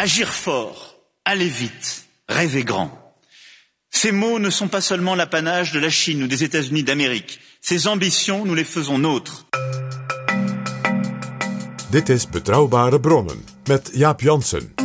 Agir 0.00 0.28
fort, 0.28 0.94
aller 1.24 1.48
vite, 1.48 2.06
rêver 2.28 2.62
grand. 2.62 3.16
Ces 3.90 4.12
mots 4.12 4.38
ne 4.38 4.48
sont 4.48 4.68
pas 4.68 4.80
seulement 4.80 5.16
l'apanage 5.16 5.72
de 5.72 5.80
la 5.80 5.90
Chine 5.90 6.22
ou 6.22 6.28
des 6.28 6.44
États-Unis 6.44 6.84
d'Amérique. 6.84 7.40
Ces 7.60 7.88
ambitions, 7.88 8.44
nous 8.44 8.54
les 8.54 8.62
faisons 8.62 8.98
nôtres. 8.98 9.46
Dit 11.90 12.28
Betrouwbare 12.32 13.00
Bronnen 13.00 13.42
met 13.68 13.82
Jaap 13.92 14.22
Jansen. 14.22 14.77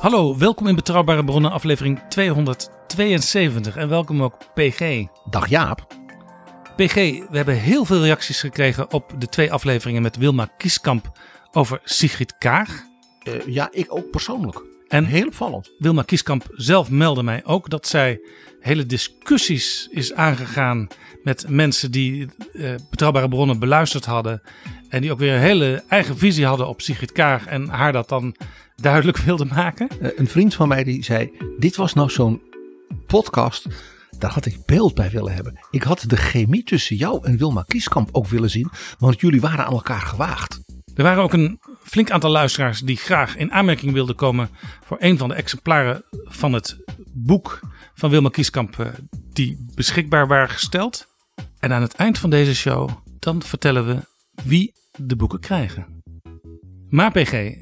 Hallo, 0.00 0.36
welkom 0.38 0.66
in 0.66 0.74
Betrouwbare 0.74 1.24
Bronnen, 1.24 1.50
aflevering 1.50 2.00
272. 2.08 3.76
En 3.76 3.88
welkom 3.88 4.22
ook 4.22 4.36
PG. 4.54 5.06
Dag 5.30 5.48
Jaap. 5.48 5.86
PG, 6.76 6.94
we 7.30 7.36
hebben 7.36 7.54
heel 7.54 7.84
veel 7.84 8.02
reacties 8.02 8.40
gekregen 8.40 8.92
op 8.92 9.12
de 9.18 9.26
twee 9.26 9.52
afleveringen 9.52 10.02
met 10.02 10.16
Wilma 10.16 10.48
Kieskamp 10.56 11.18
over 11.52 11.80
Sigrid 11.84 12.38
Kaag. 12.38 12.84
Eh, 13.22 13.46
ja, 13.46 13.68
ik 13.72 13.86
ook 13.88 14.10
persoonlijk. 14.10 14.62
En 14.88 15.04
Heel 15.04 15.26
opvallend. 15.26 15.70
Wilma 15.78 16.02
Kieskamp 16.02 16.46
zelf 16.52 16.90
meldde 16.90 17.22
mij 17.22 17.44
ook 17.44 17.70
dat 17.70 17.86
zij 17.86 18.20
hele 18.60 18.86
discussies 18.86 19.88
is 19.90 20.14
aangegaan 20.14 20.88
met 21.22 21.44
mensen 21.48 21.90
die 21.90 22.28
eh, 22.52 22.74
betrouwbare 22.90 23.28
bronnen 23.28 23.58
beluisterd 23.58 24.04
hadden. 24.04 24.42
En 24.88 25.00
die 25.00 25.12
ook 25.12 25.18
weer 25.18 25.34
een 25.34 25.40
hele 25.40 25.82
eigen 25.88 26.18
visie 26.18 26.46
hadden 26.46 26.68
op 26.68 26.80
Sigrid 26.80 27.12
Kaag 27.12 27.46
en 27.46 27.68
haar 27.68 27.92
dat 27.92 28.08
dan 28.08 28.36
duidelijk 28.80 29.18
wilden 29.18 29.48
maken. 29.48 29.88
Eh, 30.00 30.10
een 30.16 30.28
vriend 30.28 30.54
van 30.54 30.68
mij 30.68 30.84
die 30.84 31.04
zei, 31.04 31.30
dit 31.58 31.76
was 31.76 31.94
nou 31.94 32.10
zo'n 32.10 32.42
podcast, 33.06 33.66
daar 34.18 34.30
had 34.30 34.46
ik 34.46 34.64
beeld 34.66 34.94
bij 34.94 35.10
willen 35.10 35.34
hebben. 35.34 35.58
Ik 35.70 35.82
had 35.82 36.04
de 36.06 36.16
chemie 36.16 36.62
tussen 36.62 36.96
jou 36.96 37.26
en 37.26 37.36
Wilma 37.36 37.64
Kieskamp 37.66 38.08
ook 38.12 38.26
willen 38.26 38.50
zien, 38.50 38.70
want 38.98 39.20
jullie 39.20 39.40
waren 39.40 39.66
aan 39.66 39.72
elkaar 39.72 40.00
gewaagd. 40.00 40.60
Er 40.94 41.02
waren 41.02 41.22
ook 41.22 41.32
een 41.32 41.60
flink 41.82 42.10
aantal 42.10 42.30
luisteraars 42.30 42.80
die 42.80 42.96
graag 42.96 43.36
in 43.36 43.52
aanmerking 43.52 43.92
wilden 43.92 44.14
komen 44.14 44.48
voor 44.84 44.96
een 45.00 45.18
van 45.18 45.28
de 45.28 45.34
exemplaren 45.34 46.04
van 46.10 46.52
het 46.52 46.76
boek 47.12 47.60
van 47.94 48.10
Wilma 48.10 48.28
Kieskamp 48.28 48.78
eh, 48.78 48.86
die 49.32 49.66
beschikbaar 49.74 50.26
waren 50.26 50.50
gesteld. 50.50 51.06
En 51.58 51.72
aan 51.72 51.82
het 51.82 51.94
eind 51.94 52.18
van 52.18 52.30
deze 52.30 52.54
show 52.54 52.90
dan 53.18 53.42
vertellen 53.42 53.86
we 53.86 53.98
wie 54.44 54.72
de 54.96 55.16
boeken 55.16 55.40
krijgen. 55.40 56.02
Maar 56.88 57.10
PG, 57.10 57.54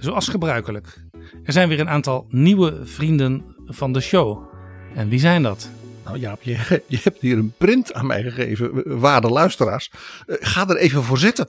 zoals 0.00 0.28
gebruikelijk, 0.28 1.04
er 1.44 1.52
zijn 1.52 1.68
weer 1.68 1.80
een 1.80 1.88
aantal 1.88 2.26
nieuwe 2.28 2.86
vrienden 2.86 3.54
van 3.66 3.92
de 3.92 4.00
show. 4.00 4.48
En 4.94 5.08
wie 5.08 5.18
zijn 5.18 5.42
dat? 5.42 5.70
Nou 6.04 6.18
Jaap, 6.18 6.42
je, 6.42 6.82
je 6.86 6.98
hebt 7.02 7.20
hier 7.20 7.38
een 7.38 7.52
print 7.58 7.92
aan 7.92 8.06
mij 8.06 8.22
gegeven, 8.22 8.98
waarde 9.00 9.28
luisteraars. 9.28 9.90
Eh, 10.26 10.36
Ga 10.40 10.68
er 10.68 10.76
even 10.76 11.02
voor 11.02 11.18
zitten. 11.18 11.48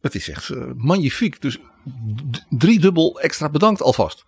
Het 0.00 0.14
is 0.14 0.28
echt 0.28 0.50
eh, 0.50 0.62
magnifiek. 0.76 1.40
Dus 1.42 1.58
driedubbel 2.48 3.20
extra 3.20 3.48
bedankt 3.48 3.82
alvast. 3.82 4.24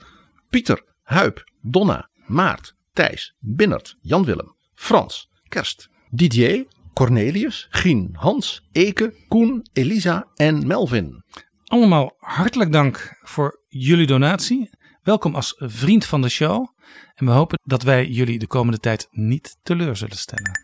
Pieter, 0.50 0.82
Huip, 1.02 1.44
Donna, 1.62 2.08
Maart, 2.26 2.74
Thijs, 2.92 3.34
Binnert, 3.38 3.96
Jan-Willem, 4.00 4.54
Frans, 4.74 5.28
Kerst, 5.48 5.88
Didier, 6.10 6.66
Cornelius, 6.94 7.66
Gien, 7.70 8.10
Hans, 8.12 8.62
Eke, 8.72 9.14
Koen, 9.28 9.66
Elisa 9.72 10.26
en 10.34 10.66
Melvin. 10.66 11.24
Allemaal 11.68 12.16
hartelijk 12.18 12.72
dank 12.72 13.18
voor 13.20 13.60
jullie 13.68 14.06
donatie. 14.06 14.70
Welkom 15.02 15.34
als 15.34 15.54
vriend 15.58 16.04
van 16.04 16.22
de 16.22 16.28
show. 16.28 16.66
En 17.14 17.26
we 17.26 17.32
hopen 17.32 17.60
dat 17.62 17.82
wij 17.82 18.06
jullie 18.06 18.38
de 18.38 18.46
komende 18.46 18.78
tijd 18.78 19.08
niet 19.10 19.58
teleur 19.62 19.96
zullen 19.96 20.16
stellen. 20.16 20.60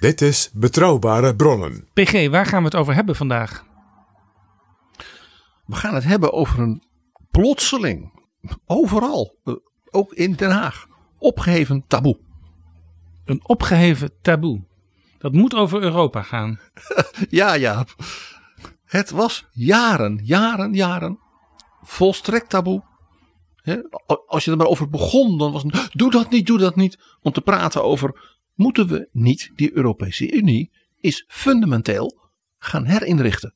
Dit 0.00 0.20
is 0.20 0.50
Betrouwbare 0.52 1.36
Bronnen. 1.36 1.88
PG, 1.92 2.28
waar 2.30 2.46
gaan 2.46 2.58
we 2.58 2.64
het 2.64 2.74
over 2.74 2.94
hebben 2.94 3.16
vandaag? 3.16 3.64
We 5.64 5.74
gaan 5.74 5.94
het 5.94 6.04
hebben 6.04 6.32
over 6.32 6.58
een 6.58 6.82
plotseling, 7.30 8.26
overal, 8.66 9.38
eh, 9.44 9.54
ook 9.90 10.12
in 10.12 10.32
Den 10.32 10.50
Haag, 10.50 10.86
opgeheven 11.18 11.84
taboe. 11.86 12.18
Een 13.24 13.48
opgeheven 13.48 14.10
taboe. 14.22 14.64
Dat 15.18 15.32
moet 15.32 15.54
over 15.54 15.82
Europa 15.82 16.22
gaan. 16.22 16.60
Ja, 17.28 17.54
ja. 17.54 17.86
Het 18.92 19.10
was 19.10 19.46
jaren, 19.52 20.20
jaren, 20.22 20.74
jaren 20.74 21.18
volstrekt 21.82 22.50
taboe. 22.50 22.82
Als 24.26 24.44
je 24.44 24.50
er 24.50 24.56
maar 24.56 24.66
over 24.66 24.88
begon, 24.88 25.38
dan 25.38 25.52
was 25.52 25.62
het, 25.62 25.88
doe 25.92 26.10
dat 26.10 26.30
niet, 26.30 26.46
doe 26.46 26.58
dat 26.58 26.76
niet. 26.76 26.98
Om 27.20 27.32
te 27.32 27.40
praten 27.40 27.84
over, 27.84 28.38
moeten 28.54 28.86
we 28.86 29.08
niet, 29.12 29.50
die 29.54 29.76
Europese 29.76 30.32
Unie 30.32 30.70
is 31.00 31.24
fundamenteel 31.28 32.30
gaan 32.58 32.84
herinrichten. 32.84 33.54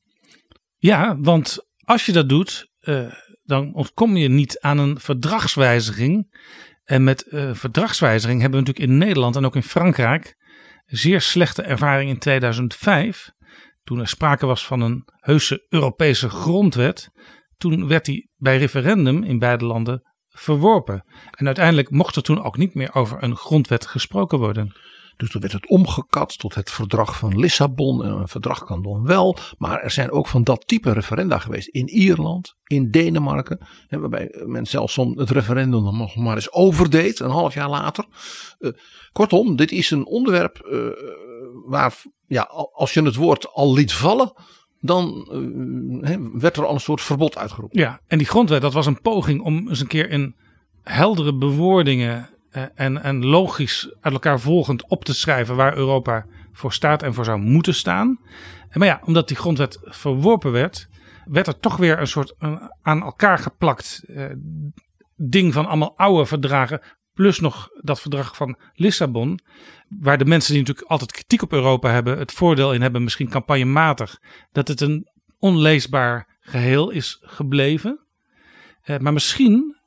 Ja, 0.77 1.17
want 1.19 1.67
als 1.83 2.05
je 2.05 2.11
dat 2.11 2.29
doet, 2.29 2.71
eh, 2.79 3.11
dan 3.43 3.73
ontkom 3.73 4.17
je 4.17 4.27
niet 4.27 4.59
aan 4.59 4.77
een 4.77 4.99
verdragswijziging. 4.99 6.41
En 6.83 7.03
met 7.03 7.21
eh, 7.21 7.53
verdragswijziging 7.53 8.41
hebben 8.41 8.59
we 8.59 8.65
natuurlijk 8.65 8.91
in 8.91 8.97
Nederland 8.97 9.35
en 9.35 9.45
ook 9.45 9.55
in 9.55 9.63
Frankrijk 9.63 10.35
zeer 10.85 11.21
slechte 11.21 11.61
ervaring 11.61 12.09
in 12.09 12.19
2005. 12.19 13.35
Toen 13.87 13.99
er 13.99 14.07
sprake 14.07 14.45
was 14.45 14.65
van 14.65 14.81
een 14.81 15.03
heuse 15.15 15.65
Europese 15.69 16.29
grondwet. 16.29 17.09
Toen 17.57 17.87
werd 17.87 18.05
die 18.05 18.31
bij 18.37 18.57
referendum 18.57 19.23
in 19.23 19.39
beide 19.39 19.65
landen 19.65 20.01
verworpen. 20.29 21.03
En 21.31 21.45
uiteindelijk 21.45 21.89
mocht 21.89 22.15
er 22.15 22.23
toen 22.23 22.43
ook 22.43 22.57
niet 22.57 22.73
meer 22.73 22.95
over 22.95 23.23
een 23.23 23.35
grondwet 23.35 23.85
gesproken 23.85 24.39
worden. 24.39 24.75
Dus 25.17 25.29
toen 25.31 25.41
werd 25.41 25.53
het 25.53 25.67
omgekat 25.67 26.37
tot 26.37 26.55
het 26.55 26.71
verdrag 26.71 27.17
van 27.17 27.39
Lissabon. 27.39 28.03
En 28.03 28.11
een 28.11 28.27
verdrag 28.27 28.63
kan 28.63 28.81
dan 28.81 29.05
wel. 29.05 29.37
Maar 29.57 29.81
er 29.81 29.91
zijn 29.91 30.11
ook 30.11 30.27
van 30.27 30.43
dat 30.43 30.67
type 30.67 30.91
referenda 30.91 31.37
geweest. 31.39 31.67
In 31.67 31.87
Ierland, 31.87 32.55
in 32.63 32.91
Denemarken. 32.91 33.67
hè, 33.87 33.99
Waarbij 33.99 34.43
men 34.45 34.65
zelfs 34.65 34.95
het 34.95 35.29
referendum 35.29 35.83
nog 35.97 36.15
maar 36.15 36.35
eens 36.35 36.51
overdeed. 36.51 37.19
Een 37.19 37.29
half 37.29 37.53
jaar 37.53 37.69
later. 37.69 38.05
Eh, 38.59 38.71
kortom, 39.11 39.55
dit 39.55 39.71
is 39.71 39.91
een 39.91 40.05
onderwerp 40.05 40.57
eh, 40.57 40.79
waar 41.65 42.01
ja, 42.27 42.41
al- 42.41 42.71
als 42.73 42.93
je 42.93 43.01
het 43.03 43.15
woord 43.15 43.47
al 43.53 43.73
liet 43.73 43.93
vallen. 43.93 44.33
Dan 44.81 45.27
eh, 46.01 46.17
werd 46.33 46.57
er 46.57 46.65
al 46.65 46.73
een 46.73 46.79
soort 46.79 47.01
verbod 47.01 47.37
uitgeroepen. 47.37 47.79
Ja, 47.79 47.99
en 48.07 48.17
die 48.17 48.27
grondwet, 48.27 48.61
dat 48.61 48.73
was 48.73 48.85
een 48.85 49.01
poging 49.01 49.41
om 49.41 49.69
eens 49.69 49.79
een 49.79 49.87
keer 49.87 50.09
in 50.09 50.35
heldere 50.83 51.37
bewoordingen 51.37 52.29
en, 52.75 53.03
en 53.03 53.25
logisch 53.25 53.95
uit 54.01 54.13
elkaar 54.13 54.39
volgend 54.39 54.87
op 54.87 55.05
te 55.05 55.13
schrijven 55.13 55.55
waar 55.55 55.77
Europa 55.77 56.25
voor 56.51 56.73
staat 56.73 57.03
en 57.03 57.13
voor 57.13 57.25
zou 57.25 57.39
moeten 57.39 57.73
staan. 57.73 58.19
Maar 58.73 58.87
ja, 58.87 59.01
omdat 59.05 59.27
die 59.27 59.37
grondwet 59.37 59.79
verworpen 59.81 60.51
werd, 60.51 60.87
werd 61.25 61.47
er 61.47 61.59
toch 61.59 61.77
weer 61.77 61.99
een 61.99 62.07
soort 62.07 62.35
eh, 62.39 62.63
aan 62.81 63.03
elkaar 63.03 63.39
geplakt 63.39 64.03
eh, 64.07 64.25
ding 65.15 65.53
van 65.53 65.65
allemaal 65.65 65.97
oude 65.97 66.25
verdragen. 66.25 66.81
Plus 67.13 67.39
nog 67.39 67.69
dat 67.81 68.01
verdrag 68.01 68.35
van 68.35 68.57
Lissabon. 68.73 69.39
Waar 69.99 70.17
de 70.17 70.25
mensen 70.25 70.53
die 70.53 70.61
natuurlijk 70.61 70.89
altijd 70.89 71.11
kritiek 71.11 71.41
op 71.41 71.53
Europa 71.53 71.91
hebben, 71.91 72.17
het 72.17 72.31
voordeel 72.31 72.73
in 72.73 72.81
hebben, 72.81 73.03
misschien 73.03 73.29
campagnematig, 73.29 74.21
dat 74.51 74.67
het 74.67 74.81
een 74.81 75.07
onleesbaar 75.39 76.37
geheel 76.39 76.89
is 76.89 77.17
gebleven. 77.21 78.05
Eh, 78.81 78.97
maar 78.97 79.13
misschien, 79.13 79.77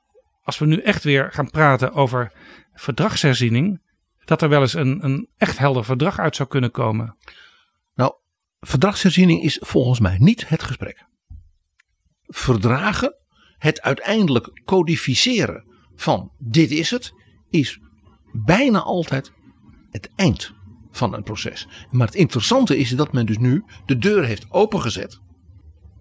als 0.43 0.59
we 0.59 0.67
nu 0.67 0.81
echt 0.81 1.05
weer 1.05 1.33
gaan 1.33 1.51
praten 1.51 1.93
over 1.93 2.33
verdragsherziening, 2.75 3.81
dat 4.25 4.43
er 4.43 4.49
wel 4.49 4.61
eens 4.61 4.75
een, 4.75 5.05
een 5.05 5.29
echt 5.37 5.59
helder 5.59 5.85
verdrag 5.85 6.19
uit 6.19 6.37
zou 6.37 6.49
kunnen 6.49 6.71
komen. 6.71 7.17
Nou, 7.95 8.15
verdragsherziening 8.61 9.43
is 9.43 9.59
volgens 9.63 10.01
mij 10.01 10.17
niet 10.19 10.49
het 10.49 10.63
gesprek. 10.63 11.05
Verdragen, 12.27 13.15
het 13.59 13.81
uiteindelijk 13.81 14.63
codificeren 14.65 15.65
van 15.95 16.33
dit 16.39 16.71
is 16.71 16.91
het, 16.91 17.13
is 17.51 17.81
bijna 18.33 18.81
altijd 18.81 19.33
het 19.91 20.11
eind 20.17 20.55
van 20.91 21.15
een 21.15 21.23
proces. 21.23 21.69
Maar 21.91 22.07
het 22.07 22.17
interessante 22.17 22.79
is 22.79 22.91
dat 22.91 23.13
men 23.13 23.27
dus 23.27 23.39
nu 23.39 23.65
de 23.87 23.99
deur 23.99 24.25
heeft 24.25 24.51
opengezet 24.51 25.21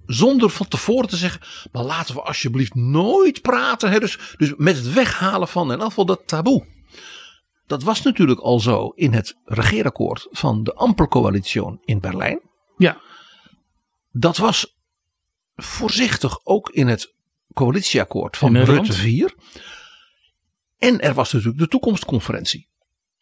zonder 0.09 0.49
van 0.49 0.67
tevoren 0.67 1.09
te 1.09 1.15
zeggen, 1.15 1.41
maar 1.71 1.83
laten 1.83 2.15
we 2.15 2.21
alsjeblieft 2.21 2.75
nooit 2.75 3.41
praten. 3.41 3.91
Hè? 3.91 3.99
Dus, 3.99 4.19
dus 4.37 4.53
met 4.57 4.75
het 4.75 4.93
weghalen 4.93 5.47
van 5.47 5.71
in 5.71 5.81
afval 5.81 6.05
dat 6.05 6.27
taboe. 6.27 6.65
Dat 7.67 7.83
was 7.83 8.01
natuurlijk 8.01 8.39
al 8.39 8.59
zo 8.59 8.87
in 8.87 9.13
het 9.13 9.35
regeerakkoord 9.45 10.27
van 10.31 10.63
de 10.63 10.73
Ampelcoalitie 10.73 11.79
in 11.85 11.99
Berlijn. 11.99 12.41
Ja. 12.77 13.01
Dat 14.11 14.37
was 14.37 14.77
voorzichtig 15.55 16.39
ook 16.43 16.69
in 16.69 16.87
het 16.87 17.15
coalitieakkoord 17.53 18.37
van. 18.37 18.57
Rutte 18.57 18.93
4. 18.93 19.33
En 20.77 20.99
er 20.99 21.13
was 21.13 21.31
natuurlijk 21.31 21.59
de 21.59 21.67
toekomstconferentie. 21.67 22.67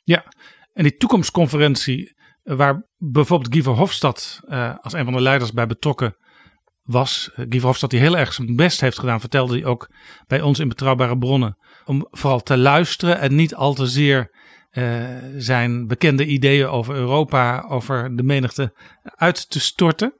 Ja, 0.04 0.25
en 0.74 0.84
die 0.84 0.95
toekomstconferentie, 0.95 2.16
eh, 2.44 2.56
waar 2.56 2.88
bijvoorbeeld 2.98 3.54
Guy 3.54 3.63
Verhofstadt 3.63 4.39
eh, 4.48 4.75
als 4.81 4.94
een 4.94 5.04
van 5.04 5.13
de 5.13 5.22
leiders 5.22 5.51
bij 5.51 5.68
betrokken 5.68 6.18
was. 6.88 7.30
Eh, 7.36 7.45
Guy 7.50 7.60
Verhofstadt 7.60 7.92
die 7.92 8.01
heel 8.01 8.18
erg 8.18 8.34
zijn 8.34 8.56
best 8.56 8.81
heeft 8.81 9.00
gedaan, 9.00 9.19
vertelde 9.19 9.54
hij 9.54 9.66
ook 9.66 9.89
bij 10.28 10.42
ons 10.42 10.60
in 10.60 10.68
Betrouwbare 10.68 11.18
Bronnen. 11.18 11.57
Om 11.86 12.07
vooral 12.12 12.44
te 12.44 12.57
luisteren 12.57 13.19
en 13.19 13.36
niet 13.36 13.56
al 13.56 13.74
te 13.74 13.88
zeer 13.88 14.31
eh, 14.69 15.06
zijn 15.38 15.88
bekende 15.88 16.25
ideeën 16.25 16.68
over 16.68 16.95
Europa, 16.95 17.66
over 17.69 18.16
de 18.16 18.24
menigte 18.24 18.74
uit 19.04 19.50
te 19.50 19.60
storten. 19.60 20.13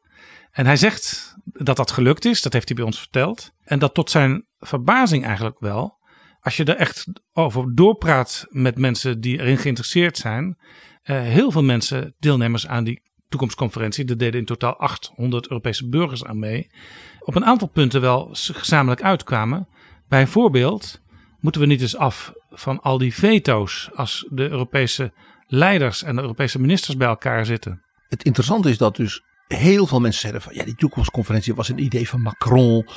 En 0.52 0.66
hij 0.66 0.78
zegt 0.78 1.36
dat 1.44 1.76
dat 1.76 1.92
gelukt 1.92 2.26
is, 2.26 2.42
dat 2.42 2.54
heeft 2.54 2.68
hij 2.68 2.78
bij 2.78 2.86
ons 2.86 3.00
verteld. 3.00 3.52
En 3.64 3.80
dat 3.80 3.94
tot 3.94 4.12
zijn 4.12 4.46
verbazing 4.60 5.26
eigenlijk 5.26 5.60
wel, 5.60 5.98
als 6.40 6.58
je 6.58 6.64
er 6.64 6.76
echt 6.76 7.06
over 7.34 7.76
doorpraat 7.76 8.46
met 8.50 8.78
mensen 8.78 9.22
die 9.22 9.40
erin 9.40 9.58
geïnteresseerd 9.58 10.18
zijn, 10.18 10.58
eh, 11.04 11.22
heel 11.22 11.52
veel 11.52 11.64
mensen, 11.64 12.16
deelnemers 12.20 12.68
aan 12.68 12.84
die 12.84 13.02
toekomstconferentie, 13.30 14.06
er 14.06 14.18
deden 14.18 14.40
in 14.40 14.46
totaal 14.46 14.76
800 14.76 15.50
Europese 15.50 15.90
burgers 15.90 16.26
aan 16.26 16.40
mee, 16.40 16.70
op 17.20 17.36
een 17.36 17.46
aantal 17.46 17.68
punten 17.68 18.02
wel 18.02 18.30
gezamenlijk 18.32 19.04
uitkwamen. 19.04 19.68
Bijvoorbeeld 20.08 21.02
moeten 21.40 21.62
we 21.62 21.68
niet 21.68 21.82
eens 21.82 21.98
af 21.98 22.34
van 22.50 22.82
al 22.82 22.98
die 22.98 23.14
veto's 23.14 23.90
als 23.96 24.28
de 24.30 24.50
Europese 24.50 25.14
leiders 25.48 26.04
en 26.04 26.16
de 26.16 26.22
Europese 26.22 26.60
ministers 26.60 26.98
bij 26.98 27.08
elkaar 27.08 27.46
zitten. 27.46 27.82
Het 28.10 28.24
interessante 28.24 28.70
is 28.70 28.78
dat 28.78 28.96
dus 28.96 29.22
heel 29.48 29.88
veel 29.88 30.00
mensen 30.00 30.22
zeiden 30.22 30.42
van 30.42 30.54
ja, 30.54 30.64
die 30.64 30.76
toekomstconferentie 30.76 31.56
was 31.56 31.70
een 31.70 31.84
idee 31.84 32.10
van 32.10 32.22
Macron. 32.22 32.88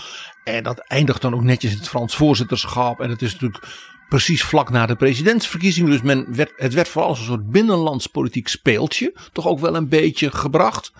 En 0.44 0.62
dat 0.62 0.78
eindigt 0.78 1.22
dan 1.22 1.34
ook 1.34 1.42
netjes 1.42 1.72
in 1.72 1.78
het 1.78 1.88
Frans 1.88 2.16
voorzitterschap. 2.16 3.00
En 3.00 3.10
het 3.10 3.22
is 3.22 3.32
natuurlijk 3.32 3.66
precies 4.10 4.42
vlak 4.42 4.70
na 4.70 4.86
de 4.86 4.96
presidentsverkiezingen. 4.96 5.90
Dus 5.90 6.02
men 6.02 6.34
werd, 6.34 6.52
het 6.56 6.74
werd 6.74 6.88
vooral 6.88 7.10
als 7.10 7.18
een 7.18 7.24
soort 7.24 7.50
binnenlands 7.50 8.06
politiek 8.06 8.48
speeltje. 8.48 9.16
Toch 9.32 9.46
ook 9.46 9.58
wel 9.58 9.74
een 9.74 9.88
beetje 9.88 10.30
gebracht. 10.30 10.92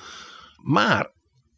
Maar 0.62 1.12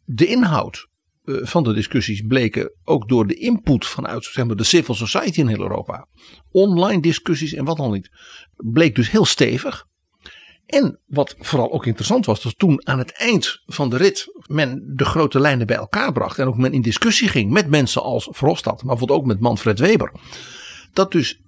de 0.05 0.25
inhoud 0.25 0.87
eh, 1.25 1.35
van 1.41 1.63
de 1.63 1.73
discussies 1.73 2.21
bleken 2.27 2.71
ook 2.83 3.09
door 3.09 3.27
de 3.27 3.33
input 3.33 3.85
vanuit 3.85 4.23
zeg 4.25 4.45
maar, 4.45 4.55
de 4.55 4.63
civil 4.63 4.95
society 4.95 5.39
in 5.39 5.47
heel 5.47 5.61
Europa. 5.61 6.07
Online 6.51 7.01
discussies 7.01 7.53
en 7.53 7.65
wat 7.65 7.77
dan 7.77 7.91
niet. 7.91 8.09
Bleek 8.55 8.95
dus 8.95 9.11
heel 9.11 9.25
stevig. 9.25 9.85
En 10.65 10.99
wat 11.05 11.35
vooral 11.39 11.71
ook 11.71 11.85
interessant 11.85 12.25
was, 12.25 12.41
dat 12.41 12.59
toen 12.59 12.87
aan 12.87 12.97
het 12.97 13.11
eind 13.11 13.61
van 13.65 13.89
de 13.89 13.97
rit 13.97 14.25
men 14.47 14.93
de 14.95 15.05
grote 15.05 15.39
lijnen 15.39 15.67
bij 15.67 15.75
elkaar 15.75 16.11
bracht. 16.11 16.39
En 16.39 16.47
ook 16.47 16.57
men 16.57 16.73
in 16.73 16.81
discussie 16.81 17.27
ging 17.27 17.51
met 17.51 17.69
mensen 17.69 18.03
als 18.03 18.27
Verhofstadt, 18.31 18.83
maar 18.83 18.89
bijvoorbeeld 18.89 19.19
ook 19.19 19.25
met 19.25 19.39
Manfred 19.39 19.79
Weber. 19.79 20.11
Dat 20.93 21.11
dus 21.11 21.42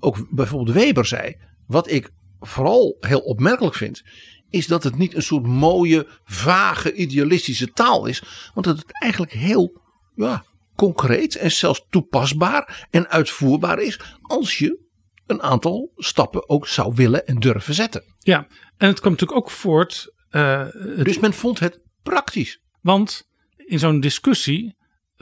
ook 0.00 0.26
bijvoorbeeld 0.30 0.76
Weber 0.76 1.06
zei, 1.06 1.36
wat 1.66 1.90
ik 1.90 2.10
vooral 2.40 2.96
heel 3.00 3.20
opmerkelijk 3.20 3.74
vind, 3.74 4.02
is 4.50 4.66
dat 4.66 4.82
het 4.82 4.96
niet 4.98 5.14
een 5.14 5.22
soort 5.22 5.46
mooie, 5.46 6.06
vage, 6.24 6.94
idealistische 6.94 7.70
taal 7.70 8.06
is. 8.06 8.22
Want 8.54 8.66
dat 8.66 8.78
het 8.78 9.00
eigenlijk 9.02 9.32
heel 9.32 9.80
ja, 10.14 10.44
concreet 10.74 11.36
en 11.36 11.52
zelfs 11.52 11.86
toepasbaar 11.90 12.86
en 12.90 13.08
uitvoerbaar 13.08 13.78
is 13.78 14.00
als 14.22 14.58
je 14.58 14.84
een 15.26 15.42
aantal 15.42 15.92
stappen 15.96 16.48
ook 16.48 16.66
zou 16.68 16.94
willen 16.94 17.26
en 17.26 17.36
durven 17.40 17.74
zetten. 17.74 18.02
Ja, 18.18 18.46
en 18.76 18.88
het 18.88 19.00
kwam 19.00 19.12
natuurlijk 19.12 19.40
ook 19.40 19.50
voort. 19.50 20.14
eh, 20.28 20.66
het 20.72 21.04
Dus 21.04 21.18
men 21.18 21.32
vond 21.32 21.58
het 21.58 21.80
praktisch. 22.02 22.60
Want 22.80 23.28
in 23.56 23.78
zo'n 23.78 24.00
discussie 24.00 24.76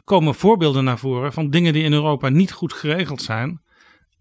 komen 0.05 0.35
voorbeelden 0.35 0.85
naar 0.85 0.99
voren 0.99 1.32
van 1.32 1.50
dingen 1.50 1.73
die 1.73 1.82
in 1.82 1.93
Europa 1.93 2.29
niet 2.29 2.53
goed 2.53 2.73
geregeld 2.73 3.23
zijn. 3.23 3.62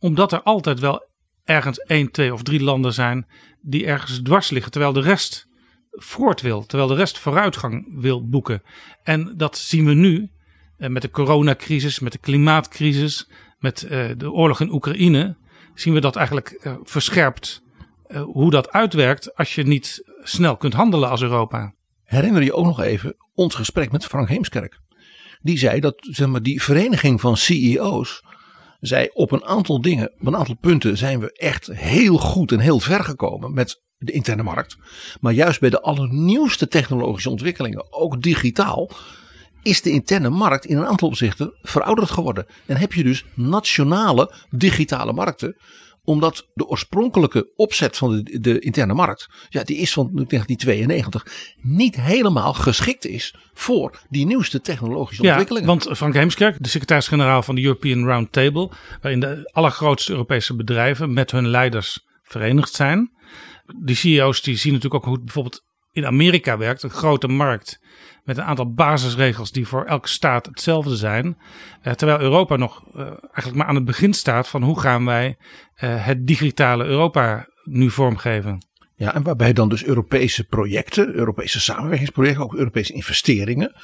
Omdat 0.03 0.31
er 0.31 0.41
altijd 0.41 0.79
wel 0.79 1.05
ergens 1.43 1.79
één, 1.79 2.11
twee 2.11 2.33
of 2.33 2.43
drie 2.43 2.63
landen 2.63 2.93
zijn 2.93 3.27
die 3.61 3.85
ergens 3.85 4.19
dwars 4.23 4.49
liggen. 4.49 4.71
Terwijl 4.71 4.93
de 4.93 5.01
rest 5.01 5.47
voort 5.91 6.41
wil. 6.41 6.65
Terwijl 6.65 6.89
de 6.89 6.95
rest 6.95 7.19
vooruitgang 7.19 8.01
wil 8.01 8.29
boeken. 8.29 8.61
En 9.03 9.33
dat 9.37 9.57
zien 9.57 9.85
we 9.85 9.93
nu 9.93 10.29
eh, 10.77 10.89
met 10.89 11.01
de 11.01 11.09
coronacrisis, 11.09 11.99
met 11.99 12.11
de 12.11 12.17
klimaatcrisis, 12.17 13.29
met 13.59 13.83
eh, 13.83 14.09
de 14.17 14.31
oorlog 14.31 14.59
in 14.59 14.71
Oekraïne. 14.71 15.35
Zien 15.73 15.93
we 15.93 15.99
dat 15.99 16.15
eigenlijk 16.15 16.49
eh, 16.49 16.75
verscherpt 16.83 17.61
hoe 18.23 18.51
dat 18.51 18.71
uitwerkt 18.71 19.35
als 19.35 19.55
je 19.55 19.63
niet 19.63 20.03
snel 20.23 20.57
kunt 20.57 20.73
handelen 20.73 21.09
als 21.09 21.21
Europa. 21.21 21.73
Herinner 22.03 22.43
je 22.43 22.53
ook 22.53 22.65
nog 22.65 22.81
even 22.81 23.15
ons 23.33 23.55
gesprek 23.55 23.91
met 23.91 24.05
Frank 24.05 24.27
Heemskerk. 24.27 24.79
Die 25.41 25.57
zei 25.57 25.79
dat 25.79 25.95
zeg 25.99 26.27
maar, 26.27 26.41
die 26.41 26.61
vereniging 26.61 27.21
van 27.21 27.37
CEO's. 27.37 28.23
Zei 28.85 29.09
op 29.13 29.31
een 29.31 29.45
aantal 29.45 29.81
dingen, 29.81 30.11
op 30.19 30.27
een 30.27 30.35
aantal 30.35 30.55
punten 30.61 30.97
zijn 30.97 31.19
we 31.19 31.31
echt 31.31 31.67
heel 31.73 32.17
goed 32.17 32.51
en 32.51 32.59
heel 32.59 32.79
ver 32.79 33.03
gekomen 33.03 33.53
met 33.53 33.81
de 33.97 34.11
interne 34.11 34.43
markt. 34.43 34.77
Maar 35.21 35.33
juist 35.33 35.59
bij 35.59 35.69
de 35.69 35.81
allernieuwste 35.81 36.67
technologische 36.67 37.29
ontwikkelingen, 37.29 37.93
ook 37.93 38.21
digitaal, 38.21 38.89
is 39.61 39.81
de 39.81 39.89
interne 39.89 40.29
markt 40.29 40.65
in 40.65 40.77
een 40.77 40.85
aantal 40.85 41.07
opzichten 41.07 41.53
verouderd 41.61 42.11
geworden. 42.11 42.45
En 42.65 42.77
heb 42.77 42.93
je 42.93 43.03
dus 43.03 43.25
nationale 43.33 44.33
digitale 44.49 45.13
markten 45.13 45.55
omdat 46.03 46.47
de 46.53 46.65
oorspronkelijke 46.65 47.51
opzet 47.55 47.97
van 47.97 48.23
de, 48.23 48.39
de 48.39 48.59
interne 48.59 48.93
markt, 48.93 49.29
ja, 49.49 49.63
die 49.63 49.77
is 49.77 49.93
van 49.93 50.09
1992, 50.13 51.55
niet 51.61 51.95
helemaal 51.95 52.53
geschikt 52.53 53.05
is 53.05 53.35
voor 53.53 53.99
die 54.09 54.25
nieuwste 54.25 54.61
technologische 54.61 55.23
ontwikkelingen. 55.23 55.69
Ja, 55.69 55.75
want 55.75 55.97
Frank 55.97 56.13
Heemskerk, 56.13 56.63
de 56.63 56.69
secretaris-generaal 56.69 57.43
van 57.43 57.55
de 57.55 57.61
European 57.63 58.05
Round 58.05 58.31
Table, 58.31 58.71
waarin 59.01 59.19
de 59.19 59.49
allergrootste 59.51 60.11
Europese 60.11 60.55
bedrijven 60.55 61.13
met 61.13 61.31
hun 61.31 61.47
leiders 61.47 61.99
verenigd 62.23 62.73
zijn. 62.73 63.11
Die 63.83 63.95
CEO's 63.95 64.41
die 64.41 64.57
zien 64.57 64.73
natuurlijk 64.73 65.03
ook 65.03 65.09
hoe 65.09 65.15
het 65.15 65.25
bijvoorbeeld 65.25 65.63
in 65.91 66.05
Amerika 66.05 66.57
werkt, 66.57 66.83
een 66.83 66.89
grote 66.89 67.27
markt 67.27 67.79
met 68.23 68.37
een 68.37 68.43
aantal 68.43 68.73
basisregels 68.73 69.51
die 69.51 69.67
voor 69.67 69.85
elke 69.85 70.07
staat 70.07 70.45
hetzelfde 70.45 70.95
zijn. 70.95 71.37
Eh, 71.81 71.93
terwijl 71.93 72.19
Europa 72.19 72.55
nog 72.55 72.83
eh, 72.95 73.01
eigenlijk 73.05 73.55
maar 73.55 73.65
aan 73.65 73.75
het 73.75 73.85
begin 73.85 74.13
staat 74.13 74.47
van 74.47 74.63
hoe 74.63 74.79
gaan 74.79 75.05
wij 75.05 75.37
eh, 75.75 76.05
het 76.05 76.27
digitale 76.27 76.85
Europa 76.85 77.47
nu 77.63 77.89
vormgeven. 77.89 78.65
Ja, 78.95 79.13
en 79.13 79.23
waarbij 79.23 79.53
dan 79.53 79.69
dus 79.69 79.83
Europese 79.83 80.43
projecten, 80.43 81.13
Europese 81.13 81.59
samenwerkingsprojecten, 81.59 82.43
ook 82.43 82.55
Europese 82.55 82.93
investeringen, 82.93 83.75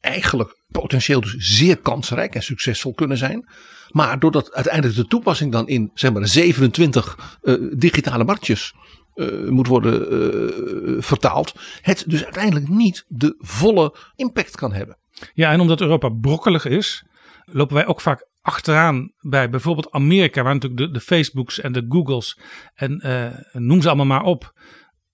eigenlijk 0.00 0.58
potentieel 0.68 1.20
dus 1.20 1.34
zeer 1.38 1.76
kansrijk 1.76 2.34
en 2.34 2.42
succesvol 2.42 2.94
kunnen 2.94 3.16
zijn. 3.16 3.48
Maar 3.88 4.18
doordat 4.18 4.52
uiteindelijk 4.52 4.96
de 4.96 5.06
toepassing 5.06 5.52
dan 5.52 5.68
in 5.68 5.90
zeg 5.94 6.12
maar 6.12 6.26
27 6.26 7.38
eh, 7.42 7.54
digitale 7.76 8.24
marktjes 8.24 8.74
eh, 9.18 9.48
moet 9.48 9.66
worden 9.66 10.10
eh, 10.10 11.02
vertaald, 11.02 11.54
het 11.82 12.04
dus 12.06 12.24
uiteindelijk 12.24 12.68
niet 12.68 13.04
de 13.08 13.34
volle 13.38 13.94
impact 14.16 14.56
kan 14.56 14.72
hebben. 14.72 14.96
Ja, 15.34 15.52
en 15.52 15.60
omdat 15.60 15.80
Europa 15.80 16.08
brokkelig 16.08 16.64
is, 16.64 17.04
lopen 17.44 17.74
wij 17.74 17.86
ook 17.86 18.00
vaak 18.00 18.26
achteraan 18.40 19.12
bij 19.20 19.50
bijvoorbeeld 19.50 19.90
Amerika, 19.90 20.42
waar 20.42 20.54
natuurlijk 20.54 20.80
de, 20.80 20.90
de 20.90 21.00
Facebooks 21.00 21.60
en 21.60 21.72
de 21.72 21.86
Googles 21.88 22.38
en 22.74 23.00
eh, 23.00 23.38
noem 23.52 23.80
ze 23.80 23.88
allemaal 23.88 24.06
maar 24.06 24.22
op, 24.22 24.52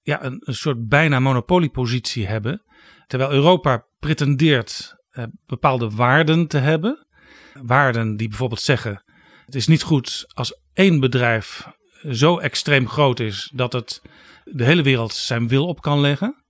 ja, 0.03 0.25
een, 0.25 0.41
een 0.45 0.55
soort 0.55 0.89
bijna 0.89 1.21
monopoliepositie 1.21 2.27
hebben. 2.27 2.63
Terwijl 3.07 3.33
Europa 3.33 3.85
pretendeert 3.99 4.97
bepaalde 5.47 5.91
waarden 5.91 6.47
te 6.47 6.59
hebben. 6.59 7.07
Waarden 7.63 8.17
die 8.17 8.29
bijvoorbeeld 8.29 8.61
zeggen: 8.61 9.03
het 9.45 9.55
is 9.55 9.67
niet 9.67 9.83
goed 9.83 10.25
als 10.35 10.61
één 10.73 11.01
bedrijf 11.01 11.69
zo 12.11 12.39
extreem 12.39 12.89
groot 12.89 13.21
is 13.21 13.51
dat 13.55 13.73
het 13.73 14.03
de 14.45 14.65
hele 14.65 14.83
wereld 14.83 15.13
zijn 15.13 15.49
wil 15.49 15.67
op 15.67 15.81
kan 15.81 16.01
leggen. 16.01 16.45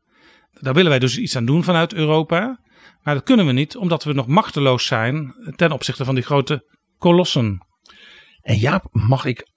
Daar 0.52 0.75
willen 0.75 0.90
wij 0.90 0.99
dus 0.99 1.18
iets 1.18 1.37
aan 1.37 1.44
doen 1.44 1.64
vanuit 1.64 1.94
Europa. 1.94 2.61
Maar 3.02 3.14
dat 3.14 3.23
kunnen 3.23 3.46
we 3.46 3.52
niet, 3.52 3.76
omdat 3.76 4.04
we 4.04 4.12
nog 4.12 4.26
machteloos 4.26 4.87
zijn 4.87 5.34
ten 5.56 5.73
opzichte 5.73 6.04
van 6.04 6.14
die 6.14 6.25
grote 6.25 6.70
kolossen. 6.99 7.66
En 8.40 8.56
Jaap, 8.56 8.88
mag 8.90 9.25
ik 9.25 9.49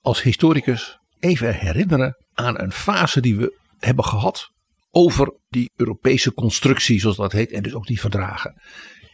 als 0.00 0.22
historicus 0.22 0.98
even 1.18 1.54
herinneren 1.54 2.24
aan 2.34 2.60
een 2.60 2.72
fase 2.72 3.20
die 3.20 3.36
we 3.36 3.58
hebben 3.78 4.04
gehad 4.04 4.50
over 4.90 5.38
die 5.48 5.70
Europese 5.76 6.34
constructie, 6.34 7.00
zoals 7.00 7.16
dat 7.16 7.32
heet, 7.32 7.52
en 7.52 7.62
dus 7.62 7.74
ook 7.74 7.86
die 7.86 8.00
verdragen. 8.00 8.62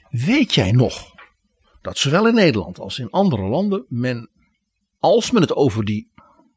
Weet 0.09 0.55
jij 0.55 0.73
nog 0.73 1.15
dat 1.81 1.99
zowel 1.99 2.29
in 2.29 2.35
Nederland 2.35 2.79
als 2.79 2.99
in 2.99 3.11
andere 3.11 3.49
landen 3.49 3.85
men, 3.89 4.31
als 4.99 5.31
men 5.31 5.43
het 5.43 5.55
over 5.55 5.85
die 5.85 6.12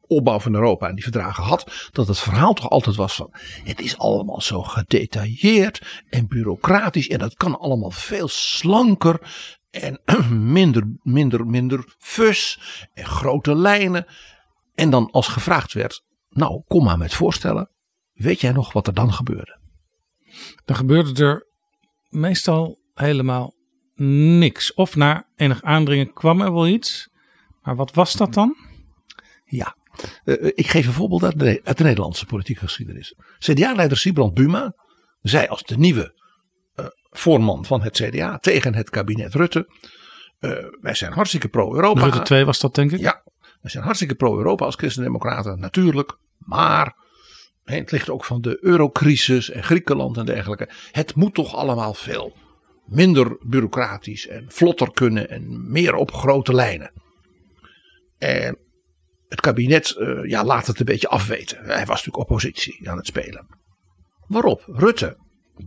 opbouw 0.08 0.40
van 0.40 0.54
Europa 0.54 0.88
en 0.88 0.94
die 0.94 1.04
verdragen 1.04 1.44
had, 1.44 1.90
dat 1.92 2.08
het 2.08 2.18
verhaal 2.18 2.52
toch 2.52 2.70
altijd 2.70 2.96
was 2.96 3.14
van 3.14 3.28
het 3.64 3.80
is 3.80 3.98
allemaal 3.98 4.40
zo 4.40 4.62
gedetailleerd 4.62 6.02
en 6.08 6.28
bureaucratisch 6.28 7.08
en 7.08 7.18
dat 7.18 7.34
kan 7.34 7.58
allemaal 7.58 7.90
veel 7.90 8.28
slanker 8.28 9.20
en 9.70 10.00
minder, 10.52 10.96
minder, 11.02 11.46
minder 11.46 11.94
fus 11.98 12.60
en 12.94 13.04
grote 13.04 13.54
lijnen. 13.54 14.06
En 14.74 14.90
dan 14.90 15.10
als 15.10 15.28
gevraagd 15.28 15.72
werd, 15.72 16.04
nou 16.28 16.62
kom 16.66 16.84
maar 16.84 16.98
met 16.98 17.14
voorstellen, 17.14 17.70
weet 18.12 18.40
jij 18.40 18.52
nog 18.52 18.72
wat 18.72 18.86
er 18.86 18.94
dan 18.94 19.12
gebeurde? 19.12 19.58
Dan 20.64 20.76
gebeurde 20.76 21.24
er 21.24 21.46
meestal 22.08 22.78
helemaal 22.94 23.54
niks. 24.38 24.74
Of 24.74 24.96
na 24.96 25.28
enig 25.36 25.62
aandringen 25.62 26.12
kwam 26.12 26.40
er 26.40 26.52
wel 26.52 26.68
iets. 26.68 27.10
Maar 27.62 27.76
wat 27.76 27.94
was 27.94 28.12
dat 28.12 28.34
dan? 28.34 28.56
Ja, 29.44 29.75
uh, 30.24 30.50
ik 30.54 30.66
geef 30.66 30.86
een 30.86 30.92
voorbeeld 30.92 31.24
uit 31.24 31.38
de, 31.38 31.60
uit 31.64 31.78
de 31.78 31.84
Nederlandse 31.84 32.26
politieke 32.26 32.60
geschiedenis. 32.60 33.14
CDA-leider 33.38 33.96
Sibrand 33.96 34.34
Buma 34.34 34.74
zei 35.22 35.46
als 35.46 35.62
de 35.62 35.78
nieuwe 35.78 36.14
uh, 36.76 36.86
voorman 37.10 37.64
van 37.64 37.82
het 37.82 37.96
CDA 38.02 38.38
tegen 38.38 38.74
het 38.74 38.90
kabinet 38.90 39.34
Rutte. 39.34 39.84
Wij 40.80 40.94
zijn 40.94 41.12
hartstikke 41.12 41.48
pro-Europa. 41.48 42.02
Rutte 42.02 42.22
2 42.22 42.44
was 42.44 42.60
dat 42.60 42.74
denk 42.74 42.92
ik? 42.92 43.00
Ja, 43.00 43.22
wij 43.60 43.70
zijn 43.70 43.84
hartstikke 43.84 44.14
pro-Europa 44.14 44.64
als 44.64 44.74
christendemocraten, 44.74 45.58
natuurlijk. 45.58 46.18
Maar 46.38 46.94
het 47.64 47.90
ligt 47.90 48.10
ook 48.10 48.24
van 48.24 48.40
de 48.40 48.58
eurocrisis 48.60 49.50
en 49.50 49.64
Griekenland 49.64 50.16
en 50.16 50.24
dergelijke. 50.24 50.68
Het 50.92 51.14
moet 51.14 51.34
toch 51.34 51.54
allemaal 51.54 51.94
veel 51.94 52.36
minder 52.86 53.36
bureaucratisch 53.40 54.26
en 54.26 54.44
vlotter 54.48 54.92
kunnen 54.92 55.30
en 55.30 55.70
meer 55.70 55.94
op 55.94 56.12
grote 56.12 56.54
lijnen. 56.54 56.92
En 58.18 58.58
het 59.36 59.44
kabinet 59.44 59.94
uh, 59.98 60.24
ja, 60.24 60.44
laat 60.44 60.66
het 60.66 60.78
een 60.78 60.84
beetje 60.84 61.08
afweten. 61.08 61.58
Hij 61.58 61.86
was 61.86 61.88
natuurlijk 61.88 62.16
oppositie 62.16 62.90
aan 62.90 62.96
het 62.96 63.06
spelen. 63.06 63.46
Waarop 64.26 64.64
Rutte, 64.66 65.16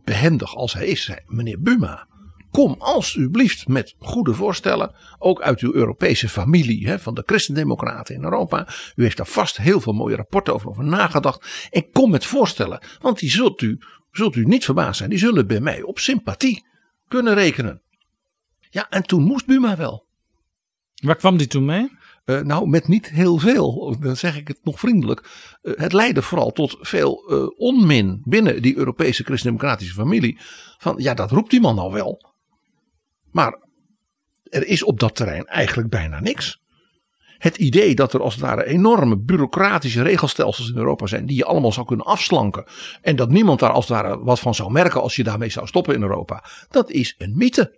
behendig 0.03 0.55
als 0.55 0.73
hij 0.73 0.87
is, 0.87 1.03
zei: 1.03 1.19
Meneer 1.25 1.61
Buma, 1.61 2.07
kom 2.51 2.75
alsjeblieft 2.79 3.67
met 3.67 3.95
goede 3.99 4.33
voorstellen. 4.33 4.95
Ook 5.17 5.41
uit 5.41 5.59
uw 5.59 5.73
Europese 5.73 6.29
familie 6.29 6.87
hè, 6.87 6.99
van 6.99 7.13
de 7.13 7.23
Christendemocraten 7.25 8.15
in 8.15 8.23
Europa. 8.23 8.67
U 8.95 9.03
heeft 9.03 9.17
daar 9.17 9.27
vast 9.27 9.57
heel 9.57 9.81
veel 9.81 9.93
mooie 9.93 10.15
rapporten 10.15 10.53
over, 10.53 10.69
over 10.69 10.83
nagedacht. 10.83 11.69
En 11.71 11.91
kom 11.91 12.11
met 12.11 12.25
voorstellen, 12.25 12.81
want 13.01 13.19
die 13.19 13.29
zult 13.29 13.61
u, 13.61 13.77
zult 14.11 14.35
u 14.35 14.45
niet 14.45 14.65
verbaasd 14.65 14.97
zijn. 14.97 15.09
Die 15.09 15.19
zullen 15.19 15.47
bij 15.47 15.59
mij 15.59 15.81
op 15.81 15.99
sympathie 15.99 16.65
kunnen 17.07 17.33
rekenen. 17.33 17.81
Ja, 18.69 18.89
en 18.89 19.03
toen 19.03 19.23
moest 19.23 19.45
Buma 19.45 19.77
wel. 19.77 20.07
Waar 20.95 21.15
kwam 21.15 21.37
die 21.37 21.47
toen 21.47 21.65
mee? 21.65 21.97
Uh, 22.29 22.39
nou, 22.41 22.67
met 22.67 22.87
niet 22.87 23.09
heel 23.09 23.37
veel, 23.37 23.95
dan 23.99 24.15
zeg 24.15 24.37
ik 24.37 24.47
het 24.47 24.59
nog 24.63 24.79
vriendelijk. 24.79 25.29
Uh, 25.61 25.73
het 25.77 25.93
leidde 25.93 26.21
vooral 26.21 26.51
tot 26.51 26.77
veel 26.79 27.33
uh, 27.33 27.47
onmin 27.57 28.21
binnen 28.23 28.61
die 28.61 28.77
Europese 28.77 29.23
christendemocratische 29.23 29.93
familie. 29.93 30.39
Van 30.77 30.95
ja, 30.97 31.13
dat 31.13 31.31
roept 31.31 31.49
die 31.49 31.61
man 31.61 31.79
al 31.79 31.93
wel. 31.93 32.33
Maar 33.31 33.67
er 34.43 34.67
is 34.67 34.83
op 34.83 34.99
dat 34.99 35.15
terrein 35.15 35.45
eigenlijk 35.45 35.89
bijna 35.89 36.19
niks. 36.19 36.61
Het 37.37 37.57
idee 37.57 37.95
dat 37.95 38.13
er 38.13 38.21
als 38.21 38.33
het 38.33 38.43
ware 38.43 38.65
enorme 38.65 39.19
bureaucratische 39.19 40.01
regelstelsels 40.01 40.69
in 40.69 40.77
Europa 40.77 41.07
zijn. 41.07 41.25
die 41.25 41.37
je 41.37 41.45
allemaal 41.45 41.71
zou 41.71 41.85
kunnen 41.85 42.05
afslanken. 42.05 42.65
en 43.01 43.15
dat 43.15 43.29
niemand 43.29 43.59
daar 43.59 43.71
als 43.71 43.87
het 43.87 43.97
ware 43.97 44.23
wat 44.23 44.39
van 44.39 44.55
zou 44.55 44.71
merken 44.71 45.01
als 45.01 45.15
je 45.15 45.23
daarmee 45.23 45.49
zou 45.49 45.67
stoppen 45.67 45.95
in 45.95 46.01
Europa. 46.01 46.43
dat 46.69 46.89
is 46.91 47.15
een 47.17 47.37
mythe. 47.37 47.77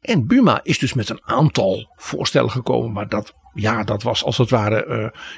En 0.00 0.26
Buma 0.26 0.60
is 0.62 0.78
dus 0.78 0.94
met 0.94 1.08
een 1.08 1.20
aantal 1.24 1.92
voorstellen 1.96 2.50
gekomen, 2.50 2.92
maar 2.92 3.08
dat, 3.08 3.34
ja, 3.54 3.84
dat 3.84 4.02
was 4.02 4.24
als 4.24 4.38
het 4.38 4.50
ware, 4.50 4.86
uh, 4.86 4.94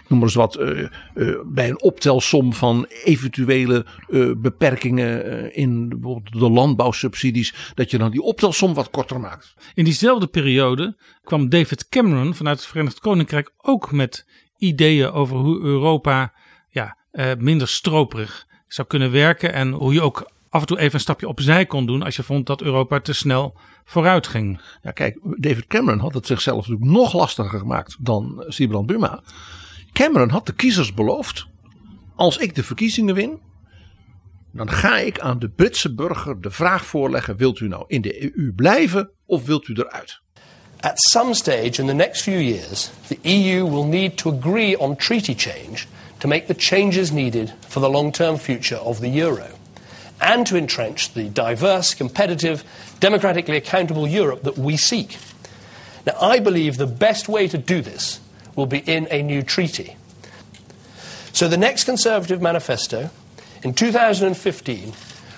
noem 0.08 0.18
maar 0.18 0.22
eens 0.22 0.34
wat, 0.34 0.58
uh, 0.58 0.88
uh, 1.14 1.36
bij 1.44 1.68
een 1.68 1.82
optelsom 1.82 2.52
van 2.52 2.86
eventuele 3.04 3.86
beperkingen 4.36 5.54
in 5.54 5.88
de 6.24 6.50
landbouwsubsidies, 6.50 7.72
dat 7.74 7.90
je 7.90 7.98
dan 7.98 8.10
die 8.10 8.22
optelsom 8.22 8.74
wat 8.74 8.90
korter 8.90 9.20
maakt. 9.20 9.54
In 9.74 9.84
diezelfde 9.84 10.26
periode 10.26 10.96
kwam 11.22 11.48
David 11.48 11.88
Cameron 11.88 12.34
vanuit 12.34 12.58
het 12.58 12.66
Verenigd 12.66 13.00
Koninkrijk 13.00 13.52
ook 13.56 13.92
met 13.92 14.26
ideeën 14.56 15.10
over 15.10 15.36
hoe 15.36 15.60
Europa 15.60 16.32
ja, 16.68 16.96
minder 17.38 17.68
stroperig 17.68 18.46
zou 18.66 18.88
kunnen 18.88 19.10
werken 19.10 19.52
en 19.52 19.70
hoe 19.70 19.92
je 19.92 20.00
ook 20.00 20.30
af 20.50 20.60
en 20.60 20.66
toe 20.66 20.78
even 20.78 20.94
een 20.94 21.00
stapje 21.00 21.28
opzij 21.28 21.66
kon 21.66 21.86
doen 21.86 22.02
als 22.02 22.16
je 22.16 22.22
vond 22.22 22.46
dat 22.46 22.62
Europa 22.62 23.00
te 23.00 23.12
snel 23.12 23.54
vooruit 23.84 24.26
ging. 24.26 24.60
Ja, 24.82 24.90
kijk, 24.90 25.18
David 25.22 25.66
Cameron 25.66 26.00
had 26.00 26.14
het 26.14 26.26
zichzelf 26.26 26.68
natuurlijk 26.68 26.90
nog 26.90 27.12
lastiger 27.12 27.58
gemaakt 27.58 27.96
dan 28.00 28.44
Sibrand 28.48 28.86
Buma. 28.86 29.22
Cameron 29.92 30.30
had 30.30 30.46
de 30.46 30.52
kiezers 30.52 30.94
beloofd: 30.94 31.46
als 32.14 32.36
ik 32.36 32.54
de 32.54 32.62
verkiezingen 32.62 33.14
win, 33.14 33.40
dan 34.52 34.70
ga 34.70 34.98
ik 34.98 35.20
aan 35.20 35.38
de 35.38 35.48
Britse 35.48 35.94
burger 35.94 36.40
de 36.40 36.50
vraag 36.50 36.86
voorleggen: 36.86 37.36
wilt 37.36 37.60
u 37.60 37.68
nou 37.68 37.84
in 37.86 38.00
de 38.00 38.22
EU 38.22 38.52
blijven 38.52 39.10
of 39.26 39.46
wilt 39.46 39.68
u 39.68 39.74
eruit? 39.74 40.20
At 40.80 41.00
some 41.00 41.34
stage 41.34 41.80
in 41.80 41.86
the 41.86 41.94
next 41.94 42.22
few 42.22 42.40
years, 42.40 42.90
the 43.06 43.18
EU 43.22 43.70
will 43.70 43.84
need 43.84 44.16
to 44.16 44.36
agree 44.36 44.78
on 44.78 44.96
treaty 44.96 45.34
change 45.36 45.86
to 46.18 46.28
make 46.28 46.46
the 46.46 46.54
changes 46.56 47.10
needed 47.10 47.54
for 47.68 47.82
the 47.82 47.88
long-term 47.88 48.36
future 48.36 48.80
of 48.80 48.98
the 48.98 49.10
euro. 49.10 49.57
And 50.20 50.46
to 50.46 50.56
entrench 50.56 51.14
the 51.14 51.28
diverse, 51.28 51.94
competitive, 51.94 52.64
democratically 53.00 53.56
accountable 53.56 54.06
Europe 54.06 54.42
that 54.42 54.58
we 54.58 54.76
seek. 54.76 55.16
Now, 56.06 56.14
I 56.20 56.38
believe 56.38 56.76
the 56.76 56.86
best 56.86 57.28
way 57.28 57.48
to 57.48 57.58
do 57.58 57.80
this 57.80 58.20
will 58.56 58.66
be 58.66 58.78
in 58.78 59.06
a 59.10 59.22
new 59.22 59.42
treaty. 59.42 59.96
So, 61.32 61.48
the 61.48 61.56
next 61.56 61.84
Conservative 61.84 62.42
manifesto 62.42 63.10
in 63.62 63.74
2015 63.74 64.92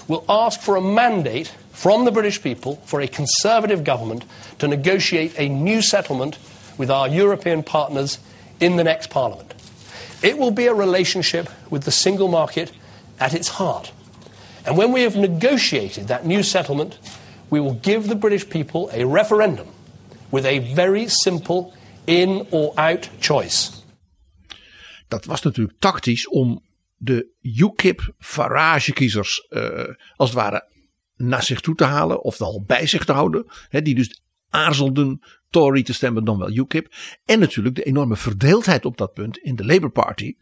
will 0.08 0.24
ask 0.28 0.60
for 0.60 0.76
a 0.76 0.80
mandate 0.80 1.52
from 1.72 2.04
the 2.04 2.12
British 2.12 2.42
people 2.42 2.76
for 2.84 3.00
a 3.00 3.08
Conservative 3.08 3.84
government 3.84 4.24
to 4.58 4.68
negotiate 4.68 5.34
a 5.38 5.48
new 5.48 5.82
settlement 5.82 6.38
with 6.78 6.90
our 6.90 7.08
European 7.08 7.62
partners 7.62 8.18
in 8.60 8.76
the 8.76 8.84
next 8.84 9.10
Parliament. 9.10 9.54
It 10.22 10.38
will 10.38 10.50
be 10.50 10.66
a 10.66 10.74
relationship 10.74 11.48
with 11.70 11.84
the 11.84 11.90
single 11.90 12.28
market 12.28 12.72
at 13.18 13.34
its 13.34 13.48
heart. 13.48 13.92
And 14.64 14.76
when 14.76 14.92
we 14.92 15.02
have 15.02 15.18
negotiated 15.18 16.06
that 16.06 16.24
new 16.24 16.42
settlement, 16.42 16.98
we 17.48 17.60
will 17.60 17.78
give 17.80 18.08
the 18.08 18.16
British 18.16 18.48
people 18.48 18.90
a 18.92 19.12
referendum 19.12 19.66
with 20.28 20.44
a 20.44 20.74
very 20.74 21.08
simple 21.08 21.72
in 22.04 22.46
or 22.50 22.72
out 22.74 23.10
choice. 23.18 23.70
Dat 25.08 25.24
was 25.24 25.42
natuurlijk 25.42 25.78
tactisch 25.78 26.28
om 26.28 26.62
de 26.96 27.26
UKIP-Farage-kiezers 27.40 29.46
uh, 29.50 29.84
als 30.16 30.28
het 30.28 30.38
ware 30.38 30.68
naar 31.16 31.42
zich 31.42 31.60
toe 31.60 31.74
te 31.74 31.84
halen 31.84 32.22
of 32.22 32.40
al 32.40 32.64
bij 32.66 32.86
zich 32.86 33.04
te 33.04 33.12
houden. 33.12 33.46
Hè, 33.68 33.82
die 33.82 33.94
dus 33.94 34.20
aarzelden 34.48 35.20
Tory 35.50 35.82
te 35.82 35.92
stemmen 35.92 36.24
dan 36.24 36.38
wel 36.38 36.50
UKIP. 36.50 36.94
En 37.24 37.38
natuurlijk 37.38 37.74
de 37.74 37.82
enorme 37.82 38.16
verdeeldheid 38.16 38.84
op 38.84 38.96
dat 38.96 39.12
punt 39.12 39.38
in 39.38 39.56
de 39.56 39.64
Labour 39.64 39.90
Party. 39.90 40.34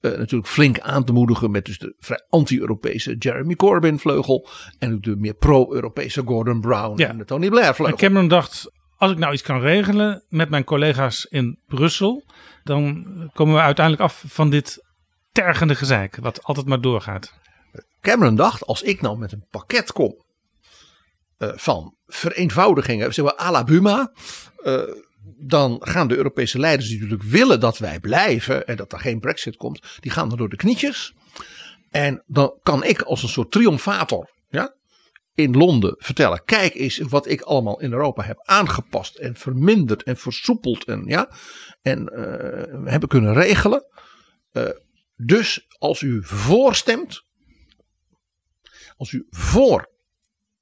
Uh, 0.00 0.18
natuurlijk 0.18 0.50
flink 0.50 0.80
aan 0.80 1.04
te 1.04 1.12
moedigen 1.12 1.50
met 1.50 1.64
dus 1.64 1.78
de 1.78 1.94
vrij 1.98 2.24
anti-Europese 2.28 3.16
Jeremy 3.18 3.54
Corbyn 3.54 3.98
vleugel. 3.98 4.48
En 4.78 5.00
de 5.00 5.16
meer 5.16 5.34
pro-Europese 5.34 6.22
Gordon 6.24 6.60
Brown 6.60 7.00
ja. 7.00 7.08
en 7.08 7.18
de 7.18 7.24
Tony 7.24 7.48
Blair 7.48 7.74
vleugel. 7.74 7.96
En 7.96 8.00
Cameron 8.00 8.28
dacht, 8.28 8.70
als 8.96 9.10
ik 9.10 9.18
nou 9.18 9.32
iets 9.32 9.42
kan 9.42 9.60
regelen 9.60 10.24
met 10.28 10.50
mijn 10.50 10.64
collega's 10.64 11.24
in 11.24 11.58
Brussel. 11.66 12.24
Dan 12.62 13.04
komen 13.34 13.54
we 13.54 13.60
uiteindelijk 13.60 14.04
af 14.04 14.24
van 14.26 14.50
dit 14.50 14.84
tergende 15.32 15.74
gezeik. 15.74 16.16
Wat 16.16 16.42
altijd 16.42 16.66
maar 16.66 16.80
doorgaat. 16.80 17.34
Cameron 18.00 18.34
dacht, 18.34 18.66
als 18.66 18.82
ik 18.82 19.00
nou 19.00 19.18
met 19.18 19.32
een 19.32 19.46
pakket 19.50 19.92
kom 19.92 20.24
uh, 21.38 21.52
van 21.54 21.96
vereenvoudigingen, 22.06 23.14
zeg 23.14 23.24
maar 23.24 23.40
à 23.40 23.50
la 23.50 23.64
Buma. 23.64 24.12
Uh, 24.64 24.82
dan 25.38 25.76
gaan 25.80 26.08
de 26.08 26.16
Europese 26.16 26.58
leiders 26.58 26.88
die 26.88 27.00
natuurlijk 27.00 27.28
willen 27.28 27.60
dat 27.60 27.78
wij 27.78 28.00
blijven 28.00 28.66
en 28.66 28.76
dat 28.76 28.92
er 28.92 28.98
geen 28.98 29.20
brexit 29.20 29.56
komt, 29.56 29.80
die 30.00 30.10
gaan 30.10 30.28
dan 30.28 30.38
door 30.38 30.48
de 30.48 30.56
knietjes. 30.56 31.14
En 31.90 32.22
dan 32.26 32.58
kan 32.62 32.84
ik 32.84 33.02
als 33.02 33.22
een 33.22 33.28
soort 33.28 33.50
triomfator 33.50 34.30
ja, 34.48 34.74
in 35.34 35.56
Londen 35.56 35.94
vertellen: 35.98 36.44
kijk 36.44 36.74
eens 36.74 36.98
wat 36.98 37.26
ik 37.28 37.40
allemaal 37.40 37.80
in 37.80 37.92
Europa 37.92 38.22
heb 38.22 38.38
aangepast 38.42 39.16
en 39.16 39.36
verminderd 39.36 40.02
en 40.02 40.16
versoepeld 40.16 40.84
en, 40.84 41.04
ja, 41.06 41.30
en 41.82 42.12
uh, 42.12 42.90
hebben 42.90 43.08
kunnen 43.08 43.34
regelen. 43.34 43.86
Dus 45.16 45.66
als 45.78 46.00
u 46.00 46.20
voorstemt, 46.24 47.22
als 48.96 49.12
u 49.12 49.26
voor 49.30 49.94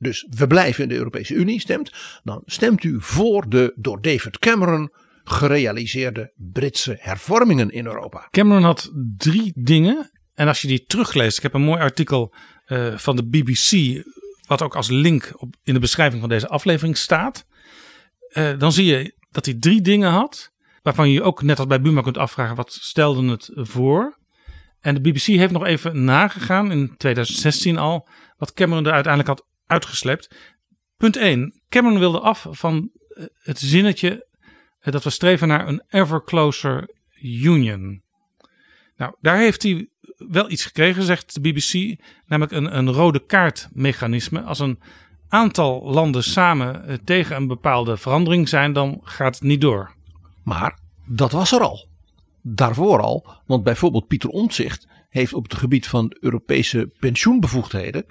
dus 0.05 0.27
we 0.31 0.47
blijven 0.47 0.83
in 0.83 0.89
de 0.89 0.95
Europese 0.95 1.35
Unie 1.35 1.61
stemt, 1.61 1.93
dan 2.23 2.43
stemt 2.45 2.85
u 2.85 2.97
voor 2.99 3.49
de 3.49 3.73
door 3.77 4.01
David 4.01 4.39
Cameron 4.39 4.93
gerealiseerde 5.25 6.33
Britse 6.37 6.97
hervormingen 7.01 7.71
in 7.71 7.87
Europa. 7.87 8.29
Cameron 8.31 8.63
had 8.63 8.91
drie 9.17 9.53
dingen. 9.55 10.11
En 10.35 10.49
als 10.49 10.61
je 10.61 10.69
die 10.69 10.85
terugleest, 10.85 11.37
ik 11.37 11.43
heb 11.43 11.55
een 11.55 11.63
mooi 11.63 11.81
artikel 11.81 12.35
uh, 12.67 12.97
van 12.97 13.17
de 13.17 13.29
BBC, 13.29 14.03
wat 14.47 14.63
ook 14.63 14.77
als 14.77 14.89
link 14.89 15.33
op, 15.37 15.55
in 15.63 15.75
de 15.75 15.81
beschrijving 15.81 16.21
van 16.21 16.29
deze 16.29 16.49
aflevering 16.49 16.97
staat. 16.97 17.47
Uh, 18.33 18.59
dan 18.59 18.73
zie 18.73 18.85
je 18.85 19.15
dat 19.31 19.45
hij 19.45 19.55
drie 19.55 19.81
dingen 19.81 20.11
had 20.11 20.53
waarvan 20.83 21.11
je 21.11 21.23
ook 21.23 21.43
net 21.43 21.59
als 21.59 21.67
bij 21.67 21.81
Buma 21.81 22.01
kunt 22.01 22.19
afvragen 22.19 22.57
wat 22.57 22.73
stelde 22.73 23.31
het 23.31 23.51
voor. 23.55 24.19
En 24.81 24.95
de 24.95 25.01
BBC 25.01 25.23
heeft 25.23 25.53
nog 25.53 25.65
even 25.65 26.05
nagegaan 26.05 26.71
in 26.71 26.95
2016 26.97 27.79
al 27.79 28.09
wat 28.37 28.53
Cameron 28.53 28.87
er 28.87 28.93
uiteindelijk 28.93 29.39
had 29.39 29.47
uitgeslept. 29.67 30.35
Punt 30.97 31.17
1. 31.17 31.61
Cameron 31.69 31.99
wilde 31.99 32.21
af 32.21 32.47
van 32.51 32.91
eh, 33.09 33.25
het 33.39 33.59
zinnetje 33.59 34.27
eh, 34.81 34.93
dat 34.93 35.05
we 35.05 35.11
streven 35.11 35.49
naar 35.49 35.69
een 35.69 35.83
ever 35.89 36.25
closer 36.25 36.89
union. 37.23 38.03
Nou, 38.97 39.15
daar 39.21 39.39
heeft 39.39 39.63
hij 39.63 39.89
wel 40.17 40.51
iets 40.51 40.65
gekregen, 40.65 41.03
zegt 41.03 41.35
de 41.35 41.41
BBC, 41.41 42.01
namelijk 42.27 42.53
een, 42.53 42.77
een 42.77 42.93
rode 42.93 43.27
kaartmechanisme. 43.27 44.43
Als 44.43 44.59
een 44.59 44.79
aantal 45.29 45.83
landen 45.91 46.25
samen 46.25 46.87
eh, 46.87 46.97
tegen 47.05 47.37
een 47.37 47.47
bepaalde 47.47 47.97
verandering 47.97 48.49
zijn, 48.49 48.73
dan 48.73 49.01
gaat 49.03 49.35
het 49.35 49.45
niet 49.45 49.61
door. 49.61 49.95
Maar 50.43 50.79
dat 51.07 51.33
was 51.33 51.53
er 51.53 51.61
al. 51.61 51.89
Daarvoor 52.43 53.01
al, 53.01 53.27
want 53.47 53.65
bijvoorbeeld 53.65 54.07
Pieter 54.07 54.31
Omtzigt 54.31 54.87
heeft 55.09 55.33
op 55.33 55.43
het 55.43 55.55
gebied 55.55 55.87
van 55.87 56.17
Europese 56.21 56.91
pensioenbevoegdheden 56.99 58.07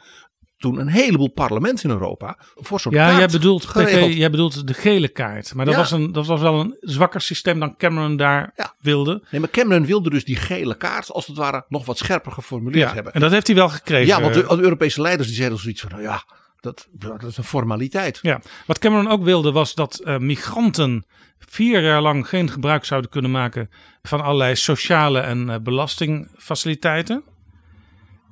toen 0.64 0.80
een 0.80 0.88
heleboel 0.88 1.32
parlementen 1.32 1.90
in 1.90 1.96
Europa 1.96 2.38
voor 2.56 2.80
zo'n 2.80 2.94
Ja, 2.94 3.06
kaart 3.06 3.18
jij 3.18 3.28
bedoelt, 3.28 3.72
jij 4.16 4.30
bedoelt 4.30 4.68
de 4.68 4.74
gele 4.74 5.08
kaart. 5.08 5.54
Maar 5.54 5.66
dat, 5.66 5.74
Ja. 5.74 5.80
was 5.80 5.92
een, 5.92 6.12
dat 6.12 6.26
was 6.26 6.42
wel 6.42 6.60
een 6.60 6.78
zwakker 6.80 7.22
systeem 7.22 7.60
dan 7.60 7.78
Cameron 7.78 8.18
daar 8.18 8.52
Ja. 8.56 8.74
wilde. 8.82 9.24
Nee, 9.32 9.40
maar 9.42 9.50
Cameron 9.50 9.86
wilde 9.86 10.10
dus 10.10 10.26
die 10.26 10.36
gele 10.36 10.76
kaart 10.78 11.12
als 11.12 11.28
het 11.28 11.38
ware 11.38 11.66
nog 11.70 11.86
wat 11.86 11.98
scherper 11.98 12.32
geformuleerd 12.32 12.88
Ja, 12.88 12.94
hebben. 12.94 13.14
en 13.14 13.20
dat 13.22 13.32
heeft 13.32 13.48
hij 13.48 13.56
wel 13.56 13.70
gekregen. 13.70 14.08
Ja, 14.08 14.22
want 14.22 14.34
de, 14.34 14.42
de 14.56 14.62
Europese 14.62 15.02
leiders 15.02 15.28
die 15.28 15.38
zeiden 15.38 15.60
zoiets 15.60 15.82
van, 15.82 15.90
nou 15.92 16.02
ja, 16.04 16.24
dat, 16.60 16.88
dat 16.92 17.24
is 17.24 17.38
een 17.38 17.44
formaliteit. 17.44 18.20
Ja, 18.22 18.42
wat 18.66 18.80
Cameron 18.80 19.08
ook 19.10 19.24
wilde 19.24 19.52
was 19.52 19.74
dat 19.74 20.00
eh, 20.04 20.18
migranten 20.18 21.06
vier 21.40 21.82
jaar 21.84 22.02
lang 22.02 22.28
geen 22.30 22.50
gebruik 22.50 22.86
zouden 22.86 23.10
kunnen 23.10 23.32
maken 23.32 23.70
van 24.02 24.22
allerlei 24.22 24.56
sociale 24.56 25.20
en 25.20 25.50
eh, 25.50 25.56
belastingfaciliteiten. 25.60 27.24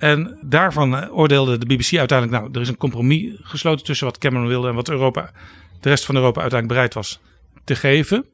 En 0.02 0.38
daarvan 0.42 0.96
eh, 0.96 1.18
oordeelde 1.18 1.58
de 1.58 1.66
BBC 1.66 1.98
uiteindelijk, 1.98 2.42
nou, 2.42 2.54
er 2.54 2.62
is 2.62 2.68
een 2.68 2.78
compromis 2.78 3.34
gesloten 3.42 3.86
tussen 3.86 4.06
wat 4.06 4.18
Cameron 4.18 4.48
wilde 4.48 4.68
en 4.68 4.76
wat 4.76 4.90
Europa, 4.90 5.32
de 5.80 5.90
rest 5.90 6.06
van 6.06 6.16
Europa 6.16 6.42
uiteindelijk 6.42 6.80
bereid 6.80 6.94
was 6.94 7.20
te 7.64 7.76
geven. 7.76 8.26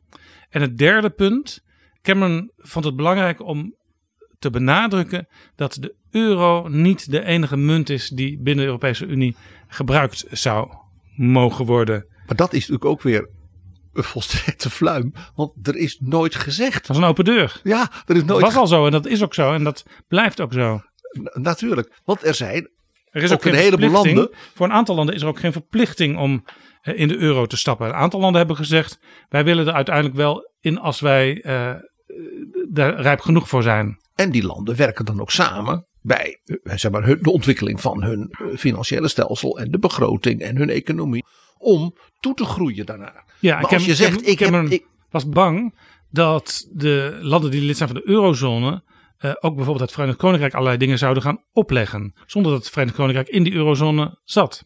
En 0.49 0.61
het 0.61 0.77
derde 0.77 1.09
punt, 1.09 1.63
Cameron 2.01 2.51
vond 2.57 2.85
het 2.85 2.95
belangrijk 2.95 3.43
om 3.43 3.75
te 4.39 4.49
benadrukken 4.49 5.27
dat 5.55 5.77
de 5.79 5.95
euro 6.11 6.67
niet 6.67 7.11
de 7.11 7.23
enige 7.23 7.57
munt 7.57 7.89
is 7.89 8.09
die 8.09 8.37
binnen 8.37 8.63
de 8.63 8.69
Europese 8.69 9.05
Unie 9.05 9.35
gebruikt 9.67 10.25
zou 10.31 10.69
mogen 11.15 11.65
worden. 11.65 12.05
Maar 12.27 12.35
dat 12.35 12.53
is 12.53 12.59
natuurlijk 12.59 12.85
ook 12.85 13.01
weer 13.01 13.29
een 13.93 14.03
volstrekte 14.03 14.69
fluim, 14.69 15.13
want 15.35 15.67
er 15.67 15.75
is 15.75 15.97
nooit 15.99 16.35
gezegd. 16.35 16.73
Dat 16.73 16.87
was 16.87 16.97
een 16.97 17.03
open 17.03 17.25
deur. 17.25 17.59
Ja, 17.63 17.91
er 18.05 18.15
is 18.15 18.21
Dat 18.21 18.27
nooit 18.27 18.41
was 18.41 18.55
al 18.55 18.67
zo 18.67 18.85
en 18.85 18.91
dat 18.91 19.05
is 19.05 19.23
ook 19.23 19.33
zo 19.33 19.53
en 19.53 19.63
dat 19.63 19.85
blijft 20.07 20.41
ook 20.41 20.53
zo. 20.53 20.81
Natuurlijk, 21.33 22.01
want 22.05 22.25
er 22.25 22.33
zijn 22.35 22.69
Er 23.11 23.23
is 23.23 23.29
Ook 23.29 23.35
ook, 23.35 23.41
geen 23.43 23.53
een 23.53 23.59
heleboel 23.59 23.89
landen- 23.89 24.29
Voor 24.53 24.65
een 24.65 24.71
aantal 24.71 24.95
landen 24.95 25.15
is 25.15 25.21
er 25.21 25.27
ook 25.27 25.39
geen 25.39 25.51
verplichting 25.51 26.17
om 26.17 26.43
eh, 26.81 26.99
in 26.99 27.07
de 27.07 27.17
euro 27.17 27.45
te 27.45 27.57
stappen. 27.57 27.87
Een 27.87 27.93
aantal 27.93 28.19
landen 28.19 28.37
hebben 28.37 28.57
gezegd: 28.57 28.99
wij 29.29 29.43
willen 29.43 29.67
er 29.67 29.73
uiteindelijk 29.73 30.15
wel 30.15 30.51
in 30.59 30.79
als 30.79 30.99
wij 30.99 31.41
eh, 31.41 31.73
daar 32.69 33.01
rijp 33.01 33.19
genoeg 33.19 33.49
voor 33.49 33.63
zijn. 33.63 33.97
En 34.15 34.31
die 34.31 34.45
landen 34.45 34.75
werken 34.75 35.05
dan 35.05 35.21
ook 35.21 35.31
samen 35.31 35.87
bij 36.01 36.39
eh, 36.45 36.77
zeg 36.77 36.91
maar, 36.91 37.21
de 37.21 37.31
ontwikkeling 37.31 37.81
van 37.81 38.03
hun 38.03 38.35
financiële 38.57 39.07
stelsel 39.07 39.59
en 39.59 39.71
de 39.71 39.79
begroting 39.79 40.41
en 40.41 40.57
hun 40.57 40.69
economie. 40.69 41.25
Om 41.57 41.95
toe 42.19 42.33
te 42.33 42.45
groeien 42.45 42.85
daarnaar. 42.85 43.25
Ja, 43.39 43.59
maar 43.59 43.71
als 43.71 43.85
je 43.85 43.95
zegt, 43.95 44.27
ik, 44.27 44.39
heb, 44.39 44.53
ik, 44.69 44.85
was 45.09 45.29
bang 45.29 45.77
dat 46.09 46.67
de 46.71 47.17
landen 47.21 47.51
die 47.51 47.61
lid 47.61 47.77
zijn 47.77 47.89
van 47.89 47.97
de 47.97 48.07
eurozone. 48.09 48.83
Eh, 49.17 49.31
ook 49.39 49.55
bijvoorbeeld 49.55 49.79
het 49.79 49.91
Verenigd 49.91 50.17
Koninkrijk 50.17 50.53
allerlei 50.53 50.77
dingen 50.77 50.97
zouden 50.97 51.23
gaan 51.23 51.43
opleggen. 51.51 52.13
Zonder 52.25 52.51
dat 52.51 52.61
het 52.61 52.71
Verenigd 52.71 52.95
Koninkrijk 52.95 53.27
in 53.27 53.43
die 53.43 53.53
eurozone 53.53 54.19
zat. 54.23 54.65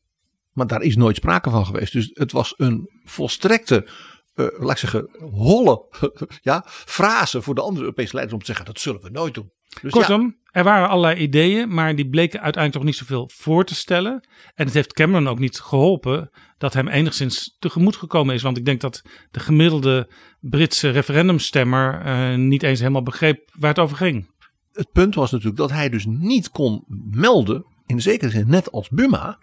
maar 0.52 0.68
daar 0.68 0.82
is 0.82 0.96
nooit 0.96 1.16
sprake 1.16 1.50
van 1.50 1.66
geweest. 1.66 1.94
Dus 1.94 2.10
het 2.14 2.32
was 2.32 2.54
een 2.58 2.90
volstrekte, 3.04 3.88
eh, 4.34 4.46
laat 4.60 4.72
ik 4.72 4.78
zeggen, 4.78 5.10
holle 5.32 5.86
ja, 6.42 6.64
frase 6.68 7.42
voor 7.42 7.56
de 7.56 7.62
andere 7.62 7.84
Europese 7.84 8.14
leiders 8.14 8.34
om 8.34 8.40
te 8.40 8.46
zeggen, 8.46 8.66
dat 8.66 8.80
zullen 8.80 9.02
we 9.02 9.10
nooit 9.10 9.34
doen. 9.34 9.52
Dus 9.82 9.94
ja, 9.94 10.00
Kortom, 10.00 10.38
er 10.52 10.64
waren 10.64 10.90
allerlei 10.90 11.22
ideeën, 11.22 11.74
maar 11.74 11.96
die 11.96 12.10
bleken 12.10 12.42
uiteindelijk 12.42 12.74
toch 12.74 12.84
niet 12.84 13.08
zoveel 13.08 13.30
voor 13.34 13.66
te 13.66 13.76
stellen. 13.76 14.28
En 14.56 14.66
het 14.66 14.74
heeft 14.74 14.94
Cameron 14.94 15.28
ook 15.28 15.40
niet 15.40 15.60
geholpen 15.60 16.30
dat 16.58 16.74
hem 16.74 16.88
enigszins 16.88 17.56
tegemoet 17.60 17.96
gekomen 17.96 18.36
is. 18.36 18.42
Want 18.42 18.58
ik 18.58 18.66
denk 18.66 18.82
dat 18.82 19.02
de 19.32 19.40
gemiddelde 19.40 20.10
Britse 20.40 20.90
referendumstemmer 20.90 22.02
eh, 22.02 22.36
niet 22.36 22.64
eens 22.64 22.80
helemaal 22.80 23.04
begreep 23.04 23.50
waar 23.60 23.70
het 23.70 23.80
over 23.80 23.98
ging. 23.98 24.31
Het 24.74 24.92
punt 24.92 25.16
was 25.16 25.32
natuurlijk 25.32 25.60
dat 25.60 25.72
hij 25.72 25.90
dus 25.90 26.06
niet 26.06 26.52
kon 26.52 26.84
melden, 27.12 27.66
in 27.86 28.02
zekere 28.02 28.32
zin 28.32 28.50
net 28.50 28.72
als 28.72 28.90
Buma, 28.90 29.38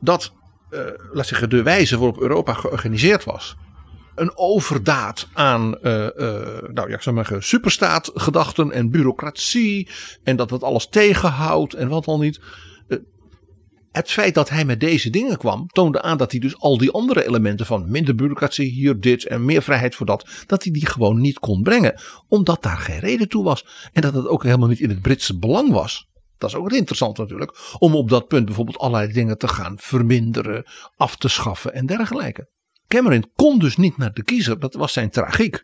dat, 0.00 0.32
eh, 0.70 0.80
laat 1.12 1.26
zeggen, 1.26 1.50
de 1.50 1.62
wijze 1.62 1.98
waarop 1.98 2.20
Europa 2.20 2.52
georganiseerd 2.54 3.24
was, 3.24 3.56
een 4.14 4.36
overdaad 4.36 5.28
aan, 5.32 5.78
eh, 5.78 6.06
eh, 6.06 6.62
nou 6.72 6.90
ja, 6.90 7.00
zou 7.00 7.16
maar 7.16 7.36
superstaatgedachten 7.38 8.72
en 8.72 8.90
bureaucratie 8.90 9.88
en 10.22 10.36
dat 10.36 10.50
het 10.50 10.62
alles 10.62 10.88
tegenhoudt 10.88 11.74
en 11.74 11.88
wat 11.88 12.06
al 12.06 12.18
niet. 12.18 12.40
Het 13.92 14.10
feit 14.10 14.34
dat 14.34 14.48
hij 14.48 14.64
met 14.64 14.80
deze 14.80 15.10
dingen 15.10 15.36
kwam, 15.36 15.66
toonde 15.66 16.02
aan 16.02 16.18
dat 16.18 16.30
hij 16.30 16.40
dus 16.40 16.58
al 16.58 16.78
die 16.78 16.90
andere 16.90 17.26
elementen 17.26 17.66
van 17.66 17.90
minder 17.90 18.14
bureaucratie, 18.14 18.70
hier 18.70 19.00
dit 19.00 19.26
en 19.26 19.44
meer 19.44 19.62
vrijheid 19.62 19.94
voor 19.94 20.06
dat, 20.06 20.44
dat 20.46 20.62
hij 20.62 20.72
die 20.72 20.86
gewoon 20.86 21.20
niet 21.20 21.38
kon 21.38 21.62
brengen. 21.62 22.00
Omdat 22.28 22.62
daar 22.62 22.78
geen 22.78 22.98
reden 22.98 23.28
toe 23.28 23.44
was. 23.44 23.66
En 23.92 24.02
dat 24.02 24.14
het 24.14 24.26
ook 24.26 24.42
helemaal 24.42 24.68
niet 24.68 24.80
in 24.80 24.88
het 24.88 25.02
Britse 25.02 25.38
belang 25.38 25.72
was. 25.72 26.10
Dat 26.38 26.50
is 26.50 26.56
ook 26.56 26.72
interessant 26.72 27.18
natuurlijk. 27.18 27.58
Om 27.78 27.94
op 27.94 28.08
dat 28.08 28.26
punt 28.26 28.44
bijvoorbeeld 28.44 28.78
allerlei 28.78 29.12
dingen 29.12 29.38
te 29.38 29.48
gaan 29.48 29.74
verminderen, 29.78 30.64
af 30.96 31.16
te 31.16 31.28
schaffen 31.28 31.74
en 31.74 31.86
dergelijke. 31.86 32.48
Cameron 32.88 33.30
kon 33.34 33.58
dus 33.58 33.76
niet 33.76 33.96
naar 33.96 34.12
de 34.12 34.24
kiezer, 34.24 34.58
dat 34.58 34.74
was 34.74 34.92
zijn 34.92 35.10
tragiek. 35.10 35.62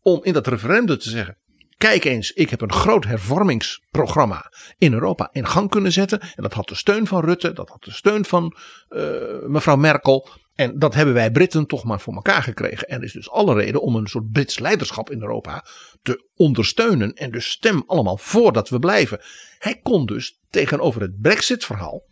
Om 0.00 0.24
in 0.24 0.32
dat 0.32 0.46
referendum 0.46 0.98
te 0.98 1.10
zeggen: 1.10 1.38
Kijk 1.82 2.04
eens, 2.04 2.32
ik 2.32 2.50
heb 2.50 2.60
een 2.60 2.72
groot 2.72 3.04
hervormingsprogramma 3.04 4.52
in 4.78 4.92
Europa 4.92 5.28
in 5.32 5.46
gang 5.46 5.70
kunnen 5.70 5.92
zetten. 5.92 6.20
En 6.20 6.42
dat 6.42 6.52
had 6.52 6.68
de 6.68 6.74
steun 6.74 7.06
van 7.06 7.24
Rutte, 7.24 7.52
dat 7.52 7.68
had 7.68 7.84
de 7.84 7.92
steun 7.92 8.24
van 8.24 8.56
eh, 8.88 9.02
mevrouw 9.46 9.76
Merkel. 9.76 10.28
En 10.54 10.78
dat 10.78 10.94
hebben 10.94 11.14
wij 11.14 11.30
Britten 11.30 11.66
toch 11.66 11.84
maar 11.84 12.00
voor 12.00 12.14
elkaar 12.14 12.42
gekregen. 12.42 12.88
En 12.88 12.98
er 12.98 13.04
is 13.04 13.12
dus 13.12 13.30
alle 13.30 13.54
reden 13.54 13.82
om 13.82 13.96
een 13.96 14.06
soort 14.06 14.30
Brits 14.30 14.58
leiderschap 14.58 15.10
in 15.10 15.20
Europa 15.20 15.64
te 16.02 16.30
ondersteunen. 16.34 17.12
En 17.12 17.30
dus 17.30 17.50
stem 17.50 17.82
allemaal 17.86 18.16
voor 18.16 18.52
dat 18.52 18.68
we 18.68 18.78
blijven. 18.78 19.20
Hij 19.58 19.80
kon 19.82 20.06
dus 20.06 20.40
tegenover 20.50 21.00
het 21.00 21.20
Brexit-verhaal 21.20 22.02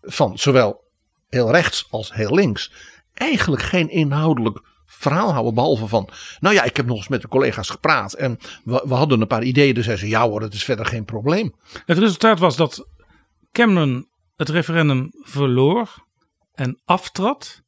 van 0.00 0.38
zowel 0.38 0.84
heel 1.28 1.50
rechts 1.50 1.86
als 1.90 2.12
heel 2.12 2.34
links 2.34 2.72
eigenlijk 3.14 3.62
geen 3.62 3.90
inhoudelijk 3.90 4.60
verhaal 4.90 5.32
houden. 5.32 5.54
Behalve 5.54 5.86
van, 5.86 6.08
nou 6.40 6.54
ja, 6.54 6.62
ik 6.64 6.76
heb 6.76 6.86
nog 6.86 6.96
eens 6.96 7.08
met 7.08 7.22
de 7.22 7.28
collega's 7.28 7.70
gepraat. 7.70 8.12
En 8.12 8.38
we, 8.64 8.94
hadden 8.94 9.20
een 9.20 9.26
paar 9.26 9.42
ideeën. 9.42 9.74
Dus 9.74 9.84
zei 9.84 9.96
ze, 9.96 10.08
ja 10.08 10.28
hoor, 10.28 10.40
dat 10.40 10.52
is 10.52 10.64
verder 10.64 10.86
geen 10.86 11.04
probleem. 11.04 11.54
Het 11.86 11.98
resultaat 11.98 12.38
was 12.38 12.56
dat 12.56 12.86
Cameron 13.52 14.08
het 14.36 14.48
referendum 14.48 15.10
verloor 15.20 16.06
en 16.54 16.80
aftrad. 16.84 17.62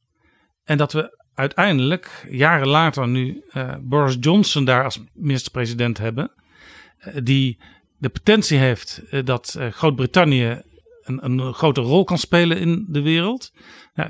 En 0.63 0.77
dat 0.77 0.93
we 0.93 1.19
uiteindelijk, 1.33 2.27
jaren 2.29 2.67
later, 2.67 3.07
nu 3.07 3.43
eh, 3.49 3.75
Boris 3.81 4.17
Johnson 4.19 4.65
daar 4.65 4.83
als 4.83 4.99
minister-president 5.13 5.97
hebben. 5.97 6.31
eh, 6.97 7.13
die 7.23 7.59
de 7.97 8.09
potentie 8.09 8.57
heeft 8.57 9.01
eh, 9.09 9.25
dat 9.25 9.57
Groot-Brittannië 9.71 10.61
een, 11.21 11.53
grote 11.53 11.81
rol 11.81 12.03
kan 12.03 12.17
spelen 12.17 12.57
in 12.57 12.85
de 12.89 13.01
wereld. 13.01 13.51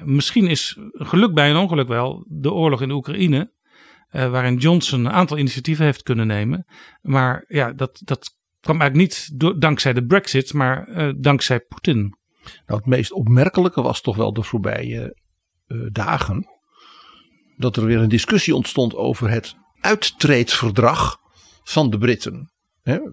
Misschien 0.04 0.48
is 0.48 0.78
geluk 0.92 1.34
bij 1.34 1.50
een 1.50 1.58
ongeluk 1.58 1.88
wel 1.88 2.26
de 2.28 2.52
oorlog 2.52 2.82
in 2.82 2.88
de 2.88 2.94
Oekraïne. 2.94 3.52
eh, 4.10 4.30
waarin 4.30 4.58
Johnson 4.58 5.06
een 5.06 5.12
aantal 5.12 5.38
initiatieven 5.38 5.86
heeft 5.86 6.04
kunnen 6.04 6.28
nemen. 6.28 6.66
Maar 7.02 7.46
ja, 7.48 7.74
dat, 7.74 8.02
dat 8.04 8.38
kwam 8.60 8.82
eigenlijk 8.82 9.10
niet 9.10 9.40
door, 9.40 9.60
dankzij 9.60 9.94
de 9.94 10.06
Brexit, 10.06 10.54
maar 10.54 10.88
eh, 10.88 11.14
dankzij 11.18 11.60
Poetin. 11.60 12.18
Nou, 12.66 12.80
het 12.80 12.86
meest 12.86 13.12
opmerkelijke 13.12 13.82
was 13.82 14.02
toch 14.02 14.16
wel 14.16 14.34
de 14.34 14.44
voorbije 14.44 15.18
eh, 15.68 15.78
dagen. 15.92 16.48
Dat 17.58 17.76
er 17.76 17.86
weer 17.86 18.00
een 18.00 18.10
discussie 18.10 18.56
ontstond 18.56 18.96
over 18.96 19.30
het 19.30 19.56
uittreedverdrag 19.80 21.18
van 21.64 21.90
de 21.90 21.98
Britten. 21.98 22.52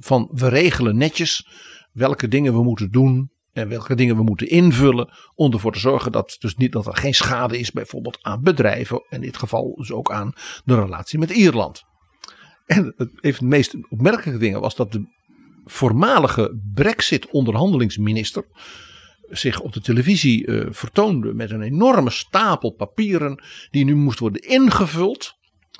Van 0.00 0.30
we 0.32 0.48
regelen 0.48 0.96
netjes 0.96 1.48
welke 1.92 2.28
dingen 2.28 2.52
we 2.52 2.62
moeten 2.62 2.90
doen 2.90 3.30
en 3.58 3.68
welke 3.68 3.94
dingen 3.94 4.16
we 4.16 4.22
moeten 4.22 4.48
invullen. 4.48 5.10
Om 5.34 5.52
ervoor 5.52 5.72
te 5.72 5.78
zorgen 5.78 6.12
dat, 6.12 6.36
dus 6.38 6.56
niet, 6.56 6.72
dat 6.72 6.86
er 6.86 6.96
geen 6.96 7.14
schade 7.14 7.58
is 7.58 7.70
bijvoorbeeld 7.70 8.18
aan 8.22 8.42
bedrijven. 8.42 9.04
In 9.08 9.20
dit 9.20 9.36
geval 9.36 9.74
dus 9.74 9.92
ook 9.92 10.12
aan 10.12 10.32
de 10.64 10.74
relatie 10.74 11.18
met 11.18 11.30
Ierland. 11.30 11.84
En 12.66 12.94
het, 12.96 13.10
van 13.20 13.32
de 13.38 13.56
meest 13.56 13.76
opmerkelijke 13.88 14.40
dingen 14.40 14.60
was 14.60 14.76
dat 14.76 14.92
de 14.92 15.06
voormalige 15.64 16.60
Brexit-onderhandelingsminister 16.74 18.44
zich 19.28 19.60
op 19.60 19.72
de 19.72 19.80
televisie 19.80 20.46
eh, 20.46 20.66
vertoonde 20.70 21.34
met 21.34 21.50
een 21.50 21.62
enorme 21.62 22.10
stapel 22.10 22.70
papieren 22.70 23.42
die 23.70 23.84
nu 23.84 23.94
moest 23.94 24.18
worden 24.18 24.42
ingevuld 24.42 25.34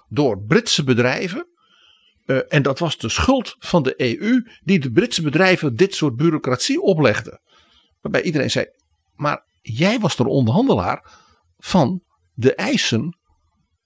door 0.09 0.43
Britse 0.43 0.85
bedrijven. 0.85 1.47
Eh, 2.27 2.39
en 2.49 2.63
dat 2.63 2.79
was 2.79 2.99
de 2.99 3.09
schuld 3.09 3.57
van 3.59 3.83
de 3.83 3.95
EU 3.97 4.47
die 4.65 4.79
de 4.79 4.91
Britse 4.91 5.23
bedrijven 5.23 5.77
dit 5.77 5.95
soort 5.95 6.17
bureaucratie 6.17 6.81
oplegde. 6.81 7.41
Waarbij 8.11 8.27
iedereen 8.27 8.51
zei, 8.51 8.67
maar 9.17 9.45
jij 9.61 9.99
was 9.99 10.17
de 10.17 10.29
onderhandelaar 10.29 11.11
van 11.59 12.03
de 12.35 12.55
eisen 12.55 13.19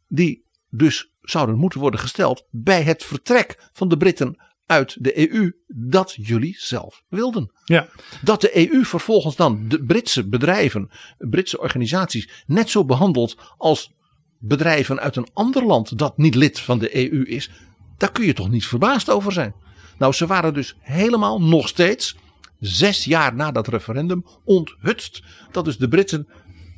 die 0.08 0.44
dus 0.68 1.10
zouden 1.20 1.58
moeten 1.58 1.80
worden 1.80 2.00
gesteld 2.00 2.46
bij 2.50 2.82
het 2.82 3.04
vertrek 3.04 3.68
van 3.72 3.88
de 3.88 3.96
Britten 3.96 4.42
uit 4.66 4.96
de 5.04 5.32
EU 5.32 5.52
dat 5.66 6.14
jullie 6.16 6.56
zelf 6.58 7.02
wilden. 7.08 7.52
Ja. 7.64 7.88
Dat 8.22 8.40
de 8.40 8.70
EU 8.70 8.84
vervolgens 8.84 9.36
dan 9.36 9.68
de 9.68 9.84
Britse 9.84 10.28
bedrijven, 10.28 10.90
Britse 11.18 11.60
organisaties 11.60 12.44
net 12.46 12.70
zo 12.70 12.84
behandelt 12.84 13.36
als 13.56 13.92
bedrijven 14.38 15.00
uit 15.00 15.16
een 15.16 15.28
ander 15.32 15.64
land 15.64 15.98
dat 15.98 16.18
niet 16.18 16.34
lid 16.34 16.60
van 16.60 16.78
de 16.78 16.96
EU 16.96 17.22
is, 17.22 17.50
daar 17.96 18.12
kun 18.12 18.24
je 18.24 18.32
toch 18.32 18.50
niet 18.50 18.66
verbaasd 18.66 19.10
over 19.10 19.32
zijn. 19.32 19.54
Nou, 19.98 20.12
ze 20.12 20.26
waren 20.26 20.54
dus 20.54 20.76
helemaal 20.80 21.42
nog 21.42 21.68
steeds, 21.68 22.16
zes 22.62 23.04
jaar 23.04 23.34
na 23.34 23.50
dat 23.50 23.68
referendum, 23.68 24.24
onthutst 24.44 25.22
dat 25.50 25.64
dus 25.64 25.76
de 25.76 25.88
Britten 25.88 26.28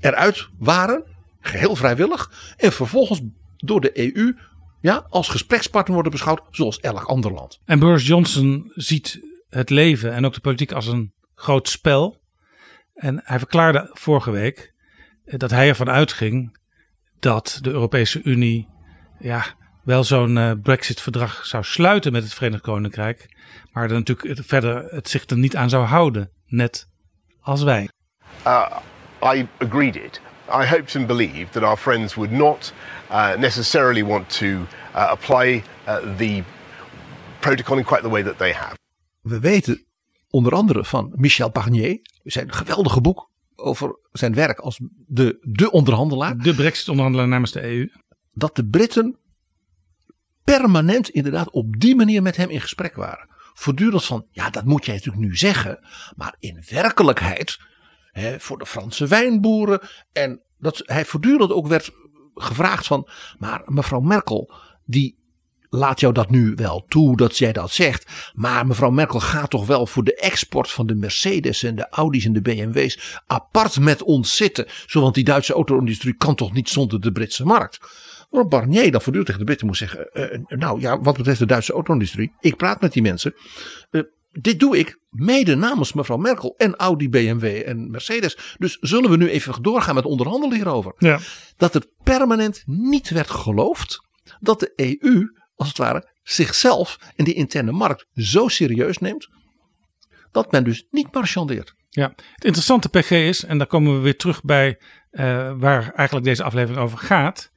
eruit 0.00 0.48
waren, 0.58 1.04
geheel 1.40 1.76
vrijwillig, 1.76 2.54
en 2.56 2.72
vervolgens 2.72 3.20
door 3.56 3.80
de 3.80 4.16
EU 4.16 4.36
ja, 4.80 5.06
als 5.08 5.28
gesprekspartner 5.28 5.94
worden 5.94 6.12
beschouwd 6.12 6.42
zoals 6.50 6.80
elk 6.80 7.04
ander 7.04 7.32
land. 7.32 7.60
En 7.64 7.78
Boris 7.78 8.06
Johnson 8.06 8.70
ziet 8.74 9.20
het 9.48 9.70
leven 9.70 10.12
en 10.12 10.24
ook 10.24 10.34
de 10.34 10.40
politiek 10.40 10.72
als 10.72 10.86
een 10.86 11.12
groot 11.34 11.68
spel. 11.68 12.22
En 12.94 13.20
hij 13.24 13.38
verklaarde 13.38 13.90
vorige 13.92 14.30
week 14.30 14.74
dat 15.24 15.50
hij 15.50 15.68
ervan 15.68 15.90
uitging 15.90 16.58
dat 17.18 17.58
de 17.62 17.70
Europese 17.70 18.22
Unie 18.22 18.68
ja, 19.18 19.44
wel 19.84 20.04
zo'n 20.04 20.36
uh, 20.36 20.52
Brexit-verdrag 20.62 21.46
zou 21.46 21.64
sluiten 21.64 22.12
met 22.12 22.22
het 22.22 22.34
Verenigd 22.34 22.62
Koninkrijk. 22.62 23.26
Maar 23.72 23.84
er 23.84 23.92
natuurlijk 23.92 24.40
verder 24.46 24.84
het 24.84 25.08
zich 25.08 25.26
er 25.26 25.38
niet 25.38 25.56
aan 25.56 25.68
zou 25.68 25.84
houden, 25.84 26.30
net 26.46 26.88
als 27.40 27.62
wij. 27.62 27.88
Uh, 28.46 28.76
I 29.34 29.48
agreed 29.58 29.96
it. 29.96 30.20
I 30.48 30.66
hoped 30.66 30.96
and 30.96 31.06
believed 31.06 31.52
that 31.52 31.62
our 31.62 31.76
friends 31.76 32.14
would 32.14 32.30
not 32.30 32.72
uh, 33.10 33.36
necessarily 33.36 34.04
want 34.04 34.38
to 34.38 34.46
uh, 34.46 34.66
apply 34.92 35.62
uh, 35.88 35.96
the 36.16 36.42
protocol 37.40 37.78
in 37.78 37.84
quite 37.84 38.02
the 38.02 38.08
way 38.08 38.22
that 38.22 38.38
they 38.38 38.52
have. 38.52 38.76
We 39.20 39.40
weten 39.40 39.84
onder 40.30 40.52
andere 40.52 40.84
van 40.84 41.12
Michel 41.14 41.50
Barnier, 41.50 41.98
zijn 42.22 42.52
geweldige 42.52 43.00
boek 43.00 43.30
over 43.56 43.98
zijn 44.12 44.34
werk 44.34 44.58
als 44.58 44.80
de, 45.06 45.38
de 45.42 45.70
onderhandelaar. 45.70 46.38
De 46.38 46.54
Brexit-onderhandelaar 46.54 47.28
namens 47.28 47.52
de 47.52 47.62
EU. 47.62 47.90
Dat 48.32 48.56
de 48.56 48.66
Britten 48.66 49.18
permanent 50.44 51.08
inderdaad 51.08 51.50
op 51.50 51.80
die 51.80 51.96
manier 51.96 52.22
met 52.22 52.36
hem 52.36 52.50
in 52.50 52.60
gesprek 52.60 52.94
waren. 52.94 53.28
Voortdurend 53.54 54.04
van, 54.04 54.26
ja 54.30 54.50
dat 54.50 54.64
moet 54.64 54.84
jij 54.84 54.94
natuurlijk 54.94 55.24
nu 55.24 55.36
zeggen. 55.36 55.78
Maar 56.16 56.34
in 56.38 56.64
werkelijkheid, 56.68 57.58
hè, 58.12 58.40
voor 58.40 58.58
de 58.58 58.66
Franse 58.66 59.06
wijnboeren. 59.06 59.80
En 60.12 60.42
dat 60.58 60.82
hij 60.84 61.04
voortdurend 61.04 61.52
ook 61.52 61.66
werd 61.66 61.90
gevraagd 62.34 62.86
van, 62.86 63.08
maar 63.38 63.62
mevrouw 63.64 64.00
Merkel, 64.00 64.54
die 64.84 65.22
laat 65.68 66.00
jou 66.00 66.12
dat 66.12 66.30
nu 66.30 66.52
wel 66.54 66.84
toe 66.88 67.16
dat 67.16 67.38
jij 67.38 67.52
dat 67.52 67.70
zegt. 67.70 68.32
Maar 68.34 68.66
mevrouw 68.66 68.90
Merkel 68.90 69.20
gaat 69.20 69.50
toch 69.50 69.66
wel 69.66 69.86
voor 69.86 70.04
de 70.04 70.14
export 70.14 70.70
van 70.70 70.86
de 70.86 70.94
Mercedes 70.94 71.62
en 71.62 71.74
de 71.74 71.88
Audi's 71.88 72.24
en 72.24 72.32
de 72.32 72.40
BMW's 72.40 73.20
apart 73.26 73.80
met 73.80 74.02
ons 74.02 74.36
zitten. 74.36 74.66
Zo, 74.86 75.00
want 75.00 75.14
die 75.14 75.24
Duitse 75.24 75.52
auto-industrie 75.52 76.16
kan 76.16 76.34
toch 76.34 76.52
niet 76.52 76.68
zonder 76.68 77.00
de 77.00 77.12
Britse 77.12 77.44
markt. 77.44 77.78
Waarop 78.34 78.52
Barnier 78.52 78.90
dan 78.90 79.00
voortdurend 79.00 79.26
tegen 79.26 79.38
de 79.38 79.44
Britten 79.44 79.66
moet 79.66 79.76
zeggen. 79.76 80.08
Uh, 80.12 80.58
nou 80.58 80.80
ja, 80.80 81.00
wat 81.00 81.16
betreft 81.16 81.38
de 81.38 81.46
Duitse 81.46 81.72
auto-industrie. 81.72 82.32
Ik 82.40 82.56
praat 82.56 82.80
met 82.80 82.92
die 82.92 83.02
mensen. 83.02 83.34
Uh, 83.90 84.02
dit 84.32 84.60
doe 84.60 84.78
ik 84.78 84.98
mede 85.10 85.54
namens 85.54 85.92
mevrouw 85.92 86.16
Merkel 86.16 86.54
en 86.56 86.76
Audi, 86.76 87.08
BMW 87.08 87.44
en 87.44 87.90
Mercedes. 87.90 88.56
Dus 88.58 88.76
zullen 88.80 89.10
we 89.10 89.16
nu 89.16 89.28
even 89.28 89.62
doorgaan 89.62 89.94
met 89.94 90.04
onderhandelen 90.04 90.56
hierover. 90.56 90.94
Ja. 90.98 91.18
Dat 91.56 91.74
er 91.74 91.86
permanent 92.02 92.62
niet 92.66 93.10
werd 93.10 93.30
geloofd 93.30 94.06
dat 94.40 94.60
de 94.60 94.72
EU, 94.76 95.32
als 95.54 95.68
het 95.68 95.78
ware, 95.78 96.10
zichzelf 96.22 96.98
en 97.16 97.24
die 97.24 97.34
interne 97.34 97.72
markt 97.72 98.06
zo 98.14 98.48
serieus 98.48 98.98
neemt. 98.98 99.28
Dat 100.32 100.52
men 100.52 100.64
dus 100.64 100.86
niet 100.90 101.14
marchandeert. 101.14 101.74
Ja, 101.88 102.12
het 102.34 102.44
interessante 102.44 102.88
PG 102.88 103.10
is, 103.10 103.44
en 103.44 103.58
daar 103.58 103.66
komen 103.66 103.94
we 103.94 104.00
weer 104.00 104.16
terug 104.16 104.42
bij 104.42 104.78
uh, 105.10 105.52
waar 105.56 105.92
eigenlijk 105.92 106.26
deze 106.26 106.44
aflevering 106.44 106.82
over 106.82 106.98
gaat. 106.98 107.52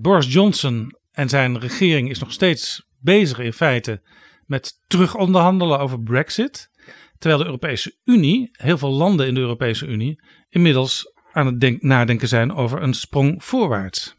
Boris 0.00 0.32
Johnson 0.32 0.96
en 1.12 1.28
zijn 1.28 1.58
regering 1.58 2.10
is 2.10 2.18
nog 2.18 2.32
steeds 2.32 2.86
bezig 2.98 3.38
in 3.38 3.52
feite 3.52 4.02
met 4.46 4.80
terug 4.86 5.14
onderhandelen 5.14 5.78
over 5.78 6.00
Brexit. 6.00 6.70
Terwijl 7.18 7.40
de 7.40 7.46
Europese 7.46 7.96
Unie, 8.04 8.48
heel 8.52 8.78
veel 8.78 8.92
landen 8.92 9.26
in 9.26 9.34
de 9.34 9.40
Europese 9.40 9.86
Unie, 9.86 10.22
inmiddels 10.48 11.12
aan 11.32 11.46
het 11.46 11.60
denk, 11.60 11.82
nadenken 11.82 12.28
zijn 12.28 12.52
over 12.54 12.82
een 12.82 12.94
sprong 12.94 13.44
voorwaarts. 13.44 14.16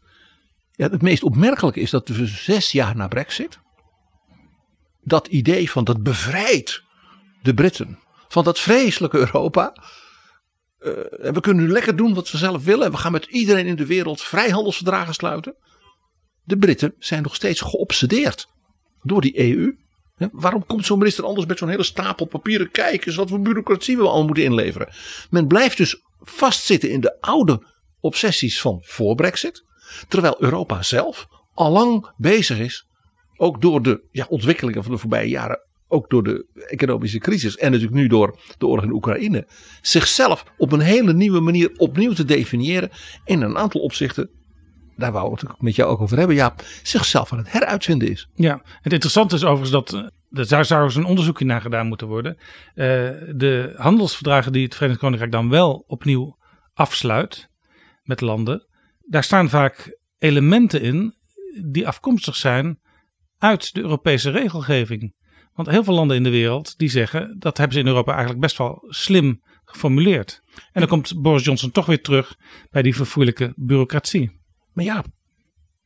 Ja, 0.70 0.88
het 0.90 1.02
meest 1.02 1.22
opmerkelijke 1.22 1.80
is 1.80 1.90
dat 1.90 2.08
we 2.08 2.26
zes 2.26 2.72
jaar 2.72 2.96
na 2.96 3.08
Brexit. 3.08 3.58
dat 5.00 5.26
idee 5.26 5.70
van 5.70 5.84
dat 5.84 6.02
bevrijdt 6.02 6.82
de 7.42 7.54
Britten 7.54 7.98
van 8.28 8.44
dat 8.44 8.60
vreselijke 8.60 9.18
Europa. 9.18 9.72
En 11.20 11.34
we 11.34 11.40
kunnen 11.40 11.64
nu 11.64 11.70
lekker 11.70 11.96
doen 11.96 12.14
wat 12.14 12.30
we 12.30 12.38
zelf 12.38 12.64
willen. 12.64 12.90
We 12.90 12.96
gaan 12.96 13.12
met 13.12 13.24
iedereen 13.24 13.66
in 13.66 13.76
de 13.76 13.86
wereld 13.86 14.22
vrijhandelsverdragen 14.22 15.14
sluiten. 15.14 15.56
De 16.44 16.58
Britten 16.58 16.94
zijn 16.98 17.22
nog 17.22 17.34
steeds 17.34 17.60
geobsedeerd 17.60 18.48
door 19.02 19.20
die 19.20 19.40
EU. 19.40 19.76
Waarom 20.32 20.66
komt 20.66 20.86
zo'n 20.86 20.98
minister 20.98 21.24
anders 21.24 21.46
met 21.46 21.58
zo'n 21.58 21.68
hele 21.68 21.82
stapel 21.82 22.26
papieren 22.26 22.70
kijken 22.70 23.16
wat 23.16 23.28
voor 23.28 23.40
bureaucratie 23.40 23.96
we 23.96 24.02
allemaal 24.02 24.24
moeten 24.24 24.44
inleveren? 24.44 24.88
Men 25.30 25.46
blijft 25.46 25.76
dus 25.76 26.02
vastzitten 26.20 26.90
in 26.90 27.00
de 27.00 27.20
oude 27.20 27.66
obsessies 28.00 28.60
van 28.60 28.78
voor 28.82 29.14
Brexit. 29.14 29.64
Terwijl 30.08 30.36
Europa 30.42 30.82
zelf 30.82 31.28
allang 31.54 32.10
bezig 32.16 32.58
is, 32.58 32.86
ook 33.36 33.60
door 33.60 33.82
de 33.82 34.02
ja, 34.10 34.26
ontwikkelingen 34.28 34.82
van 34.82 34.92
de 34.92 34.98
voorbije 34.98 35.28
jaren, 35.28 35.60
ook 35.88 36.10
door 36.10 36.22
de 36.22 36.46
economische 36.68 37.18
crisis 37.18 37.56
en 37.56 37.70
natuurlijk 37.70 37.98
nu 38.00 38.06
door 38.06 38.38
de 38.58 38.66
oorlog 38.66 38.84
in 38.84 38.92
Oekraïne, 38.92 39.46
zichzelf 39.82 40.44
op 40.56 40.72
een 40.72 40.80
hele 40.80 41.12
nieuwe 41.12 41.40
manier 41.40 41.70
opnieuw 41.76 42.12
te 42.12 42.24
definiëren. 42.24 42.90
In 43.24 43.42
een 43.42 43.58
aantal 43.58 43.80
opzichten 43.80 44.30
daar 45.00 45.12
wou 45.12 45.32
ik 45.32 45.40
het 45.40 45.62
met 45.62 45.74
jou 45.74 45.90
ook 45.90 46.00
over 46.00 46.18
hebben, 46.18 46.36
Ja, 46.36 46.54
zichzelf 46.82 47.32
aan 47.32 47.38
het 47.38 47.52
heruitvinden 47.52 48.10
is. 48.10 48.28
Ja, 48.34 48.60
het 48.80 48.92
interessante 48.92 49.34
is 49.34 49.44
overigens 49.44 49.70
dat, 49.70 49.92
er 50.30 50.48
daar 50.48 50.64
zou 50.64 50.84
eens 50.84 50.94
een 50.94 51.04
onderzoekje 51.04 51.44
naar 51.44 51.60
gedaan 51.60 51.86
moeten 51.86 52.06
worden. 52.06 52.36
Uh, 52.38 52.44
de 53.34 53.74
handelsverdragen 53.76 54.52
die 54.52 54.64
het 54.64 54.74
Verenigd 54.74 55.00
Koninkrijk 55.00 55.32
dan 55.32 55.48
wel 55.48 55.84
opnieuw 55.86 56.38
afsluit 56.74 57.48
met 58.02 58.20
landen, 58.20 58.66
daar 58.98 59.24
staan 59.24 59.48
vaak 59.48 59.98
elementen 60.18 60.82
in 60.82 61.14
die 61.70 61.86
afkomstig 61.86 62.36
zijn 62.36 62.80
uit 63.38 63.74
de 63.74 63.80
Europese 63.80 64.30
regelgeving. 64.30 65.14
Want 65.52 65.68
heel 65.68 65.84
veel 65.84 65.94
landen 65.94 66.16
in 66.16 66.22
de 66.22 66.30
wereld 66.30 66.78
die 66.78 66.88
zeggen 66.88 67.36
dat 67.38 67.56
hebben 67.56 67.74
ze 67.74 67.82
in 67.82 67.88
Europa 67.88 68.10
eigenlijk 68.10 68.40
best 68.40 68.58
wel 68.58 68.84
slim 68.88 69.42
geformuleerd. 69.64 70.40
En 70.72 70.80
dan 70.80 70.88
komt 70.88 71.22
Boris 71.22 71.44
Johnson 71.44 71.70
toch 71.70 71.86
weer 71.86 72.02
terug 72.02 72.36
bij 72.70 72.82
die 72.82 72.96
verfoeilijke 72.96 73.52
bureaucratie. 73.56 74.39
Maar 74.80 74.88
ja, 74.88 75.04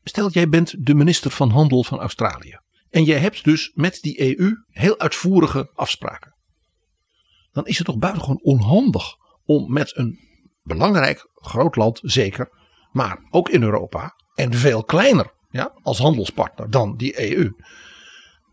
stel 0.04 0.30
jij 0.30 0.48
bent 0.48 0.86
de 0.86 0.94
minister 0.94 1.30
van 1.30 1.50
Handel 1.50 1.84
van 1.84 2.00
Australië. 2.00 2.58
En 2.90 3.04
jij 3.04 3.18
hebt 3.18 3.44
dus 3.44 3.70
met 3.74 3.98
die 4.00 4.38
EU 4.38 4.64
heel 4.68 4.98
uitvoerige 4.98 5.70
afspraken. 5.74 6.34
Dan 7.52 7.66
is 7.66 7.76
het 7.76 7.86
toch 7.86 7.98
buitengewoon 7.98 8.40
onhandig 8.42 9.16
om 9.44 9.72
met 9.72 9.96
een 9.96 10.18
belangrijk 10.62 11.30
groot 11.34 11.76
land, 11.76 12.00
zeker, 12.02 12.48
maar 12.92 13.18
ook 13.30 13.48
in 13.48 13.62
Europa 13.62 14.14
en 14.34 14.54
veel 14.54 14.84
kleiner 14.84 15.32
ja, 15.50 15.78
als 15.82 15.98
handelspartner 15.98 16.70
dan 16.70 16.96
die 16.96 17.36
EU, 17.36 17.50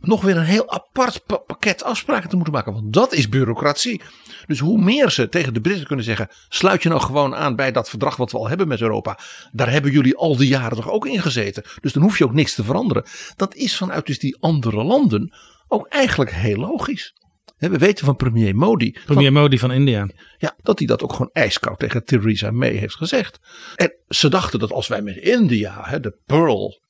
nog 0.02 0.22
weer 0.22 0.38
een 0.38 0.44
heel 0.44 0.72
apart 0.72 1.26
pakket 1.26 1.84
afspraken 1.84 2.30
te 2.30 2.36
moeten 2.36 2.54
maken. 2.54 2.74
Want 2.74 2.94
dat 2.94 3.14
is 3.14 3.30
bureaucratie. 3.30 4.02
Dus 4.46 4.60
hoe 4.60 4.82
meer 4.82 5.12
ze 5.12 5.30
tegen 5.30 5.54
de 5.54 5.62
Britten 5.62 5.88
kunnen 5.88 6.06
zeggen: 6.06 6.30
sluit 6.50 6.84
je 6.84 6.90
nou 6.90 7.02
gewoon 7.02 7.36
aan 7.36 7.56
bij 7.56 7.72
dat 7.72 7.90
verdrag 7.90 8.16
wat 8.16 8.32
we 8.32 8.38
al 8.38 8.48
hebben 8.48 8.68
met 8.68 8.82
Europa. 8.82 9.20
Daar 9.52 9.72
hebben 9.72 9.92
jullie 9.92 10.16
al 10.16 10.38
die 10.38 10.48
jaren 10.48 10.78
toch 10.78 10.90
ook 10.90 11.06
in 11.06 11.22
gezeten. 11.22 11.64
Dus 11.82 11.94
dan 11.94 12.04
hoef 12.04 12.18
je 12.18 12.24
ook 12.24 12.34
niks 12.34 12.56
te 12.56 12.64
veranderen. 12.64 13.06
Dat 13.36 13.56
is 13.56 13.78
vanuit 13.78 14.06
dus 14.06 14.20
die 14.20 14.38
andere 14.40 14.84
landen 14.84 15.34
ook 15.68 15.88
eigenlijk 15.88 16.32
heel 16.32 16.58
logisch. 16.58 17.14
We 17.58 17.78
weten 17.78 18.06
van 18.06 18.16
premier 18.16 18.56
Modi. 18.56 18.98
Premier 19.06 19.32
Modi 19.32 19.60
van 19.60 19.72
India. 19.72 20.10
Ja, 20.38 20.56
dat 20.62 20.78
hij 20.78 20.88
dat 20.88 21.04
ook 21.04 21.12
gewoon 21.12 21.30
ijskoud 21.34 21.80
tegen 21.80 22.06
Theresa 22.06 22.52
May 22.52 22.72
heeft 22.72 22.96
gezegd. 22.96 23.40
En 23.76 23.94
ze 24.08 24.30
dachten 24.30 24.60
dat 24.60 24.72
als 24.72 24.88
wij 24.88 25.02
met 25.02 25.18
India, 25.18 26.00
de 26.00 26.20
pearl 26.26 26.82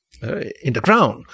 in 0.60 0.72
the 0.72 0.80
crown 0.80 1.26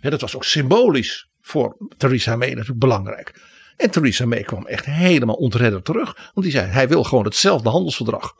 dat 0.00 0.20
was 0.20 0.36
ook 0.36 0.44
symbolisch 0.44 1.28
voor 1.40 1.76
Theresa 1.96 2.36
May 2.36 2.48
natuurlijk 2.48 2.78
belangrijk. 2.78 3.40
En 3.76 3.90
Theresa 3.90 4.26
May 4.26 4.42
kwam 4.42 4.66
echt 4.66 4.84
helemaal 4.84 5.34
ontredderd 5.34 5.84
terug. 5.84 6.14
Want 6.14 6.42
die 6.46 6.50
zei, 6.50 6.70
hij 6.70 6.88
wil 6.88 7.04
gewoon 7.04 7.24
hetzelfde 7.24 7.68
handelsverdrag 7.68 8.34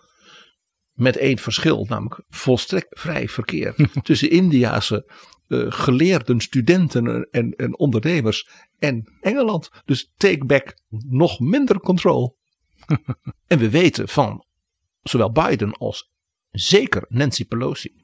Met 0.93 1.17
één 1.17 1.39
verschil, 1.39 1.87
namelijk 1.89 2.23
volstrekt 2.29 3.01
vrij 3.01 3.29
verkeer 3.29 3.75
tussen 4.03 4.31
Indiase 4.31 5.13
eh, 5.47 5.67
geleerden, 5.69 6.41
studenten 6.41 7.29
en, 7.31 7.55
en 7.57 7.79
ondernemers 7.79 8.49
en 8.79 9.19
Engeland. 9.21 9.71
Dus 9.85 10.13
take 10.17 10.45
back 10.45 10.75
nog 11.09 11.41
minder 11.41 11.81
control. 11.81 12.39
en 13.47 13.59
we 13.59 13.71
weten 13.71 14.09
van 14.09 14.45
zowel 15.03 15.33
Biden 15.33 15.73
als 15.73 16.11
zeker 16.51 17.05
Nancy 17.09 17.45
Pelosi 17.45 18.01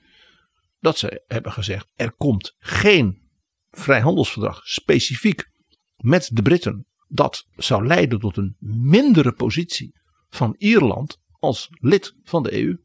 dat 0.80 0.98
ze 0.98 1.24
hebben 1.26 1.52
gezegd 1.52 1.92
er 1.94 2.12
komt 2.12 2.54
geen 2.58 3.25
vrijhandelsverdrag 3.70 4.60
specifiek 4.64 5.50
met 5.96 6.30
de 6.32 6.42
Britten. 6.42 6.86
Dat 7.08 7.46
zou 7.56 7.86
leiden 7.86 8.18
tot 8.20 8.36
een 8.36 8.56
mindere 8.58 9.32
positie 9.32 9.92
van 10.28 10.54
Ierland 10.58 11.18
als 11.38 11.68
lid 11.70 12.14
van 12.24 12.42
de 12.42 12.62
EU. 12.62 12.78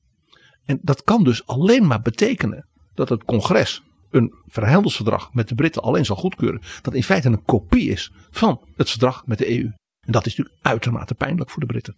En 0.65 0.79
dat 0.81 1.03
kan 1.03 1.23
dus 1.23 1.45
alleen 1.45 1.87
maar 1.87 2.01
betekenen 2.01 2.67
dat 2.93 3.09
het 3.09 3.23
congres 3.23 3.83
een 4.09 4.33
vrijhandelsverdrag 4.45 5.33
met 5.33 5.47
de 5.47 5.55
Britten 5.55 5.81
alleen 5.81 6.05
zal 6.05 6.15
goedkeuren. 6.15 6.61
Dat 6.81 6.93
in 6.93 7.03
feite 7.03 7.27
een 7.27 7.43
kopie 7.43 7.89
is 7.89 8.11
van 8.29 8.61
het 8.75 8.89
verdrag 8.89 9.25
met 9.25 9.37
de 9.37 9.49
EU. 9.49 9.71
En 9.99 10.11
dat 10.11 10.25
is 10.25 10.35
natuurlijk 10.35 10.65
uitermate 10.65 11.15
pijnlijk 11.15 11.49
voor 11.49 11.59
de 11.59 11.65
Britten. 11.65 11.95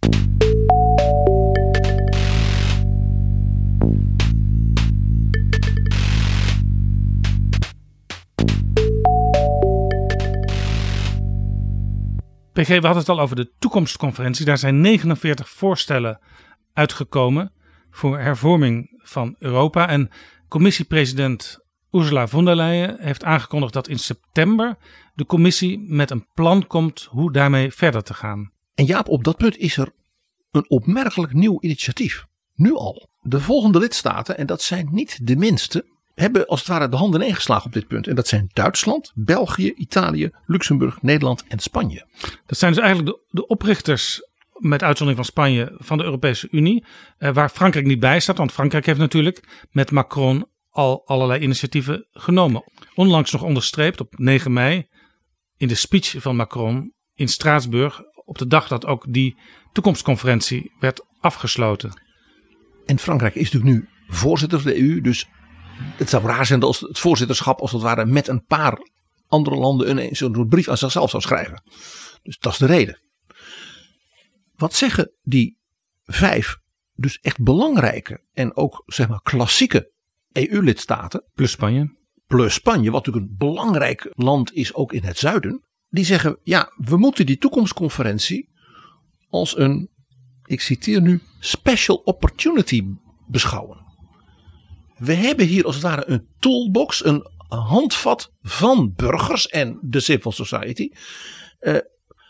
PG, 12.54 12.68
we 12.68 12.74
hadden 12.74 12.96
het 12.96 13.08
al 13.08 13.20
over 13.20 13.36
de 13.36 13.52
toekomstconferentie. 13.58 14.44
Daar 14.44 14.58
zijn 14.58 14.80
49 14.80 15.48
voorstellen 15.48 16.20
uitgekomen 16.72 17.52
voor 17.90 18.18
hervorming 18.18 19.02
van 19.02 19.36
Europa. 19.38 19.88
En 19.88 20.10
commissiepresident 20.48 21.58
Ursula 21.90 22.28
von 22.28 22.44
der 22.44 22.56
Leyen 22.56 22.96
heeft 23.00 23.24
aangekondigd 23.24 23.72
dat 23.72 23.88
in 23.88 23.98
september 23.98 24.76
de 25.14 25.26
commissie 25.26 25.78
met 25.78 26.10
een 26.10 26.26
plan 26.34 26.66
komt 26.66 27.08
hoe 27.10 27.32
daarmee 27.32 27.72
verder 27.72 28.02
te 28.02 28.14
gaan. 28.14 28.52
En 28.74 28.84
Jaap, 28.84 29.08
op 29.08 29.24
dat 29.24 29.36
punt 29.36 29.56
is 29.56 29.76
er 29.76 29.92
een 30.50 30.70
opmerkelijk 30.70 31.32
nieuw 31.32 31.56
initiatief. 31.60 32.24
Nu 32.54 32.74
al. 32.74 33.08
De 33.20 33.40
volgende 33.40 33.78
lidstaten, 33.78 34.38
en 34.38 34.46
dat 34.46 34.62
zijn 34.62 34.88
niet 34.90 35.26
de 35.26 35.36
minste, 35.36 35.86
hebben 36.14 36.46
als 36.46 36.58
het 36.58 36.68
ware 36.68 36.88
de 36.88 36.96
handen 36.96 37.22
ingeslagen 37.22 37.66
op 37.66 37.72
dit 37.72 37.86
punt. 37.86 38.06
En 38.06 38.14
dat 38.14 38.28
zijn 38.28 38.50
Duitsland, 38.52 39.12
België, 39.14 39.72
Italië, 39.72 40.30
Luxemburg, 40.46 41.02
Nederland 41.02 41.44
en 41.48 41.58
Spanje. 41.58 42.06
Dat 42.46 42.58
zijn 42.58 42.72
dus 42.72 42.82
eigenlijk 42.82 43.16
de, 43.16 43.24
de 43.30 43.46
oprichters, 43.46 44.20
met 44.58 44.82
uitzondering 44.82 45.24
van 45.24 45.32
Spanje, 45.32 45.74
van 45.78 45.98
de 45.98 46.04
Europese 46.04 46.48
Unie. 46.50 46.84
Eh, 47.18 47.32
waar 47.32 47.48
Frankrijk 47.48 47.86
niet 47.86 48.00
bij 48.00 48.20
staat, 48.20 48.38
want 48.38 48.52
Frankrijk 48.52 48.86
heeft 48.86 48.98
natuurlijk 48.98 49.66
met 49.70 49.90
Macron 49.90 50.46
al 50.70 51.02
allerlei 51.06 51.40
initiatieven 51.40 52.06
genomen. 52.12 52.64
Onlangs 52.94 53.32
nog 53.32 53.42
onderstreept 53.42 54.00
op 54.00 54.18
9 54.18 54.52
mei 54.52 54.88
in 55.56 55.68
de 55.68 55.74
speech 55.74 56.14
van 56.18 56.36
Macron 56.36 56.92
in 57.14 57.28
Straatsburg. 57.28 58.02
Op 58.24 58.38
de 58.38 58.46
dag 58.46 58.68
dat 58.68 58.86
ook 58.86 59.04
die 59.08 59.38
toekomstconferentie 59.72 60.72
werd 60.78 61.04
afgesloten. 61.20 62.02
En 62.86 62.98
Frankrijk 62.98 63.34
is 63.34 63.52
natuurlijk 63.52 63.72
nu 63.72 63.88
voorzitter 64.06 64.60
van 64.60 64.70
de 64.70 64.80
EU. 64.80 65.00
Dus 65.00 65.28
het 65.96 66.08
zou 66.08 66.26
raar 66.26 66.46
zijn 66.46 66.62
als 66.62 66.80
het 66.80 66.98
voorzitterschap 66.98 67.60
als 67.60 67.72
het 67.72 67.82
ware 67.82 68.06
met 68.06 68.28
een 68.28 68.44
paar 68.44 68.78
andere 69.26 69.56
landen 69.56 69.98
een 69.98 70.16
zo'n 70.16 70.48
brief 70.48 70.68
aan 70.68 70.78
zichzelf 70.78 71.10
zou 71.10 71.22
schrijven. 71.22 71.62
Dus 72.22 72.38
dat 72.38 72.52
is 72.52 72.58
de 72.58 72.66
reden. 72.66 73.00
Wat 74.56 74.74
zeggen 74.74 75.12
die 75.22 75.58
vijf 76.04 76.56
dus 76.94 77.18
echt 77.20 77.42
belangrijke 77.42 78.24
en 78.32 78.56
ook 78.56 78.82
zeg 78.86 79.08
maar 79.08 79.22
klassieke 79.22 79.92
EU-lidstaten. 80.32 81.30
Plus 81.34 81.50
Spanje. 81.50 81.96
Plus 82.26 82.54
Spanje, 82.54 82.90
wat 82.90 83.06
natuurlijk 83.06 83.32
een 83.32 83.38
belangrijk 83.38 84.12
land 84.14 84.52
is 84.52 84.74
ook 84.74 84.92
in 84.92 85.02
het 85.02 85.18
zuiden. 85.18 85.64
Die 85.88 86.04
zeggen, 86.04 86.38
ja, 86.42 86.72
we 86.76 86.96
moeten 86.96 87.26
die 87.26 87.38
toekomstconferentie 87.38 88.50
als 89.28 89.58
een, 89.58 89.90
ik 90.44 90.60
citeer 90.60 91.00
nu, 91.00 91.22
special 91.38 91.96
opportunity 91.96 92.84
beschouwen. 93.26 93.83
We 94.98 95.14
hebben 95.14 95.46
hier 95.46 95.64
als 95.64 95.74
het 95.74 95.84
ware 95.84 96.04
een 96.06 96.26
toolbox, 96.38 97.04
een 97.04 97.26
handvat 97.48 98.32
van 98.42 98.92
burgers 98.96 99.48
en 99.48 99.78
de 99.82 100.00
civil 100.00 100.32
society. 100.32 100.90
Eh, 101.58 101.76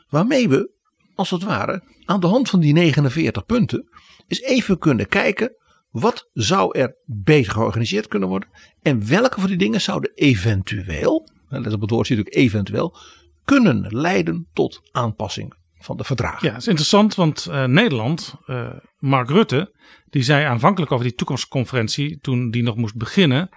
waarmee 0.09 0.48
we 0.48 0.70
als 1.14 1.31
het 1.31 1.42
ware 1.42 1.83
aan 2.05 2.20
de 2.20 2.27
hand 2.27 2.50
van 2.50 2.61
die 2.61 2.72
49 2.72 3.44
punten 3.44 3.88
eens 4.27 4.40
even 4.40 4.79
kunnen 4.79 5.09
kijken 5.09 5.57
wat 5.90 6.29
zou 6.33 6.79
er 6.79 6.96
beter 7.05 7.53
georganiseerd 7.53 8.09
kunnen 8.09 8.29
worden? 8.29 8.48
En 8.83 9.09
welke 9.09 9.40
van 9.40 9.48
die 9.48 9.59
dingen 9.59 9.81
zouden 9.81 10.12
eventueel, 10.14 11.29
let 11.48 11.72
op 11.72 11.81
het 11.81 11.90
woord 11.90 12.09
natuurlijk 12.09 12.37
eventueel, 12.37 12.96
kunnen 13.44 13.87
leiden 13.88 14.48
tot 14.53 14.81
aanpassing 14.92 15.55
van 15.85 15.97
de 15.97 16.05
verdragen? 16.05 16.47
Ja, 16.47 16.53
dat 16.53 16.61
is 16.61 16.68
interessant, 16.68 17.14
want 17.14 17.47
uh, 17.51 17.64
Nederland, 17.64 18.35
uh, 18.47 18.68
Mark 18.99 19.31
Rutte, 19.31 19.75
die 20.11 20.23
zei 20.23 20.44
aanvankelijk 20.44 20.92
over 20.92 21.05
die 21.05 21.14
toekomstconferentie, 21.14 22.18
toen 22.20 22.51
die 22.51 22.62
nog 22.62 22.77
moest 22.77 22.97
beginnen. 22.97 23.49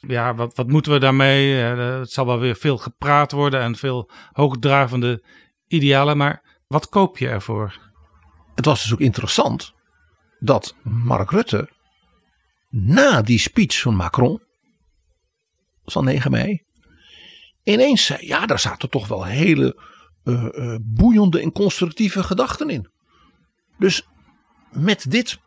Ja, 0.00 0.34
wat, 0.34 0.54
wat 0.54 0.68
moeten 0.68 0.92
we 0.92 0.98
daarmee? 0.98 1.74
Uh, 1.74 1.98
het 1.98 2.10
zal 2.10 2.26
wel 2.26 2.38
weer 2.38 2.56
veel 2.56 2.78
gepraat 2.78 3.32
worden 3.32 3.60
en 3.60 3.76
veel 3.76 4.10
hoogdravende 4.32 5.24
idealen, 5.66 6.16
maar 6.16 6.62
wat 6.66 6.88
koop 6.88 7.18
je 7.18 7.28
ervoor? 7.28 7.78
Het 8.54 8.64
was 8.64 8.82
dus 8.82 8.92
ook 8.92 9.00
interessant 9.00 9.72
dat 10.38 10.74
Mark 10.82 11.30
Rutte 11.30 11.68
na 12.70 13.22
die 13.22 13.38
speech 13.38 13.80
van 13.80 13.96
Macron 13.96 14.42
van 15.84 16.04
9 16.04 16.30
mei 16.30 16.64
ineens 17.62 18.04
zei: 18.04 18.26
ja, 18.26 18.46
daar 18.46 18.58
zaten 18.58 18.90
toch 18.90 19.08
wel 19.08 19.24
hele 19.24 19.76
uh, 20.24 20.48
uh, 20.52 20.76
boeiende 20.82 21.40
en 21.40 21.52
constructieve 21.52 22.22
gedachten 22.22 22.70
in. 22.70 22.88
Dus 23.78 24.06
met 24.72 25.10
dit 25.10 25.38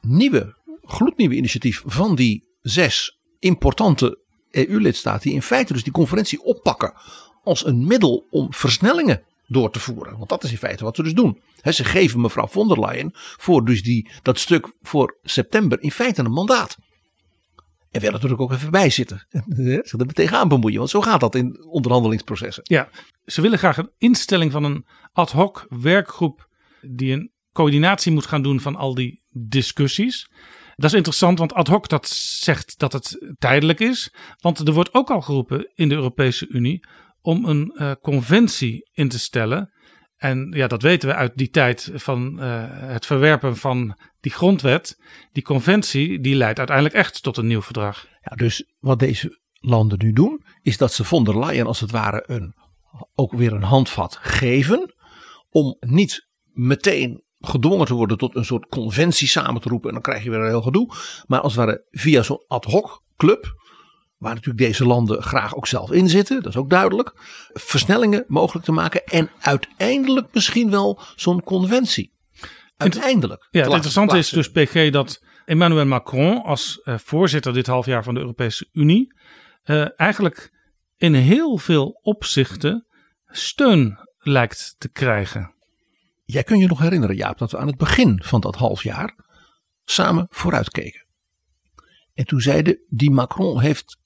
nieuwe, 0.00 0.56
gloednieuwe 0.82 1.34
initiatief 1.34 1.82
van 1.86 2.14
die 2.14 2.44
zes 2.60 3.18
importante 3.38 4.18
EU-lidstaten, 4.50 5.22
die 5.22 5.32
in 5.32 5.42
feite 5.42 5.72
dus 5.72 5.82
die 5.82 5.92
conferentie 5.92 6.42
oppakken 6.42 6.94
als 7.42 7.66
een 7.66 7.86
middel 7.86 8.26
om 8.30 8.52
versnellingen 8.52 9.22
door 9.46 9.70
te 9.70 9.80
voeren. 9.80 10.16
Want 10.16 10.28
dat 10.28 10.44
is 10.44 10.50
in 10.50 10.58
feite 10.58 10.84
wat 10.84 10.96
ze 10.96 11.02
dus 11.02 11.14
doen. 11.14 11.40
Ze 11.62 11.84
geven 11.84 12.20
mevrouw 12.20 12.46
von 12.46 12.68
der 12.68 12.80
Leyen 12.80 13.10
voor 13.14 13.64
dus 13.64 13.82
die, 13.82 14.10
dat 14.22 14.38
stuk 14.38 14.72
voor 14.82 15.18
september 15.22 15.82
in 15.82 15.90
feite 15.90 16.22
een 16.22 16.30
mandaat. 16.30 16.76
En 17.90 18.00
willen 18.00 18.14
natuurlijk 18.14 18.40
ook 18.40 18.52
even 18.52 18.70
bij 18.70 18.90
zitten. 18.90 19.26
Zich 19.82 20.00
er 20.00 20.06
tegenaan 20.06 20.48
bemoeien. 20.48 20.78
Want 20.78 20.90
zo 20.90 21.00
gaat 21.00 21.20
dat 21.20 21.34
in 21.34 21.64
onderhandelingsprocessen. 21.64 22.62
Ja, 22.66 22.88
ze 23.24 23.40
willen 23.40 23.58
graag 23.58 23.76
een 23.76 23.90
instelling 23.98 24.52
van 24.52 24.64
een 24.64 24.86
ad 25.12 25.30
hoc 25.30 25.66
werkgroep. 25.68 26.48
die 26.80 27.12
een 27.12 27.30
coördinatie 27.52 28.12
moet 28.12 28.26
gaan 28.26 28.42
doen 28.42 28.60
van 28.60 28.76
al 28.76 28.94
die 28.94 29.22
discussies. 29.30 30.30
Dat 30.74 30.90
is 30.90 30.96
interessant, 30.96 31.38
want 31.38 31.52
ad 31.52 31.66
hoc 31.66 31.88
dat 31.88 32.08
zegt 32.08 32.78
dat 32.78 32.92
het 32.92 33.34
tijdelijk 33.38 33.80
is. 33.80 34.14
Want 34.38 34.68
er 34.68 34.74
wordt 34.74 34.94
ook 34.94 35.10
al 35.10 35.20
geroepen 35.20 35.72
in 35.74 35.88
de 35.88 35.94
Europese 35.94 36.48
Unie 36.48 36.86
om 37.20 37.44
een 37.44 37.72
uh, 37.74 37.92
conventie 38.02 38.90
in 38.92 39.08
te 39.08 39.18
stellen. 39.18 39.72
En 40.26 40.50
ja, 40.50 40.66
dat 40.66 40.82
weten 40.82 41.08
we 41.08 41.14
uit 41.14 41.32
die 41.34 41.50
tijd 41.50 41.90
van 41.94 42.36
uh, 42.38 42.64
het 42.68 43.06
verwerpen 43.06 43.56
van 43.56 43.96
die 44.20 44.32
grondwet. 44.32 44.98
Die 45.32 45.42
conventie, 45.42 46.20
die 46.20 46.34
leidt 46.34 46.58
uiteindelijk 46.58 46.96
echt 46.96 47.22
tot 47.22 47.36
een 47.36 47.46
nieuw 47.46 47.62
verdrag. 47.62 48.06
Ja, 48.22 48.36
dus 48.36 48.74
wat 48.78 48.98
deze 48.98 49.40
landen 49.52 49.98
nu 49.98 50.12
doen, 50.12 50.44
is 50.62 50.76
dat 50.76 50.92
ze 50.92 51.04
von 51.04 51.24
der 51.24 51.38
Leyen 51.38 51.66
als 51.66 51.80
het 51.80 51.90
ware 51.90 52.24
een, 52.26 52.54
ook 53.14 53.32
weer 53.32 53.52
een 53.52 53.62
handvat 53.62 54.18
geven. 54.20 54.94
Om 55.50 55.76
niet 55.80 56.28
meteen 56.52 57.22
gedwongen 57.38 57.86
te 57.86 57.94
worden 57.94 58.18
tot 58.18 58.36
een 58.36 58.44
soort 58.44 58.66
conventie 58.66 59.28
samen 59.28 59.60
te 59.60 59.68
roepen. 59.68 59.88
En 59.88 59.94
dan 59.94 60.02
krijg 60.02 60.24
je 60.24 60.30
weer 60.30 60.40
een 60.40 60.48
heel 60.48 60.62
gedoe. 60.62 60.94
Maar 61.26 61.40
als 61.40 61.56
het 61.56 61.64
ware 61.64 61.86
via 61.90 62.22
zo'n 62.22 62.44
ad 62.46 62.64
hoc 62.64 63.02
club 63.16 63.54
waar 64.26 64.34
natuurlijk 64.34 64.66
deze 64.66 64.86
landen 64.86 65.22
graag 65.22 65.56
ook 65.56 65.66
zelf 65.66 65.92
in 65.92 66.08
zitten, 66.08 66.42
dat 66.42 66.52
is 66.52 66.58
ook 66.58 66.70
duidelijk, 66.70 67.12
versnellingen 67.52 68.24
mogelijk 68.28 68.64
te 68.64 68.72
maken 68.72 69.04
en 69.04 69.30
uiteindelijk 69.40 70.26
misschien 70.32 70.70
wel 70.70 71.00
zo'n 71.16 71.42
conventie. 71.42 72.12
Uiteindelijk. 72.76 73.48
Ja, 73.50 73.62
het 73.62 73.72
interessante 73.72 74.18
is 74.18 74.28
dus, 74.28 74.50
PG, 74.50 74.90
dat 74.90 75.22
Emmanuel 75.44 75.86
Macron 75.86 76.42
als 76.42 76.80
uh, 76.84 76.98
voorzitter 76.98 77.52
dit 77.52 77.66
half 77.66 77.86
jaar 77.86 78.04
van 78.04 78.14
de 78.14 78.20
Europese 78.20 78.68
Unie 78.72 79.14
uh, 79.64 80.00
eigenlijk 80.00 80.52
in 80.96 81.14
heel 81.14 81.56
veel 81.56 82.00
opzichten 82.02 82.86
steun 83.26 83.98
lijkt 84.18 84.74
te 84.78 84.88
krijgen. 84.88 85.54
Jij 86.24 86.42
kunt 86.42 86.60
je 86.60 86.66
nog 86.66 86.80
herinneren, 86.80 87.16
Jaap, 87.16 87.38
dat 87.38 87.50
we 87.50 87.58
aan 87.58 87.66
het 87.66 87.76
begin 87.76 88.22
van 88.24 88.40
dat 88.40 88.56
half 88.56 88.82
jaar 88.82 89.14
samen 89.84 90.26
vooruitkeken. 90.30 91.06
En 92.14 92.24
toen 92.24 92.40
zeiden, 92.40 92.78
die 92.88 93.10
Macron 93.10 93.60
heeft 93.60 94.04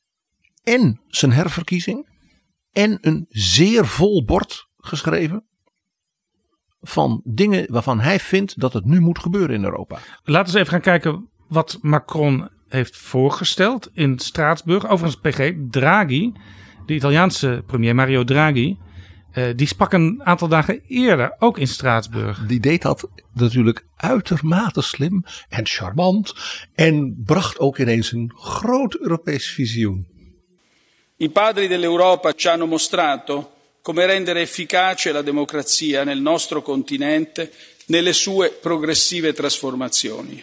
en 0.63 1.01
zijn 1.07 1.33
herverkiezing 1.33 2.09
en 2.73 2.99
een 3.01 3.27
zeer 3.29 3.87
vol 3.87 4.25
bord 4.25 4.69
geschreven 4.77 5.45
van 6.81 7.21
dingen 7.25 7.73
waarvan 7.73 8.01
hij 8.01 8.21
vindt 8.21 8.61
dat 8.61 8.73
het 8.73 8.85
nu 8.85 9.01
moet 9.01 9.19
gebeuren 9.19 9.55
in 9.55 9.65
Europa. 9.65 9.99
Laten 10.23 10.53
we 10.53 10.59
eens 10.59 10.69
even 10.69 10.73
gaan 10.73 11.01
kijken 11.01 11.29
wat 11.49 11.79
Macron 11.81 12.49
heeft 12.69 12.97
voorgesteld 12.97 13.91
in 13.93 14.19
Straatsburg. 14.19 14.89
Overigens, 14.89 15.21
PG, 15.21 15.53
Draghi, 15.71 16.33
de 16.87 16.95
Italiaanse 16.95 17.63
premier 17.67 17.95
Mario 17.95 18.25
Draghi, 18.25 18.77
eh, 19.31 19.45
die 19.57 19.67
sprak 19.67 19.93
een 19.93 20.21
aantal 20.25 20.49
dagen 20.49 20.81
eerder 20.87 21.37
ook 21.39 21.59
in 21.59 21.67
Straatsburg. 21.67 22.47
Die 22.47 22.61
deed 22.61 22.83
dat 22.83 23.11
natuurlijk 23.33 23.85
uitermate 23.97 24.83
slim 24.83 25.25
en 25.49 25.67
charmant. 25.67 26.35
En 26.75 27.23
bracht 27.25 27.59
ook 27.59 27.79
ineens 27.79 28.13
een 28.13 28.33
groot 28.35 28.95
Europees 28.95 29.51
visioen. 29.51 30.07
I 31.23 31.29
padri 31.29 31.69
dell'Europa 31.69 32.33
ci 32.33 32.49
hanno 32.49 32.65
mostrato 32.65 33.53
come 33.83 34.07
rendere 34.07 34.41
efficace 34.41 35.13
la 35.13 35.21
democrazia 35.21 36.03
nel 36.03 36.19
nostro 36.19 36.63
continente 36.63 37.53
nelle 37.87 38.15
sue 38.15 38.49
progressive 38.53 39.35
trasformazioni. 39.35 40.43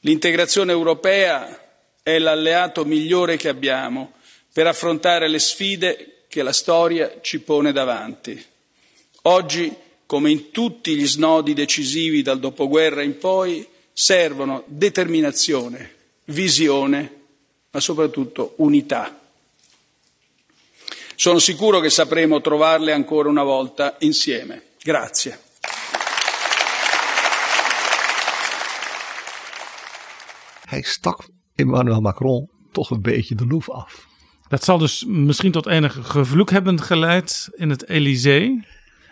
L'integrazione 0.00 0.72
europea 0.72 1.60
è 2.02 2.18
l'alleato 2.18 2.84
migliore 2.84 3.36
che 3.36 3.48
abbiamo 3.48 4.14
per 4.52 4.66
affrontare 4.66 5.28
le 5.28 5.38
sfide 5.38 6.24
che 6.26 6.42
la 6.42 6.52
storia 6.52 7.20
ci 7.20 7.38
pone 7.38 7.70
davanti. 7.70 8.44
Oggi, 9.22 9.72
come 10.06 10.32
in 10.32 10.50
tutti 10.50 10.96
gli 10.96 11.06
snodi 11.06 11.54
decisivi 11.54 12.22
dal 12.22 12.40
dopoguerra 12.40 13.02
in 13.02 13.16
poi, 13.16 13.64
servono 13.92 14.64
determinazione, 14.66 15.94
visione, 16.24 17.20
ma 17.70 17.78
soprattutto 17.78 18.54
unità. 18.56 19.20
Sono 21.22 21.38
sicuro 21.38 21.78
che 21.78 21.88
sapremo 21.88 22.40
trovarle 22.40 22.92
ancora 22.92 23.28
una 23.28 23.44
volta 23.44 23.94
insieme. 24.00 24.62
Grazie. 24.78 25.38
Hij 30.64 30.82
stak 30.82 31.28
Emmanuel 31.54 32.00
Macron 32.00 32.48
toch 32.72 32.90
een 32.90 33.00
beetje 33.02 33.34
de 33.34 33.46
loef 33.46 33.70
af. 33.70 34.06
Dat 34.48 34.64
zal 34.64 34.78
dus 34.78 35.04
misschien 35.04 35.52
tot 35.52 35.66
enig 35.66 35.98
gevloek 36.02 36.50
hebben 36.50 36.80
geleid 36.80 37.48
in 37.52 37.70
het 37.70 37.88
Elysée. 37.88 38.66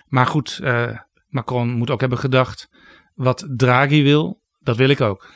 Maar 0.06 0.26
goed, 0.26 0.58
eh, 0.62 0.98
Macron 1.28 1.68
moet 1.68 1.90
ook 1.90 2.00
hebben 2.00 2.18
gedacht: 2.18 2.68
wat 3.14 3.48
Draghi 3.56 4.02
wil, 4.02 4.42
dat 4.58 4.76
wil 4.76 4.88
ik 4.88 5.00
ook. 5.00 5.34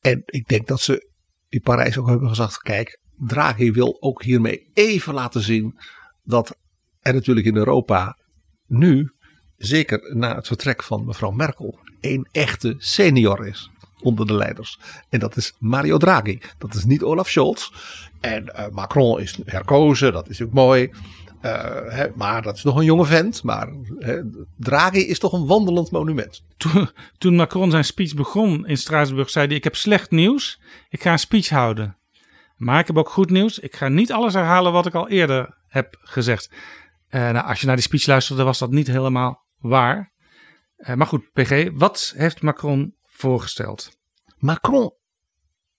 En 0.00 0.22
ik 0.24 0.48
denk 0.48 0.66
dat 0.66 0.80
ze 0.80 1.10
in 1.48 1.60
Parijs 1.60 1.98
ook 1.98 2.08
hebben 2.08 2.28
gezegd: 2.28 2.58
kijk, 2.58 3.02
Draghi 3.18 3.72
wil 3.72 3.96
ook 4.00 4.22
hiermee 4.22 4.70
even 4.72 5.14
laten 5.14 5.40
zien 5.40 5.78
dat 6.22 6.56
er 7.00 7.14
natuurlijk 7.14 7.46
in 7.46 7.56
Europa 7.56 8.18
nu, 8.66 9.12
zeker 9.56 10.16
na 10.16 10.34
het 10.34 10.46
vertrek 10.46 10.82
van 10.82 11.04
mevrouw 11.04 11.30
Merkel, 11.30 11.78
een 12.00 12.28
echte 12.32 12.74
senior 12.78 13.46
is 13.46 13.70
onder 14.00 14.26
de 14.26 14.34
leiders. 14.34 14.78
En 15.08 15.18
dat 15.18 15.36
is 15.36 15.54
Mario 15.58 15.96
Draghi. 15.96 16.38
Dat 16.58 16.74
is 16.74 16.84
niet 16.84 17.02
Olaf 17.02 17.28
Scholz. 17.28 17.70
En 18.20 18.54
eh, 18.54 18.68
Macron 18.70 19.20
is 19.20 19.38
herkozen, 19.44 20.12
dat 20.12 20.28
is 20.28 20.42
ook 20.42 20.52
mooi. 20.52 20.90
Hè, 21.40 22.06
maar 22.14 22.42
dat 22.42 22.56
is 22.56 22.62
nog 22.62 22.76
een 22.76 22.84
jonge 22.84 23.04
vent. 23.04 23.42
Maar 23.42 23.68
hè, 23.98 24.20
Draghi 24.56 25.00
is 25.00 25.18
toch 25.18 25.32
een 25.32 25.46
wandelend 25.46 25.90
monument. 25.90 26.42
Toen, 26.56 26.88
toen 27.18 27.36
Macron 27.36 27.70
zijn 27.70 27.84
speech 27.84 28.14
begon 28.14 28.66
in 28.66 28.76
Straatsburg, 28.76 29.30
zei 29.30 29.46
hij: 29.46 29.56
Ik 29.56 29.64
heb 29.64 29.76
slecht 29.76 30.10
nieuws. 30.10 30.60
Ik 30.88 31.02
ga 31.02 31.12
een 31.12 31.18
speech 31.18 31.48
houden. 31.48 31.96
Maar 32.54 32.78
ik 32.80 32.86
heb 32.86 32.98
ook 32.98 33.08
goed 33.08 33.30
nieuws. 33.30 33.58
Ik 33.58 33.76
ga 33.76 33.88
niet 33.88 34.12
alles 34.12 34.34
herhalen 34.34 34.72
wat 34.72 34.86
ik 34.86 34.94
al 34.94 35.08
eerder 35.08 35.58
heb 35.66 35.96
gezegd. 36.00 36.50
Uh, 37.10 37.30
nou, 37.30 37.46
als 37.46 37.60
je 37.60 37.66
naar 37.66 37.76
die 37.76 37.84
speech 37.84 38.06
luisterde, 38.06 38.42
was 38.42 38.58
dat 38.58 38.70
niet 38.70 38.86
helemaal 38.86 39.46
waar. 39.58 40.12
Uh, 40.76 40.94
maar 40.94 41.06
goed, 41.06 41.32
PG, 41.32 41.68
wat 41.72 42.12
heeft 42.16 42.42
Macron 42.42 42.96
voorgesteld? 43.02 43.96
Macron 44.36 44.92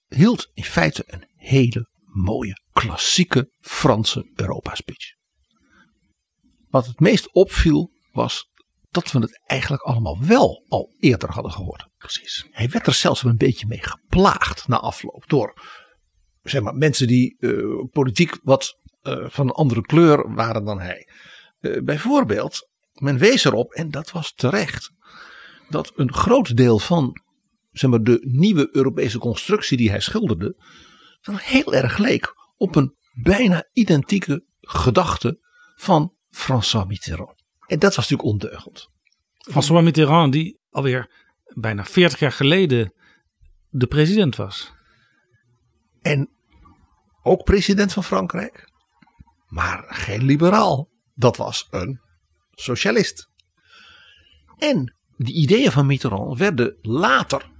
hield 0.08 0.52
in 0.54 0.64
feite 0.64 1.04
een 1.08 1.28
hele 1.36 1.90
mooie, 2.04 2.62
klassieke 2.72 3.52
Franse 3.60 4.32
Europa-speech. 4.36 5.14
Wat 6.70 6.86
het 6.86 7.00
meest 7.00 7.34
opviel 7.34 7.92
was 8.12 8.50
dat 8.90 9.12
we 9.12 9.20
het 9.20 9.42
eigenlijk 9.46 9.84
allemaal 9.84 10.18
wel 10.20 10.66
al 10.68 10.96
eerder 11.00 11.32
hadden 11.32 11.52
gehoord. 11.52 11.88
Precies. 11.98 12.48
Hij 12.52 12.70
werd 12.70 12.88
er 12.88 12.94
zelfs 12.94 13.24
een 13.24 13.38
beetje 13.38 13.68
mee 13.68 13.84
geplaagd 13.84 14.68
na 14.68 14.80
afloop 14.80 15.24
door 15.28 15.54
zeg 16.50 16.62
maar, 16.62 16.76
mensen 16.76 17.08
die 17.08 17.36
uh, 17.40 17.84
politiek 17.92 18.40
wat 18.44 18.80
uh, 19.04 19.26
van 19.28 19.48
een 19.48 19.54
andere 19.54 19.82
kleur 19.82 20.34
waren 20.34 20.66
dan 20.66 20.80
hij. 20.80 21.08
Uh, 21.62 21.82
bijvoorbeeld, 21.84 22.70
men 22.94 23.18
wees 23.18 23.46
erop, 23.46 23.74
en 23.74 23.92
dat 23.92 24.12
was 24.12 24.34
terecht, 24.34 24.92
dat 25.70 25.92
een 25.96 26.14
groot 26.14 26.58
deel 26.58 26.80
van 26.80 27.22
zeg 27.72 27.90
maar, 27.90 28.04
de 28.04 28.20
nieuwe 28.22 28.70
Europese 28.72 29.18
constructie 29.18 29.78
die 29.78 29.90
hij 29.90 30.00
schilderde, 30.00 30.56
dan 31.22 31.38
heel 31.38 31.74
erg 31.74 31.98
leek 31.98 32.34
op 32.58 32.76
een 32.76 32.96
bijna 33.14 33.68
identieke 33.74 34.46
gedachte 34.62 35.40
van 35.76 36.14
François 36.30 36.88
Mitterrand. 36.88 37.44
En 37.68 37.80
dat 37.80 37.96
was 37.96 38.10
natuurlijk 38.10 38.44
ondeugend. 38.44 38.90
François 39.38 39.84
Mitterrand, 39.84 40.34
die 40.34 40.60
alweer 40.70 41.12
bijna 41.54 41.86
40 41.86 42.20
jaar 42.20 42.32
geleden 42.32 42.94
de 43.70 43.88
president 43.88 44.36
was. 44.36 44.74
En 46.02 46.30
ook 47.26 47.44
president 47.44 47.94
van 47.94 48.04
Frankrijk. 48.04 48.70
Maar 49.48 49.84
geen 49.88 50.24
liberaal. 50.24 50.90
Dat 51.14 51.38
was 51.38 51.68
een 51.70 52.00
socialist. 52.52 53.30
En 54.58 54.96
die 55.18 55.34
ideeën 55.34 55.72
van 55.72 55.86
Mitterrand 55.86 56.38
werden 56.38 56.78
later 56.82 57.52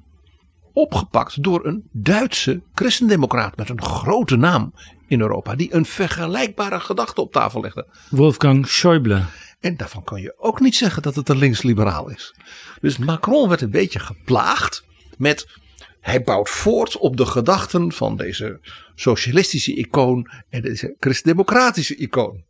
opgepakt 0.74 1.44
door 1.44 1.66
een 1.66 1.90
Duitse 1.92 2.64
christendemocraat 2.74 3.58
met 3.58 3.70
een 3.70 3.82
grote 3.82 4.36
naam 4.36 4.74
in 5.08 5.22
Europa, 5.22 5.56
die 5.56 5.74
een 5.74 5.86
vergelijkbare 5.86 6.80
gedachte 6.80 7.22
op 7.22 7.32
tafel 7.32 7.62
legde. 7.62 7.88
Wolfgang 8.10 8.68
Schäuble. 8.68 9.22
En 9.60 9.78
daarvan 9.78 10.04
kan 10.04 10.22
je 10.22 10.36
ook 10.38 10.60
niet 10.60 10.76
zeggen 10.76 11.02
dat 11.02 11.16
het 11.16 11.30
een 11.30 11.38
linksliberaal 11.38 12.10
is. 12.10 12.36
Dus 12.82 12.98
Macron 12.98 13.50
werd 13.50 13.62
een 13.62 13.72
beetje 13.72 14.00
geplaagd 14.00 14.86
met. 15.18 15.64
Hij 16.06 16.24
bouwt 16.24 16.50
voort 16.50 16.98
op 16.98 17.18
de 17.18 17.26
gedachten 17.26 17.92
van 17.92 18.18
deze 18.18 18.60
socialistische 18.96 19.76
icoon 19.76 20.32
en 20.50 20.62
deze 20.62 20.96
christendemocratische 21.00 21.96
icoon. 21.96 22.44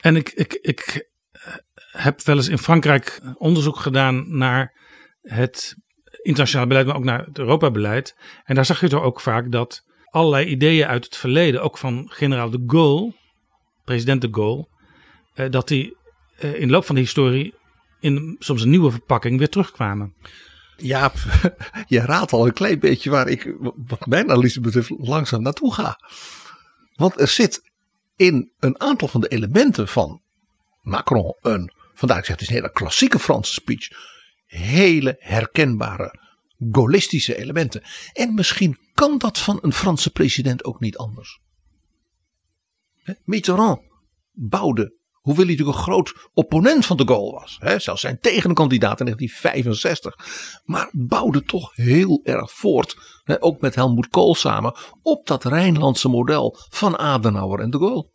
En 0.00 0.16
ik, 0.16 0.32
ik, 0.34 0.52
ik 0.52 1.08
heb 1.90 2.20
wel 2.22 2.36
eens 2.36 2.48
in 2.48 2.58
Frankrijk 2.58 3.20
onderzoek 3.38 3.76
gedaan 3.76 4.36
naar 4.36 4.72
het 5.22 5.76
internationaal 6.22 6.66
beleid, 6.66 6.86
maar 6.86 6.96
ook 6.96 7.04
naar 7.04 7.24
het 7.24 7.38
Europa-beleid. 7.38 8.16
En 8.44 8.54
daar 8.54 8.64
zag 8.64 8.80
je 8.80 8.88
toch 8.88 9.02
ook 9.02 9.20
vaak 9.20 9.52
dat 9.52 9.84
allerlei 10.10 10.46
ideeën 10.46 10.86
uit 10.86 11.04
het 11.04 11.16
verleden, 11.16 11.62
ook 11.62 11.78
van 11.78 12.10
generaal 12.12 12.50
de 12.50 12.62
Gaulle, 12.66 13.14
president 13.84 14.20
de 14.20 14.28
Gaulle, 14.30 14.68
eh, 15.34 15.50
dat 15.50 15.68
die 15.68 15.96
eh, 16.36 16.54
in 16.54 16.66
de 16.66 16.72
loop 16.72 16.84
van 16.84 16.94
de 16.94 17.00
historie 17.00 17.54
in 18.00 18.36
soms 18.38 18.62
een 18.62 18.70
nieuwe 18.70 18.90
verpakking 18.90 19.38
weer 19.38 19.48
terugkwamen. 19.48 20.14
Ja, 20.76 21.12
je 21.86 22.00
raadt 22.00 22.32
al 22.32 22.46
een 22.46 22.52
klein 22.52 22.78
beetje 22.78 23.10
waar 23.10 23.28
ik, 23.28 23.54
wat 23.86 24.06
mijn 24.06 24.30
analyse 24.30 24.60
betreft, 24.60 24.90
langzaam 24.98 25.42
naartoe 25.42 25.74
ga. 25.74 26.00
Want 26.94 27.20
er 27.20 27.28
zit 27.28 27.62
in 28.16 28.50
een 28.58 28.80
aantal 28.80 29.08
van 29.08 29.20
de 29.20 29.28
elementen 29.28 29.88
van 29.88 30.22
Macron 30.82 31.36
een, 31.40 31.72
vandaar 31.94 32.18
ik 32.18 32.24
zeg 32.24 32.34
het 32.34 32.42
is 32.42 32.48
een 32.48 32.54
hele 32.54 32.72
klassieke 32.72 33.18
Franse 33.18 33.52
speech, 33.52 33.88
hele 34.46 35.16
herkenbare 35.18 36.18
gaullistische 36.72 37.36
elementen. 37.36 37.82
En 38.12 38.34
misschien 38.34 38.78
kan 38.94 39.18
dat 39.18 39.38
van 39.38 39.58
een 39.62 39.72
Franse 39.72 40.10
president 40.10 40.64
ook 40.64 40.80
niet 40.80 40.96
anders. 40.96 41.40
Mitterrand 43.24 43.80
bouwde, 44.32 44.94
hoewel 45.26 45.46
hij 45.46 45.54
natuurlijk 45.54 45.78
een 45.78 45.84
groot 45.84 46.28
opponent 46.34 46.86
van 46.86 46.96
de 46.96 47.06
Gaulle 47.06 47.32
was, 47.32 47.56
hè, 47.60 47.78
zelfs 47.78 48.00
zijn 48.00 48.18
tegenkandidaat 48.20 49.00
in 49.00 49.04
1965, 49.04 50.62
maar 50.64 50.88
bouwde 50.92 51.42
toch 51.42 51.70
heel 51.74 52.20
erg 52.24 52.52
voort, 52.52 52.96
hè, 53.24 53.42
ook 53.42 53.60
met 53.60 53.74
Helmut 53.74 54.08
Kohl 54.08 54.34
samen, 54.34 54.76
op 55.02 55.26
dat 55.26 55.44
Rijnlandse 55.44 56.08
model 56.08 56.56
van 56.68 56.98
Adenauer 56.98 57.60
en 57.60 57.70
de 57.70 57.78
Gaulle. 57.78 58.10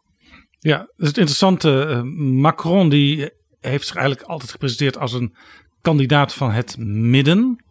Ja, 0.60 0.78
dat 0.78 0.88
is 0.98 1.08
het 1.08 1.18
interessante. 1.18 2.02
Macron 2.16 2.90
die 2.90 3.30
heeft 3.60 3.88
zich 3.88 3.96
eigenlijk 3.96 4.28
altijd 4.28 4.52
gepresenteerd 4.52 4.98
als 4.98 5.14
een 5.14 5.36
kandidaat 5.82 6.34
van 6.34 6.52
het 6.52 6.78
midden. 6.78 7.64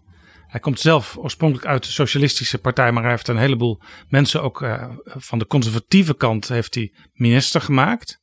Hij 0.46 0.60
komt 0.60 0.80
zelf 0.80 1.16
oorspronkelijk 1.18 1.66
uit 1.66 1.84
de 1.84 1.90
socialistische 1.90 2.58
partij, 2.58 2.92
maar 2.92 3.02
hij 3.02 3.12
heeft 3.12 3.28
een 3.28 3.36
heleboel 3.36 3.80
mensen 4.08 4.42
ook 4.42 4.62
uh, 4.62 4.84
van 5.04 5.38
de 5.38 5.46
conservatieve 5.46 6.14
kant 6.14 6.48
heeft 6.48 6.74
hij 6.74 6.92
minister 7.12 7.60
gemaakt. 7.60 8.20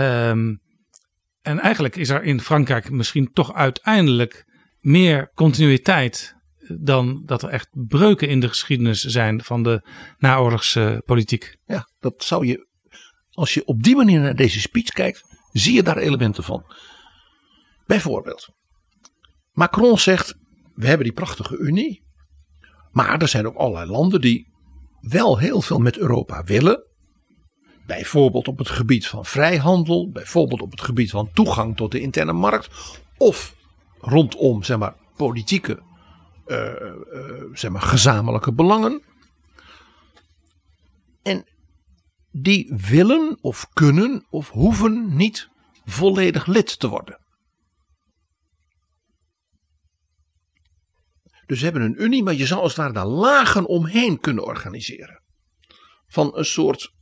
Um, 0.00 0.60
en 1.42 1.58
eigenlijk 1.58 1.96
is 1.96 2.08
er 2.08 2.22
in 2.22 2.40
Frankrijk 2.40 2.90
misschien 2.90 3.32
toch 3.32 3.54
uiteindelijk 3.54 4.44
meer 4.80 5.30
continuïteit 5.34 6.36
dan 6.68 7.22
dat 7.24 7.42
er 7.42 7.48
echt 7.48 7.68
breuken 7.72 8.28
in 8.28 8.40
de 8.40 8.48
geschiedenis 8.48 9.00
zijn 9.00 9.42
van 9.42 9.62
de 9.62 9.88
naoorlogse 10.18 11.02
politiek. 11.04 11.56
Ja, 11.66 11.88
dat 11.98 12.24
zou 12.24 12.46
je, 12.46 12.66
als 13.30 13.54
je 13.54 13.64
op 13.64 13.82
die 13.82 13.96
manier 13.96 14.20
naar 14.20 14.36
deze 14.36 14.60
speech 14.60 14.88
kijkt, 14.88 15.22
zie 15.52 15.74
je 15.74 15.82
daar 15.82 15.96
elementen 15.96 16.44
van. 16.44 16.74
Bijvoorbeeld, 17.86 18.48
Macron 19.52 19.98
zegt: 19.98 20.34
We 20.74 20.86
hebben 20.86 21.06
die 21.06 21.14
prachtige 21.14 21.56
Unie. 21.56 22.04
Maar 22.90 23.20
er 23.20 23.28
zijn 23.28 23.46
ook 23.46 23.56
allerlei 23.56 23.90
landen 23.90 24.20
die 24.20 24.52
wel 25.00 25.38
heel 25.38 25.60
veel 25.62 25.78
met 25.78 25.98
Europa 25.98 26.42
willen. 26.44 26.86
Bijvoorbeeld 27.86 28.48
op 28.48 28.58
het 28.58 28.68
gebied 28.68 29.06
van 29.06 29.24
vrijhandel, 29.24 30.10
bijvoorbeeld 30.10 30.62
op 30.62 30.70
het 30.70 30.80
gebied 30.80 31.10
van 31.10 31.30
toegang 31.32 31.76
tot 31.76 31.92
de 31.92 32.00
interne 32.00 32.32
markt. 32.32 32.68
Of 33.16 33.54
rondom 33.98 34.62
zeg 34.62 34.78
maar, 34.78 34.94
politieke 35.16 35.82
eh, 36.46 36.90
eh, 36.90 37.44
zeg 37.52 37.70
maar, 37.70 37.82
gezamenlijke 37.82 38.52
belangen. 38.52 39.02
En 41.22 41.44
die 42.30 42.74
willen 42.88 43.38
of 43.40 43.68
kunnen 43.72 44.26
of 44.30 44.50
hoeven 44.50 45.16
niet 45.16 45.48
volledig 45.84 46.46
lid 46.46 46.78
te 46.78 46.88
worden. 46.88 47.18
Dus 51.46 51.58
ze 51.58 51.64
hebben 51.64 51.82
een 51.82 52.02
unie, 52.02 52.22
maar 52.22 52.34
je 52.34 52.46
zou 52.46 52.60
als 52.60 52.70
het 52.70 52.80
ware 52.80 52.92
daar 52.92 53.06
lagen 53.06 53.66
omheen 53.66 54.20
kunnen 54.20 54.44
organiseren. 54.44 55.22
Van 56.06 56.36
een 56.36 56.44
soort, 56.44 56.92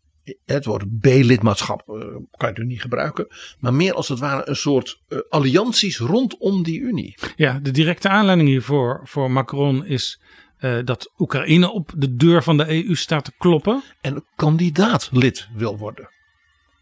het 0.45 0.65
woord 0.65 1.01
B-lidmaatschap 1.01 1.89
eh, 1.89 2.17
kan 2.37 2.51
je 2.55 2.65
niet 2.65 2.81
gebruiken, 2.81 3.27
maar 3.59 3.75
meer 3.75 3.95
als 3.95 4.09
het 4.09 4.19
ware 4.19 4.49
een 4.49 4.57
soort 4.57 5.01
uh, 5.09 5.19
allianties 5.29 5.99
rondom 5.99 6.63
die 6.63 6.81
unie. 6.81 7.15
Ja, 7.37 7.59
de 7.59 7.71
directe 7.71 8.09
aanleiding 8.09 8.49
hiervoor 8.49 9.01
voor 9.05 9.31
Macron 9.31 9.85
is 9.85 10.21
uh, 10.61 10.79
dat 10.85 11.13
Oekraïne 11.19 11.71
op 11.71 11.93
de 11.97 12.17
deur 12.17 12.43
van 12.43 12.57
de 12.57 12.69
EU 12.69 12.95
staat 12.95 13.25
te 13.25 13.33
kloppen. 13.39 13.83
En 14.01 14.25
kandidaat 14.37 15.09
lid 15.13 15.49
wil 15.55 15.79
worden. 15.79 16.09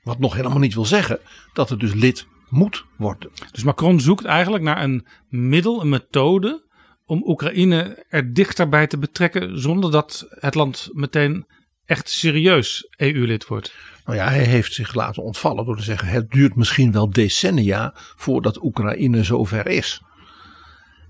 Wat 0.02 0.18
nog 0.18 0.34
helemaal 0.34 0.58
niet 0.58 0.74
wil 0.74 0.84
zeggen 0.84 1.18
dat 1.52 1.68
het 1.68 1.80
dus 1.80 1.94
lid 1.94 2.26
moet 2.48 2.84
worden. 2.96 3.30
Dus 3.52 3.62
Macron 3.62 4.00
zoekt 4.00 4.24
eigenlijk 4.24 4.64
naar 4.64 4.82
een 4.82 5.06
middel, 5.28 5.80
een 5.80 5.88
methode 5.88 6.62
om 7.06 7.22
Oekraïne 7.26 8.04
er 8.08 8.34
dichterbij 8.34 8.86
te 8.86 8.98
betrekken 8.98 9.60
zonder 9.60 9.90
dat 9.90 10.26
het 10.28 10.54
land 10.54 10.88
meteen 10.92 11.46
echt 11.86 12.10
serieus 12.10 12.86
EU-lid 12.96 13.46
wordt. 13.46 13.74
Nou 14.04 14.18
ja, 14.18 14.28
hij 14.28 14.44
heeft 14.44 14.72
zich 14.72 14.94
laten 14.94 15.22
ontvallen 15.22 15.64
door 15.64 15.76
te 15.76 15.82
zeggen: 15.82 16.08
het 16.08 16.30
duurt 16.30 16.54
misschien 16.54 16.92
wel 16.92 17.10
decennia 17.10 17.94
voordat 18.16 18.62
Oekraïne 18.62 19.24
zover 19.24 19.66
is. 19.66 20.02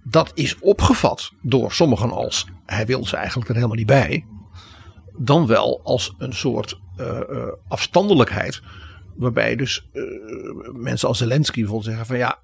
Dat 0.05 0.31
is 0.35 0.59
opgevat 0.59 1.33
door 1.43 1.73
sommigen 1.73 2.11
als 2.11 2.47
hij 2.67 2.87
wil 2.87 3.07
ze 3.07 3.17
eigenlijk 3.17 3.49
er 3.49 3.55
helemaal 3.55 3.77
niet 3.77 3.87
bij. 3.87 4.27
Dan 5.19 5.47
wel 5.47 5.81
als 5.85 6.15
een 6.19 6.33
soort 6.33 6.81
uh, 6.97 7.21
uh, 7.31 7.47
afstandelijkheid. 7.69 8.63
Waarbij 9.17 9.57
dus 9.57 9.89
uh, 9.93 10.03
mensen 10.73 11.09
als 11.09 11.19
Zelensky 11.19 11.59
bijvoorbeeld 11.59 11.89
zeggen 11.89 12.07
van 12.07 12.17
ja, 12.17 12.39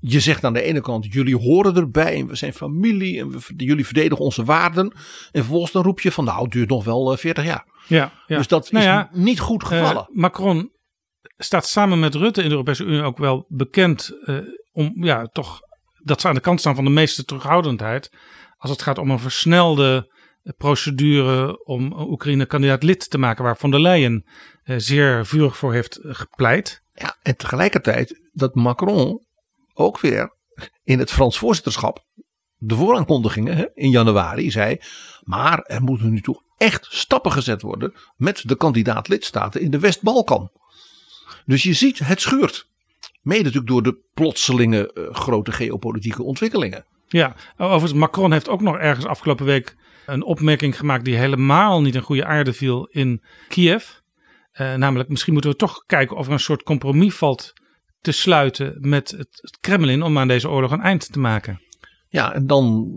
je 0.00 0.20
zegt 0.20 0.44
aan 0.44 0.52
de 0.52 0.62
ene 0.62 0.80
kant, 0.80 1.12
jullie 1.12 1.36
horen 1.36 1.76
erbij 1.76 2.14
en 2.14 2.26
we 2.26 2.34
zijn 2.34 2.52
familie 2.52 3.20
en 3.20 3.42
jullie 3.56 3.84
verdedigen 3.84 4.24
onze 4.24 4.44
waarden. 4.44 4.92
En 5.32 5.40
vervolgens 5.40 5.72
dan 5.72 5.82
roep 5.82 6.00
je 6.00 6.12
van 6.12 6.24
nou, 6.24 6.42
het 6.42 6.52
duurt 6.52 6.68
nog 6.68 6.84
wel 6.84 7.16
40 7.16 7.44
jaar. 7.44 7.71
Ja, 7.92 8.12
ja. 8.26 8.36
Dus 8.36 8.48
dat 8.48 8.70
nou 8.70 8.84
is 8.84 8.90
ja, 8.90 9.08
niet 9.12 9.40
goed 9.40 9.64
gevallen. 9.64 10.06
Uh, 10.10 10.16
Macron 10.16 10.72
staat 11.36 11.66
samen 11.66 12.00
met 12.00 12.14
Rutte 12.14 12.40
in 12.42 12.48
de 12.48 12.54
Europese 12.54 12.84
Unie 12.84 13.02
ook 13.02 13.18
wel 13.18 13.44
bekend 13.48 14.12
uh, 14.24 14.38
om 14.72 15.04
ja, 15.04 15.26
toch 15.26 15.60
dat 16.04 16.20
ze 16.20 16.28
aan 16.28 16.34
de 16.34 16.40
kant 16.40 16.60
staan 16.60 16.74
van 16.74 16.84
de 16.84 16.90
meeste 16.90 17.24
terughoudendheid. 17.24 18.10
Als 18.56 18.70
het 18.70 18.82
gaat 18.82 18.98
om 18.98 19.10
een 19.10 19.18
versnelde 19.18 20.10
procedure 20.56 21.64
om 21.64 21.92
Oekraïne 21.92 22.46
kandidaat 22.46 22.82
lid 22.82 23.10
te 23.10 23.18
maken, 23.18 23.44
waar 23.44 23.56
Von 23.56 23.70
der 23.70 23.80
Leyen 23.80 24.24
uh, 24.64 24.78
zeer 24.78 25.26
vurig 25.26 25.56
voor 25.56 25.72
heeft 25.72 25.98
gepleit. 26.02 26.82
Ja, 26.92 27.16
en 27.22 27.36
tegelijkertijd 27.36 28.20
dat 28.32 28.54
Macron 28.54 29.26
ook 29.74 30.00
weer 30.00 30.36
in 30.82 30.98
het 30.98 31.10
Frans 31.10 31.38
voorzitterschap 31.38 32.04
de 32.64 32.74
vooraankondigingen 32.74 33.56
hè, 33.56 33.66
in 33.74 33.90
januari 33.90 34.50
zei. 34.50 34.76
Maar 35.20 35.58
er 35.58 35.82
moeten 35.82 36.10
nu 36.10 36.20
toch 36.20 36.42
echt 36.62 36.86
stappen 36.90 37.32
gezet 37.32 37.62
worden 37.62 37.94
met 38.16 38.48
de 38.48 38.56
kandidaat 38.56 39.08
lidstaten 39.08 39.60
in 39.60 39.70
de 39.70 39.78
West-Balkan. 39.78 40.50
Dus 41.46 41.62
je 41.62 41.72
ziet, 41.72 41.98
het 41.98 42.20
schuurt. 42.20 42.68
Mede 43.22 43.42
natuurlijk 43.42 43.70
door 43.70 43.82
de 43.82 43.98
plotselinge 44.14 44.90
uh, 44.94 45.14
grote 45.14 45.52
geopolitieke 45.52 46.22
ontwikkelingen. 46.22 46.84
Ja, 47.08 47.34
overigens, 47.56 47.92
Macron 47.92 48.32
heeft 48.32 48.48
ook 48.48 48.60
nog 48.60 48.76
ergens 48.76 49.06
afgelopen 49.06 49.46
week 49.46 49.76
een 50.06 50.22
opmerking 50.22 50.78
gemaakt 50.78 51.04
die 51.04 51.16
helemaal 51.16 51.82
niet 51.82 51.94
in 51.94 52.00
goede 52.00 52.24
aarde 52.24 52.52
viel 52.52 52.86
in 52.86 53.22
Kiev. 53.48 53.88
Uh, 54.60 54.74
namelijk, 54.74 55.08
misschien 55.08 55.32
moeten 55.32 55.50
we 55.50 55.56
toch 55.56 55.84
kijken 55.86 56.16
of 56.16 56.26
er 56.26 56.32
een 56.32 56.40
soort 56.40 56.62
compromis 56.62 57.14
valt 57.14 57.52
te 58.00 58.12
sluiten 58.12 58.76
met 58.80 59.10
het 59.10 59.58
Kremlin 59.60 60.02
om 60.02 60.18
aan 60.18 60.28
deze 60.28 60.48
oorlog 60.48 60.70
een 60.70 60.80
eind 60.80 61.12
te 61.12 61.18
maken. 61.18 61.60
Ja, 62.12 62.34
en 62.34 62.46
dan 62.46 62.88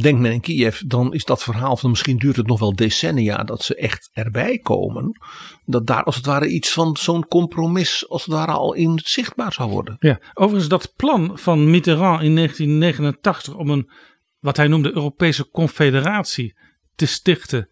denkt 0.00 0.20
men 0.20 0.32
in 0.32 0.40
Kiev, 0.40 0.80
dan 0.80 1.14
is 1.14 1.24
dat 1.24 1.42
verhaal 1.42 1.76
van 1.76 1.90
misschien 1.90 2.16
duurt 2.16 2.36
het 2.36 2.46
nog 2.46 2.60
wel 2.60 2.74
decennia 2.74 3.44
dat 3.44 3.62
ze 3.62 3.74
echt 3.74 4.10
erbij 4.12 4.58
komen. 4.58 5.20
Dat 5.64 5.86
daar 5.86 6.02
als 6.02 6.16
het 6.16 6.26
ware 6.26 6.48
iets 6.48 6.72
van 6.72 6.96
zo'n 6.96 7.26
compromis 7.26 8.08
als 8.08 8.24
het 8.24 8.34
ware 8.34 8.52
al 8.52 8.74
in 8.74 9.00
zichtbaar 9.04 9.52
zou 9.52 9.70
worden. 9.70 9.96
Ja, 9.98 10.20
overigens 10.34 10.68
dat 10.68 10.92
plan 10.96 11.38
van 11.38 11.70
Mitterrand 11.70 12.22
in 12.22 12.34
1989 12.34 13.54
om 13.54 13.70
een, 13.70 13.90
wat 14.38 14.56
hij 14.56 14.68
noemde, 14.68 14.94
Europese 14.94 15.50
confederatie 15.50 16.56
te 16.94 17.06
stichten. 17.06 17.68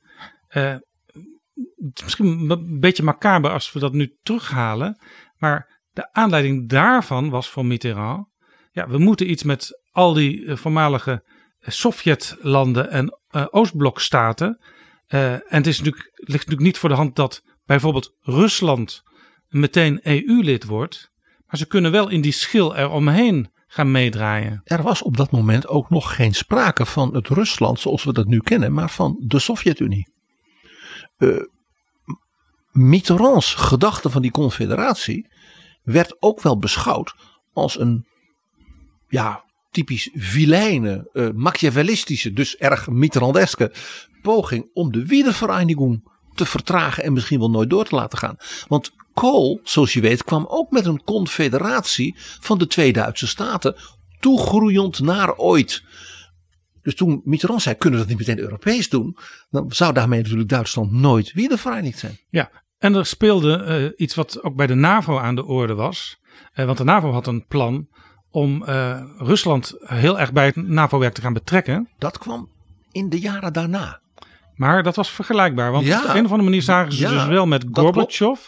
Is 1.92 2.02
misschien 2.02 2.50
een 2.50 2.80
beetje 2.80 3.02
macaber 3.02 3.50
als 3.50 3.72
we 3.72 3.78
dat 3.78 3.92
nu 3.92 4.16
terughalen. 4.22 4.98
Maar 5.36 5.80
de 5.92 6.12
aanleiding 6.12 6.68
daarvan 6.68 7.30
was 7.30 7.48
voor 7.48 7.66
Mitterrand. 7.66 8.26
Ja, 8.72 8.88
we 8.88 8.98
moeten 8.98 9.30
iets 9.30 9.42
met 9.42 9.82
al 9.94 10.12
die 10.12 10.40
uh, 10.40 10.56
voormalige 10.56 11.24
Sovjetlanden 11.60 12.90
en 12.90 13.18
uh, 13.30 13.46
Oostblokstaten. 13.50 14.60
En 15.06 15.42
het 15.48 15.66
is 15.66 15.78
natuurlijk, 15.78 16.10
ligt 16.14 16.32
natuurlijk 16.32 16.60
niet 16.60 16.78
voor 16.78 16.88
de 16.88 16.94
hand 16.94 17.16
dat 17.16 17.42
bijvoorbeeld 17.66 18.14
Rusland 18.20 19.02
meteen 19.48 20.00
EU-lid 20.02 20.64
wordt. 20.64 21.10
Maar 21.46 21.58
ze 21.58 21.66
kunnen 21.66 21.90
wel 21.90 22.08
in 22.08 22.20
die 22.20 22.32
schil 22.32 22.76
eromheen 22.76 23.52
gaan 23.66 23.90
meedraaien. 23.90 24.60
Er 24.64 24.82
was 24.82 25.02
op 25.02 25.16
dat 25.16 25.30
moment 25.30 25.68
ook 25.68 25.90
nog 25.90 26.14
geen 26.14 26.34
sprake 26.34 26.86
van 26.86 27.14
het 27.14 27.28
Rusland 27.28 27.80
zoals 27.80 28.04
we 28.04 28.12
dat 28.12 28.26
nu 28.26 28.38
kennen, 28.38 28.72
maar 28.72 28.90
van 28.90 29.16
de 29.26 29.38
Sovjet-Unie. 29.38 30.12
Mitterrands 32.72 33.54
gedachte 33.54 34.10
van 34.10 34.22
die 34.22 34.30
confederatie 34.30 35.28
werd 35.82 36.16
ook 36.22 36.42
wel 36.42 36.58
beschouwd 36.58 37.14
als 37.52 37.78
een 37.78 38.06
ja, 39.08 39.43
typisch 39.74 40.10
vilijne, 40.14 41.10
uh, 41.12 41.28
machiavellistische, 41.34 42.32
dus 42.32 42.56
erg 42.56 42.88
Mitterrandeske 42.88 43.72
poging 44.22 44.70
om 44.72 44.92
de 44.92 45.06
wiedervereniging 45.06 46.12
te 46.34 46.46
vertragen 46.46 47.04
en 47.04 47.12
misschien 47.12 47.38
wel 47.38 47.50
nooit 47.50 47.70
door 47.70 47.84
te 47.84 47.94
laten 47.94 48.18
gaan. 48.18 48.36
Want 48.68 48.92
Kool, 49.14 49.60
zoals 49.62 49.92
je 49.92 50.00
weet, 50.00 50.24
kwam 50.24 50.46
ook 50.48 50.70
met 50.70 50.86
een 50.86 51.04
confederatie 51.04 52.14
van 52.40 52.58
de 52.58 52.66
twee 52.66 52.92
Duitse 52.92 53.26
staten, 53.26 53.74
toegroeiend 54.20 55.00
naar 55.00 55.36
ooit. 55.36 55.82
Dus 56.82 56.94
toen 56.94 57.20
Mitterrand 57.24 57.62
zei, 57.62 57.74
kunnen 57.74 58.00
we 58.00 58.06
dat 58.06 58.16
niet 58.16 58.26
meteen 58.26 58.44
Europees 58.44 58.88
doen? 58.88 59.16
Dan 59.50 59.72
zou 59.72 59.92
daarmee 59.92 60.22
natuurlijk 60.22 60.48
Duitsland 60.48 60.92
nooit 60.92 61.32
wiederverenigd 61.32 61.98
zijn. 61.98 62.18
Ja, 62.28 62.50
en 62.78 62.94
er 62.94 63.06
speelde 63.06 63.64
uh, 63.96 64.00
iets 64.00 64.14
wat 64.14 64.42
ook 64.42 64.56
bij 64.56 64.66
de 64.66 64.74
NAVO 64.74 65.18
aan 65.18 65.34
de 65.34 65.44
orde 65.44 65.74
was. 65.74 66.20
Uh, 66.54 66.66
want 66.66 66.78
de 66.78 66.84
NAVO 66.84 67.12
had 67.12 67.26
een 67.26 67.46
plan 67.46 67.88
om 68.34 68.62
uh, 68.68 69.00
Rusland 69.18 69.74
heel 69.78 70.20
erg 70.20 70.32
bij 70.32 70.46
het 70.46 70.56
NAVO-werk 70.56 71.14
te 71.14 71.20
gaan 71.20 71.32
betrekken. 71.32 71.88
Dat 71.98 72.18
kwam 72.18 72.48
in 72.92 73.08
de 73.08 73.20
jaren 73.20 73.52
daarna. 73.52 74.00
Maar 74.54 74.82
dat 74.82 74.96
was 74.96 75.10
vergelijkbaar. 75.10 75.72
Want 75.72 75.86
Ja. 75.86 75.98
op 75.98 76.04
een 76.04 76.10
of 76.24 76.30
andere 76.30 76.42
manier 76.42 76.62
zagen 76.62 76.92
ze 76.92 77.00
Ja, 77.02 77.10
dus 77.10 77.26
wel 77.26 77.46
met 77.46 77.66
Gorbachev. 77.72 78.40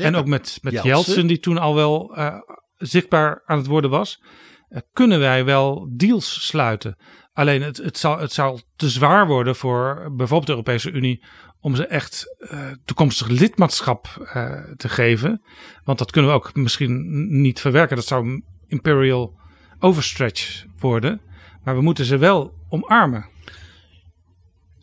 En 0.00 0.14
ook 0.14 0.26
met, 0.26 0.58
met 0.62 0.82
Jeltsin. 0.82 1.26
Die 1.26 1.38
toen 1.38 1.58
al 1.58 1.74
wel 1.74 2.18
uh, 2.18 2.34
zichtbaar 2.76 3.42
aan 3.44 3.58
het 3.58 3.66
worden 3.66 3.90
was. 3.90 4.22
Uh, 4.70 4.78
kunnen 4.92 5.18
wij 5.18 5.44
wel 5.44 5.88
deals 5.96 6.46
sluiten. 6.46 6.96
Alleen 7.32 7.62
het, 7.62 7.76
het, 7.76 7.98
zal, 7.98 8.18
het 8.18 8.32
zal 8.32 8.60
te 8.76 8.88
zwaar 8.88 9.26
worden 9.26 9.56
voor 9.56 9.94
bijvoorbeeld 10.16 10.46
de 10.46 10.52
Europese 10.52 10.90
Unie. 10.90 11.24
om 11.60 11.74
ze 11.76 11.86
echt 11.86 12.36
uh, 12.38 12.70
toekomstig 12.84 13.28
lidmaatschap 13.28 14.30
uh, 14.36 14.52
te 14.76 14.88
geven. 14.88 15.42
Want 15.84 15.98
dat 15.98 16.10
kunnen 16.10 16.30
we 16.30 16.36
ook 16.36 16.54
misschien 16.54 17.02
niet 17.40 17.60
verwerken. 17.60 17.96
Dat 17.96 18.06
zou 18.06 18.42
imperial 18.72 19.34
overstretch 19.78 20.64
worden. 20.78 21.20
Maar 21.64 21.74
we 21.74 21.82
moeten 21.82 22.04
ze 22.04 22.16
wel 22.16 22.54
omarmen. 22.68 23.26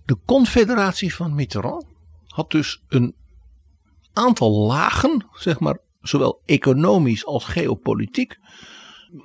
De 0.06 0.18
confederatie 0.26 1.16
van 1.16 1.36
Mitterrand 1.36 1.86
had 2.28 2.52
dus 2.52 2.84
een 2.88 3.16
aantal 4.14 4.52
lagen, 4.52 5.26
zeg 5.34 5.60
maar, 5.60 5.78
zowel 6.02 6.42
economisch 6.46 7.26
als 7.26 7.44
geopolitiek. 7.44 8.38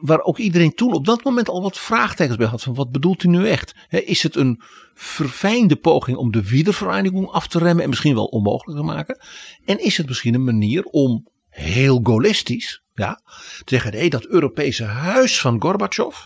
Waar 0.00 0.20
ook 0.20 0.38
iedereen 0.38 0.74
toen 0.74 0.92
op 0.92 1.04
dat 1.04 1.24
moment 1.24 1.48
al 1.48 1.62
wat 1.62 1.78
vraagtekens 1.78 2.36
bij 2.36 2.46
had. 2.46 2.62
Van 2.62 2.74
wat 2.74 2.92
bedoelt 2.92 3.22
u 3.22 3.28
nu 3.28 3.48
echt? 3.48 3.74
Is 3.88 4.22
het 4.22 4.36
een 4.36 4.60
verfijnde 4.94 5.76
poging 5.76 6.16
om 6.16 6.32
de 6.32 6.48
wiedervereniging 6.48 7.28
af 7.28 7.46
te 7.46 7.58
remmen 7.58 7.82
en 7.82 7.88
misschien 7.88 8.14
wel 8.14 8.24
onmogelijk 8.24 8.78
te 8.78 8.84
maken? 8.84 9.18
En 9.64 9.78
is 9.78 9.96
het 9.96 10.06
misschien 10.06 10.34
een 10.34 10.44
manier 10.44 10.84
om 10.84 11.26
heel 11.54 12.00
gaullistisch 12.02 12.82
ja, 12.92 13.20
te 13.58 13.62
zeggen: 13.64 13.92
nee, 13.92 14.10
dat 14.10 14.26
Europese 14.26 14.84
huis 14.84 15.40
van 15.40 15.62
Gorbachev, 15.62 16.16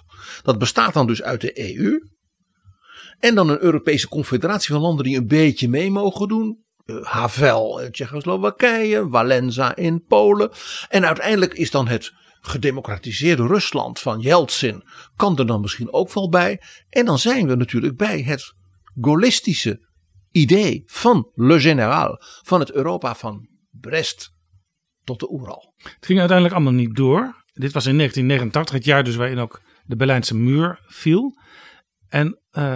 dat 0.43 0.59
bestaat 0.59 0.95
dan 0.95 1.07
dus 1.07 1.23
uit 1.23 1.41
de 1.41 1.77
EU. 1.77 2.09
En 3.19 3.35
dan 3.35 3.49
een 3.49 3.63
Europese 3.63 4.09
confederatie 4.09 4.73
van 4.73 4.81
landen 4.81 5.05
die 5.05 5.17
een 5.17 5.27
beetje 5.27 5.69
mee 5.69 5.91
mogen 5.91 6.29
doen. 6.29 6.65
Uh, 6.85 7.05
Havel 7.05 7.81
in 7.81 7.91
Tsjechoslowakije, 7.91 9.09
Walenza 9.09 9.77
in 9.77 10.05
Polen. 10.05 10.51
En 10.89 11.07
uiteindelijk 11.07 11.55
is 11.55 11.71
dan 11.71 11.89
het 11.89 12.13
gedemocratiseerde 12.41 13.47
Rusland 13.47 13.99
van 13.99 14.21
Yeltsin 14.21 14.83
kan 15.17 15.39
er 15.39 15.47
dan 15.47 15.61
misschien 15.61 15.93
ook 15.93 16.13
wel 16.13 16.29
bij. 16.29 16.63
En 16.91 17.05
dan 17.05 17.19
zijn 17.19 17.47
we 17.47 17.55
natuurlijk 17.55 17.97
bij 17.97 18.23
het 18.23 18.55
gaullistische 19.01 19.87
idee 20.31 20.83
van 20.87 21.31
Le 21.35 21.61
Général, 21.61 22.23
van 22.43 22.61
het 22.61 22.73
Europa 22.73 23.15
van 23.15 23.49
Brest 23.71 24.37
tot 25.09 25.21
de 25.21 25.33
Oeral. 25.33 25.75
Het 25.77 26.07
ging 26.07 26.19
uiteindelijk 26.19 26.57
allemaal 26.57 26.79
niet 26.81 26.97
door. 26.97 27.45
Dit 27.53 27.73
was 27.73 27.87
in 27.87 27.97
1989, 27.97 28.75
het 28.75 28.85
jaar 28.85 29.05
dus 29.05 29.17
waarin 29.17 29.39
ook 29.39 29.61
de 29.85 29.97
Berlijnse 29.97 30.37
muur 30.37 30.81
viel. 30.87 31.39
En 32.09 32.39
uh, 32.53 32.75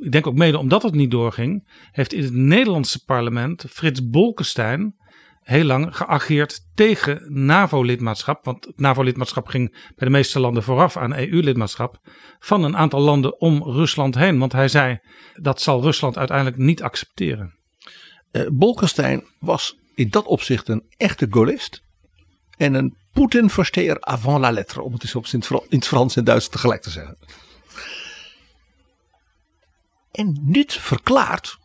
ik 0.00 0.12
denk 0.12 0.26
ook 0.26 0.34
mede 0.34 0.58
omdat 0.58 0.82
het 0.82 0.94
niet 0.94 1.10
doorging, 1.10 1.68
heeft 1.90 2.12
in 2.12 2.22
het 2.22 2.32
Nederlandse 2.32 3.04
parlement 3.04 3.64
Frits 3.68 4.08
Bolkestein 4.08 4.94
heel 5.42 5.64
lang 5.64 5.96
geageerd 5.96 6.60
tegen 6.74 7.44
NAVO-lidmaatschap. 7.44 8.44
Want 8.44 8.64
het 8.64 8.80
NAVO-lidmaatschap 8.80 9.46
ging 9.46 9.70
bij 9.70 10.06
de 10.06 10.10
meeste 10.10 10.40
landen 10.40 10.62
vooraf 10.62 10.96
aan 10.96 11.16
EU-lidmaatschap. 11.16 11.98
Van 12.38 12.64
een 12.64 12.76
aantal 12.76 13.00
landen 13.00 13.40
om 13.40 13.62
Rusland 13.62 14.14
heen. 14.14 14.38
Want 14.38 14.52
hij 14.52 14.68
zei 14.68 14.98
dat 15.34 15.60
zal 15.60 15.82
Rusland 15.82 16.18
uiteindelijk 16.18 16.56
niet 16.56 16.82
accepteren. 16.82 17.54
Uh, 18.32 18.46
Bolkestein 18.52 19.24
was 19.38 19.81
dat 19.94 20.24
opzicht 20.24 20.68
een 20.68 20.86
echte 20.96 21.26
Gaullist. 21.30 21.82
En 22.56 22.74
een 22.74 22.96
Poetin-versteer 23.12 24.00
avant 24.00 24.40
la 24.40 24.50
lettre. 24.50 24.82
Om 24.82 24.92
het 24.92 25.02
eens 25.02 25.14
op 25.14 25.26
in 25.26 25.78
het 25.78 25.86
Frans 25.86 26.16
en 26.16 26.24
Duits 26.24 26.48
tegelijk 26.48 26.82
te 26.82 26.90
zeggen. 26.90 27.18
En 30.10 30.38
dit 30.42 30.72
verklaart 30.72 31.58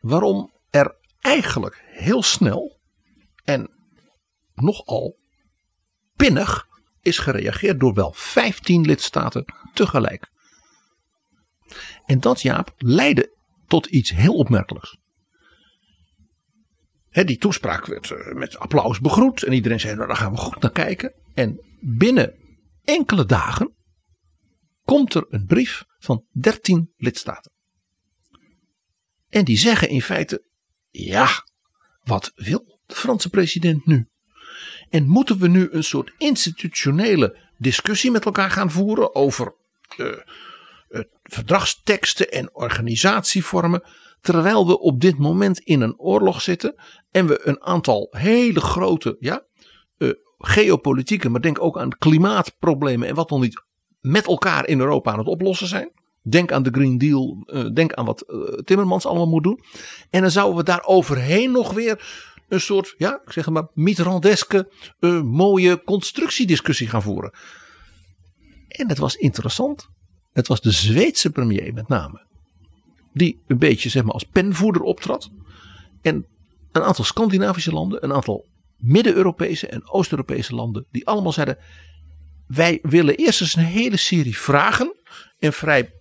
waarom 0.00 0.52
er 0.70 0.96
eigenlijk 1.20 1.82
heel 1.86 2.22
snel 2.22 2.80
en 3.44 3.70
nogal 4.54 5.16
pinnig 6.16 6.66
is 7.00 7.18
gereageerd 7.18 7.80
door 7.80 7.94
wel 7.94 8.12
15 8.12 8.82
lidstaten 8.82 9.44
tegelijk. 9.74 10.30
En 12.06 12.20
dat, 12.20 12.42
Jaap, 12.42 12.74
leidde 12.76 13.36
tot 13.66 13.86
iets 13.86 14.10
heel 14.10 14.34
opmerkelijks. 14.34 14.96
Die 17.12 17.38
toespraak 17.38 17.86
werd 17.86 18.10
eh, 18.10 18.32
met 18.32 18.58
applaus 18.58 19.00
begroet 19.00 19.42
en 19.42 19.52
iedereen 19.52 19.80
zei: 19.80 19.94
Nou, 19.94 20.06
daar 20.06 20.16
gaan 20.16 20.32
we 20.32 20.38
goed 20.38 20.62
naar 20.62 20.72
kijken. 20.72 21.12
En 21.34 21.60
binnen 21.80 22.34
enkele 22.84 23.26
dagen 23.26 23.74
komt 24.84 25.14
er 25.14 25.26
een 25.28 25.46
brief 25.46 25.84
van 25.98 26.24
13 26.30 26.92
lidstaten. 26.96 27.52
En 29.28 29.44
die 29.44 29.58
zeggen 29.58 29.88
in 29.88 30.02
feite: 30.02 30.44
ja, 30.90 31.28
wat 32.02 32.32
wil 32.34 32.80
de 32.86 32.94
Franse 32.94 33.28
president 33.28 33.86
nu? 33.86 34.06
En 34.90 35.08
moeten 35.08 35.38
we 35.38 35.48
nu 35.48 35.68
een 35.70 35.84
soort 35.84 36.12
institutionele 36.18 37.38
discussie 37.58 38.10
met 38.10 38.24
elkaar 38.24 38.50
gaan 38.50 38.70
voeren 38.70 39.14
over 39.14 39.54
uh, 39.96 40.18
verdragsteksten 41.22 42.30
en 42.30 42.54
organisatievormen, 42.54 43.82
terwijl 44.22 44.66
we 44.66 44.78
op 44.78 45.00
dit 45.00 45.18
moment 45.18 45.58
in 45.58 45.80
een 45.80 45.98
oorlog 45.98 46.40
zitten 46.40 46.74
en 47.10 47.26
we 47.26 47.40
een 47.44 47.62
aantal 47.62 48.08
hele 48.10 48.60
grote 48.60 49.16
ja, 49.20 49.44
uh, 49.98 50.12
geopolitieke, 50.38 51.28
maar 51.28 51.40
denk 51.40 51.62
ook 51.62 51.78
aan 51.78 51.98
klimaatproblemen 51.98 53.08
en 53.08 53.14
wat 53.14 53.28
dan 53.28 53.40
niet 53.40 53.62
met 54.00 54.26
elkaar 54.26 54.66
in 54.66 54.80
Europa 54.80 55.12
aan 55.12 55.18
het 55.18 55.28
oplossen 55.28 55.66
zijn. 55.66 55.92
Denk 56.22 56.52
aan 56.52 56.62
de 56.62 56.70
Green 56.70 56.98
Deal. 56.98 57.44
Uh, 57.46 57.66
denk 57.72 57.92
aan 57.92 58.04
wat 58.04 58.24
uh, 58.28 58.42
Timmermans 58.42 59.06
allemaal 59.06 59.28
moet 59.28 59.42
doen. 59.42 59.60
En 60.10 60.20
dan 60.20 60.30
zouden 60.30 60.56
we 60.56 60.62
daar 60.62 60.84
overheen 60.84 61.52
nog 61.52 61.72
weer 61.72 62.30
een 62.48 62.60
soort, 62.60 62.94
ja, 62.96 63.20
ik 63.24 63.32
zeg 63.32 63.48
maar, 63.48 63.68
Mitterrandeske 63.74 64.72
mooie 65.24 65.84
constructiediscussie 65.84 66.88
gaan 66.88 67.02
voeren. 67.02 67.32
En 68.68 68.88
het 68.88 68.98
was 68.98 69.14
interessant. 69.14 69.88
Het 70.32 70.46
was 70.46 70.60
de 70.60 70.70
Zweedse 70.70 71.30
premier 71.30 71.74
met 71.74 71.88
name. 71.88 72.26
Die 73.12 73.42
een 73.46 73.58
beetje 73.58 73.88
zeg 73.88 74.02
maar 74.02 74.12
als 74.12 74.24
penvoerder 74.24 74.82
optrad. 74.82 75.30
En 76.02 76.26
een 76.72 76.82
aantal 76.82 77.04
Scandinavische 77.04 77.72
landen, 77.72 78.04
een 78.04 78.12
aantal 78.12 78.46
Midden-Europese 78.76 79.66
en 79.66 79.90
Oost-Europese 79.90 80.54
landen. 80.54 80.86
Die 80.90 81.06
allemaal 81.06 81.32
zeiden, 81.32 81.58
wij 82.46 82.78
willen 82.82 83.16
eerst 83.16 83.40
eens 83.40 83.56
een 83.56 83.64
hele 83.64 83.96
serie 83.96 84.38
vragen. 84.38 84.96
En 85.38 85.52
vrij 85.52 85.92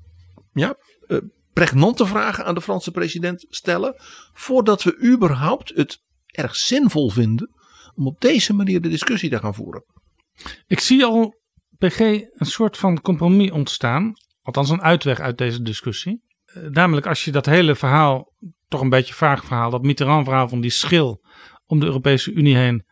ja, 0.53 0.76
uh, 1.07 1.18
pregnante 1.53 2.05
vragen 2.05 2.45
aan 2.45 2.55
de 2.55 2.62
Franse 2.62 2.91
president 2.91 3.45
stellen. 3.49 3.95
Voordat 4.34 4.84
we 4.84 4.99
überhaupt 5.03 5.72
het 5.76 6.01
erg 6.26 6.55
zinvol 6.55 7.09
vinden 7.09 7.49
om 7.95 8.07
op 8.07 8.22
deze 8.22 8.53
manier 8.53 8.82
de 8.82 8.89
discussie 8.89 9.30
te 9.30 9.39
gaan 9.39 9.55
voeren. 9.55 9.84
Ik 10.68 10.80
zie 10.80 11.05
al, 11.05 11.36
PG, 11.78 11.99
een 11.99 12.45
soort 12.45 12.78
van 12.78 13.01
compromis 13.01 13.51
ontstaan. 13.51 14.14
Althans 14.41 14.70
een 14.70 14.82
uitweg 14.82 15.20
uit 15.20 15.38
deze 15.38 15.62
discussie. 15.62 16.22
Uh, 16.55 16.67
namelijk 16.69 17.05
als 17.05 17.25
je 17.25 17.31
dat 17.31 17.45
hele 17.45 17.75
verhaal, 17.75 18.33
toch 18.67 18.81
een 18.81 18.89
beetje 18.89 19.13
vaag 19.13 19.45
verhaal, 19.45 19.69
dat 19.69 19.81
Mitterrand 19.81 20.25
verhaal 20.25 20.47
van 20.47 20.61
die 20.61 20.71
schil 20.71 21.25
om 21.65 21.79
de 21.79 21.85
Europese 21.85 22.31
Unie 22.31 22.55
heen. 22.55 22.85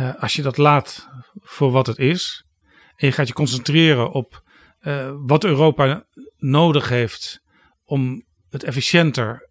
Uh, 0.00 0.14
als 0.14 0.36
je 0.36 0.42
dat 0.42 0.56
laat 0.56 1.08
voor 1.34 1.70
wat 1.70 1.86
het 1.86 1.98
is. 1.98 2.46
En 2.96 3.06
je 3.06 3.12
gaat 3.12 3.28
je 3.28 3.32
concentreren 3.32 4.12
op 4.12 4.42
uh, 4.80 5.12
wat 5.26 5.44
Europa 5.44 6.06
nodig 6.36 6.88
heeft 6.88 7.40
om 7.84 8.24
het 8.48 8.62
efficiënter 8.62 9.50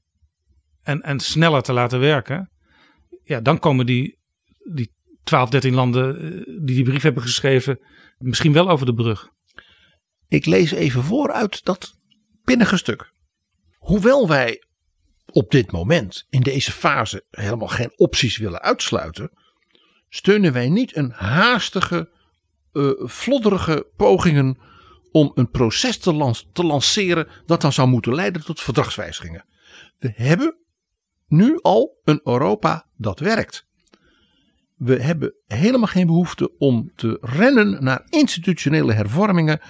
en, 0.81 1.01
en 1.01 1.19
sneller 1.19 1.61
te 1.61 1.73
laten 1.73 1.99
werken. 1.99 2.51
Ja, 3.23 3.41
dan 3.41 3.59
komen 3.59 3.85
die, 3.85 4.19
die 4.73 4.93
12, 5.23 5.49
13 5.49 5.73
landen 5.73 6.19
die 6.65 6.75
die 6.75 6.83
brief 6.83 7.01
hebben 7.01 7.23
geschreven 7.23 7.79
misschien 8.17 8.53
wel 8.53 8.69
over 8.69 8.85
de 8.85 8.93
brug. 8.93 9.29
Ik 10.27 10.45
lees 10.45 10.71
even 10.71 11.03
voor 11.03 11.31
uit 11.31 11.63
dat 11.63 11.93
pinnige 12.43 12.77
stuk. 12.77 13.12
Hoewel 13.83 14.27
wij 14.27 14.63
op 15.31 15.51
dit 15.51 15.71
moment 15.71 16.25
in 16.29 16.41
deze 16.41 16.71
fase 16.71 17.25
helemaal 17.29 17.67
geen 17.67 17.93
opties 17.95 18.37
willen 18.37 18.61
uitsluiten, 18.61 19.31
steunen 20.09 20.53
wij 20.53 20.69
niet 20.69 20.95
een 20.95 21.11
haastige, 21.11 22.09
uh, 22.73 23.07
flodderige 23.07 23.87
pogingen 23.97 24.57
om 25.11 25.31
een 25.35 25.49
proces 25.49 25.97
te, 25.97 26.33
te 26.53 26.63
lanceren 26.63 27.27
dat 27.45 27.61
dan 27.61 27.73
zou 27.73 27.87
moeten 27.87 28.15
leiden 28.15 28.45
tot 28.45 28.61
verdragswijzigingen. 28.61 29.45
We 29.97 30.13
hebben 30.15 30.57
nu 31.27 31.59
al 31.61 31.99
een 32.03 32.21
Europa 32.23 32.87
dat 32.97 33.19
werkt. 33.19 33.67
We 34.75 35.01
hebben 35.01 35.35
helemaal 35.45 35.87
geen 35.87 36.07
behoefte 36.07 36.57
om 36.57 36.91
te 36.95 37.17
rennen 37.21 37.83
naar 37.83 38.05
institutionele 38.09 38.93
hervormingen 38.93 39.61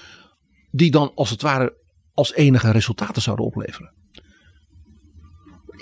die 0.71 0.91
dan 0.91 1.11
als 1.15 1.29
het 1.29 1.41
ware 1.41 1.81
als 2.13 2.33
enige 2.33 2.71
resultaten 2.71 3.21
zouden 3.21 3.45
opleveren. 3.45 4.02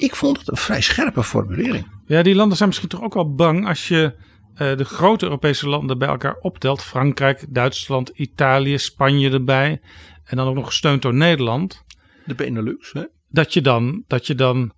Ik 0.02 0.16
vond 0.16 0.40
het 0.40 0.52
een 0.52 0.58
vrij 0.58 0.82
scherpe 0.82 1.24
formulering. 1.24 1.86
Ja, 2.06 2.22
die 2.22 2.36
landen 2.36 2.58
zijn 2.58 2.70
misschien 2.70 2.90
toch 2.90 3.02
ook 3.02 3.14
wel 3.14 3.36
bang 3.36 3.68
als 3.68 3.88
je 3.88 4.14
uh, 4.54 4.78
de 4.78 4.84
grote 4.84 5.26
Europese 5.26 5.70
landen 5.70 5.98
bij 5.98 6.08
elkaar 6.08 6.36
optelt. 6.36 6.84
Frankrijk, 6.84 7.46
Duitsland, 7.50 8.10
Italië, 8.10 8.78
Spanje 8.78 9.32
erbij. 9.32 9.82
En 10.24 10.38
dan 10.38 10.48
ook 10.48 10.56
nog 10.56 10.66
gesteund 10.66 11.02
door 11.02 11.14
Nederland. 11.14 11.84
De 12.26 12.36
Benelux, 12.36 12.92
hè? 12.92 13.04
Dat 13.30 13.54
je 13.54 13.62
dan, 13.62 14.04
dat 14.08 14.28
je 14.28 14.36
dan 14.36 14.74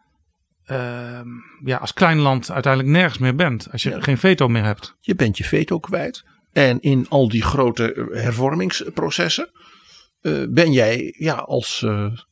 uh, 0.71 1.19
ja, 1.63 1.77
als 1.77 1.93
klein 1.93 2.19
land 2.19 2.51
uiteindelijk 2.51 2.93
nergens 2.93 3.17
meer 3.17 3.35
bent. 3.35 3.71
Als 3.71 3.83
je 3.83 3.89
ja. 3.89 4.01
geen 4.01 4.17
veto 4.17 4.47
meer 4.47 4.63
hebt. 4.63 4.95
Je 4.99 5.15
bent 5.15 5.37
je 5.37 5.43
veto 5.43 5.79
kwijt. 5.79 6.23
En 6.51 6.79
in 6.79 7.05
al 7.09 7.29
die 7.29 7.43
grote 7.43 8.09
hervormingsprocessen 8.11 9.51
uh, 10.21 10.45
ben 10.49 10.71
jij 10.71 11.15
ja, 11.17 11.33
als 11.33 11.85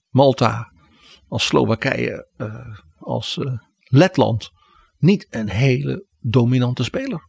Malta, 0.10 0.71
als 1.32 1.46
Slowakije, 1.46 2.28
als 3.00 3.40
Letland 3.80 4.52
niet 4.98 5.28
een 5.30 5.50
hele 5.50 6.06
dominante 6.20 6.84
speler. 6.84 7.28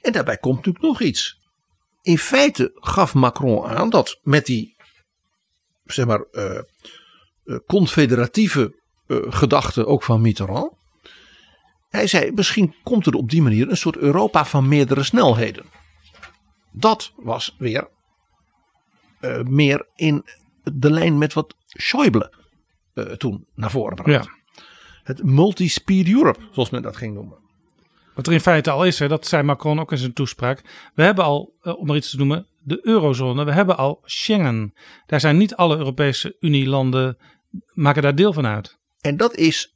En 0.00 0.12
daarbij 0.12 0.36
komt 0.36 0.56
natuurlijk 0.56 0.84
nog 0.84 1.00
iets. 1.00 1.38
In 2.02 2.18
feite 2.18 2.70
gaf 2.74 3.14
Macron 3.14 3.66
aan 3.66 3.90
dat 3.90 4.18
met 4.22 4.46
die 4.46 4.76
zeg 5.84 6.06
maar 6.06 6.24
uh, 6.32 6.60
confederatieve 7.66 8.82
gedachte 9.28 9.86
ook 9.86 10.02
van 10.02 10.20
Mitterrand. 10.20 10.72
Hij 11.88 12.06
zei 12.06 12.32
misschien 12.32 12.74
komt 12.82 13.06
er 13.06 13.14
op 13.14 13.30
die 13.30 13.42
manier 13.42 13.70
een 13.70 13.76
soort 13.76 13.96
Europa 13.96 14.44
van 14.44 14.68
meerdere 14.68 15.02
snelheden. 15.02 15.64
Dat 16.72 17.12
was 17.16 17.54
weer 17.58 17.88
meer 19.42 19.88
in 19.94 20.24
de 20.62 20.90
lijn 20.90 21.18
met 21.18 21.32
wat 21.32 21.56
Schäuble 21.68 22.43
toen 23.16 23.46
naar 23.54 23.70
voren 23.70 23.94
bracht. 23.94 24.24
Ja. 24.24 24.30
Het 25.02 25.22
multi-speed 25.22 26.08
Europe, 26.08 26.40
zoals 26.52 26.70
men 26.70 26.82
dat 26.82 26.96
ging 26.96 27.14
noemen. 27.14 27.38
Wat 28.14 28.26
er 28.26 28.32
in 28.32 28.40
feite 28.40 28.70
al 28.70 28.84
is, 28.84 28.98
hè, 28.98 29.08
dat 29.08 29.26
zei 29.26 29.42
Macron 29.42 29.80
ook 29.80 29.92
in 29.92 29.98
zijn 29.98 30.12
toespraak. 30.12 30.90
We 30.94 31.02
hebben 31.02 31.24
al, 31.24 31.54
eh, 31.60 31.78
om 31.78 31.90
er 31.90 31.96
iets 31.96 32.10
te 32.10 32.16
noemen, 32.16 32.46
de 32.62 32.78
eurozone. 32.82 33.44
We 33.44 33.52
hebben 33.52 33.76
al 33.76 34.00
Schengen. 34.02 34.74
Daar 35.06 35.20
zijn 35.20 35.36
niet 35.36 35.54
alle 35.54 35.76
Europese 35.76 36.36
Unielanden 36.40 37.16
maken 37.72 38.02
daar 38.02 38.14
deel 38.14 38.32
van 38.32 38.46
uit. 38.46 38.78
En 39.00 39.16
dat 39.16 39.34
is 39.36 39.74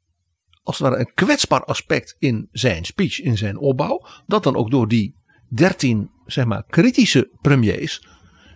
als 0.63 0.79
het 0.79 0.89
ware 0.89 1.01
een 1.01 1.13
kwetsbaar 1.15 1.65
aspect 1.65 2.17
in 2.19 2.49
zijn 2.53 2.85
speech, 2.85 3.21
in 3.21 3.37
zijn 3.37 3.59
opbouw. 3.59 4.07
Dat 4.27 4.43
dan 4.43 4.57
ook 4.57 4.71
door 4.71 4.89
die 4.89 5.17
dertien 5.49 6.11
zeg 6.27 6.45
maar, 6.45 6.65
kritische 6.67 7.31
premiers 7.41 8.07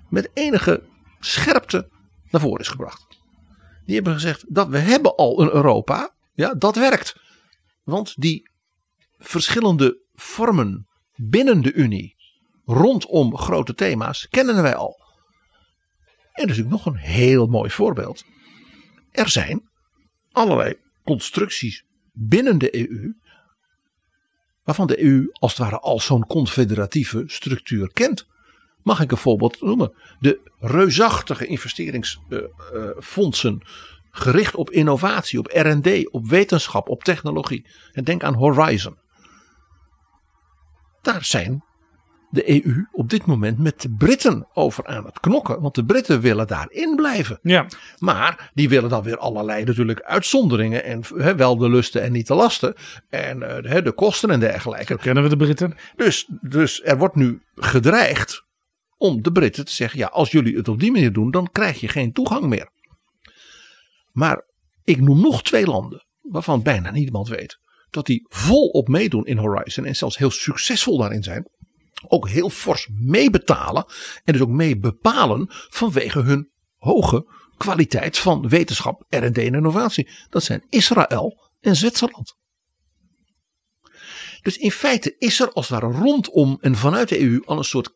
met 0.08 0.30
enige 0.34 0.82
scherpte 1.20 1.88
naar 2.30 2.40
voren 2.40 2.60
is 2.60 2.68
gebracht. 2.68 3.11
Die 3.84 3.94
hebben 3.94 4.12
gezegd 4.12 4.44
dat 4.48 4.68
we 4.68 4.78
hebben 4.78 5.16
al 5.16 5.40
een 5.40 5.50
Europa. 5.52 6.14
Ja, 6.32 6.54
dat 6.54 6.76
werkt. 6.76 7.16
Want 7.82 8.14
die 8.20 8.50
verschillende 9.18 10.00
vormen 10.14 10.86
binnen 11.14 11.62
de 11.62 11.72
Unie 11.72 12.16
rondom 12.64 13.36
grote 13.36 13.74
thema's 13.74 14.28
kennen 14.28 14.62
wij 14.62 14.74
al. 14.74 15.00
En 16.32 16.46
dus 16.46 16.60
ook 16.60 16.68
nog 16.68 16.86
een 16.86 16.96
heel 16.96 17.46
mooi 17.46 17.70
voorbeeld. 17.70 18.24
Er 19.10 19.28
zijn 19.28 19.70
allerlei 20.32 20.74
constructies 21.04 21.84
binnen 22.12 22.58
de 22.58 22.76
EU, 22.76 23.14
waarvan 24.62 24.86
de 24.86 25.02
EU 25.02 25.28
als 25.32 25.50
het 25.50 25.60
ware 25.60 25.78
al 25.78 26.00
zo'n 26.00 26.26
confederatieve 26.26 27.24
structuur 27.26 27.92
kent. 27.92 28.26
Mag 28.82 29.00
ik 29.00 29.10
een 29.10 29.16
voorbeeld 29.16 29.60
noemen? 29.60 29.92
De 30.20 30.40
reusachtige 30.58 31.46
investeringsfondsen 31.46 33.62
gericht 34.10 34.54
op 34.54 34.70
innovatie, 34.70 35.38
op 35.38 35.46
RD, 35.46 36.10
op 36.10 36.28
wetenschap, 36.28 36.88
op 36.88 37.04
technologie. 37.04 37.66
En 37.92 38.04
denk 38.04 38.22
aan 38.22 38.34
Horizon. 38.34 39.00
Daar 41.02 41.24
zijn 41.24 41.64
de 42.30 42.64
EU 42.64 42.86
op 42.92 43.10
dit 43.10 43.26
moment 43.26 43.58
met 43.58 43.80
de 43.80 43.90
Britten 43.90 44.48
over 44.52 44.86
aan 44.86 45.04
het 45.04 45.20
knokken. 45.20 45.60
Want 45.60 45.74
de 45.74 45.84
Britten 45.84 46.20
willen 46.20 46.46
daarin 46.46 46.96
blijven. 46.96 47.38
Ja. 47.42 47.66
Maar 47.98 48.50
die 48.54 48.68
willen 48.68 48.90
dan 48.90 49.02
weer 49.02 49.18
allerlei 49.18 49.64
natuurlijk 49.64 50.00
uitzonderingen. 50.00 50.84
En 50.84 51.02
he, 51.16 51.36
wel 51.36 51.56
de 51.56 51.70
lusten 51.70 52.02
en 52.02 52.12
niet 52.12 52.26
de 52.26 52.34
lasten. 52.34 52.74
En 53.08 53.38
uh, 53.38 53.84
de 53.84 53.92
kosten 53.92 54.30
en 54.30 54.40
dergelijke. 54.40 54.92
Zo 54.92 54.96
kennen 54.96 55.22
we 55.22 55.28
de 55.28 55.36
Britten. 55.36 55.76
Dus, 55.96 56.28
dus 56.40 56.82
er 56.84 56.98
wordt 56.98 57.14
nu 57.14 57.42
gedreigd 57.54 58.44
om 59.02 59.22
de 59.22 59.32
Britten 59.32 59.64
te 59.64 59.72
zeggen. 59.72 59.98
Ja, 59.98 60.06
als 60.06 60.30
jullie 60.30 60.56
het 60.56 60.68
op 60.68 60.80
die 60.80 60.92
manier 60.92 61.12
doen, 61.12 61.30
dan 61.30 61.50
krijg 61.52 61.80
je 61.80 61.88
geen 61.88 62.12
toegang 62.12 62.44
meer. 62.44 62.70
Maar 64.12 64.44
ik 64.84 65.00
noem 65.00 65.20
nog 65.20 65.42
twee 65.42 65.66
landen 65.66 66.06
waarvan 66.20 66.62
bijna 66.62 66.90
niemand 66.90 67.28
weet. 67.28 67.58
Dat 67.90 68.06
die 68.06 68.26
volop 68.28 68.88
meedoen 68.88 69.26
in 69.26 69.38
Horizon 69.38 69.84
en 69.84 69.96
zelfs 69.96 70.18
heel 70.18 70.30
succesvol 70.30 70.98
daarin 70.98 71.22
zijn 71.22 71.46
ook 72.08 72.28
heel 72.28 72.50
fors 72.50 72.88
meebetalen 72.92 73.84
en 74.24 74.32
dus 74.32 74.42
ook 74.42 74.48
mee 74.48 74.78
bepalen 74.78 75.46
vanwege 75.48 76.20
hun 76.20 76.50
hoge 76.76 77.26
kwaliteit 77.56 78.18
van 78.18 78.48
wetenschap, 78.48 79.04
R&D 79.08 79.38
en 79.38 79.54
innovatie. 79.54 80.08
Dat 80.30 80.42
zijn 80.42 80.66
Israël 80.68 81.50
en 81.60 81.76
Zwitserland. 81.76 82.36
Dus 84.42 84.56
in 84.56 84.70
feite 84.70 85.14
is 85.18 85.40
er 85.40 85.52
als 85.52 85.68
ware 85.68 85.86
rondom 85.86 86.58
en 86.60 86.76
vanuit 86.76 87.08
de 87.08 87.20
EU 87.20 87.42
al 87.44 87.58
een 87.58 87.64
soort 87.64 87.94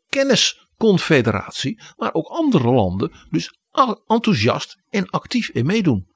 kennisconfederatie, 0.76 1.80
waar 1.96 2.14
ook 2.14 2.26
andere 2.26 2.70
landen 2.70 3.12
dus 3.30 3.58
enthousiast 4.06 4.78
en 4.90 5.10
actief 5.10 5.48
in 5.48 5.66
meedoen. 5.66 6.06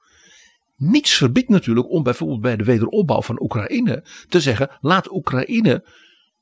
Niets 0.77 1.15
verbiedt 1.15 1.49
natuurlijk 1.49 1.91
om 1.91 2.03
bijvoorbeeld 2.03 2.41
bij 2.41 2.57
de 2.57 2.65
wederopbouw 2.65 3.23
van 3.23 3.43
Oekraïne 3.43 4.05
te 4.29 4.41
zeggen: 4.41 4.79
laat 4.81 5.13
Oekraïne 5.13 5.89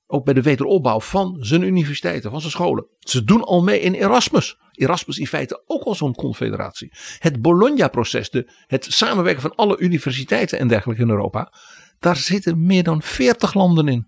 ook 0.07 0.25
bij 0.25 0.35
de 0.35 0.43
wederopbouw 0.43 1.01
van 1.01 1.37
zijn 1.41 1.63
universiteiten, 1.63 2.31
van 2.31 2.41
zijn 2.41 2.53
scholen. 2.53 2.87
Ze 2.99 3.25
doen 3.25 3.45
al 3.45 3.63
mee 3.63 3.81
in 3.81 3.95
Erasmus. 3.95 4.59
Erasmus 4.73 5.19
in 5.19 5.27
feite 5.27 5.63
ook 5.67 5.83
al 5.83 5.95
zo'n 5.95 6.15
confederatie. 6.15 6.93
Het 7.19 7.43
Bologna-proces, 7.43 8.31
het 8.67 8.87
samenwerken 8.89 9.43
van 9.43 9.55
alle 9.55 9.79
universiteiten 9.79 10.59
en 10.59 10.69
dergelijke 10.69 11.03
in 11.03 11.11
Europa. 11.11 11.53
Daar 11.99 12.17
zitten 12.17 12.67
meer 12.67 12.83
dan 12.83 13.03
40 13.03 13.55
landen 13.55 13.89
in. 13.89 14.07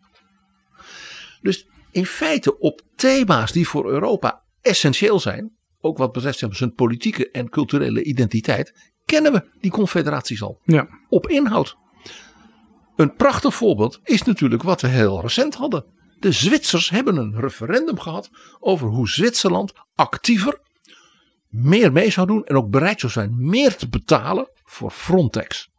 Dus 1.40 1.66
in 1.92 2.06
feite 2.06 2.58
op 2.58 2.82
thema's 2.96 3.52
die 3.52 3.68
voor 3.68 3.90
Europa 3.90 4.42
essentieel 4.60 5.20
zijn. 5.20 5.52
Ook 5.80 5.98
wat 5.98 6.12
betreft 6.12 6.44
zijn 6.50 6.74
politieke 6.74 7.30
en 7.30 7.48
culturele 7.48 8.02
identiteit. 8.02 8.74
Kennen 9.04 9.32
we 9.32 9.44
die 9.60 9.70
confederaties 9.70 10.42
al. 10.42 10.60
Ja. 10.64 10.88
Op 11.08 11.28
inhoud. 11.28 11.76
Een 12.96 13.14
prachtig 13.14 13.54
voorbeeld 13.54 14.00
is 14.04 14.22
natuurlijk 14.22 14.62
wat 14.62 14.80
we 14.80 14.88
heel 14.88 15.20
recent 15.20 15.54
hadden. 15.54 15.84
De 16.18 16.32
Zwitsers 16.32 16.90
hebben 16.90 17.16
een 17.16 17.40
referendum 17.40 17.98
gehad 17.98 18.30
over 18.58 18.88
hoe 18.88 19.08
Zwitserland 19.08 19.72
actiever 19.94 20.60
meer 21.48 21.92
mee 21.92 22.10
zou 22.10 22.26
doen 22.26 22.44
en 22.44 22.56
ook 22.56 22.70
bereid 22.70 23.00
zou 23.00 23.12
zijn 23.12 23.34
meer 23.36 23.76
te 23.76 23.88
betalen 23.88 24.48
voor 24.64 24.90
Frontex. 24.90 25.69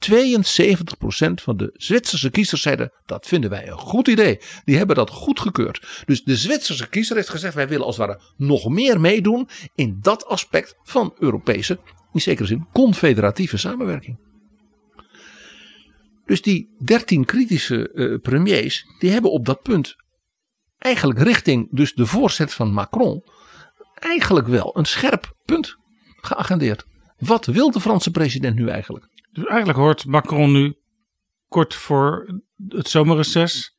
72% 0.00 1.42
van 1.42 1.56
de 1.56 1.70
Zwitserse 1.72 2.30
kiezers 2.30 2.62
zeiden 2.62 2.92
dat 3.06 3.26
vinden 3.26 3.50
wij 3.50 3.68
een 3.68 3.78
goed 3.78 4.08
idee. 4.08 4.40
Die 4.64 4.76
hebben 4.76 4.96
dat 4.96 5.10
goedgekeurd. 5.10 6.02
Dus 6.06 6.24
de 6.24 6.36
Zwitserse 6.36 6.88
kiezer 6.88 7.16
heeft 7.16 7.28
gezegd 7.28 7.54
wij 7.54 7.68
willen 7.68 7.86
als 7.86 7.96
het 7.96 8.06
ware 8.06 8.20
nog 8.36 8.68
meer 8.68 9.00
meedoen 9.00 9.48
in 9.74 9.98
dat 10.00 10.26
aspect 10.26 10.74
van 10.82 11.14
Europese, 11.18 11.78
in 12.12 12.20
zekere 12.20 12.46
zin, 12.46 12.66
confederatieve 12.72 13.56
samenwerking. 13.56 14.18
Dus 16.24 16.42
die 16.42 16.68
dertien 16.84 17.24
kritische 17.24 17.90
uh, 17.92 18.20
premiers, 18.20 18.84
die 18.98 19.10
hebben 19.10 19.30
op 19.30 19.44
dat 19.44 19.62
punt 19.62 19.94
eigenlijk 20.78 21.20
richting 21.20 21.68
dus 21.70 21.94
de 21.94 22.06
voorzet 22.06 22.54
van 22.54 22.72
Macron 22.72 23.24
eigenlijk 23.94 24.46
wel 24.46 24.76
een 24.76 24.84
scherp 24.84 25.36
punt 25.44 25.76
geagendeerd. 26.20 26.84
Wat 27.18 27.46
wil 27.46 27.70
de 27.70 27.80
Franse 27.80 28.10
president 28.10 28.56
nu 28.56 28.68
eigenlijk? 28.68 29.08
Dus 29.32 29.44
eigenlijk 29.44 29.78
hoort 29.78 30.06
Macron 30.06 30.52
nu 30.52 30.76
kort 31.48 31.74
voor 31.74 32.40
het 32.68 32.88
zomerreces 32.88 33.76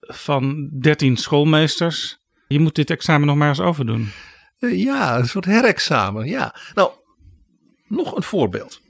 van 0.00 0.70
13 0.80 1.16
schoolmeesters. 1.16 2.18
Je 2.48 2.58
moet 2.58 2.74
dit 2.74 2.90
examen 2.90 3.26
nog 3.26 3.36
maar 3.36 3.48
eens 3.48 3.60
overdoen. 3.60 4.10
Uh, 4.58 4.82
ja, 4.82 5.18
een 5.18 5.28
soort 5.28 5.44
herexamen. 5.44 6.26
Ja. 6.26 6.54
Nou, 6.74 6.90
nog 7.86 8.16
een 8.16 8.22
voorbeeld. 8.22 8.80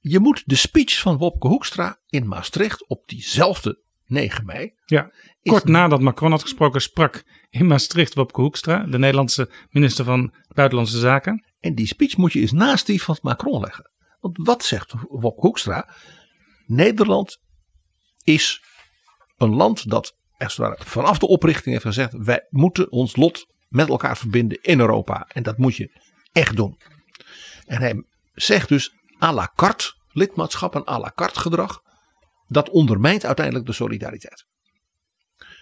Je 0.00 0.18
moet 0.18 0.42
de 0.46 0.54
speech 0.54 1.00
van 1.00 1.16
Wopke 1.16 1.48
Hoekstra 1.48 1.98
in 2.08 2.26
Maastricht 2.26 2.86
op 2.86 3.08
diezelfde 3.08 3.78
9 4.06 4.44
mei. 4.44 4.74
Ja, 4.84 5.10
kort 5.42 5.64
nadat 5.64 6.00
Macron 6.00 6.30
had 6.30 6.42
gesproken, 6.42 6.80
sprak 6.80 7.24
in 7.50 7.66
Maastricht 7.66 8.14
Wopke 8.14 8.40
Hoekstra, 8.40 8.86
de 8.86 8.98
Nederlandse 8.98 9.50
minister 9.70 10.04
van 10.04 10.34
Buitenlandse 10.48 10.98
Zaken. 10.98 11.44
En 11.60 11.74
die 11.74 11.86
speech 11.86 12.16
moet 12.16 12.32
je 12.32 12.40
eens 12.40 12.52
naast 12.52 12.86
die 12.86 13.02
van 13.02 13.18
Macron 13.22 13.60
leggen. 13.60 13.90
Want 14.26 14.46
wat 14.46 14.64
zegt 14.64 14.94
Wopke 15.08 15.40
Hoekstra? 15.40 15.88
Nederland 16.66 17.40
is 18.24 18.62
een 19.36 19.54
land 19.54 19.90
dat 19.90 20.16
vanaf 20.78 21.18
de 21.18 21.26
oprichting 21.26 21.72
heeft 21.74 21.86
gezegd: 21.86 22.12
wij 22.12 22.46
moeten 22.50 22.92
ons 22.92 23.16
lot 23.16 23.46
met 23.68 23.88
elkaar 23.88 24.16
verbinden 24.16 24.62
in 24.62 24.80
Europa. 24.80 25.26
En 25.28 25.42
dat 25.42 25.58
moet 25.58 25.76
je 25.76 26.00
echt 26.32 26.56
doen. 26.56 26.78
En 27.66 27.80
hij 27.80 28.04
zegt 28.34 28.68
dus 28.68 28.94
à 29.22 29.32
la 29.32 29.52
carte 29.54 29.94
lidmaatschap, 30.12 30.74
een 30.74 30.88
à 30.88 30.98
la 30.98 31.12
carte 31.14 31.40
gedrag. 31.40 31.82
Dat 32.48 32.70
ondermijnt 32.70 33.24
uiteindelijk 33.24 33.66
de 33.66 33.72
solidariteit. 33.72 34.46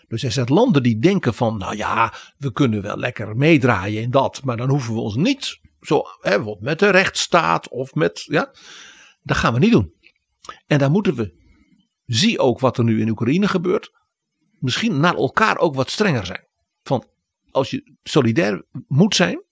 Dus 0.08 0.22
hij 0.22 0.30
zegt 0.30 0.48
landen 0.48 0.82
die 0.82 0.98
denken 0.98 1.34
van, 1.34 1.58
nou 1.58 1.76
ja, 1.76 2.12
we 2.38 2.52
kunnen 2.52 2.82
wel 2.82 2.96
lekker 2.96 3.36
meedraaien 3.36 4.02
in 4.02 4.10
dat, 4.10 4.44
maar 4.44 4.56
dan 4.56 4.68
hoeven 4.68 4.94
we 4.94 5.00
ons 5.00 5.14
niet 5.14 5.60
zo, 5.86 6.02
hè, 6.20 6.56
met 6.60 6.78
de 6.78 6.90
rechtsstaat 6.90 7.68
of 7.68 7.94
met, 7.94 8.22
ja, 8.22 8.54
dat 9.22 9.36
gaan 9.36 9.52
we 9.52 9.58
niet 9.58 9.72
doen. 9.72 9.92
En 10.66 10.78
daar 10.78 10.90
moeten 10.90 11.14
we, 11.14 11.42
zie 12.04 12.38
ook 12.38 12.60
wat 12.60 12.78
er 12.78 12.84
nu 12.84 13.00
in 13.00 13.08
Oekraïne 13.08 13.48
gebeurt, 13.48 13.90
misschien 14.58 15.00
naar 15.00 15.14
elkaar 15.14 15.58
ook 15.58 15.74
wat 15.74 15.90
strenger 15.90 16.26
zijn. 16.26 16.48
Van, 16.82 17.06
als 17.50 17.70
je 17.70 17.96
solidair 18.02 18.64
moet 18.86 19.14
zijn 19.14 19.42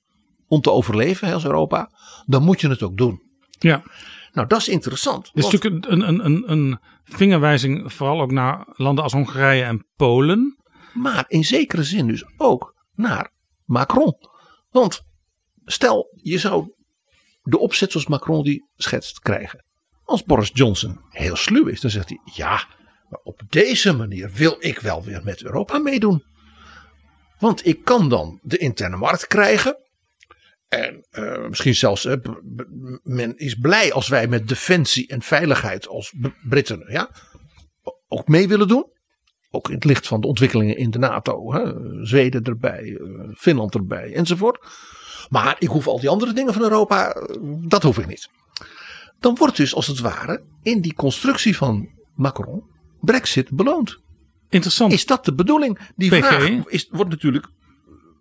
om 0.46 0.60
te 0.60 0.70
overleven 0.70 1.32
als 1.32 1.44
Europa, 1.44 1.90
dan 2.26 2.42
moet 2.42 2.60
je 2.60 2.68
het 2.68 2.82
ook 2.82 2.96
doen. 2.96 3.22
Ja. 3.58 3.82
Nou, 4.32 4.46
dat 4.46 4.58
is 4.58 4.68
interessant. 4.68 5.30
Dit 5.32 5.44
is 5.44 5.50
natuurlijk 5.50 5.86
een, 5.86 6.08
een, 6.08 6.24
een, 6.24 6.50
een 6.50 6.80
vingerwijzing 7.04 7.92
vooral 7.92 8.20
ook 8.20 8.30
naar 8.30 8.66
landen 8.72 9.04
als 9.04 9.12
Hongarije 9.12 9.64
en 9.64 9.86
Polen. 9.96 10.56
Maar 10.92 11.24
in 11.28 11.44
zekere 11.44 11.82
zin 11.82 12.06
dus 12.06 12.24
ook 12.36 12.74
naar 12.94 13.30
Macron. 13.64 14.14
Want 14.70 15.02
stel, 15.64 16.12
je 16.22 16.38
zou 16.38 16.72
de 17.42 17.58
opzet 17.58 17.90
zoals 17.90 18.06
Macron 18.06 18.44
die 18.44 18.68
schetst 18.76 19.20
krijgen. 19.20 19.64
Als 20.04 20.24
Boris 20.24 20.50
Johnson 20.52 21.00
heel 21.08 21.36
sluw 21.36 21.66
is, 21.66 21.80
dan 21.80 21.90
zegt 21.90 22.08
hij: 22.08 22.20
Ja, 22.34 22.66
maar 23.08 23.20
op 23.22 23.42
deze 23.48 23.92
manier 23.92 24.30
wil 24.30 24.56
ik 24.58 24.78
wel 24.78 25.02
weer 25.02 25.20
met 25.24 25.42
Europa 25.42 25.78
meedoen. 25.78 26.24
Want 27.38 27.66
ik 27.66 27.84
kan 27.84 28.08
dan 28.08 28.40
de 28.42 28.56
interne 28.56 28.96
markt 28.96 29.26
krijgen. 29.26 29.76
En 30.68 31.06
uh, 31.10 31.48
misschien 31.48 31.74
zelfs, 31.74 32.04
uh, 32.04 32.14
men 33.02 33.36
is 33.36 33.54
blij 33.54 33.92
als 33.92 34.08
wij 34.08 34.28
met 34.28 34.48
defensie 34.48 35.08
en 35.08 35.22
veiligheid 35.22 35.88
als 35.88 36.14
Britten 36.48 36.84
ja, 36.88 37.10
ook 38.08 38.28
mee 38.28 38.48
willen 38.48 38.68
doen. 38.68 38.90
Ook 39.50 39.68
in 39.68 39.74
het 39.74 39.84
licht 39.84 40.06
van 40.06 40.20
de 40.20 40.26
ontwikkelingen 40.26 40.76
in 40.76 40.90
de 40.90 40.98
NATO. 40.98 41.52
Hè, 41.52 41.72
Zweden 42.06 42.42
erbij, 42.42 42.84
uh, 42.84 43.28
Finland 43.34 43.74
erbij 43.74 44.14
enzovoort. 44.14 44.66
Maar 45.32 45.56
ik 45.58 45.68
hoef 45.68 45.86
al 45.86 46.00
die 46.00 46.08
andere 46.08 46.32
dingen 46.32 46.52
van 46.52 46.62
Europa, 46.62 47.12
eh, 47.12 47.36
dat 47.42 47.82
hoef 47.82 47.98
ik 47.98 48.06
niet. 48.06 48.28
Dan 49.20 49.34
wordt 49.34 49.56
dus 49.56 49.74
als 49.74 49.86
het 49.86 49.98
ware 49.98 50.42
in 50.62 50.80
die 50.80 50.94
constructie 50.94 51.56
van 51.56 51.88
Macron 52.14 52.62
Brexit 53.00 53.50
beloond. 53.50 53.98
Interessant. 54.48 54.92
Is 54.92 55.06
dat 55.06 55.24
de 55.24 55.34
bedoeling? 55.34 55.78
Die 55.96 56.10
PG? 56.10 56.26
vraag 56.26 56.66
is, 56.66 56.88
wordt 56.90 57.10
natuurlijk, 57.10 57.46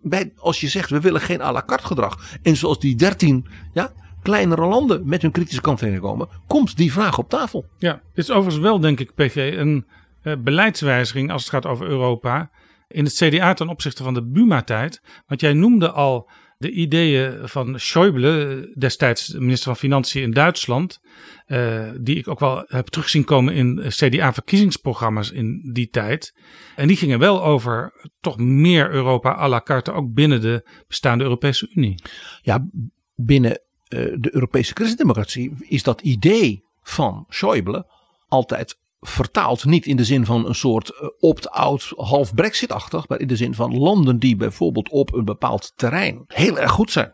bij, 0.02 0.32
als 0.36 0.60
je 0.60 0.68
zegt 0.68 0.90
we 0.90 1.00
willen 1.00 1.20
geen 1.20 1.42
à 1.42 1.52
la 1.52 1.62
carte 1.66 1.86
gedrag. 1.86 2.36
En 2.42 2.56
zoals 2.56 2.78
die 2.78 2.94
13 2.94 3.46
ja, 3.72 3.92
kleinere 4.22 4.66
landen 4.66 5.08
met 5.08 5.22
hun 5.22 5.30
kritische 5.30 5.60
kanttekeningen 5.60 6.08
komen. 6.08 6.28
Komt 6.46 6.76
die 6.76 6.92
vraag 6.92 7.18
op 7.18 7.28
tafel. 7.28 7.66
Ja, 7.78 7.92
dit 7.92 8.24
is 8.24 8.30
overigens 8.30 8.62
wel, 8.62 8.80
denk 8.80 9.00
ik, 9.00 9.14
PG, 9.14 9.36
een 9.36 9.86
eh, 10.22 10.34
beleidswijziging 10.38 11.30
als 11.30 11.42
het 11.42 11.50
gaat 11.50 11.66
over 11.66 11.86
Europa. 11.86 12.50
In 12.88 13.04
het 13.04 13.14
CDA 13.14 13.54
ten 13.54 13.68
opzichte 13.68 14.02
van 14.02 14.14
de 14.14 14.22
Buma-tijd. 14.22 15.02
Want 15.26 15.40
jij 15.40 15.52
noemde 15.52 15.90
al 15.90 16.30
de 16.62 16.70
ideeën 16.70 17.48
van 17.48 17.78
Schäuble, 17.78 18.72
destijds 18.74 19.32
minister 19.32 19.64
van 19.64 19.76
Financiën 19.76 20.22
in 20.22 20.30
Duitsland. 20.30 21.00
eh, 21.46 21.90
die 22.00 22.16
ik 22.16 22.28
ook 22.28 22.40
wel 22.40 22.64
heb 22.66 22.88
terugzien 22.88 23.24
komen 23.24 23.54
in 23.54 23.82
CDA-verkiezingsprogramma's 23.88 25.30
in 25.30 25.70
die 25.72 25.88
tijd. 25.88 26.34
En 26.76 26.86
die 26.86 26.96
gingen 26.96 27.18
wel 27.18 27.44
over 27.44 27.92
toch 28.20 28.38
meer 28.38 28.90
Europa 28.90 29.36
à 29.36 29.48
la 29.48 29.60
carte, 29.60 29.92
ook 29.92 30.12
binnen 30.14 30.40
de 30.40 30.68
bestaande 30.88 31.24
Europese 31.24 31.70
Unie. 31.74 32.02
Ja, 32.42 32.66
binnen 33.14 33.60
eh, 33.88 33.98
de 34.18 34.34
Europese 34.34 34.74
christendemocratie 34.74 35.52
is 35.58 35.82
dat 35.82 36.00
idee 36.00 36.64
van 36.82 37.26
Schäuble 37.28 37.84
altijd 38.28 38.78
vertaald. 39.06 39.64
Niet 39.64 39.86
in 39.86 39.96
de 39.96 40.04
zin 40.04 40.26
van 40.26 40.46
een 40.46 40.54
soort 40.54 40.90
eh, 40.90 41.08
opt-out, 41.18 41.92
half 41.96 42.34
brexit-achtig. 42.34 43.08
Maar 43.08 43.20
in 43.20 43.26
de 43.26 43.36
zin 43.36 43.54
van 43.54 43.78
landen 43.78 44.18
die 44.18 44.36
bijvoorbeeld 44.36 44.88
op 44.88 45.14
een 45.14 45.24
bepaald 45.24 45.72
terrein 45.76 46.24
heel 46.26 46.58
erg 46.58 46.70
goed 46.70 46.90
zijn. 46.90 47.12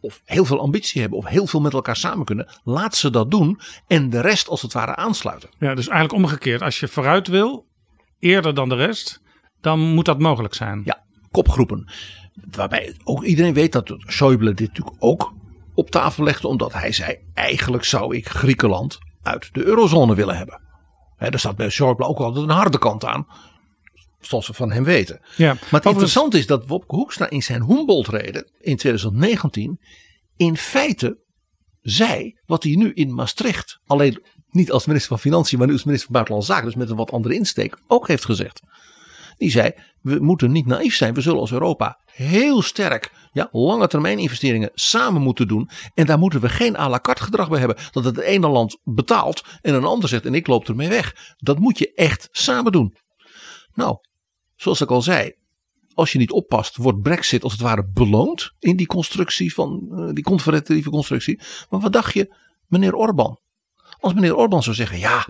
Of 0.00 0.22
heel 0.24 0.44
veel 0.44 0.60
ambitie 0.60 1.00
hebben. 1.00 1.18
Of 1.18 1.26
heel 1.26 1.46
veel 1.46 1.60
met 1.60 1.72
elkaar 1.72 1.96
samen 1.96 2.24
kunnen. 2.24 2.48
Laat 2.64 2.96
ze 2.96 3.10
dat 3.10 3.30
doen. 3.30 3.60
En 3.86 4.10
de 4.10 4.20
rest 4.20 4.48
als 4.48 4.62
het 4.62 4.72
ware 4.72 4.96
aansluiten. 4.96 5.50
Ja, 5.58 5.74
dus 5.74 5.88
eigenlijk 5.88 6.24
omgekeerd. 6.24 6.62
Als 6.62 6.80
je 6.80 6.88
vooruit 6.88 7.28
wil, 7.28 7.66
eerder 8.18 8.54
dan 8.54 8.68
de 8.68 8.74
rest, 8.74 9.20
dan 9.60 9.80
moet 9.80 10.04
dat 10.04 10.18
mogelijk 10.18 10.54
zijn. 10.54 10.82
Ja, 10.84 11.04
kopgroepen. 11.30 11.92
Waarbij 12.50 12.96
ook 13.04 13.24
iedereen 13.24 13.54
weet 13.54 13.72
dat 13.72 13.88
Schäuble 13.88 14.54
dit 14.54 14.68
natuurlijk 14.68 14.96
ook 14.98 15.32
op 15.74 15.90
tafel 15.90 16.24
legde. 16.24 16.48
Omdat 16.48 16.72
hij 16.72 16.92
zei, 16.92 17.16
eigenlijk 17.34 17.84
zou 17.84 18.16
ik 18.16 18.28
Griekenland 18.28 18.98
uit 19.22 19.48
de 19.54 19.64
eurozone 19.64 20.14
willen 20.14 20.36
hebben. 20.36 20.69
Hè, 21.20 21.30
daar 21.30 21.38
staat 21.38 21.56
bij 21.56 21.70
Schäuble 21.70 22.06
ook 22.06 22.18
altijd 22.18 22.44
een 22.44 22.50
harde 22.50 22.78
kant 22.78 23.04
aan. 23.04 23.26
Zoals 24.20 24.46
we 24.46 24.52
van 24.52 24.72
hem 24.72 24.84
weten. 24.84 25.20
Ja, 25.36 25.52
Maar 25.52 25.80
het 25.80 25.84
interessante 25.84 26.38
is 26.38 26.46
dat 26.46 26.66
Wopke 26.66 26.94
Hoekstra 26.94 27.30
in 27.30 27.42
zijn 27.42 27.64
Humboldt-reden 27.64 28.50
in 28.60 28.76
2019 28.76 29.80
in 30.36 30.56
feite 30.56 31.18
zei 31.82 32.38
wat 32.46 32.62
hij 32.62 32.74
nu 32.74 32.92
in 32.92 33.14
Maastricht, 33.14 33.80
alleen 33.86 34.22
niet 34.50 34.72
als 34.72 34.86
minister 34.86 35.10
van 35.10 35.18
Financiën, 35.18 35.58
maar 35.58 35.66
nu 35.66 35.72
als 35.72 35.84
minister 35.84 36.06
van 36.06 36.14
Buitenlandse 36.14 36.52
Zaken, 36.52 36.68
dus 36.68 36.78
met 36.78 36.90
een 36.90 36.96
wat 36.96 37.12
andere 37.12 37.34
insteek, 37.34 37.78
ook 37.86 38.08
heeft 38.08 38.24
gezegd. 38.24 38.60
Die 39.36 39.50
zei, 39.50 39.72
we 40.02 40.18
moeten 40.20 40.52
niet 40.52 40.66
naïef 40.66 40.96
zijn, 40.96 41.14
we 41.14 41.20
zullen 41.20 41.40
als 41.40 41.52
Europa 41.52 41.98
heel 42.04 42.62
sterk 42.62 43.12
ja, 43.32 43.48
lange 43.52 43.86
termijn 43.86 44.18
investeringen 44.18 44.70
samen 44.74 45.22
moeten 45.22 45.48
doen. 45.48 45.70
En 45.94 46.06
daar 46.06 46.18
moeten 46.18 46.40
we 46.40 46.48
geen 46.48 46.76
à 46.76 46.88
la 46.88 47.00
carte 47.00 47.22
gedrag 47.22 47.48
bij 47.48 47.58
hebben. 47.58 47.76
Dat 47.90 48.04
het 48.04 48.18
ene 48.18 48.48
land 48.48 48.78
betaalt 48.84 49.44
en 49.60 49.74
een 49.74 49.84
ander 49.84 50.08
zegt 50.08 50.26
en 50.26 50.34
ik 50.34 50.46
loop 50.46 50.68
ermee 50.68 50.88
weg. 50.88 51.34
Dat 51.36 51.58
moet 51.58 51.78
je 51.78 51.92
echt 51.94 52.28
samen 52.32 52.72
doen. 52.72 52.96
Nou, 53.74 53.96
zoals 54.56 54.80
ik 54.80 54.90
al 54.90 55.02
zei, 55.02 55.32
als 55.94 56.12
je 56.12 56.18
niet 56.18 56.30
oppast, 56.30 56.76
wordt 56.76 57.02
Brexit 57.02 57.42
als 57.42 57.52
het 57.52 57.60
ware 57.60 57.90
beloond 57.92 58.52
in 58.58 58.76
die 58.76 58.86
constructie 58.86 59.54
van 59.54 59.88
eh, 59.92 60.08
die 60.12 60.24
confederatieve 60.24 60.90
constructie. 60.90 61.40
Maar 61.70 61.80
wat 61.80 61.92
dacht 61.92 62.14
je, 62.14 62.34
meneer 62.66 62.94
Orbán? 62.94 63.38
Als 64.00 64.14
meneer 64.14 64.36
Orbán 64.36 64.62
zou 64.62 64.76
zeggen, 64.76 64.98
ja, 64.98 65.26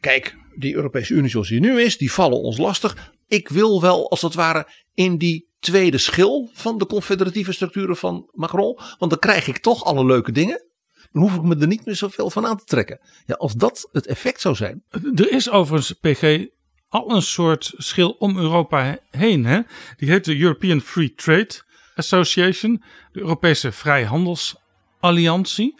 kijk, 0.00 0.36
die 0.56 0.74
Europese 0.74 1.14
Unie 1.14 1.30
zoals 1.30 1.48
die 1.48 1.60
nu 1.60 1.80
is, 1.80 1.98
die 1.98 2.12
vallen 2.12 2.40
ons 2.40 2.58
lastig. 2.58 3.12
Ik 3.30 3.48
wil 3.48 3.80
wel 3.80 4.10
als 4.10 4.22
het 4.22 4.34
ware 4.34 4.68
in 4.94 5.18
die 5.18 5.48
tweede 5.60 5.98
schil 5.98 6.50
van 6.52 6.78
de 6.78 6.86
confederatieve 6.86 7.52
structuren 7.52 7.96
van 7.96 8.28
Macron, 8.32 8.78
want 8.98 9.10
dan 9.10 9.18
krijg 9.20 9.46
ik 9.46 9.58
toch 9.58 9.84
alle 9.84 10.04
leuke 10.04 10.32
dingen. 10.32 10.64
Dan 11.12 11.22
hoef 11.22 11.34
ik 11.34 11.42
me 11.42 11.56
er 11.56 11.66
niet 11.66 11.86
meer 11.86 11.96
zoveel 11.96 12.30
van 12.30 12.46
aan 12.46 12.56
te 12.56 12.64
trekken. 12.64 13.00
Ja, 13.26 13.34
als 13.34 13.54
dat 13.54 13.88
het 13.92 14.06
effect 14.06 14.40
zou 14.40 14.54
zijn, 14.54 14.82
Er 15.14 15.32
is 15.32 15.50
overigens, 15.50 15.92
PG, 15.92 16.46
al 16.88 17.10
een 17.10 17.22
soort 17.22 17.72
schil 17.76 18.10
om 18.10 18.38
Europa 18.38 18.84
he- 18.84 18.96
heen. 19.18 19.44
Hè? 19.44 19.60
Die 19.96 20.10
heet 20.10 20.24
de 20.24 20.40
European 20.40 20.80
Free 20.80 21.14
Trade 21.14 21.62
Association, 21.94 22.82
de 23.12 23.20
Europese 23.20 23.72
Vrijhandelsalliantie. 23.72 25.74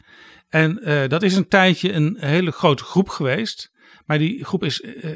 En 0.48 0.82
eh, 0.82 1.08
dat 1.08 1.22
is 1.22 1.36
een 1.36 1.48
tijdje 1.48 1.92
een 1.92 2.16
hele 2.18 2.50
grote 2.50 2.84
groep 2.84 3.08
geweest. 3.08 3.69
Maar 4.10 4.18
die 4.18 4.44
groep 4.44 4.64
is 4.64 4.80
eh, 4.80 5.10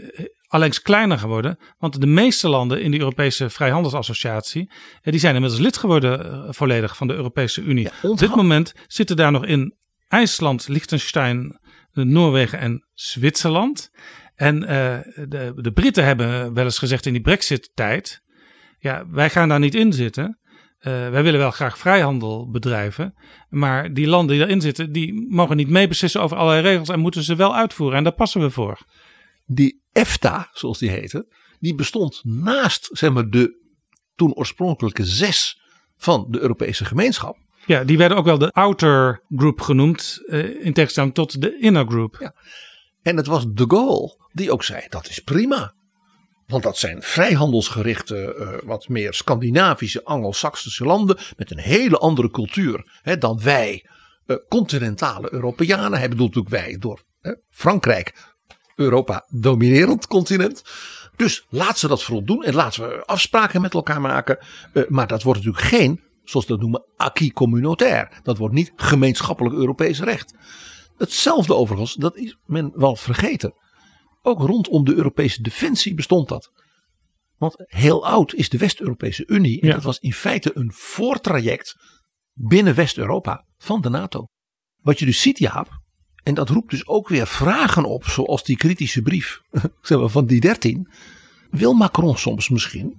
allengs 0.47 0.83
kleiner 0.83 1.19
geworden. 1.19 1.59
Want 1.79 2.01
de 2.01 2.07
meeste 2.07 2.49
landen 2.49 2.83
in 2.83 2.91
de 2.91 2.99
Europese 2.99 3.51
Vrijhandelsassociatie. 3.51 4.71
eh, 5.03 5.11
die 5.13 5.21
zijn 5.21 5.35
inmiddels 5.35 5.63
lid 5.63 5.77
geworden 5.77 6.55
volledig 6.55 6.97
van 6.97 7.07
de 7.07 7.15
Europese 7.15 7.63
Unie. 7.63 7.89
Op 8.03 8.19
dit 8.19 8.35
moment 8.35 8.75
zitten 8.87 9.17
daar 9.17 9.33
nog 9.33 9.45
in 9.45 9.75
IJsland, 10.09 10.69
Liechtenstein, 10.69 11.59
Noorwegen 11.93 12.59
en 12.59 12.85
Zwitserland. 12.93 13.91
En 14.35 14.61
de, 14.61 15.53
de 15.57 15.73
Britten 15.73 16.05
hebben 16.05 16.55
wel 16.55 16.65
eens 16.65 16.79
gezegd 16.79 17.07
in 17.07 17.13
die 17.13 17.23
Brexit-tijd: 17.23 18.23
ja, 18.79 19.05
wij 19.11 19.31
gaan 19.31 19.49
daar 19.49 19.59
niet 19.59 19.75
in 19.75 19.93
zitten. 19.93 20.39
Eh, 20.85 21.09
wij 21.09 21.23
willen 21.23 21.41
wel 21.41 21.51
graag 21.51 21.79
vrijhandel 21.79 22.51
bedrijven. 22.51 23.15
Maar 23.49 23.95
die 23.95 24.07
landen 24.07 24.37
die 24.37 24.45
erin 24.45 24.61
zitten, 24.61 24.93
die 24.93 25.27
mogen 25.29 25.57
niet 25.57 25.69
meebeslissen 25.69 26.21
over 26.21 26.37
allerlei 26.37 26.63
regels 26.63 26.89
en 26.89 27.01
moeten 27.01 27.23
ze 27.23 27.37
wel 27.37 27.57
uitvoeren. 27.57 27.97
En 27.97 28.05
daar 28.05 28.13
passen 28.13 28.41
we 28.41 28.51
voor. 28.51 28.79
die 29.47 29.83
EFTA, 29.93 30.49
zoals 30.53 30.79
die 30.79 30.91
heette, 30.91 31.33
die 31.61 31.75
bestond 31.75 32.21
naast 32.25 32.89
zeg 32.93 33.13
maar, 33.13 33.31
de 33.31 33.63
toen 34.15 34.35
oorspronkelijke 34.35 35.05
zes 35.05 35.61
van 35.97 36.27
de 36.29 36.41
Europese 36.41 36.85
gemeenschap. 36.85 37.37
Ja, 37.67 37.85
die 37.85 37.99
werden 37.99 38.17
ook 38.17 38.25
wel 38.25 38.39
de 38.39 38.51
outer 38.51 39.23
group 39.37 39.61
genoemd, 39.61 40.23
eh, 40.27 40.65
in 40.65 40.73
tegenstelling 40.73 41.15
tot 41.15 41.41
de 41.41 41.59
inner 41.59 41.87
group. 41.87 42.17
Ja. 42.21 42.35
En 43.03 43.17
het 43.17 43.27
was 43.27 43.45
de 43.49 43.65
Gaulle 43.69 44.29
die 44.33 44.53
ook 44.53 44.65
zei: 44.65 44.87
dat 44.89 45.09
is 45.09 45.19
prima. 45.19 45.75
Want 46.47 46.63
dat 46.63 46.79
zijn 46.79 47.03
vrijhandelsgerichte, 47.03 48.35
eh, 48.35 48.69
wat 48.69 48.89
meer 48.89 49.15
Scandinavische, 49.15 50.05
Anglo-Saxische 50.05 50.85
landen. 50.85 51.19
met 51.37 51.51
een 51.51 51.59
hele 51.59 51.99
andere 51.99 52.31
cultuur 52.31 53.01
hè, 53.03 53.19
dan 53.19 53.41
wij, 53.43 53.87
eh, 54.27 54.37
continentale 54.49 55.33
Europeanen. 55.33 55.99
Hij 55.99 56.09
bedoelt 56.09 56.35
natuurlijk 56.35 56.65
wij 56.65 56.79
door 56.79 57.03
hè, 57.21 57.35
Frankrijk, 57.51 58.35
Europa 58.77 59.27
dominerend 59.29 60.07
continent. 60.07 60.63
Dus 61.17 61.47
laat 61.49 61.79
ze 61.79 61.89
dat 61.89 62.03
vooral 62.03 62.25
doen 62.25 62.45
en 62.45 62.55
laten 62.55 62.89
we 62.89 63.05
afspraken 63.05 63.61
met 63.61 63.75
elkaar 63.75 64.01
maken. 64.01 64.39
Eh, 64.73 64.83
maar 64.89 65.07
dat 65.07 65.23
wordt 65.23 65.45
natuurlijk 65.45 65.67
geen, 65.67 66.01
zoals 66.25 66.47
dat 66.47 66.61
noemen, 66.61 66.85
acquis 66.97 67.33
communautaire. 67.33 68.11
Dat 68.23 68.39
wordt 68.39 68.55
niet 68.55 68.73
gemeenschappelijk 68.77 69.55
Europees 69.55 70.01
recht. 70.01 70.35
Hetzelfde 70.97 71.55
overigens, 71.55 71.95
dat 71.95 72.17
is 72.17 72.37
men 72.47 72.73
wel 72.75 72.97
vergeten. 72.97 73.55
Ook 74.27 74.41
rondom 74.41 74.85
de 74.85 74.95
Europese 74.95 75.43
defensie 75.43 75.95
bestond 75.95 76.29
dat. 76.29 76.51
Want 77.37 77.55
heel 77.67 78.07
oud 78.07 78.35
is 78.35 78.49
de 78.49 78.59
West-Europese 78.59 79.27
Unie. 79.27 79.61
En 79.61 79.69
Ja. 79.69 79.75
dat 79.75 79.83
was 79.83 79.99
in 79.99 80.13
feite 80.13 80.51
een 80.55 80.73
voortraject 80.73 81.75
binnen 82.33 82.75
West-Europa 82.75 83.45
van 83.59 83.81
de 83.81 83.89
NATO. 83.89 84.27
Wat 84.83 84.99
je 84.99 85.05
dus 85.05 85.21
ziet, 85.21 85.39
Jaap, 85.39 85.69
en 86.23 86.35
dat 86.35 86.49
roept 86.49 86.71
dus 86.71 86.87
ook 86.87 87.09
weer 87.09 87.27
vragen 87.27 87.85
op, 87.85 88.05
zoals 88.05 88.45
die 88.45 88.57
kritische 88.57 89.03
brief 89.03 89.41
zeg 89.83 89.99
maar, 89.99 90.09
van 90.09 90.27
die 90.27 90.41
13. 90.41 90.91
Wil 91.51 91.73
Macron 91.73 92.17
soms 92.17 92.49
misschien, 92.49 92.97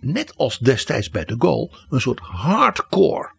net 0.00 0.36
als 0.36 0.58
destijds 0.58 1.10
bij 1.10 1.24
de 1.24 1.34
Gaulle, 1.38 1.70
een 1.88 2.00
soort 2.00 2.20
hardcore 2.20 3.34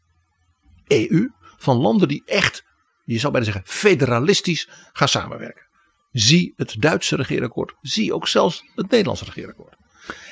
EU 0.87 1.29
van 1.57 1.77
landen 1.77 2.07
die 2.07 2.23
echt, 2.25 2.63
je 3.03 3.19
zou 3.19 3.31
bijna 3.31 3.47
zeggen, 3.51 3.65
federalistisch 3.73 4.69
gaan 4.93 5.07
samenwerken. 5.07 5.69
Zie 6.11 6.53
het 6.55 6.75
Duitse 6.79 7.15
regeerakkoord, 7.15 7.73
zie 7.81 8.13
ook 8.13 8.27
zelfs 8.27 8.63
het 8.75 8.89
Nederlandse 8.89 9.25
regeerakkoord. 9.25 9.75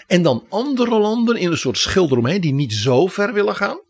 En 0.08 0.22
dan 0.22 0.46
andere 0.50 1.00
landen 1.00 1.36
in 1.36 1.52
een 1.52 1.58
soort 1.58 1.78
schilder 1.78 2.18
omheen 2.18 2.42
die 2.42 2.54
niet 2.54 2.74
zo 2.74 3.08
ver 3.08 3.34
willen 3.34 3.56
gaan. 3.56 3.82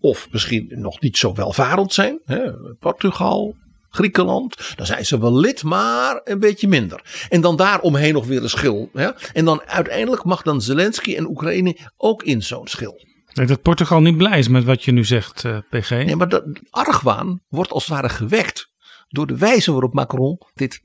Of 0.00 0.28
misschien 0.30 0.66
nog 0.68 1.00
niet 1.00 1.16
zo 1.16 1.34
welvarend 1.34 1.92
zijn. 1.92 2.20
Hè, 2.24 2.52
Portugal, 2.78 3.56
Griekenland. 3.94 4.72
Dan 4.76 4.86
zijn 4.86 5.06
ze 5.06 5.18
wel 5.18 5.38
lid, 5.38 5.62
maar 5.62 6.20
een 6.24 6.38
beetje 6.38 6.68
minder. 6.68 7.26
En 7.28 7.40
dan 7.40 7.56
daaromheen 7.56 8.12
nog 8.12 8.26
weer 8.26 8.42
een 8.42 8.48
schil. 8.48 8.90
Hè. 8.92 9.10
En 9.32 9.44
dan 9.44 9.62
uiteindelijk 9.62 10.24
mag 10.24 10.42
dan 10.42 10.60
Zelensky 10.60 11.16
en 11.16 11.28
Oekraïne 11.28 11.78
ook 11.96 12.22
in 12.22 12.42
zo'n 12.42 12.66
schil. 12.66 12.94
Ik 13.28 13.34
denk 13.34 13.48
dat 13.48 13.62
Portugal 13.62 14.00
niet 14.00 14.16
blij 14.16 14.38
is 14.38 14.48
met 14.48 14.64
wat 14.64 14.84
je 14.84 14.92
nu 14.92 15.04
zegt, 15.04 15.44
eh, 15.44 15.58
PG. 15.70 15.90
Nee, 15.90 16.16
maar 16.16 16.28
dat 16.28 16.44
argwaan 16.70 17.40
wordt 17.48 17.70
als 17.70 17.84
het 17.84 17.94
ware 17.94 18.08
gewekt 18.08 18.72
door 19.08 19.26
de 19.26 19.36
wijze 19.36 19.72
waarop 19.72 19.94
Macron 19.94 20.40
dit 20.54 20.83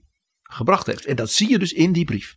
gebracht 0.51 0.85
heeft. 0.85 1.05
En 1.05 1.15
dat 1.15 1.31
zie 1.31 1.49
je 1.49 1.59
dus 1.59 1.73
in 1.73 1.91
die 1.91 2.05
brief. 2.05 2.35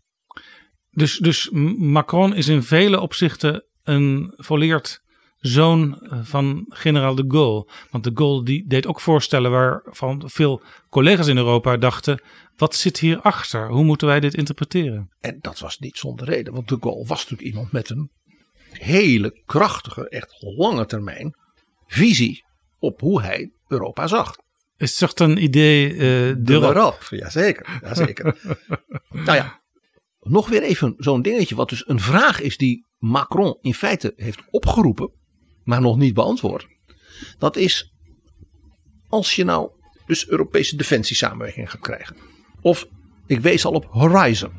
Dus, 0.90 1.18
dus 1.18 1.50
Macron 1.78 2.34
is 2.34 2.48
in 2.48 2.62
vele 2.62 3.00
opzichten 3.00 3.64
een 3.82 4.32
volleerd 4.36 5.02
zoon 5.36 6.00
eh, 6.00 6.18
van 6.22 6.64
generaal 6.68 7.14
de 7.14 7.24
Gaulle. 7.28 7.68
Want 7.90 8.04
de 8.04 8.10
Gaulle 8.14 8.44
die 8.44 8.66
deed 8.66 8.86
ook 8.86 9.00
voorstellen 9.00 9.50
waarvan 9.50 10.22
veel 10.26 10.62
collega's 10.88 11.26
in 11.26 11.36
Europa 11.36 11.76
dachten: 11.76 12.22
wat 12.56 12.74
zit 12.74 12.98
hier 12.98 13.20
achter? 13.20 13.68
Hoe 13.68 13.84
moeten 13.84 14.06
wij 14.06 14.20
dit 14.20 14.34
interpreteren? 14.34 15.10
En 15.20 15.38
dat 15.40 15.58
was 15.58 15.78
niet 15.78 15.98
zonder 15.98 16.26
reden, 16.26 16.52
want 16.52 16.68
de 16.68 16.76
Gaulle 16.80 17.06
was 17.06 17.18
natuurlijk 17.18 17.48
iemand 17.48 17.72
met 17.72 17.90
een 17.90 18.10
hele 18.70 19.42
krachtige, 19.44 20.08
echt 20.08 20.36
lange 20.38 20.86
termijn 20.86 21.36
visie 21.86 22.44
op 22.78 23.00
hoe 23.00 23.22
hij 23.22 23.52
Europa 23.68 24.06
zag. 24.06 24.34
Een 25.14 25.42
idee 25.42 25.92
uh, 25.92 25.98
de 25.98 26.58
L'Europe? 26.58 27.16
Jazeker, 27.16 27.78
jazeker. 27.82 28.36
nou 29.26 29.36
ja, 29.36 29.60
nog 30.20 30.48
weer 30.48 30.62
even 30.62 30.94
zo'n 30.98 31.22
dingetje 31.22 31.54
wat 31.54 31.68
dus 31.68 31.88
een 31.88 32.00
vraag 32.00 32.40
is 32.40 32.56
die 32.56 32.86
Macron 32.98 33.58
in 33.60 33.74
feite 33.74 34.12
heeft 34.16 34.42
opgeroepen, 34.50 35.10
maar 35.64 35.80
nog 35.80 35.96
niet 35.96 36.14
beantwoord. 36.14 36.66
Dat 37.38 37.56
is 37.56 37.92
als 39.08 39.34
je 39.34 39.44
nou 39.44 39.70
dus 40.06 40.28
Europese 40.28 40.76
defensiesamenwerking 40.76 41.70
gaat 41.70 41.80
krijgen. 41.80 42.16
Of 42.60 42.86
ik 43.26 43.40
wees 43.40 43.64
al 43.64 43.72
op 43.72 43.86
Horizon. 43.90 44.52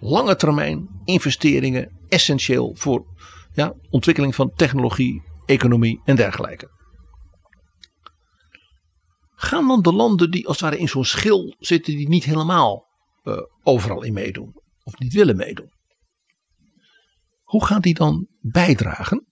Lange 0.00 0.36
termijn 0.36 0.88
investeringen 1.04 1.98
essentieel 2.08 2.74
voor 2.74 3.06
ja, 3.52 3.74
ontwikkeling 3.90 4.34
van 4.34 4.52
technologie, 4.54 5.22
economie 5.46 6.00
en 6.04 6.16
dergelijke. 6.16 6.77
Gaan 9.40 9.68
dan 9.68 9.82
de 9.82 9.92
landen 9.92 10.30
die 10.30 10.46
als 10.46 10.60
het 10.60 10.70
ware 10.70 10.80
in 10.80 10.88
zo'n 10.88 11.04
schil 11.04 11.54
zitten, 11.58 11.96
die 11.96 12.08
niet 12.08 12.24
helemaal 12.24 12.86
uh, 13.24 13.36
overal 13.62 14.02
in 14.02 14.12
meedoen, 14.12 14.52
of 14.82 14.98
niet 14.98 15.12
willen 15.12 15.36
meedoen, 15.36 15.72
hoe 17.42 17.64
gaan 17.64 17.80
die 17.80 17.94
dan 17.94 18.26
bijdragen? 18.40 19.26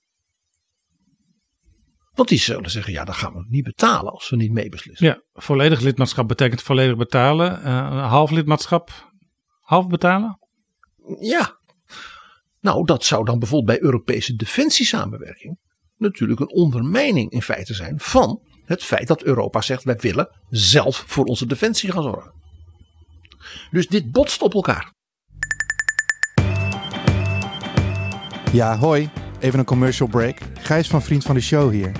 Want 2.12 2.28
die 2.28 2.38
zullen 2.38 2.70
zeggen, 2.70 2.92
ja, 2.92 3.04
dan 3.04 3.14
gaan 3.14 3.32
we 3.32 3.46
niet 3.48 3.64
betalen 3.64 4.12
als 4.12 4.30
we 4.30 4.36
niet 4.36 4.52
meebeslissen. 4.52 5.06
Ja, 5.06 5.22
volledig 5.32 5.80
lidmaatschap 5.80 6.28
betekent 6.28 6.62
volledig 6.62 6.96
betalen. 6.96 7.60
Uh, 7.60 8.08
half 8.08 8.30
lidmaatschap, 8.30 9.12
half 9.60 9.86
betalen? 9.86 10.38
Ja. 11.20 11.58
Nou, 12.60 12.84
dat 12.84 13.04
zou 13.04 13.24
dan 13.24 13.38
bijvoorbeeld 13.38 13.78
bij 13.78 13.88
Europese 13.88 14.34
defensiesamenwerking 14.34 15.58
natuurlijk 15.96 16.40
een 16.40 16.52
ondermijning 16.52 17.30
in 17.30 17.42
feite 17.42 17.74
zijn 17.74 18.00
van 18.00 18.40
het 18.66 18.84
feit 18.84 19.06
dat 19.06 19.22
Europa 19.22 19.60
zegt 19.60 19.84
wij 19.84 19.96
willen 19.96 20.28
zelf 20.50 21.04
voor 21.06 21.24
onze 21.24 21.46
defensie 21.46 21.92
gaan 21.92 22.02
zorgen. 22.02 22.32
Dus 23.70 23.88
dit 23.88 24.12
botst 24.12 24.42
op 24.42 24.54
elkaar. 24.54 24.94
Ja, 28.52 28.78
hoi. 28.78 29.10
Even 29.40 29.58
een 29.58 29.64
commercial 29.64 30.08
break. 30.08 30.38
Gijs 30.60 30.88
van 30.88 31.02
Vriend 31.02 31.24
van 31.24 31.34
de 31.34 31.40
Show 31.40 31.70
hier. 31.70 31.92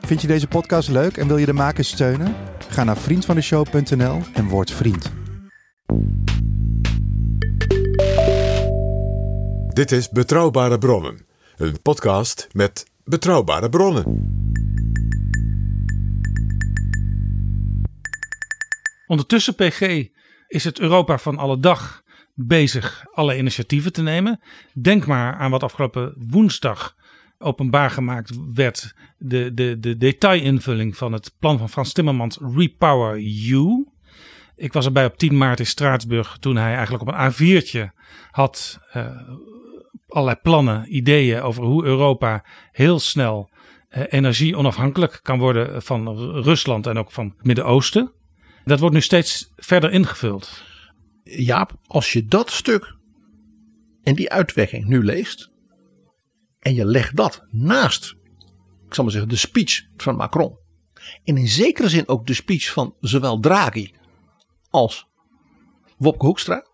Vind 0.00 0.20
je 0.20 0.26
deze 0.26 0.46
podcast 0.46 0.88
leuk 0.88 1.16
en 1.16 1.26
wil 1.26 1.36
je 1.36 1.46
de 1.46 1.52
makers 1.52 1.88
steunen? 1.88 2.34
Ga 2.68 2.84
naar 2.84 2.96
vriendvandeshow.nl 2.96 4.20
en 4.34 4.48
word 4.48 4.70
vriend. 4.70 5.12
Dit 9.68 9.92
is 9.92 10.08
Betrouwbare 10.08 10.78
Bronnen, 10.78 11.26
een 11.56 11.82
podcast 11.82 12.48
met 12.52 12.86
betrouwbare 13.04 13.68
bronnen. 13.68 14.47
Ondertussen, 19.08 19.54
PG, 19.54 20.06
is 20.48 20.64
het 20.64 20.80
Europa 20.80 21.18
van 21.18 21.38
alle 21.38 21.60
dag 21.60 22.02
bezig 22.34 23.04
alle 23.12 23.38
initiatieven 23.38 23.92
te 23.92 24.02
nemen. 24.02 24.40
Denk 24.72 25.06
maar 25.06 25.34
aan 25.34 25.50
wat 25.50 25.62
afgelopen 25.62 26.14
woensdag 26.16 26.96
openbaar 27.38 27.90
gemaakt 27.90 28.32
werd. 28.54 28.94
De, 29.18 29.54
de, 29.54 29.78
de 29.80 29.96
detailinvulling 29.96 30.96
van 30.96 31.12
het 31.12 31.34
plan 31.38 31.58
van 31.58 31.68
Frans 31.68 31.92
Timmermans 31.92 32.38
Repower 32.54 33.20
You. 33.20 33.86
Ik 34.56 34.72
was 34.72 34.84
erbij 34.84 35.04
op 35.04 35.18
10 35.18 35.36
maart 35.36 35.58
in 35.58 35.66
Straatsburg 35.66 36.36
toen 36.40 36.56
hij 36.56 36.74
eigenlijk 36.74 37.02
op 37.02 37.14
een 37.14 37.32
A4'tje 37.32 37.94
had 38.30 38.78
uh, 38.96 39.06
allerlei 40.08 40.38
plannen, 40.42 40.96
ideeën 40.96 41.40
over 41.40 41.64
hoe 41.64 41.84
Europa 41.84 42.44
heel 42.72 42.98
snel 42.98 43.50
uh, 43.90 44.02
energie 44.08 44.56
onafhankelijk 44.56 45.20
kan 45.22 45.38
worden 45.38 45.82
van 45.82 46.18
Rusland 46.42 46.86
en 46.86 46.98
ook 46.98 47.12
van 47.12 47.34
het 47.36 47.46
Midden-Oosten. 47.46 48.12
Dat 48.64 48.78
wordt 48.78 48.94
nu 48.94 49.00
steeds 49.00 49.52
verder 49.56 49.90
ingevuld. 49.90 50.62
Jaap, 51.22 51.78
als 51.86 52.12
je 52.12 52.24
dat 52.24 52.50
stuk 52.50 52.96
en 54.02 54.14
die 54.14 54.30
uitwerking 54.30 54.86
nu 54.86 55.04
leest. 55.04 55.50
En 56.58 56.74
je 56.74 56.84
legt 56.84 57.16
dat 57.16 57.44
naast, 57.50 58.14
ik 58.86 58.94
zal 58.94 59.04
maar 59.04 59.12
zeggen, 59.12 59.30
de 59.30 59.36
speech 59.36 59.86
van 59.96 60.16
Macron. 60.16 60.58
En 61.24 61.36
in 61.36 61.48
zekere 61.48 61.88
zin 61.88 62.08
ook 62.08 62.26
de 62.26 62.34
speech 62.34 62.72
van 62.72 62.96
zowel 63.00 63.40
Draghi 63.40 63.94
als 64.70 65.06
Wopke 65.96 66.26
Hoekstra. 66.26 66.66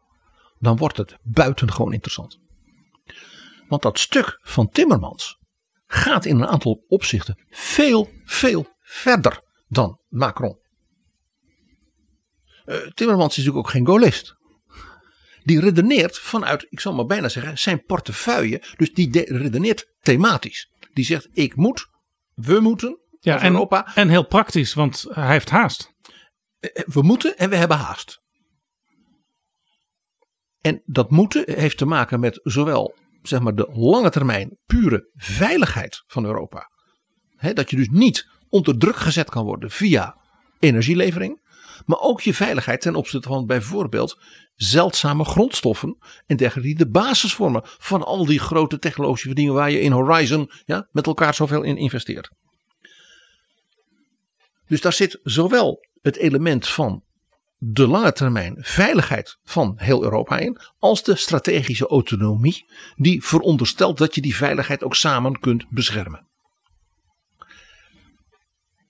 Dan 0.59 0.77
wordt 0.77 0.97
het 0.97 1.17
buitengewoon 1.23 1.93
interessant. 1.93 2.41
Want 3.69 3.83
dat 3.83 3.99
stuk 3.99 4.39
van 4.43 4.69
Timmermans 4.69 5.39
gaat 5.87 6.25
in 6.25 6.37
een 6.37 6.47
aantal 6.47 6.85
opzichten 6.89 7.45
veel, 7.51 8.11
veel 8.25 8.67
verder 8.81 9.43
dan 9.69 10.01
Macron. 10.09 10.59
Uh, 12.67 12.77
Timmermans 12.77 13.31
is 13.31 13.37
natuurlijk 13.37 13.67
ook 13.67 13.73
geen 13.73 13.87
goalist 13.87 14.37
die 15.45 15.61
redeneert 15.61 16.19
vanuit, 16.19 16.67
ik 16.69 16.81
zal 16.81 16.95
maar 16.95 17.07
bijna 17.07 17.29
zeggen, 17.29 17.59
zijn 17.59 17.85
portefeuille. 17.85 18.63
Dus 18.77 18.93
die 18.93 19.25
redeneert 19.25 19.93
thematisch. 20.01 20.71
Die 20.93 21.05
zegt, 21.05 21.29
ik 21.33 21.57
moet, 21.57 21.87
we 22.35 22.61
moeten, 22.61 22.99
ja, 23.21 23.41
en, 23.41 23.53
Europa. 23.53 23.95
En 23.95 24.09
heel 24.09 24.27
praktisch, 24.27 24.75
want 24.75 25.07
hij 25.11 25.31
heeft 25.31 25.51
haast. 25.51 25.93
Eh, 26.59 26.83
we 26.87 27.03
moeten 27.03 27.39
en 27.39 27.51
we 27.51 27.57
hebben 27.57 27.77
haast. 27.77 28.23
En 30.61 30.83
dat 30.85 31.11
moeten 31.11 31.45
heeft 31.55 31.79
te 31.79 31.87
maken 31.87 32.21
met 32.21 32.41
zowel 32.43 32.95
zeg 33.23 33.41
maar, 33.41 33.55
de 33.55 33.71
lange 33.73 34.11
termijn 34.11 34.59
pure 34.67 35.11
veiligheid 35.15 36.03
van 36.07 36.25
Europa. 36.25 36.71
dat 37.55 37.71
je 37.71 37.77
dus 37.77 37.89
niet 37.89 38.29
onder 38.49 38.79
druk 38.79 38.97
gezet 38.97 39.31
kan 39.31 39.45
worden 39.45 39.71
via 39.71 40.17
energielevering. 40.59 41.43
Maar 41.87 41.99
ook 42.01 42.21
je 42.21 42.35
veiligheid 42.35 42.81
ten 42.81 42.95
opzichte 42.95 43.29
van 43.29 43.47
bijvoorbeeld 43.47 44.19
zeldzame 44.55 45.25
grondstoffen 45.25 45.97
en 46.27 46.37
dergelijke 46.37 46.69
die 46.69 46.79
de 46.79 46.91
basis 46.91 47.35
vormen 47.35 47.63
van 47.65 48.05
al 48.05 48.27
die 48.27 48.41
grote 48.41 48.79
technologische 48.79 49.53
waar 49.53 49.71
je 49.71 49.81
in 49.81 49.93
Horizon 49.93 50.51
ja, 50.65 50.89
met 50.93 51.07
elkaar 51.07 51.35
zoveel 51.35 51.63
in 51.63 51.77
investeert. 51.77 52.31
Dus 54.67 54.81
daar 54.81 54.93
zit 54.93 55.21
zowel 55.23 55.87
het 56.03 56.17
element 56.17 56.69
van 56.69 57.05
de 57.59 57.87
lange 57.87 58.13
termijn 58.13 58.57
veiligheid 58.59 59.39
van 59.45 59.75
heel 59.77 60.03
Europa 60.03 60.39
in, 60.39 60.59
als 60.79 61.03
de 61.03 61.17
strategische 61.17 61.87
autonomie, 61.87 62.67
die 62.97 63.25
veronderstelt 63.25 63.99
dat 63.99 64.15
je 64.15 64.21
die 64.21 64.37
veiligheid 64.37 64.85
ook 64.85 64.95
samen 64.95 65.39
kunt 65.39 65.65
beschermen. 65.71 66.27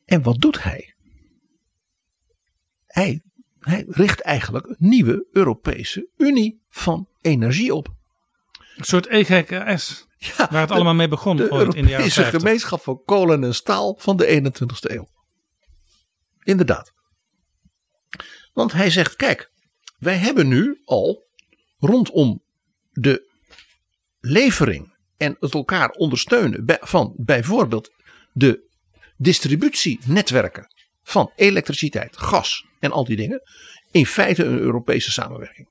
En 0.05 0.23
wat 0.23 0.41
doet 0.41 0.63
hij? 0.63 0.94
Hij 2.95 3.23
hij 3.59 3.85
richt 3.89 4.21
eigenlijk 4.21 4.67
een 4.67 4.77
nieuwe 4.79 5.27
Europese 5.33 6.09
Unie 6.17 6.63
van 6.69 7.09
energie 7.21 7.75
op. 7.75 7.95
Een 8.77 8.85
soort 8.85 9.07
EGKS, 9.07 10.07
ja, 10.19 10.49
waar 10.51 10.61
het 10.61 10.71
allemaal 10.71 10.95
mee 10.95 11.09
begon. 11.09 11.37
De 11.37 11.51
ooit 11.51 11.75
in 11.75 11.85
de 11.85 11.91
Europese 11.91 12.25
gemeenschap 12.25 12.83
van 12.83 13.03
kolen 13.05 13.45
en 13.45 13.55
staal 13.55 13.95
van 13.99 14.17
de 14.17 14.43
21ste 14.43 14.91
eeuw. 14.91 15.09
Inderdaad. 16.43 16.93
Want 18.53 18.73
hij 18.73 18.91
zegt, 18.91 19.17
kijk, 19.17 19.51
wij 19.99 20.17
hebben 20.17 20.49
nu 20.49 20.81
al 20.85 21.27
rondom 21.79 22.43
de 22.91 23.33
levering 24.21 24.97
en 25.17 25.37
het 25.41 25.55
elkaar 25.55 25.91
ondersteunen 25.91 26.65
van 26.81 27.15
bijvoorbeeld 27.17 27.93
de 28.33 28.71
distributienetwerken 29.17 30.74
van 31.05 31.33
elektriciteit, 31.37 32.17
gas 32.17 32.67
en 32.81 32.93
al 32.93 33.05
die 33.05 33.17
dingen. 33.17 33.43
In 33.91 34.07
feite 34.07 34.45
een 34.45 34.59
Europese 34.59 35.11
samenwerking. 35.11 35.69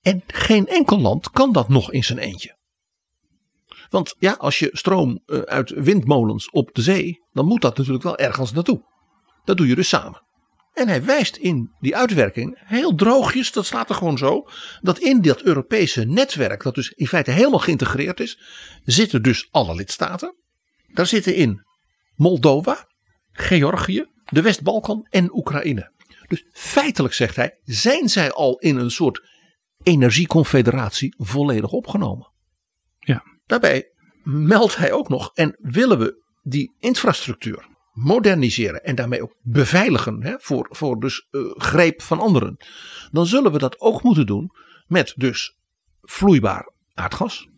En 0.00 0.22
geen 0.26 0.66
enkel 0.66 1.00
land 1.00 1.30
kan 1.30 1.52
dat 1.52 1.68
nog 1.68 1.92
in 1.92 2.04
zijn 2.04 2.18
eentje. 2.18 2.56
Want 3.88 4.14
ja, 4.18 4.32
als 4.32 4.58
je 4.58 4.68
stroom 4.72 5.22
eh, 5.26 5.38
uit 5.38 5.70
windmolens 5.70 6.50
op 6.50 6.74
de 6.74 6.82
zee, 6.82 7.24
dan 7.32 7.46
moet 7.46 7.60
dat 7.60 7.76
natuurlijk 7.76 8.04
wel 8.04 8.18
ergens 8.18 8.52
naartoe. 8.52 8.84
Dat 9.44 9.56
doe 9.56 9.66
je 9.66 9.74
dus 9.74 9.88
samen. 9.88 10.24
En 10.72 10.88
hij 10.88 11.04
wijst 11.04 11.36
in 11.36 11.74
die 11.80 11.96
uitwerking 11.96 12.62
heel 12.64 12.94
droogjes, 12.94 13.52
dat 13.52 13.66
staat 13.66 13.88
er 13.88 13.94
gewoon 13.94 14.18
zo, 14.18 14.48
dat 14.80 14.98
in 14.98 15.22
dat 15.22 15.42
Europese 15.42 16.04
netwerk, 16.04 16.62
dat 16.62 16.74
dus 16.74 16.90
in 16.90 17.06
feite 17.06 17.30
helemaal 17.30 17.58
geïntegreerd 17.58 18.20
is, 18.20 18.40
zitten 18.84 19.22
dus 19.22 19.48
alle 19.50 19.74
lidstaten. 19.74 20.34
Daar 20.92 21.06
zitten 21.06 21.34
in 21.34 21.64
Moldova, 22.14 22.88
Georgië, 23.36 24.06
de 24.24 24.42
West-Balkan 24.42 25.06
en 25.10 25.36
Oekraïne. 25.36 25.92
Dus 26.28 26.46
feitelijk 26.52 27.14
zegt 27.14 27.36
hij, 27.36 27.58
zijn 27.64 28.08
zij 28.08 28.32
al 28.32 28.58
in 28.58 28.76
een 28.76 28.90
soort 28.90 29.28
energieconfederatie 29.82 31.14
volledig 31.18 31.70
opgenomen. 31.70 32.32
Ja. 32.98 33.22
Daarbij 33.46 33.90
meldt 34.22 34.76
hij 34.76 34.92
ook 34.92 35.08
nog. 35.08 35.30
En 35.34 35.56
willen 35.58 35.98
we 35.98 36.24
die 36.42 36.74
infrastructuur 36.78 37.66
moderniseren 37.92 38.84
en 38.84 38.94
daarmee 38.94 39.22
ook 39.22 39.36
beveiligen 39.40 40.22
hè, 40.22 40.34
voor, 40.38 40.66
voor 40.70 41.00
dus 41.00 41.26
uh, 41.30 41.50
greep 41.56 42.02
van 42.02 42.20
anderen. 42.20 42.56
Dan 43.10 43.26
zullen 43.26 43.52
we 43.52 43.58
dat 43.58 43.80
ook 43.80 44.02
moeten 44.02 44.26
doen 44.26 44.50
met 44.86 45.12
dus 45.16 45.56
vloeibaar 46.00 46.72
aardgas. 46.94 47.48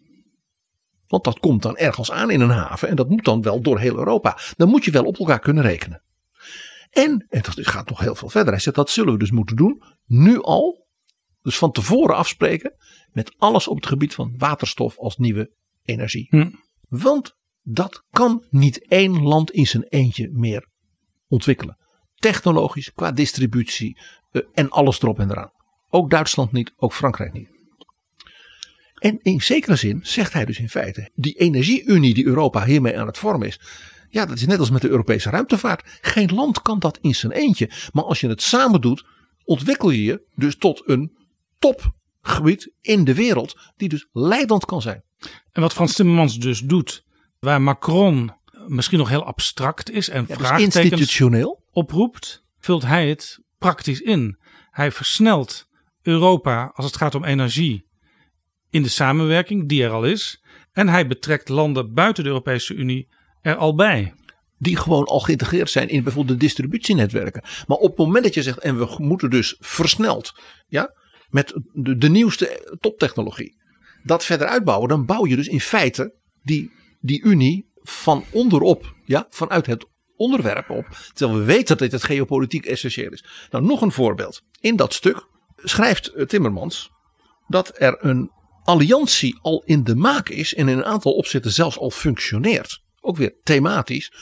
Want 1.08 1.24
dat 1.24 1.38
komt 1.38 1.62
dan 1.62 1.76
ergens 1.76 2.10
aan 2.10 2.30
in 2.30 2.40
een 2.40 2.50
haven 2.50 2.88
en 2.88 2.96
dat 2.96 3.08
moet 3.08 3.24
dan 3.24 3.42
wel 3.42 3.60
door 3.60 3.78
heel 3.78 3.96
Europa. 3.96 4.38
Dan 4.56 4.68
moet 4.68 4.84
je 4.84 4.90
wel 4.90 5.04
op 5.04 5.18
elkaar 5.18 5.38
kunnen 5.38 5.62
rekenen. 5.62 6.02
En, 6.90 7.26
en 7.28 7.42
dat 7.42 7.54
gaat 7.66 7.88
nog 7.88 8.00
heel 8.00 8.14
veel 8.14 8.28
verder. 8.28 8.52
Hij 8.52 8.62
zegt 8.62 8.76
dat 8.76 8.90
zullen 8.90 9.12
we 9.12 9.18
dus 9.18 9.30
moeten 9.30 9.56
doen. 9.56 9.82
Nu 10.06 10.40
al. 10.40 10.86
Dus 11.42 11.58
van 11.58 11.72
tevoren 11.72 12.16
afspreken. 12.16 12.74
Met 13.12 13.34
alles 13.38 13.68
op 13.68 13.76
het 13.76 13.86
gebied 13.86 14.14
van 14.14 14.34
waterstof 14.36 14.98
als 14.98 15.16
nieuwe 15.16 15.52
energie. 15.82 16.26
Hm. 16.30 16.50
Want 16.88 17.36
dat 17.62 18.04
kan 18.10 18.44
niet 18.50 18.88
één 18.88 19.22
land 19.22 19.50
in 19.50 19.66
zijn 19.66 19.82
eentje 19.82 20.30
meer 20.32 20.68
ontwikkelen. 21.28 21.78
Technologisch, 22.14 22.92
qua 22.92 23.12
distributie 23.12 24.00
uh, 24.32 24.42
en 24.52 24.70
alles 24.70 25.02
erop 25.02 25.18
en 25.18 25.30
eraan. 25.30 25.52
Ook 25.88 26.10
Duitsland 26.10 26.52
niet, 26.52 26.72
ook 26.76 26.92
Frankrijk 26.92 27.32
niet. 27.32 27.57
En 28.98 29.18
in 29.22 29.40
zekere 29.40 29.76
zin 29.76 30.00
zegt 30.02 30.32
hij 30.32 30.44
dus 30.44 30.58
in 30.58 30.68
feite: 30.68 31.10
die 31.14 31.34
energieunie 31.34 32.14
die 32.14 32.26
Europa 32.26 32.64
hiermee 32.64 32.98
aan 32.98 33.06
het 33.06 33.18
vormen 33.18 33.46
is. 33.48 33.60
Ja, 34.10 34.26
dat 34.26 34.36
is 34.36 34.46
net 34.46 34.58
als 34.58 34.70
met 34.70 34.82
de 34.82 34.88
Europese 34.88 35.30
ruimtevaart. 35.30 35.98
Geen 36.00 36.34
land 36.34 36.62
kan 36.62 36.78
dat 36.78 36.98
in 37.00 37.14
zijn 37.14 37.32
eentje. 37.32 37.70
Maar 37.92 38.04
als 38.04 38.20
je 38.20 38.28
het 38.28 38.42
samen 38.42 38.80
doet, 38.80 39.04
ontwikkel 39.44 39.90
je 39.90 40.02
je 40.02 40.22
dus 40.34 40.56
tot 40.56 40.82
een 40.86 41.16
topgebied 41.58 42.72
in 42.80 43.04
de 43.04 43.14
wereld. 43.14 43.58
Die 43.76 43.88
dus 43.88 44.08
leidend 44.12 44.64
kan 44.64 44.82
zijn. 44.82 45.02
En 45.52 45.62
wat 45.62 45.72
Frans 45.72 45.94
Timmermans 45.94 46.38
dus 46.38 46.60
doet, 46.60 47.04
waar 47.38 47.62
Macron 47.62 48.32
misschien 48.66 48.98
nog 48.98 49.08
heel 49.08 49.24
abstract 49.24 49.90
is 49.90 50.08
en 50.08 50.24
Ja, 50.28 50.36
dus 50.36 50.60
institutioneel. 50.60 51.62
oproept, 51.70 52.44
vult 52.58 52.82
hij 52.82 53.08
het 53.08 53.38
praktisch 53.58 54.00
in. 54.00 54.38
Hij 54.70 54.92
versnelt 54.92 55.68
Europa 56.02 56.70
als 56.74 56.86
het 56.86 56.96
gaat 56.96 57.14
om 57.14 57.24
energie 57.24 57.87
in 58.70 58.82
de 58.82 58.88
samenwerking 58.88 59.68
die 59.68 59.82
er 59.82 59.90
al 59.90 60.04
is. 60.04 60.42
En 60.72 60.88
hij 60.88 61.06
betrekt 61.06 61.48
landen 61.48 61.94
buiten 61.94 62.22
de 62.22 62.28
Europese 62.28 62.74
Unie 62.74 63.08
er 63.40 63.56
al 63.56 63.74
bij. 63.74 64.12
die 64.60 64.76
gewoon 64.76 65.04
al 65.04 65.20
geïntegreerd 65.20 65.70
zijn 65.70 65.88
in 65.88 66.02
bijvoorbeeld 66.02 66.38
de 66.38 66.44
distributienetwerken. 66.44 67.42
Maar 67.66 67.76
op 67.76 67.88
het 67.88 68.06
moment 68.06 68.24
dat 68.24 68.34
je 68.34 68.42
zegt, 68.42 68.58
en 68.58 68.78
we 68.78 68.94
moeten 68.98 69.30
dus 69.30 69.56
versneld, 69.58 70.40
ja, 70.66 70.94
met 71.28 71.60
de, 71.72 72.08
nieuwste 72.08 72.76
toptechnologie, 72.80 73.56
dat 74.02 74.24
verder 74.24 74.46
uitbouwen, 74.46 74.88
dan 74.88 75.06
bouw 75.06 75.26
je 75.26 75.36
dus 75.36 75.48
in 75.48 75.60
feite 75.60 76.14
die, 76.42 76.70
die 77.00 77.22
Unie 77.22 77.70
van 77.82 78.24
onderop, 78.30 78.94
ja, 79.04 79.26
vanuit 79.30 79.66
het 79.66 79.86
onderwerp 80.16 80.70
op. 80.70 80.86
Terwijl 81.12 81.38
we 81.38 81.44
weten 81.44 81.76
dat 81.76 81.90
dit 81.90 82.02
geopolitiek 82.02 82.66
essentieel 82.66 83.12
is. 83.12 83.24
Nou, 83.50 83.64
nog 83.64 83.80
een 83.80 83.92
voorbeeld. 83.92 84.42
In 84.60 84.76
dat 84.76 84.94
stuk 84.94 85.26
schrijft 85.56 86.08
eh, 86.08 86.26
Timmermans 86.26 86.90
dat 87.46 87.72
er 87.74 88.04
een 88.04 88.30
alliantie 88.68 89.38
al 89.42 89.62
in 89.66 89.84
de 89.84 89.94
maak 89.94 90.28
is 90.28 90.54
en 90.54 90.68
in 90.68 90.78
een 90.78 90.84
aantal 90.84 91.12
opzetten 91.12 91.52
zelfs 91.52 91.78
al 91.78 91.90
functioneert. 91.90 92.80
Ook 93.00 93.16
weer 93.16 93.34
thematisch 93.42 94.12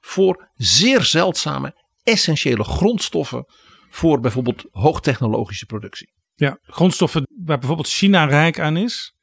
voor 0.00 0.50
zeer 0.54 1.02
zeldzame 1.02 1.84
essentiële 2.02 2.64
grondstoffen 2.64 3.44
voor 3.90 4.20
bijvoorbeeld 4.20 4.64
hoogtechnologische 4.70 5.66
productie. 5.66 6.12
Ja, 6.34 6.58
grondstoffen 6.62 7.26
waar 7.44 7.58
bijvoorbeeld 7.58 7.88
China 7.88 8.24
rijk 8.24 8.58
aan 8.60 8.76
is. 8.76 9.14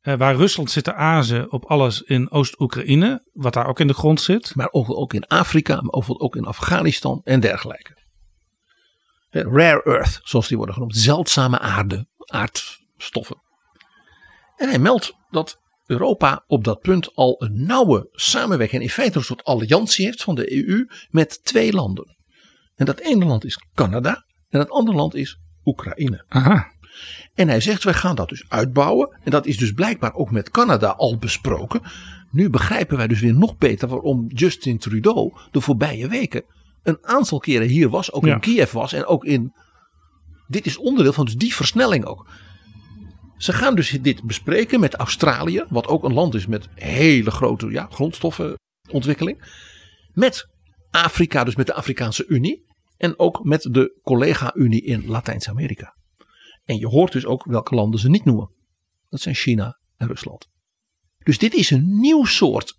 eh, 0.00 0.14
waar 0.16 0.36
Rusland 0.36 0.70
zit 0.70 0.84
te 0.84 0.94
azen 0.94 1.52
op 1.52 1.64
alles 1.64 2.00
in 2.00 2.30
Oost-Oekraïne, 2.30 3.28
wat 3.32 3.52
daar 3.52 3.66
ook 3.66 3.80
in 3.80 3.86
de 3.86 3.94
grond 3.94 4.20
zit. 4.20 4.54
Maar 4.54 4.68
ook, 4.70 4.90
ook 4.90 5.14
in 5.14 5.26
Afrika, 5.26 5.74
maar 5.74 5.90
bijvoorbeeld 5.90 6.20
ook 6.20 6.36
in 6.36 6.44
Afghanistan 6.44 7.20
en 7.24 7.40
dergelijke. 7.40 7.98
Rare 9.30 9.82
earth, 9.82 10.20
zoals 10.22 10.48
die 10.48 10.56
worden 10.56 10.74
genoemd. 10.74 10.96
Zeldzame 10.96 11.58
aarde, 11.58 12.06
aardstoffen. 12.16 13.36
En 14.60 14.68
hij 14.68 14.78
meldt 14.78 15.12
dat 15.30 15.60
Europa 15.86 16.44
op 16.46 16.64
dat 16.64 16.80
punt 16.80 17.14
al 17.14 17.42
een 17.42 17.66
nauwe 17.66 18.08
samenwerking, 18.12 18.82
in 18.82 18.90
feite 18.90 19.18
een 19.18 19.24
soort 19.24 19.44
alliantie 19.44 20.04
heeft 20.04 20.22
van 20.22 20.34
de 20.34 20.66
EU 20.66 20.86
met 21.10 21.44
twee 21.44 21.72
landen. 21.72 22.16
En 22.74 22.86
dat 22.86 22.98
ene 22.98 23.24
land 23.24 23.44
is 23.44 23.64
Canada 23.74 24.24
en 24.48 24.58
dat 24.58 24.70
andere 24.70 24.96
land 24.96 25.14
is 25.14 25.38
Oekraïne. 25.64 26.24
Aha. 26.28 26.72
En 27.34 27.48
hij 27.48 27.60
zegt, 27.60 27.84
wij 27.84 27.94
gaan 27.94 28.14
dat 28.16 28.28
dus 28.28 28.44
uitbouwen. 28.48 29.18
En 29.24 29.30
dat 29.30 29.46
is 29.46 29.56
dus 29.56 29.72
blijkbaar 29.72 30.14
ook 30.14 30.30
met 30.30 30.50
Canada 30.50 30.88
al 30.88 31.18
besproken. 31.18 31.82
Nu 32.30 32.50
begrijpen 32.50 32.96
wij 32.96 33.06
dus 33.06 33.20
weer 33.20 33.34
nog 33.34 33.56
beter 33.56 33.88
waarom 33.88 34.26
Justin 34.28 34.78
Trudeau 34.78 35.32
de 35.50 35.60
voorbije 35.60 36.08
weken 36.08 36.44
een 36.82 36.98
aantal 37.02 37.38
keren 37.38 37.68
hier 37.68 37.88
was. 37.88 38.12
Ook 38.12 38.24
Ja. 38.24 38.34
in 38.34 38.40
Kiev 38.40 38.72
was 38.72 38.92
en 38.92 39.06
ook 39.06 39.24
in... 39.24 39.52
Dit 40.48 40.66
is 40.66 40.76
onderdeel 40.76 41.12
van 41.12 41.24
dus 41.24 41.36
die 41.36 41.54
versnelling 41.54 42.04
ook. 42.04 42.28
Ze 43.40 43.52
gaan 43.52 43.74
dus 43.74 43.90
dit 43.90 44.22
bespreken 44.22 44.80
met 44.80 44.94
Australië. 44.94 45.64
Wat 45.68 45.86
ook 45.86 46.04
een 46.04 46.12
land 46.12 46.34
is 46.34 46.46
met 46.46 46.68
hele 46.74 47.30
grote 47.30 47.70
ja, 47.70 47.86
grondstoffenontwikkeling. 47.90 49.44
Met 50.12 50.48
Afrika, 50.90 51.44
dus 51.44 51.56
met 51.56 51.66
de 51.66 51.74
Afrikaanse 51.74 52.26
Unie. 52.26 52.64
En 52.96 53.18
ook 53.18 53.44
met 53.44 53.62
de 53.62 53.98
collega-Unie 54.02 54.82
in 54.82 55.06
Latijns-Amerika. 55.06 55.96
En 56.64 56.76
je 56.76 56.86
hoort 56.86 57.12
dus 57.12 57.26
ook 57.26 57.44
welke 57.44 57.74
landen 57.74 58.00
ze 58.00 58.08
niet 58.08 58.24
noemen. 58.24 58.50
Dat 59.08 59.20
zijn 59.20 59.34
China 59.34 59.80
en 59.96 60.06
Rusland. 60.06 60.48
Dus 61.18 61.38
dit 61.38 61.54
is 61.54 61.70
een 61.70 62.00
nieuw 62.00 62.24
soort 62.24 62.78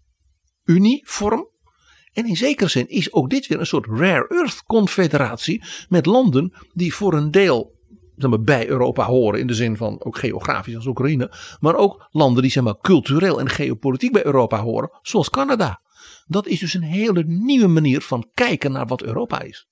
unievorm. 0.63 1.49
En 2.13 2.25
in 2.25 2.37
zekere 2.37 2.69
zin 2.69 2.87
is 2.87 3.13
ook 3.13 3.29
dit 3.29 3.47
weer 3.47 3.59
een 3.59 3.65
soort 3.65 3.85
rare 3.85 4.27
earth 4.27 4.63
confederatie 4.63 5.63
met 5.89 6.05
landen 6.05 6.53
die 6.73 6.93
voor 6.93 7.13
een 7.13 7.31
deel 7.31 7.79
zeg 8.15 8.29
maar, 8.29 8.41
bij 8.41 8.67
Europa 8.67 9.05
horen 9.05 9.39
in 9.39 9.47
de 9.47 9.53
zin 9.53 9.77
van 9.77 10.03
ook 10.03 10.17
geografisch 10.17 10.75
als 10.75 10.85
Oekraïne, 10.85 11.33
maar 11.59 11.75
ook 11.75 12.07
landen 12.09 12.41
die 12.41 12.51
zeg 12.51 12.63
maar, 12.63 12.77
cultureel 12.77 13.39
en 13.39 13.49
geopolitiek 13.49 14.11
bij 14.11 14.25
Europa 14.25 14.61
horen, 14.61 14.99
zoals 15.01 15.29
Canada. 15.29 15.81
Dat 16.25 16.47
is 16.47 16.59
dus 16.59 16.73
een 16.73 16.81
hele 16.81 17.23
nieuwe 17.25 17.67
manier 17.67 18.01
van 18.01 18.29
kijken 18.33 18.71
naar 18.71 18.87
wat 18.87 19.03
Europa 19.03 19.41
is. 19.41 19.67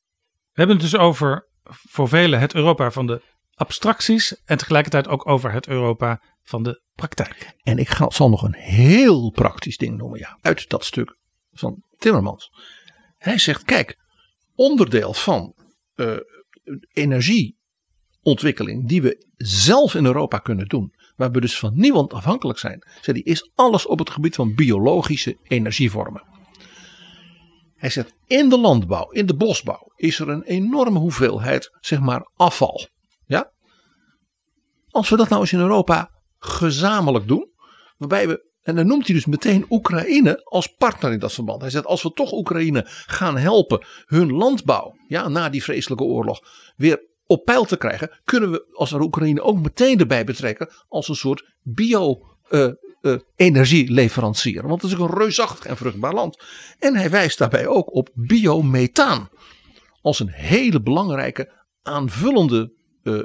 We 0.52 0.66
hebben 0.66 0.76
het 0.76 0.92
dus 0.92 1.00
over, 1.00 1.50
voor 1.64 2.08
velen, 2.08 2.40
het 2.40 2.54
Europa 2.56 2.92
van 2.92 3.08
de 3.08 3.22
abstracties. 3.54 4.42
En 4.46 4.58
tegelijkertijd 4.58 5.08
ook 5.08 5.28
over 5.28 5.52
het 5.52 5.68
Europa 5.68 6.22
van 6.42 6.64
de 6.64 6.82
praktijk. 6.94 7.54
En 7.64 7.78
ik 7.78 7.90
ga, 7.90 8.10
zal 8.10 8.30
nog 8.30 8.42
een 8.42 8.56
heel 8.56 9.32
praktisch 9.32 9.78
ding 9.78 9.98
noemen, 9.98 10.20
ja, 10.20 10.38
uit 10.42 10.70
dat 10.70 10.86
stuk 10.86 11.18
van 11.52 11.84
Timmermans. 11.98 12.50
Hij 13.18 13.38
zegt: 13.38 13.64
kijk, 13.64 13.98
onderdeel 14.56 15.14
van 15.14 15.56
eh, 15.94 16.16
energieontwikkeling 18.24 18.88
die 18.88 19.02
we 19.02 19.26
zelf 19.38 19.96
in 19.96 20.06
Europa 20.06 20.38
kunnen 20.38 20.68
doen, 20.68 20.94
waar 21.16 21.32
we 21.32 21.42
dus 21.42 21.60
van 21.60 21.72
niemand 21.76 22.14
afhankelijk 22.14 22.60
zijn, 22.60 22.84
zei 23.02 23.22
hij, 23.24 23.34
is 23.34 23.52
alles 23.56 23.86
op 23.86 24.00
het 24.00 24.10
gebied 24.10 24.36
van 24.36 24.56
biologische 24.56 25.38
energievormen. 25.44 26.24
Hij 27.76 27.90
zegt: 27.90 28.14
in 28.28 28.50
de 28.50 28.60
landbouw, 28.60 29.10
in 29.10 29.26
de 29.26 29.36
bosbouw, 29.36 29.92
is 29.96 30.20
er 30.20 30.30
een 30.30 30.44
enorme 30.44 31.00
hoeveelheid, 31.00 31.78
zeg 31.80 32.00
maar, 32.00 32.30
afval. 32.36 32.88
Ja? 33.26 33.52
Als 34.90 35.10
we 35.10 35.18
dat 35.18 35.30
nou 35.30 35.42
eens 35.42 35.54
in 35.54 35.60
Europa 35.60 36.12
gezamenlijk 36.38 37.28
doen, 37.28 37.50
waarbij 37.98 38.28
we, 38.28 38.48
en 38.62 38.76
dan 38.76 38.88
noemt 38.88 39.06
hij 39.06 39.16
dus 39.16 39.26
meteen 39.26 39.66
Oekraïne 39.70 40.44
als 40.44 40.68
partner 40.68 41.12
in 41.12 41.20
dat 41.20 41.34
verband. 41.34 41.62
Hij 41.62 41.70
zegt, 41.70 41.86
als 41.86 42.04
we 42.04 42.12
toch 42.12 42.32
Oekraïne 42.32 42.84
gaan 42.88 43.38
helpen 43.38 43.86
hun 44.06 44.32
landbouw, 44.32 44.96
ja, 45.08 45.28
na 45.28 45.50
die 45.50 45.64
vreselijke 45.64 46.04
oorlog, 46.04 46.40
weer 46.76 47.09
op 47.30 47.46
peil 47.46 47.66
te 47.66 47.78
krijgen, 47.78 48.20
kunnen 48.24 48.52
we 48.52 48.66
als 48.74 48.94
Oekraïne 48.94 49.42
ook 49.42 49.60
meteen 49.60 50.00
erbij 50.00 50.24
betrekken 50.24 50.70
als 50.88 51.08
een 51.08 51.16
soort 51.16 51.56
bio 51.62 52.22
eh, 52.50 52.66
eh. 53.02 53.20
Want 54.68 54.82
het 54.82 54.92
is 54.92 54.98
ook 54.98 55.10
een 55.10 55.18
reusachtig 55.18 55.66
en 55.66 55.78
vruchtbaar 55.78 56.14
land. 56.14 56.44
En 56.80 56.96
hij 56.96 57.10
wijst 57.10 57.38
daarbij 57.38 57.68
ook 57.68 57.94
op 57.96 58.10
biomethaan 58.14 59.30
als 60.02 60.20
een 60.20 60.30
hele 60.30 60.82
belangrijke 60.82 61.66
aanvullende 61.82 62.74
eh, 63.04 63.20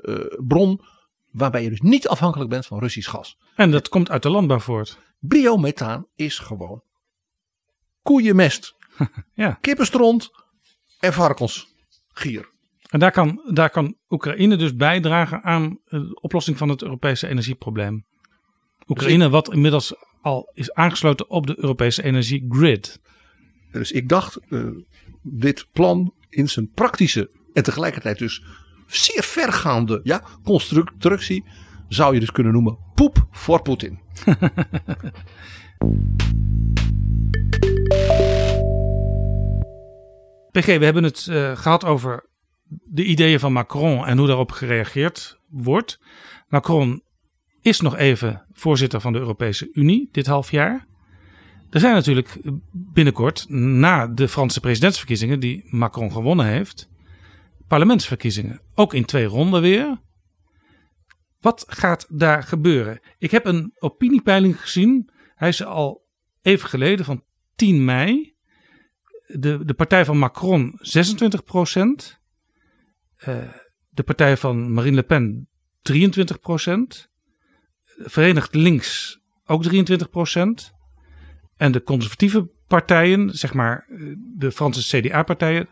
bron 0.46 0.80
waarbij 1.30 1.62
je 1.62 1.68
dus 1.70 1.80
niet 1.80 2.08
afhankelijk 2.08 2.50
bent 2.50 2.66
van 2.66 2.78
Russisch 2.78 3.10
gas. 3.10 3.36
En 3.56 3.70
dat 3.70 3.88
komt 3.88 4.10
uit 4.10 4.22
de 4.22 4.30
landbouw 4.30 4.60
voort. 4.60 4.98
Biomethaan 5.18 6.06
is 6.14 6.38
gewoon 6.38 6.82
koeienmest, 8.02 8.74
Ja. 9.34 9.58
kippenstront 9.60 10.30
en 11.00 11.12
varkensgier. 11.12 12.52
En 12.94 13.00
daar 13.00 13.12
kan, 13.12 13.40
daar 13.52 13.70
kan 13.70 13.96
Oekraïne 14.08 14.56
dus 14.56 14.76
bijdragen 14.76 15.42
aan 15.42 15.78
de 15.84 16.18
oplossing 16.20 16.58
van 16.58 16.68
het 16.68 16.82
Europese 16.82 17.28
energieprobleem. 17.28 18.04
Oekraïne, 18.86 19.28
wat 19.28 19.52
inmiddels 19.52 19.94
al 20.20 20.50
is 20.52 20.72
aangesloten 20.72 21.30
op 21.30 21.46
de 21.46 21.54
Europese 21.56 22.02
energiegrid. 22.02 23.00
Dus 23.70 23.92
ik 23.92 24.08
dacht, 24.08 24.38
eh, 24.48 24.66
dit 25.22 25.66
plan 25.72 26.14
in 26.28 26.48
zijn 26.48 26.70
praktische 26.70 27.30
en 27.52 27.62
tegelijkertijd 27.62 28.18
dus 28.18 28.44
zeer 28.86 29.22
vergaande 29.22 30.00
ja, 30.02 30.22
constructie 30.44 31.44
zou 31.88 32.14
je 32.14 32.20
dus 32.20 32.32
kunnen 32.32 32.52
noemen 32.52 32.78
poep 32.94 33.26
voor 33.30 33.62
Poetin. 33.62 33.98
PG, 40.50 40.66
we 40.66 40.84
hebben 40.84 41.04
het 41.04 41.26
eh, 41.26 41.56
gehad 41.56 41.84
over 41.84 42.32
de 42.68 43.04
ideeën 43.04 43.40
van 43.40 43.52
Macron 43.52 44.06
en 44.06 44.18
hoe 44.18 44.26
daarop 44.26 44.50
gereageerd 44.50 45.40
wordt. 45.48 46.00
Macron 46.48 47.02
is 47.60 47.80
nog 47.80 47.96
even 47.96 48.46
voorzitter 48.52 49.00
van 49.00 49.12
de 49.12 49.18
Europese 49.18 49.68
Unie 49.72 50.08
dit 50.12 50.26
half 50.26 50.50
jaar. 50.50 50.86
Er 51.70 51.80
zijn 51.80 51.94
natuurlijk 51.94 52.40
binnenkort, 52.72 53.46
na 53.48 54.06
de 54.06 54.28
Franse 54.28 54.60
presidentsverkiezingen 54.60 55.40
die 55.40 55.64
Macron 55.66 56.12
gewonnen 56.12 56.46
heeft, 56.46 56.88
parlementsverkiezingen. 57.68 58.60
Ook 58.74 58.94
in 58.94 59.04
twee 59.04 59.24
ronden 59.24 59.60
weer. 59.60 60.00
Wat 61.40 61.64
gaat 61.68 62.06
daar 62.08 62.42
gebeuren? 62.42 63.00
Ik 63.18 63.30
heb 63.30 63.44
een 63.44 63.72
opiniepeiling 63.78 64.60
gezien. 64.60 65.10
Hij 65.34 65.48
is 65.48 65.64
al 65.64 66.04
even 66.42 66.68
geleden 66.68 67.04
van 67.04 67.24
10 67.54 67.84
mei. 67.84 68.34
De, 69.26 69.64
de 69.64 69.74
partij 69.74 70.04
van 70.04 70.18
Macron 70.18 70.78
26 70.80 71.44
procent. 71.44 72.20
Uh, 73.28 73.36
de 73.88 74.02
partij 74.02 74.36
van 74.36 74.72
Marine 74.72 74.96
Le 74.96 75.02
Pen 75.02 75.48
23 75.82 76.40
procent. 76.40 77.08
Verenigd 77.96 78.54
Links 78.54 79.20
ook 79.46 79.62
23 79.62 80.10
procent. 80.10 80.72
En 81.56 81.72
de 81.72 81.82
conservatieve 81.82 82.50
partijen, 82.66 83.30
zeg 83.30 83.54
maar 83.54 83.86
de 84.36 84.52
Franse 84.52 85.00
CDA-partijen, 85.00 85.68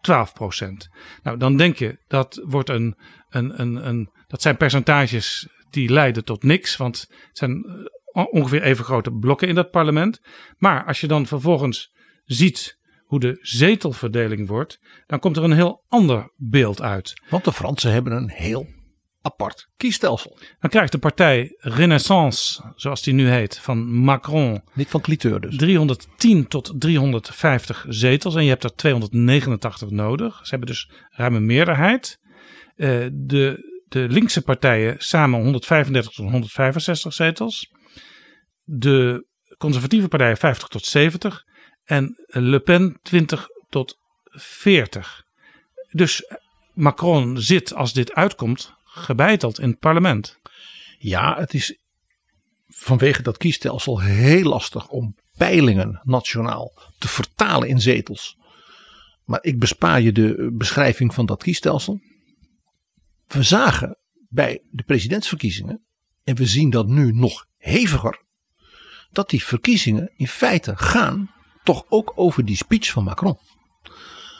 12 0.00 0.32
procent. 0.32 0.88
Nou, 1.22 1.38
dan 1.38 1.56
denk 1.56 1.76
je 1.76 1.98
dat 2.06 2.42
wordt 2.44 2.68
een, 2.68 2.98
een, 3.28 3.60
een, 3.60 3.88
een, 3.88 4.10
dat 4.26 4.42
zijn 4.42 4.56
percentages 4.56 5.48
die 5.70 5.90
leiden 5.90 6.24
tot 6.24 6.42
niks, 6.42 6.76
want 6.76 7.06
het 7.08 7.38
zijn 7.38 7.64
eh, 8.12 8.24
ongeveer 8.30 8.62
even 8.62 8.84
grote 8.84 9.12
blokken 9.12 9.48
in 9.48 9.54
dat 9.54 9.70
parlement. 9.70 10.20
Maar 10.56 10.84
als 10.84 11.00
je 11.00 11.06
dan 11.06 11.26
vervolgens 11.26 11.92
ziet 12.24 12.78
hoe 13.10 13.20
de 13.20 13.38
zetelverdeling 13.40 14.48
wordt, 14.48 14.78
dan 15.06 15.18
komt 15.18 15.36
er 15.36 15.44
een 15.44 15.52
heel 15.52 15.84
ander 15.88 16.32
beeld 16.36 16.82
uit. 16.82 17.22
Want 17.28 17.44
de 17.44 17.52
Fransen 17.52 17.92
hebben 17.92 18.12
een 18.12 18.30
heel 18.30 18.66
apart 19.22 19.68
kiesstelsel. 19.76 20.38
Dan 20.58 20.70
krijgt 20.70 20.92
de 20.92 20.98
partij 20.98 21.56
Renaissance, 21.56 22.72
zoals 22.74 23.02
die 23.02 23.14
nu 23.14 23.28
heet, 23.28 23.58
van 23.58 23.92
Macron. 23.94 24.62
Niet 24.74 24.88
van 24.88 25.00
Cliteur 25.00 25.40
dus. 25.40 25.56
310 25.56 26.48
tot 26.48 26.72
350 26.78 27.84
zetels 27.88 28.34
en 28.34 28.42
je 28.42 28.48
hebt 28.48 28.64
er 28.64 28.74
289 28.74 29.90
nodig. 29.90 30.36
Ze 30.42 30.50
hebben 30.50 30.68
dus 30.68 30.90
ruim 31.08 31.34
een 31.34 31.46
meerderheid. 31.46 32.18
Uh, 32.76 33.06
de, 33.12 33.80
de 33.88 34.06
linkse 34.08 34.42
partijen 34.42 34.94
samen 34.98 35.40
135 35.40 36.12
tot 36.12 36.24
165 36.24 37.12
zetels. 37.12 37.72
De 38.62 39.26
conservatieve 39.58 40.08
partijen 40.08 40.36
50 40.36 40.68
tot 40.68 40.84
70. 40.84 41.48
En 41.90 42.16
Le 42.26 42.60
Pen 42.60 42.98
20 43.02 43.48
tot 43.68 43.98
40. 44.24 45.24
Dus 45.90 46.24
Macron 46.72 47.40
zit, 47.40 47.74
als 47.74 47.92
dit 47.92 48.12
uitkomt, 48.12 48.74
gebeiteld 48.84 49.58
in 49.58 49.68
het 49.68 49.78
parlement. 49.78 50.38
Ja, 50.98 51.36
het 51.38 51.54
is 51.54 51.78
vanwege 52.68 53.22
dat 53.22 53.36
kiesstelsel 53.36 54.00
heel 54.00 54.42
lastig 54.42 54.88
om 54.88 55.16
peilingen 55.36 56.00
nationaal 56.04 56.72
te 56.98 57.08
vertalen 57.08 57.68
in 57.68 57.80
zetels. 57.80 58.36
Maar 59.24 59.42
ik 59.42 59.58
bespaar 59.58 60.00
je 60.00 60.12
de 60.12 60.50
beschrijving 60.52 61.14
van 61.14 61.26
dat 61.26 61.42
kiesstelsel. 61.42 62.00
We 63.26 63.42
zagen 63.42 63.98
bij 64.28 64.62
de 64.70 64.82
presidentsverkiezingen, 64.82 65.84
en 66.24 66.36
we 66.36 66.46
zien 66.46 66.70
dat 66.70 66.86
nu 66.86 67.12
nog 67.12 67.46
heviger, 67.56 68.22
dat 69.10 69.30
die 69.30 69.44
verkiezingen 69.44 70.12
in 70.16 70.28
feite 70.28 70.76
gaan 70.76 71.38
toch 71.62 71.84
ook 71.88 72.12
over 72.14 72.44
die 72.44 72.56
speech 72.56 72.90
van 72.90 73.04
Macron. 73.04 73.38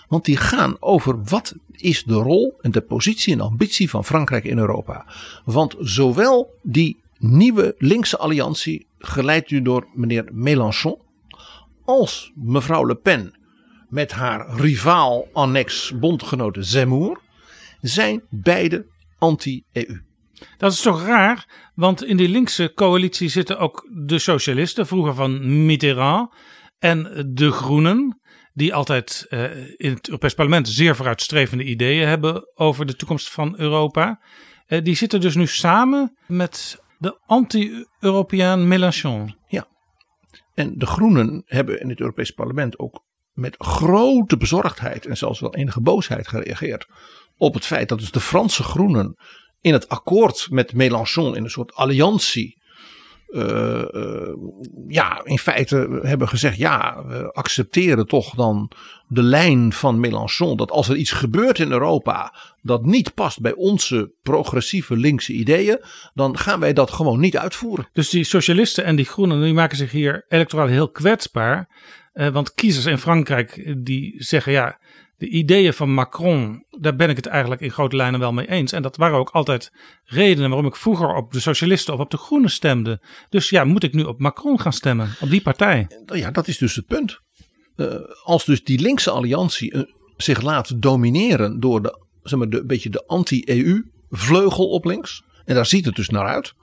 Want 0.09 0.25
die 0.25 0.37
gaan 0.37 0.77
over 0.81 1.25
wat 1.25 1.55
is 1.71 2.05
de 2.05 2.15
rol 2.15 2.59
en 2.61 2.71
de 2.71 2.81
positie 2.81 3.33
en 3.33 3.41
ambitie 3.41 3.91
van 3.91 4.05
Frankrijk 4.05 4.45
in 4.45 4.59
Europa. 4.59 5.07
Want 5.45 5.77
zowel 5.79 6.59
die 6.63 7.01
nieuwe 7.19 7.75
linkse 7.79 8.19
alliantie, 8.19 8.87
geleid 8.99 9.51
u 9.51 9.63
door 9.63 9.87
meneer 9.95 10.29
Mélenchon, 10.33 10.99
als 11.85 12.33
mevrouw 12.35 12.87
Le 12.87 12.95
Pen 12.95 13.35
met 13.89 14.13
haar 14.13 14.55
rivaal 14.57 15.29
annex 15.33 15.93
bondgenoten 15.99 16.65
Zemmour, 16.65 17.21
zijn 17.81 18.23
beide 18.29 18.87
anti-EU. 19.19 20.01
Dat 20.57 20.73
is 20.73 20.81
toch 20.81 21.07
raar, 21.07 21.47
want 21.75 22.05
in 22.05 22.17
die 22.17 22.29
linkse 22.29 22.73
coalitie 22.75 23.29
zitten 23.29 23.59
ook 23.59 23.89
de 23.91 24.19
socialisten, 24.19 24.87
vroeger 24.87 25.15
van 25.15 25.65
Mitterrand, 25.67 26.31
en 26.81 27.27
de 27.35 27.51
Groenen 27.51 28.21
die 28.53 28.75
altijd 28.75 29.27
uh, 29.31 29.57
in 29.77 29.93
het 29.95 30.09
Europees 30.09 30.35
Parlement 30.35 30.69
zeer 30.69 30.97
vooruitstrevende 30.97 31.65
ideeën 31.65 32.09
hebben 32.09 32.51
over 32.55 32.87
de 32.87 32.97
toekomst 32.97 33.31
van 33.31 33.55
Europa. 33.59 34.23
Uh, 34.67 34.83
die 34.83 34.95
zitten 34.95 35.21
dus 35.21 35.35
nu 35.35 35.47
samen 35.47 36.17
met 36.27 36.83
de 36.99 37.19
anti-Europeaan 37.27 38.69
Mélenchon. 38.69 39.35
Ja, 39.47 39.69
en 40.55 40.75
de 40.77 40.87
Groenen 40.87 41.43
hebben 41.47 41.81
in 41.81 41.89
het 41.89 42.01
Europees 42.01 42.31
Parlement 42.31 42.79
ook 42.79 43.05
met 43.33 43.55
grote 43.59 44.37
bezorgdheid 44.37 45.07
en 45.07 45.17
zelfs 45.17 45.41
wel 45.41 45.55
enige 45.55 45.81
boosheid 45.81 46.29
gereageerd 46.29 46.87
op 47.37 47.55
het 47.55 47.67
feit 47.67 47.89
dat 47.89 47.99
dus 47.99 48.11
de 48.11 48.21
Franse 48.21 48.63
Groenen 48.63 49.17
in 49.61 49.73
het 49.73 49.89
akkoord 49.89 50.47
met 50.51 50.73
Mélenchon 50.73 51.37
in 51.37 51.45
een 51.45 51.51
soort 51.51 51.75
alliantie 51.75 52.60
uh, 53.31 53.85
uh, 53.93 54.35
ja, 54.89 55.21
in 55.25 55.39
feite 55.39 56.01
hebben 56.03 56.29
gezegd: 56.29 56.57
ja, 56.57 57.05
we 57.07 57.33
accepteren 57.33 58.07
toch 58.07 58.35
dan 58.35 58.71
de 59.09 59.23
lijn 59.23 59.73
van 59.73 60.01
Mélenchon. 60.01 60.57
Dat 60.57 60.71
als 60.71 60.89
er 60.89 60.97
iets 60.97 61.13
gebeurt 61.13 61.59
in 61.59 61.71
Europa 61.71 62.35
dat 62.63 62.85
niet 62.85 63.15
past 63.15 63.41
bij 63.41 63.55
onze 63.55 64.13
progressieve 64.23 64.97
linkse 64.97 65.33
ideeën, 65.33 65.81
dan 66.15 66.39
gaan 66.39 66.61
wij 66.61 66.73
dat 66.73 66.91
gewoon 66.91 67.21
niet 67.21 67.37
uitvoeren. 67.37 67.89
Dus 67.93 68.09
die 68.09 68.25
socialisten 68.25 68.85
en 68.85 68.97
die 68.97 69.05
groenen 69.05 69.43
die 69.43 69.55
maken 69.55 69.77
zich 69.77 69.91
hier 69.91 70.25
electoraal 70.29 70.67
heel 70.67 70.91
kwetsbaar. 70.91 71.69
Uh, 72.15 72.29
want 72.29 72.55
kiezers 72.55 72.87
in 72.87 72.99
Frankrijk 72.99 73.75
die 73.85 74.15
zeggen: 74.17 74.53
ja, 74.53 74.79
de 75.21 75.29
ideeën 75.29 75.73
van 75.73 75.95
Macron, 75.95 76.65
daar 76.71 76.97
ben 76.97 77.11
ik 77.11 77.17
het 77.17 77.27
eigenlijk 77.27 77.61
in 77.61 77.71
grote 77.71 77.97
lijnen 77.97 78.21
wel 78.21 78.33
mee 78.33 78.51
eens. 78.51 78.73
En 78.73 78.83
dat 78.83 78.97
waren 78.97 79.19
ook 79.19 79.31
altijd 79.31 79.73
redenen 80.05 80.49
waarom 80.49 80.67
ik 80.67 80.77
vroeger 80.77 81.15
op 81.15 81.33
de 81.33 81.41
socialisten 81.41 81.95
of 81.95 82.01
op 82.01 82.11
de 82.11 82.17
groenen 82.17 82.51
stemde. 82.51 83.03
Dus 83.29 83.51
ja, 83.51 83.65
moet 83.65 83.83
ik 83.83 83.93
nu 83.93 84.03
op 84.03 84.21
Macron 84.21 84.61
gaan 84.61 84.73
stemmen, 84.73 85.11
op 85.21 85.31
die 85.31 85.43
partij? 85.43 85.87
Ja, 86.07 86.31
dat 86.31 86.49
is 86.49 86.59
dus 86.59 86.75
het 86.75 86.87
punt. 86.87 87.21
Uh, 87.77 87.95
als 88.23 88.45
dus 88.45 88.65
die 88.65 88.81
linkse 88.81 89.11
alliantie 89.11 89.75
uh, 89.75 89.83
zich 90.17 90.43
laat 90.43 90.83
domineren 90.83 91.61
door 91.61 91.83
de, 91.83 92.07
zeg 92.23 92.39
maar, 92.39 92.49
de 92.49 92.65
beetje 92.65 92.91
de 92.91 93.07
anti-EU 93.07 93.83
vleugel 94.11 94.69
op 94.69 94.85
links. 94.85 95.23
En 95.45 95.55
daar 95.55 95.67
ziet 95.67 95.85
het 95.85 95.97
dus 95.97 96.09
naar 96.09 96.27
uit. 96.27 96.55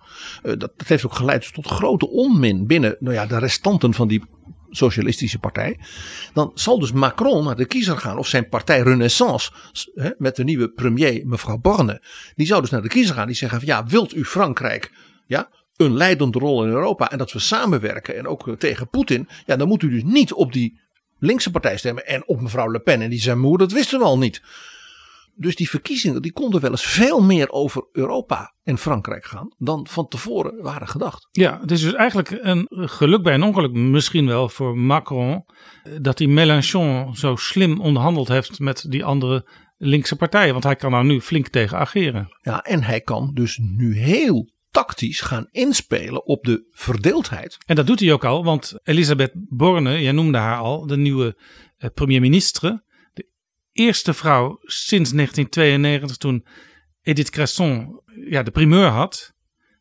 Uh, 0.44 0.52
dat, 0.57 0.60
dat, 0.60 0.88
heeft 0.88 1.06
ook 1.06 1.15
geleid 1.15 1.53
tot 1.53 1.68
grote 1.68 2.10
onmin 2.10 2.68
binnen 2.68 2.95
nou 2.99 3.15
ja, 3.15 3.26
de 3.26 3.38
restanten 3.38 3.94
van 3.94 4.07
die 4.07 4.23
socialistische 4.69 5.39
partij. 5.39 5.80
Dan 6.34 6.52
zal 6.53 6.80
dus 6.80 6.91
Macron 6.91 7.44
naar 7.44 7.56
de 7.56 7.65
kiezer 7.65 7.98
gaan 7.98 8.18
of 8.18 8.27
zijn 8.27 8.49
partij 8.49 8.81
Renaissance 8.81 9.52
hè, 9.95 10.10
met 10.18 10.35
de 10.35 10.44
nieuwe 10.44 10.69
premier 10.69 11.22
mevrouw 11.26 11.57
Borne. 11.57 12.02
Die 12.35 12.48
zou 12.48 12.61
dus 12.61 12.69
naar 12.69 12.81
de 12.81 12.88
kiezer 12.88 13.15
gaan 13.15 13.27
die 13.27 13.35
zeggen 13.35 13.60
van 13.60 13.68
ja 13.68 13.85
wilt 13.85 14.15
u 14.15 14.26
Frankrijk 14.26 14.91
ja, 15.26 15.49
een 15.76 15.94
leidende 15.94 16.39
rol 16.39 16.64
in 16.64 16.69
Europa 16.69 17.11
en 17.11 17.18
dat 17.18 17.31
we 17.31 17.39
samenwerken 17.39 18.18
en 18.18 18.27
ook 18.27 18.56
tegen 18.57 18.89
Poetin. 18.89 19.27
Ja 19.45 19.56
dan 19.56 19.68
moet 19.68 19.84
u 19.84 19.89
dus 19.89 20.03
niet 20.03 20.34
op 20.34 20.53
die 20.53 20.80
linkse 21.19 21.52
partij 21.52 21.77
stemmen 21.77 22.06
en 22.06 22.27
op 22.27 22.41
mevrouw 22.41 22.72
Le 22.72 22.80
Pen 22.80 23.02
en 23.02 23.10
die 23.10 23.22
zijn 23.22 23.39
moeder 23.39 23.68
dat 23.68 23.77
wisten 23.77 23.99
we 23.99 24.06
al 24.06 24.18
niet. 24.18 24.41
Dus 25.39 25.55
die 25.55 25.69
verkiezingen 25.69 26.22
die 26.22 26.31
konden 26.31 26.61
wel 26.61 26.72
eens 26.72 26.85
veel 26.85 27.22
meer 27.22 27.49
over 27.49 27.88
Europa 27.91 28.55
en 28.64 28.77
Frankrijk 28.77 29.26
gaan 29.26 29.53
dan 29.57 29.88
van 29.89 30.07
tevoren 30.07 30.61
waren 30.61 30.88
gedacht. 30.88 31.27
Ja, 31.31 31.59
het 31.61 31.72
is 31.72 31.81
dus 31.81 31.93
eigenlijk 31.93 32.38
een 32.41 32.68
geluk 32.69 33.23
bij 33.23 33.34
een 33.34 33.43
ongeluk 33.43 33.73
misschien 33.73 34.27
wel 34.27 34.49
voor 34.49 34.77
Macron 34.77 35.45
dat 36.01 36.19
hij 36.19 36.27
Mélenchon 36.27 37.15
zo 37.15 37.35
slim 37.35 37.81
onderhandeld 37.81 38.27
heeft 38.27 38.59
met 38.59 38.85
die 38.89 39.05
andere 39.05 39.47
linkse 39.77 40.15
partijen. 40.15 40.51
Want 40.51 40.64
hij 40.64 40.76
kan 40.76 40.91
nou 40.91 41.05
nu 41.05 41.22
flink 41.22 41.47
tegen 41.47 41.77
ageren. 41.77 42.38
Ja, 42.41 42.61
en 42.61 42.84
hij 42.84 43.01
kan 43.01 43.31
dus 43.34 43.59
nu 43.61 43.97
heel 43.97 44.49
tactisch 44.72 45.22
gaan 45.22 45.47
inspelen 45.51 46.26
op 46.26 46.43
de 46.43 46.68
verdeeldheid. 46.72 47.57
En 47.65 47.76
dat 47.76 47.88
doet 47.88 47.99
hij 47.99 48.14
ook 48.14 48.26
al, 48.26 48.43
want 48.43 48.80
Elisabeth 48.84 49.31
Borne, 49.34 50.01
jij 50.01 50.11
noemde 50.11 50.38
haar 50.38 50.57
al, 50.57 50.88
de 50.88 50.97
nieuwe 50.97 51.38
eh, 51.77 51.89
premier-ministre 51.93 52.84
eerste 53.78 54.14
vrouw 54.14 54.58
sinds 54.62 55.12
1992 55.12 56.18
toen 56.18 56.45
Edith 57.02 57.30
Cresson 57.30 58.02
ja, 58.30 58.44
de 58.44 58.52
primeur 58.52 58.88
had. 58.88 59.34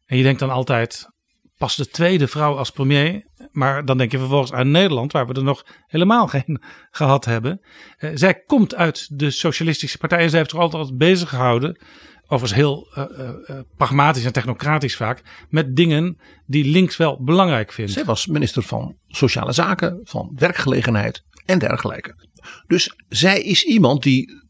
En 0.04 0.16
je 0.16 0.22
denkt 0.22 0.40
dan 0.40 0.50
altijd, 0.50 1.08
pas 1.56 1.76
de 1.76 1.88
tweede 1.88 2.28
vrouw 2.28 2.56
als 2.56 2.70
premier. 2.70 3.26
Maar 3.50 3.84
dan 3.84 3.98
denk 3.98 4.10
je 4.10 4.18
vervolgens 4.18 4.52
aan 4.52 4.70
Nederland, 4.70 5.12
waar 5.12 5.26
we 5.26 5.34
er 5.34 5.42
nog 5.42 5.66
helemaal 5.86 6.26
geen 6.26 6.62
gehad 6.90 7.24
hebben. 7.24 7.60
Uh, 7.98 8.10
zij 8.14 8.34
komt 8.34 8.74
uit 8.74 9.18
de 9.18 9.30
Socialistische 9.30 9.98
Partij 9.98 10.18
en 10.18 10.30
zij 10.30 10.38
heeft 10.38 10.52
er 10.52 10.58
altijd 10.58 10.96
bezig 10.96 11.28
gehouden. 11.28 11.80
Overigens 12.22 12.54
heel 12.54 12.88
uh, 12.98 13.04
uh, 13.18 13.60
pragmatisch 13.76 14.24
en 14.24 14.32
technocratisch 14.32 14.96
vaak. 14.96 15.22
Met 15.48 15.76
dingen 15.76 16.18
die 16.46 16.64
links 16.64 16.96
wel 16.96 17.22
belangrijk 17.22 17.72
vindt. 17.72 17.92
Zij 17.92 18.04
was 18.04 18.26
minister 18.26 18.62
van 18.62 18.96
Sociale 19.08 19.52
Zaken, 19.52 20.00
van 20.04 20.32
Werkgelegenheid 20.34 21.22
en 21.44 21.58
dergelijke. 21.58 22.25
Dus 22.66 22.94
zij 23.08 23.42
is 23.42 23.64
iemand 23.64 24.02
die 24.02 24.44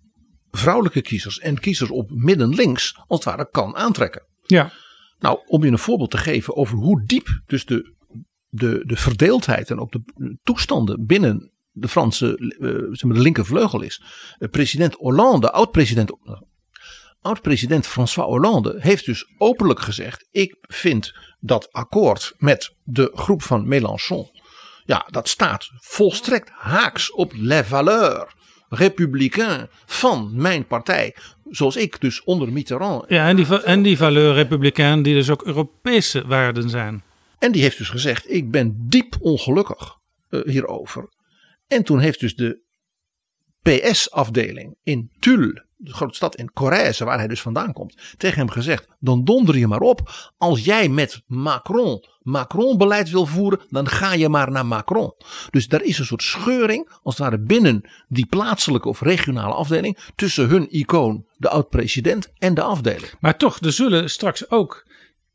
vrouwelijke 0.51 1.02
kiezers 1.02 1.39
en 1.39 1.60
kiezers 1.60 1.90
op 1.90 2.10
midden 2.10 2.55
links 2.55 2.97
als 3.06 3.24
het 3.24 3.35
ware 3.35 3.51
kan 3.51 3.77
aantrekken. 3.77 4.27
Ja. 4.43 4.73
Nou, 5.18 5.39
om 5.47 5.64
je 5.64 5.70
een 5.70 5.78
voorbeeld 5.78 6.10
te 6.10 6.18
geven 6.18 6.56
over 6.56 6.77
hoe 6.77 7.05
diep 7.06 7.40
dus 7.47 7.64
de, 7.64 7.94
de, 8.48 8.82
de 8.86 8.97
verdeeldheid 8.97 9.70
en 9.70 9.78
ook 9.78 9.93
de 9.93 10.39
toestanden 10.43 11.06
binnen 11.06 11.52
de 11.70 11.89
Franse 11.89 12.56
uh, 12.59 12.70
zeg 12.70 13.02
maar 13.02 13.16
de 13.16 13.23
linkervleugel 13.23 13.82
is. 13.82 14.02
Uh, 14.39 14.48
president 14.48 14.94
Hollande, 14.94 15.52
oud-president 15.52 16.12
oud-president 17.27 17.86
François 17.86 18.27
Hollande 18.27 18.77
heeft 18.78 19.05
dus 19.05 19.32
openlijk 19.39 19.81
gezegd: 19.81 20.28
ik 20.31 20.56
vind 20.60 21.14
dat 21.40 21.73
akkoord 21.73 22.35
met 22.39 22.74
de 22.82 23.10
groep 23.14 23.43
van 23.43 23.68
Mélenchon, 23.68 24.31
ja, 24.86 25.06
dat 25.10 25.28
staat 25.28 25.70
volstrekt 25.80 26.50
haaks 26.50 27.12
op 27.12 27.32
les 27.34 27.66
valeurs 27.66 28.34
républicains 28.68 29.66
van 29.86 30.30
mijn 30.34 30.66
partij. 30.66 31.16
Zoals 31.50 31.76
ik 31.76 32.00
dus 32.00 32.24
onder 32.24 32.52
Mitterrand. 32.52 33.04
Ja, 33.08 33.28
en 33.28 33.36
die, 33.36 33.62
en 33.62 33.82
die 33.82 33.96
valeur 33.96 34.34
républicain 34.34 35.02
die 35.02 35.14
dus 35.14 35.30
ook 35.30 35.42
Europese 35.42 36.26
waarden 36.26 36.70
zijn. 36.70 37.04
En 37.38 37.52
die 37.52 37.62
heeft 37.62 37.78
dus 37.78 37.88
gezegd: 37.88 38.30
ik 38.30 38.50
ben 38.50 38.86
diep 38.88 39.16
ongelukkig 39.20 39.96
uh, 40.30 40.44
hierover. 40.44 41.08
En 41.66 41.82
toen 41.82 41.98
heeft 41.98 42.20
dus 42.20 42.34
de 42.34 42.64
PS-afdeling 43.66 44.76
in 44.82 45.10
Tulle, 45.18 45.64
de 45.76 45.93
grote 45.93 46.14
stad 46.14 46.36
in 46.36 46.52
Corrèze, 46.52 47.05
waar 47.05 47.18
hij 47.18 47.28
dus 47.28 47.43
vandaan 47.43 47.72
komt, 47.72 48.14
tegen 48.16 48.38
hem 48.38 48.51
gezegd: 48.51 48.88
dan 48.98 49.24
donder 49.24 49.59
je 49.59 49.66
maar 49.66 49.80
op. 49.80 50.30
Als 50.36 50.64
jij 50.64 50.88
met 50.88 51.22
Macron 51.26 52.05
Macron-beleid 52.26 53.10
wil 53.10 53.26
voeren, 53.26 53.60
dan 53.68 53.88
ga 53.88 54.12
je 54.12 54.28
maar 54.28 54.51
naar 54.51 54.66
Macron. 54.66 55.14
Dus 55.51 55.68
daar 55.68 55.82
is 55.82 55.98
een 55.98 56.05
soort 56.05 56.22
scheuring, 56.22 56.90
als 57.02 57.18
het 57.18 57.28
ware 57.28 57.43
binnen 57.43 57.90
die 58.09 58.26
plaatselijke 58.26 58.88
of 58.88 59.01
regionale 59.01 59.55
afdeling, 59.55 59.98
tussen 60.14 60.48
hun 60.48 60.68
icoon, 60.70 61.26
de 61.36 61.48
oud-president, 61.48 62.32
en 62.38 62.55
de 62.55 62.62
afdeling. 62.62 63.12
Maar 63.20 63.36
toch, 63.36 63.60
er 63.60 63.72
zullen 63.72 64.10
straks 64.10 64.51
ook 64.51 64.86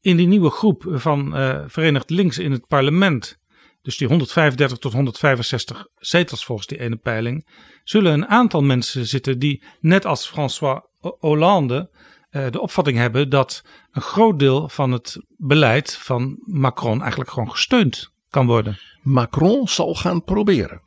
in 0.02 0.18
die 0.18 0.28
nieuwe 0.28 0.50
groep 0.50 0.84
van 0.88 1.38
uh, 1.38 1.64
Verenigd 1.68 2.10
Links 2.10 2.38
in 2.38 2.52
het 2.52 2.68
parlement 2.68 3.40
dus 3.82 3.98
die 3.98 4.08
135 4.08 4.78
tot 4.78 4.94
165 4.94 5.88
zetels 5.96 6.46
volgens 6.46 6.68
die 6.68 6.80
ene 6.80 6.96
peiling, 6.96 7.48
zullen 7.84 8.14
een 8.14 8.28
aantal 8.28 8.62
mensen 8.62 9.08
zitten 9.08 9.40
die, 9.40 9.64
net 9.80 10.06
als 10.06 10.28
François 10.28 10.82
Hollande, 11.20 11.90
uh, 12.32 12.50
de 12.50 12.62
opvatting 12.62 12.98
hebben 12.98 13.30
dat 13.30 13.64
een 13.92 14.02
groot 14.02 14.40
deel 14.40 14.70
van 14.70 14.92
het 14.92 15.18
beleid 15.38 15.96
van 15.96 16.38
Macron 16.46 17.02
eigenlijk 17.02 17.32
gewoon 17.32 17.52
gesteund 17.52 18.12
kan 18.30 18.46
worden. 18.46 18.80
Macron 19.02 19.68
zal 19.68 19.96
gaan 19.96 20.24
proberen 20.24 20.82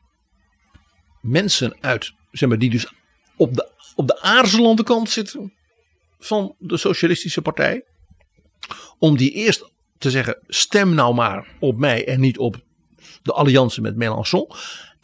mensen 1.24 1.76
uit, 1.80 2.14
zeg 2.30 2.48
maar, 2.48 2.58
die 2.58 2.70
dus 2.70 2.92
op 3.36 3.54
de, 3.54 3.70
op 3.94 4.06
de 4.06 4.20
aarzelende 4.20 4.82
kant 4.82 5.10
zitten 5.10 5.52
van 6.18 6.54
de 6.58 6.76
Socialistische 6.76 7.42
Partij, 7.42 7.84
om 8.98 9.16
die 9.16 9.30
eerst 9.30 9.70
te 9.98 10.10
zeggen: 10.10 10.38
stem 10.46 10.94
nou 10.94 11.14
maar 11.14 11.56
op 11.60 11.78
mij 11.78 12.06
en 12.06 12.20
niet 12.20 12.38
op 12.38 12.62
de 13.22 13.32
alliantie 13.32 13.82
met 13.82 13.96
Mélenchon. 13.96 14.50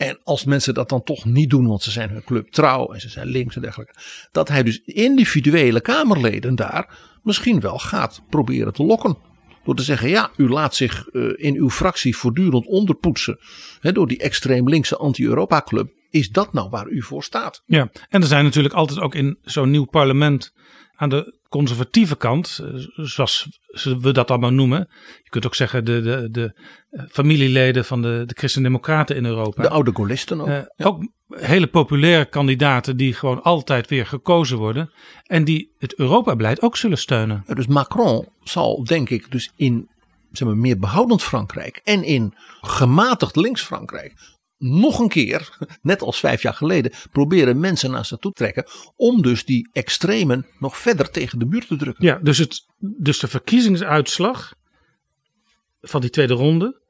En 0.01 0.19
als 0.25 0.45
mensen 0.45 0.75
dat 0.75 0.89
dan 0.89 1.03
toch 1.03 1.25
niet 1.25 1.51
doen, 1.51 1.67
want 1.67 1.83
ze 1.83 1.91
zijn 1.91 2.11
hun 2.11 2.25
club 2.25 2.51
trouw 2.51 2.93
en 2.93 3.01
ze 3.01 3.09
zijn 3.09 3.27
links 3.27 3.57
en 3.57 3.63
dergelijke. 3.63 3.95
Dat 4.33 4.49
hij 4.49 4.63
dus 4.63 4.83
individuele 4.85 5.81
Kamerleden 5.81 6.55
daar 6.55 6.99
misschien 7.23 7.61
wel 7.61 7.79
gaat 7.79 8.23
proberen 8.29 8.73
te 8.73 8.83
lokken. 8.83 9.17
Door 9.65 9.75
te 9.75 9.83
zeggen, 9.83 10.09
ja, 10.09 10.31
u 10.37 10.49
laat 10.49 10.75
zich 10.75 11.09
uh, 11.13 11.33
in 11.37 11.55
uw 11.55 11.71
fractie 11.71 12.17
voortdurend 12.17 12.67
onderpoetsen. 12.67 13.39
Hè, 13.81 13.93
door 13.93 14.07
die 14.09 14.19
extreem 14.19 14.69
linkse 14.69 14.97
anti-Europa 14.97 15.63
club. 15.63 15.91
Is 16.11 16.31
dat 16.31 16.53
nou 16.53 16.69
waar 16.69 16.89
u 16.89 17.03
voor 17.03 17.25
staat? 17.25 17.63
Ja, 17.67 17.91
en 18.09 18.21
er 18.21 18.27
zijn 18.27 18.45
natuurlijk 18.45 18.75
altijd 18.75 19.01
ook 19.01 19.15
in 19.15 19.39
zo'n 19.43 19.71
nieuw 19.71 19.87
parlement 19.87 20.53
aan 20.97 21.09
de 21.09 21.40
conservatieve 21.51 22.17
kant, 22.17 22.61
eh, 22.63 22.69
zoals 22.97 23.61
we 24.01 24.13
dat 24.13 24.31
allemaal 24.31 24.53
noemen. 24.53 24.89
Je 25.23 25.31
kunt 25.31 25.47
ook 25.47 25.55
zeggen 25.55 25.85
de, 25.85 26.01
de, 26.01 26.29
de 26.31 26.61
eh, 26.91 27.03
familieleden 27.09 27.85
van 27.85 28.03
de, 28.03 28.23
de 28.27 28.35
Christen-Democraten 28.37 29.17
in 29.17 29.25
Europa. 29.25 29.63
De 29.63 29.69
oude 29.69 29.91
Gaullisten 29.95 30.41
ook. 30.41 30.49
Uh, 30.49 30.59
ja. 30.77 30.87
Ook 30.87 31.09
hele 31.29 31.67
populaire 31.67 32.25
kandidaten 32.25 32.97
die 32.97 33.15
gewoon 33.15 33.43
altijd 33.43 33.89
weer 33.89 34.07
gekozen 34.07 34.59
worden. 34.59 34.91
En 35.23 35.45
die 35.45 35.75
het 35.79 35.95
Europa-beleid 35.95 36.63
ook 36.63 36.77
zullen 36.77 36.99
steunen. 36.99 37.45
Dus 37.47 37.67
Macron 37.67 38.29
zal 38.43 38.85
denk 38.85 39.11
ik 39.11 39.31
dus 39.31 39.53
in 39.57 39.89
zeg 40.33 40.49
maar, 40.49 40.57
meer 40.57 40.79
behoudend 40.79 41.23
Frankrijk 41.23 41.81
en 41.85 42.05
in 42.05 42.35
gematigd 42.61 43.37
links 43.37 43.63
Frankrijk 43.63 44.39
nog 44.61 44.99
een 44.99 45.09
keer, 45.09 45.59
net 45.83 46.03
als 46.03 46.21
vijf 46.21 46.43
jaar 46.43 46.55
geleden, 46.55 46.93
proberen 47.11 47.61
mensen 47.61 47.91
naar 47.91 48.07
ze 48.07 48.19
toe 48.19 48.33
trekken. 48.33 48.67
Om 48.97 49.23
dus 49.23 49.45
die 49.45 49.69
extremen 49.73 50.47
nog 50.59 50.79
verder 50.79 51.11
tegen 51.11 51.39
de 51.39 51.45
muur 51.45 51.67
te 51.67 51.77
drukken. 51.77 52.07
Ja, 52.07 52.19
dus, 52.23 52.39
het, 52.39 52.67
dus 52.79 53.19
de 53.19 53.29
verkiezingsuitslag 53.29 54.55
van 55.81 56.01
die 56.01 56.11
tweede 56.11 56.35
ronde. 56.35 56.81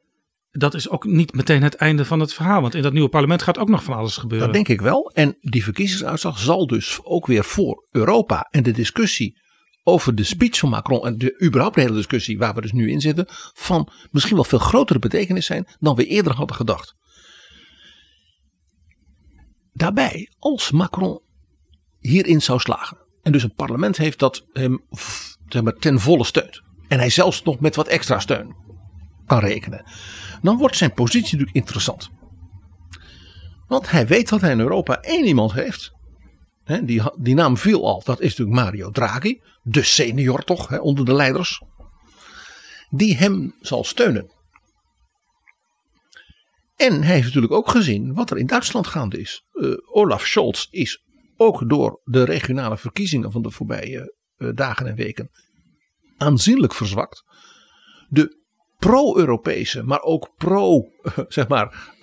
Dat 0.50 0.74
is 0.74 0.88
ook 0.88 1.04
niet 1.04 1.32
meteen 1.32 1.62
het 1.62 1.74
einde 1.74 2.04
van 2.04 2.20
het 2.20 2.34
verhaal. 2.34 2.60
Want 2.60 2.74
in 2.74 2.82
dat 2.82 2.92
nieuwe 2.92 3.08
parlement 3.08 3.42
gaat 3.42 3.58
ook 3.58 3.68
nog 3.68 3.84
van 3.84 3.96
alles 3.96 4.16
gebeuren. 4.16 4.46
Dat 4.46 4.56
denk 4.56 4.68
ik 4.68 4.80
wel. 4.80 5.10
En 5.14 5.36
die 5.40 5.64
verkiezingsuitslag 5.64 6.38
zal 6.38 6.66
dus 6.66 6.98
ook 7.02 7.26
weer 7.26 7.44
voor 7.44 7.86
Europa 7.90 8.48
en 8.50 8.62
de 8.62 8.72
discussie 8.72 9.38
over 9.82 10.14
de 10.14 10.24
speech 10.24 10.58
van 10.58 10.68
Macron 10.68 11.06
en 11.06 11.18
de 11.18 11.42
überhaupt 11.42 11.74
de 11.74 11.80
hele 11.80 11.94
discussie 11.94 12.38
waar 12.38 12.54
we 12.54 12.60
dus 12.60 12.72
nu 12.72 12.90
in 12.90 13.00
zitten, 13.00 13.26
van 13.54 13.88
misschien 14.10 14.34
wel 14.34 14.44
veel 14.44 14.58
grotere 14.58 14.98
betekenis 14.98 15.46
zijn 15.46 15.66
dan 15.78 15.96
we 15.96 16.06
eerder 16.06 16.34
hadden 16.34 16.56
gedacht. 16.56 16.94
Daarbij, 19.80 20.30
als 20.38 20.70
Macron 20.70 21.20
hierin 21.98 22.42
zou 22.42 22.58
slagen, 22.58 22.96
en 23.22 23.32
dus 23.32 23.42
een 23.42 23.54
parlement 23.54 23.96
heeft 23.96 24.18
dat 24.18 24.46
hem 24.52 24.84
zeg 25.48 25.62
maar, 25.62 25.72
ten 25.72 26.00
volle 26.00 26.24
steunt, 26.24 26.62
en 26.88 26.98
hij 26.98 27.10
zelfs 27.10 27.42
nog 27.42 27.60
met 27.60 27.76
wat 27.76 27.86
extra 27.86 28.18
steun 28.18 28.54
kan 29.26 29.38
rekenen, 29.38 29.84
dan 30.42 30.56
wordt 30.56 30.76
zijn 30.76 30.92
positie 30.92 31.32
natuurlijk 31.32 31.56
interessant. 31.56 32.10
Want 33.66 33.90
hij 33.90 34.06
weet 34.06 34.28
dat 34.28 34.40
hij 34.40 34.50
in 34.50 34.60
Europa 34.60 35.00
één 35.00 35.26
iemand 35.26 35.52
heeft. 35.52 35.92
Hè, 36.64 36.84
die, 36.84 37.02
die 37.18 37.34
naam 37.34 37.56
viel 37.56 37.86
al, 37.86 38.02
dat 38.04 38.20
is 38.20 38.36
natuurlijk 38.36 38.64
Mario 38.64 38.90
Draghi, 38.90 39.40
de 39.62 39.82
senior 39.82 40.44
toch, 40.44 40.68
hè, 40.68 40.78
onder 40.78 41.04
de 41.04 41.14
leiders. 41.14 41.62
Die 42.90 43.16
hem 43.16 43.54
zal 43.60 43.84
steunen. 43.84 44.30
En 46.80 47.02
hij 47.02 47.14
heeft 47.14 47.26
natuurlijk 47.26 47.52
ook 47.52 47.70
gezien 47.70 48.14
wat 48.14 48.30
er 48.30 48.38
in 48.38 48.46
Duitsland 48.46 48.86
gaande 48.86 49.20
is. 49.20 49.44
Uh, 49.52 49.76
Olaf 49.92 50.26
Scholz 50.26 50.66
is 50.70 51.04
ook 51.36 51.68
door 51.68 52.00
de 52.04 52.24
regionale 52.24 52.78
verkiezingen 52.78 53.32
van 53.32 53.42
de 53.42 53.50
voorbije 53.50 54.16
uh, 54.36 54.50
dagen 54.54 54.86
en 54.86 54.94
weken 54.94 55.30
aanzienlijk 56.16 56.74
verzwakt. 56.74 57.24
De 58.08 58.42
pro-Europese, 58.78 59.82
maar 59.82 60.00
ook 60.00 60.32
pro, 60.36 60.78
uh, 61.02 61.18
zeg 61.28 61.48
maar, 61.48 61.94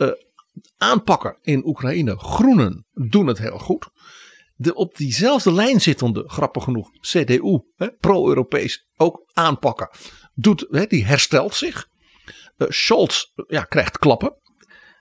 aanpakker 0.78 1.38
in 1.41 1.66
Oekraïne, 1.66 2.18
groenen, 2.18 2.86
doen 2.94 3.28
het 3.28 3.38
heel 3.38 3.60
goed. 3.60 3.90
De 4.56 4.74
op 4.74 4.98
diezelfde 4.98 5.54
lijn 5.54 5.82
zittende, 5.82 6.24
grappig 6.28 6.64
genoeg, 6.64 6.90
CDU, 6.99 7.60
pro-Europees, 7.99 8.88
ook 8.98 9.32
aanpakken, 9.34 9.90
doet, 10.34 10.68
hè, 10.70 10.86
die 10.86 11.06
herstelt 11.06 11.56
zich. 11.56 11.88
Scholz 12.58 13.24
ja, 13.48 13.64
krijgt 13.64 13.98
klappen. 13.98 14.45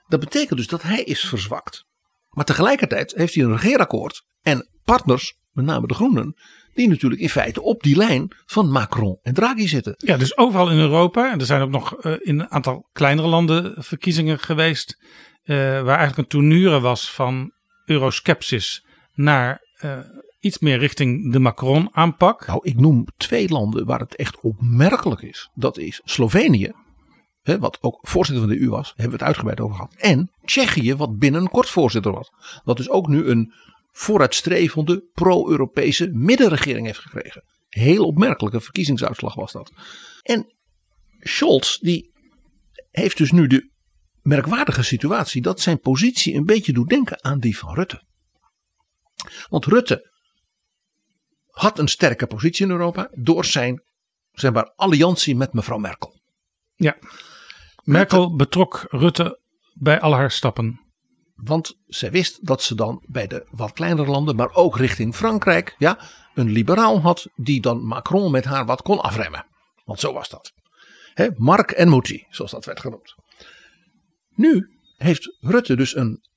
Dat 0.07 0.19
betekent 0.19 0.57
dus 0.57 0.67
dat 0.67 0.81
hij 0.81 1.03
is 1.03 1.19
verzwakt. 1.19 1.85
Maar 2.29 2.45
tegelijkertijd 2.45 3.13
heeft 3.15 3.33
hij 3.35 3.43
een 3.43 3.51
regeerakkoord 3.51 4.25
en 4.41 4.69
partners, 4.83 5.35
met 5.51 5.65
name 5.65 5.87
de 5.87 5.93
Groenen, 5.93 6.35
die 6.73 6.87
natuurlijk 6.87 7.21
in 7.21 7.29
feite 7.29 7.61
op 7.61 7.83
die 7.83 7.95
lijn 7.95 8.27
van 8.45 8.71
Macron 8.71 9.19
en 9.21 9.33
Draghi 9.33 9.67
zitten. 9.67 9.93
Ja, 9.97 10.17
dus 10.17 10.37
overal 10.37 10.71
in 10.71 10.77
Europa, 10.77 11.31
en 11.31 11.39
er 11.39 11.45
zijn 11.45 11.61
ook 11.61 11.69
nog 11.69 12.05
uh, 12.05 12.13
in 12.19 12.39
een 12.39 12.51
aantal 12.51 12.89
kleinere 12.91 13.27
landen 13.27 13.83
verkiezingen 13.83 14.39
geweest, 14.39 14.97
uh, 15.43 15.57
waar 15.57 15.97
eigenlijk 15.97 16.17
een 16.17 16.27
tournure 16.27 16.79
was 16.79 17.11
van 17.11 17.51
euroskepsis 17.85 18.85
naar 19.13 19.61
uh, 19.83 19.99
iets 20.39 20.59
meer 20.59 20.77
richting 20.77 21.31
de 21.31 21.39
Macron 21.39 21.89
aanpak. 21.91 22.47
Nou, 22.47 22.59
ik 22.63 22.79
noem 22.79 23.05
twee 23.17 23.49
landen 23.49 23.85
waar 23.85 23.99
het 23.99 24.15
echt 24.15 24.39
opmerkelijk 24.41 25.21
is. 25.21 25.49
Dat 25.53 25.77
is 25.77 26.01
Slovenië 26.03 26.71
hè, 27.47 27.59
wat 27.59 27.77
ook 27.81 27.99
voorzitter 28.01 28.47
van 28.47 28.55
de 28.55 28.61
EU 28.61 28.69
was, 28.69 28.87
hebben 28.87 29.05
we 29.05 29.11
het 29.11 29.27
uitgebreid 29.27 29.59
over 29.59 29.75
gehad. 29.75 29.93
En 29.97 30.31
Tsjechië, 30.45 30.95
wat 30.95 31.17
binnenkort 31.17 31.69
voorzitter 31.69 32.11
was. 32.11 32.31
Wat 32.63 32.77
dus 32.77 32.89
ook 32.89 33.07
nu 33.07 33.25
een 33.25 33.53
vooruitstrevende 33.91 35.09
pro-Europese 35.13 36.09
middenregering 36.13 36.85
heeft 36.85 36.99
gekregen. 36.99 37.43
Heel 37.67 38.05
opmerkelijke 38.05 38.61
verkiezingsuitslag 38.61 39.35
was 39.35 39.51
dat. 39.51 39.71
En 40.21 40.55
Scholz, 41.19 41.77
die 41.77 42.11
heeft 42.91 43.17
dus 43.17 43.31
nu 43.31 43.47
de 43.47 43.71
merkwaardige 44.21 44.83
situatie 44.83 45.41
dat 45.41 45.59
zijn 45.59 45.79
positie 45.79 46.35
een 46.35 46.45
beetje 46.45 46.73
doet 46.73 46.89
denken 46.89 47.23
aan 47.23 47.39
die 47.39 47.57
van 47.57 47.73
Rutte. 47.73 48.03
Want 49.49 49.65
Rutte 49.65 50.11
had 51.47 51.79
een 51.79 51.87
sterke 51.87 52.27
positie 52.27 52.65
in 52.65 52.71
Europa 52.71 53.09
door 53.13 53.45
zijn 53.45 53.81
zeg 54.31 54.53
maar, 54.53 54.71
alliantie 54.75 55.35
met 55.35 55.53
mevrouw 55.53 55.77
Merkel. 55.77 56.19
Ja. 56.75 56.97
Merkel 57.87 58.35
betrok 58.35 58.85
Rutte 58.89 59.39
bij 59.73 59.99
al 59.99 60.13
haar 60.13 60.31
stappen. 60.31 60.81
Want 61.35 61.77
zij 61.85 62.11
wist 62.11 62.45
dat 62.45 62.61
ze 62.61 62.75
dan 62.75 63.03
bij 63.05 63.27
de 63.27 63.47
wat 63.51 63.73
kleinere 63.73 64.11
landen, 64.11 64.35
maar 64.35 64.53
ook 64.53 64.77
richting 64.77 65.15
Frankrijk, 65.15 65.75
ja, 65.77 65.99
een 66.33 66.49
liberaal 66.49 67.01
had 67.01 67.27
die 67.35 67.61
dan 67.61 67.85
Macron 67.85 68.31
met 68.31 68.45
haar 68.45 68.65
wat 68.65 68.81
kon 68.81 68.99
afremmen. 68.99 69.45
Want 69.85 69.99
zo 69.99 70.13
was 70.13 70.29
dat. 70.29 70.53
Hè, 71.13 71.27
Mark 71.35 71.71
en 71.71 71.89
Mouty, 71.89 72.23
zoals 72.29 72.51
dat 72.51 72.65
werd 72.65 72.79
genoemd. 72.79 73.15
Nu 74.35 74.69
heeft 74.97 75.37
Rutte 75.39 75.75
dus 75.75 75.95
een 75.95 76.27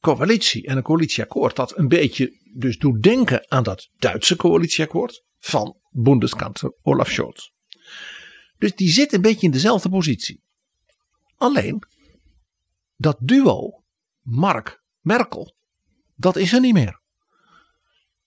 coalitie 0.00 0.66
en 0.66 0.76
een 0.76 0.82
coalitieakkoord 0.82 1.56
dat 1.56 1.78
een 1.78 1.88
beetje 1.88 2.52
dus 2.54 2.78
doet 2.78 3.02
denken 3.02 3.50
aan 3.50 3.62
dat 3.62 3.88
Duitse 3.98 4.36
coalitieakkoord 4.36 5.24
van 5.38 5.76
Bundeskanzler 5.90 6.72
Olaf 6.82 7.10
Scholz. 7.10 7.48
Dus 8.58 8.74
die 8.74 8.90
zit 8.90 9.12
een 9.12 9.22
beetje 9.22 9.46
in 9.46 9.52
dezelfde 9.52 9.88
positie. 9.88 10.46
Alleen 11.38 11.82
dat 12.96 13.16
duo 13.20 13.84
Mark-Merkel, 14.22 15.54
dat 16.14 16.36
is 16.36 16.52
er 16.52 16.60
niet 16.60 16.72
meer. 16.72 17.00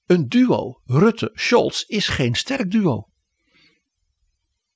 Een 0.06 0.30
duo 0.30 0.82
Rutte-Scholz 0.86 1.82
is 1.82 2.08
geen 2.08 2.36
sterk 2.36 2.72
duo. 2.72 3.08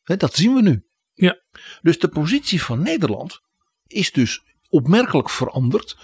dat 0.04 0.34
zien 0.34 0.54
we 0.54 0.62
nu. 0.62 0.88
Ja. 1.14 1.42
Dus 1.82 2.00
de 2.00 2.08
positie 2.08 2.62
van 2.62 2.82
Nederland 2.82 3.40
is 3.88 4.12
dus 4.12 4.44
opmerkelijk 4.70 5.30
veranderd. 5.30 5.98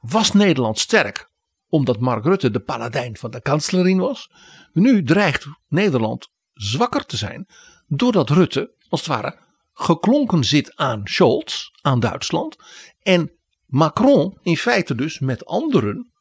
Was 0.00 0.32
Nederland 0.32 0.78
sterk 0.78 1.30
omdat 1.68 2.00
Mark 2.00 2.24
Rutte 2.24 2.50
de 2.50 2.60
paladijn 2.60 3.16
van 3.16 3.30
de 3.30 3.42
kanslerin 3.42 3.98
was? 3.98 4.30
Nu 4.72 5.02
dreigt 5.02 5.46
Nederland 5.68 6.28
zwakker 6.52 7.04
te 7.04 7.16
zijn 7.16 7.46
doordat 7.86 8.30
Rutte 8.30 8.74
als 8.88 9.00
het 9.00 9.08
ware 9.08 9.47
geklonken 9.78 10.44
zit 10.44 10.76
aan 10.76 11.00
Scholz, 11.04 11.70
aan 11.80 12.00
Duitsland. 12.00 12.56
En 13.02 13.32
Macron 13.66 14.38
in 14.42 14.56
feite 14.56 14.94
dus 14.94 15.18
met 15.18 15.46
anderen, 15.46 16.12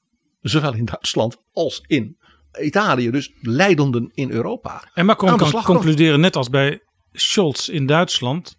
zowel 0.41 0.73
in 0.73 0.85
Duitsland 0.85 1.37
als 1.51 1.83
in 1.87 2.17
Italië, 2.61 3.11
dus 3.11 3.31
leidenden 3.41 4.11
in 4.13 4.31
Europa. 4.31 4.89
En 4.93 5.05
Macron 5.05 5.37
kan 5.37 5.63
concluderen, 5.63 6.19
net 6.19 6.35
als 6.35 6.49
bij 6.49 6.81
Scholz 7.11 7.67
in 7.67 7.85
Duitsland, 7.85 8.57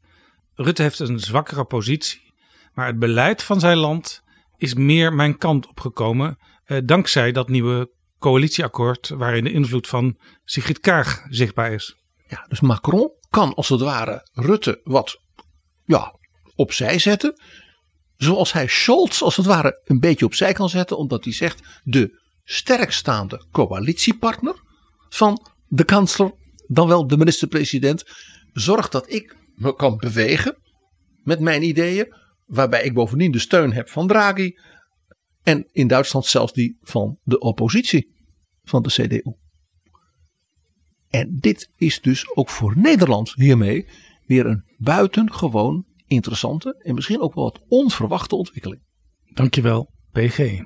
Rutte 0.55 0.83
heeft 0.83 0.99
een 0.99 1.20
zwakkere 1.20 1.65
positie. 1.65 2.33
Maar 2.75 2.87
het 2.87 2.99
beleid 2.99 3.43
van 3.43 3.61
zijn 3.61 3.77
land 3.77 4.23
is 4.57 4.75
meer 4.75 5.12
mijn 5.12 5.39
kant 5.39 5.69
opgekomen. 5.69 6.39
Eh, 6.65 6.79
dankzij 6.85 7.33
dat 7.33 7.49
nieuwe 7.49 7.91
coalitieakkoord 8.19 9.09
waarin 9.09 9.45
de 9.45 9.53
invloed 9.53 9.87
van 9.87 10.19
Sigrid 10.45 10.81
Kaag 10.81 11.27
zichtbaar 11.29 11.73
is. 11.73 11.97
Ja, 12.29 12.45
dus 12.49 12.61
Macron 12.61 13.11
kan 13.29 13.55
als 13.55 13.69
het 13.69 13.81
ware 13.81 14.29
Rutte 14.33 14.81
wat 14.85 15.21
ja, 15.85 16.19
opzij 16.55 16.99
zetten. 16.99 17.41
Zoals 18.17 18.53
hij 18.53 18.67
Scholz 18.67 19.23
als 19.23 19.37
het 19.37 19.47
ware 19.47 19.81
een 19.85 20.01
beetje 20.01 20.25
opzij 20.25 20.53
kan 20.53 20.69
zetten. 20.69 20.97
Omdat 20.99 21.25
hij 21.25 21.33
zegt 21.33 21.81
de 21.85 22.21
sterkstaande 22.45 23.47
coalitiepartner 23.51 24.63
van 25.09 25.47
de 25.67 25.85
kansler, 25.85 26.33
dan 26.67 26.89
wel 26.89 27.07
de 27.07 27.17
minister-president, 27.17 28.05
zorgt 28.53 28.93
dat 28.93 29.13
ik 29.13 29.37
me 29.55 29.75
kan 29.75 29.97
bewegen 29.97 30.59
met 31.23 31.41
mijn 31.41 31.63
ideeën. 31.63 32.15
Waarbij 32.45 32.83
ik 32.83 32.95
bovendien 32.95 33.33
de 33.33 33.39
steun 33.39 33.73
heb 33.73 33.89
van 33.89 34.07
Draghi. 34.07 34.53
En 35.43 35.69
in 35.73 35.87
Duitsland 35.87 36.27
zelfs 36.27 36.53
die 36.53 36.79
van 36.81 37.19
de 37.23 37.39
oppositie 37.39 38.17
van 38.63 38.83
de 38.83 38.89
CDU. 38.89 39.48
En 41.10 41.39
dit 41.40 41.70
is 41.76 42.01
dus 42.01 42.36
ook 42.36 42.48
voor 42.48 42.72
Nederland 42.76 43.32
hiermee 43.35 43.86
weer 44.26 44.47
een 44.47 44.64
buitengewoon 44.76 45.85
interessante 46.06 46.80
en 46.82 46.94
misschien 46.94 47.20
ook 47.20 47.35
wel 47.35 47.44
wat 47.44 47.60
onverwachte 47.68 48.36
ontwikkeling. 48.36 48.82
Dankjewel, 49.35 49.90
PG. 50.12 50.62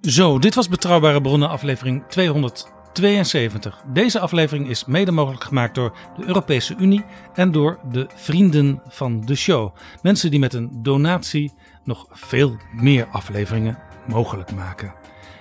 Zo, 0.00 0.38
dit 0.38 0.54
was 0.54 0.68
Betrouwbare 0.68 1.20
Bronnen 1.20 1.48
aflevering 1.48 2.04
200. 2.08 2.79
72. 2.92 3.82
Deze 3.92 4.20
aflevering 4.20 4.68
is 4.68 4.84
mede 4.84 5.10
mogelijk 5.10 5.44
gemaakt 5.44 5.74
door 5.74 5.96
de 6.16 6.26
Europese 6.26 6.74
Unie 6.78 7.04
en 7.34 7.52
door 7.52 7.78
de 7.90 8.06
vrienden 8.14 8.82
van 8.88 9.20
de 9.20 9.34
show. 9.34 9.74
Mensen 10.02 10.30
die 10.30 10.40
met 10.40 10.54
een 10.54 10.70
donatie 10.72 11.52
nog 11.84 12.06
veel 12.10 12.56
meer 12.72 13.06
afleveringen 13.06 13.78
mogelijk 14.06 14.52
maken. 14.52 14.94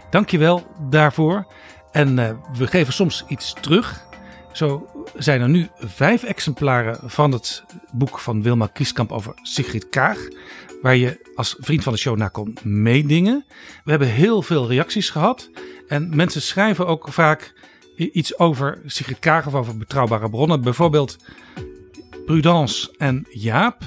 Dankjewel 0.10 0.68
daarvoor. 0.90 1.48
En 1.92 2.18
uh, 2.18 2.30
we 2.58 2.68
geven 2.68 2.94
soms 2.94 3.26
iets 3.28 3.54
terug. 3.62 4.08
Zo 4.52 4.88
zijn 5.18 5.42
er 5.42 5.50
nu 5.50 5.68
vijf 5.76 6.24
exemplaren 6.24 7.00
van 7.10 7.32
het 7.32 7.64
boek 7.92 8.20
van 8.20 8.42
Wilma 8.42 8.68
Kieskamp 8.68 9.12
over 9.12 9.34
Sigrid 9.42 9.90
Kaag. 9.90 10.18
Waar 10.82 10.96
je 10.96 11.32
als 11.36 11.56
vriend 11.60 11.84
van 11.84 11.94
de 11.94 12.00
show 12.00 12.18
naar 12.18 12.32
kon 12.32 12.58
meedingen. 12.64 13.46
We 13.84 13.90
hebben 13.90 14.08
heel 14.08 14.42
veel 14.42 14.68
reacties 14.68 15.10
gehad. 15.10 15.50
En 15.90 16.16
mensen 16.16 16.42
schrijven 16.42 16.88
ook 16.88 17.08
vaak 17.14 17.54
iets 17.96 18.38
over 18.38 18.82
Sigrid 18.86 19.20
Kaag 19.20 19.48
of 19.48 19.54
over 19.54 19.78
betrouwbare 19.78 20.30
bronnen. 20.30 20.62
Bijvoorbeeld 20.62 21.18
Prudence 22.26 22.96
en 22.98 23.26
Jaap. 23.30 23.84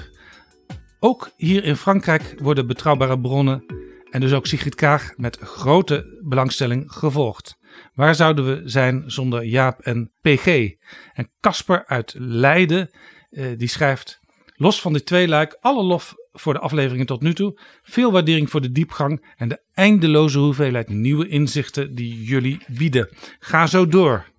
Ook 1.00 1.30
hier 1.36 1.64
in 1.64 1.76
Frankrijk 1.76 2.34
worden 2.38 2.66
betrouwbare 2.66 3.20
bronnen 3.20 3.64
en 4.10 4.20
dus 4.20 4.32
ook 4.32 4.46
Sigrid 4.46 4.74
Kaag 4.74 5.12
met 5.16 5.38
grote 5.38 6.20
belangstelling 6.24 6.92
gevolgd. 6.92 7.56
Waar 7.94 8.14
zouden 8.14 8.46
we 8.46 8.68
zijn 8.68 9.02
zonder 9.06 9.44
Jaap 9.44 9.80
en 9.80 10.12
PG? 10.20 10.70
En 11.12 11.30
Casper 11.40 11.86
uit 11.86 12.14
Leiden, 12.18 12.90
eh, 13.30 13.46
die 13.56 13.68
schrijft... 13.68 14.20
Los 14.54 14.80
van 14.80 14.92
dit 14.92 15.06
tweeluik, 15.06 15.56
alle 15.60 15.82
lof 15.82 16.14
voor 16.32 16.52
de 16.52 16.60
afleveringen 16.60 17.06
tot 17.06 17.20
nu 17.20 17.34
toe. 17.34 17.58
Veel 17.82 18.12
waardering 18.12 18.50
voor 18.50 18.60
de 18.60 18.72
diepgang 18.72 19.24
en 19.36 19.48
de 19.48 19.60
eindeloze 19.74 20.38
hoeveelheid 20.38 20.88
nieuwe 20.88 21.28
inzichten 21.28 21.94
die 21.94 22.24
jullie 22.24 22.58
bieden. 22.66 23.08
Ga 23.38 23.66
zo 23.66 23.86
door. 23.86 24.30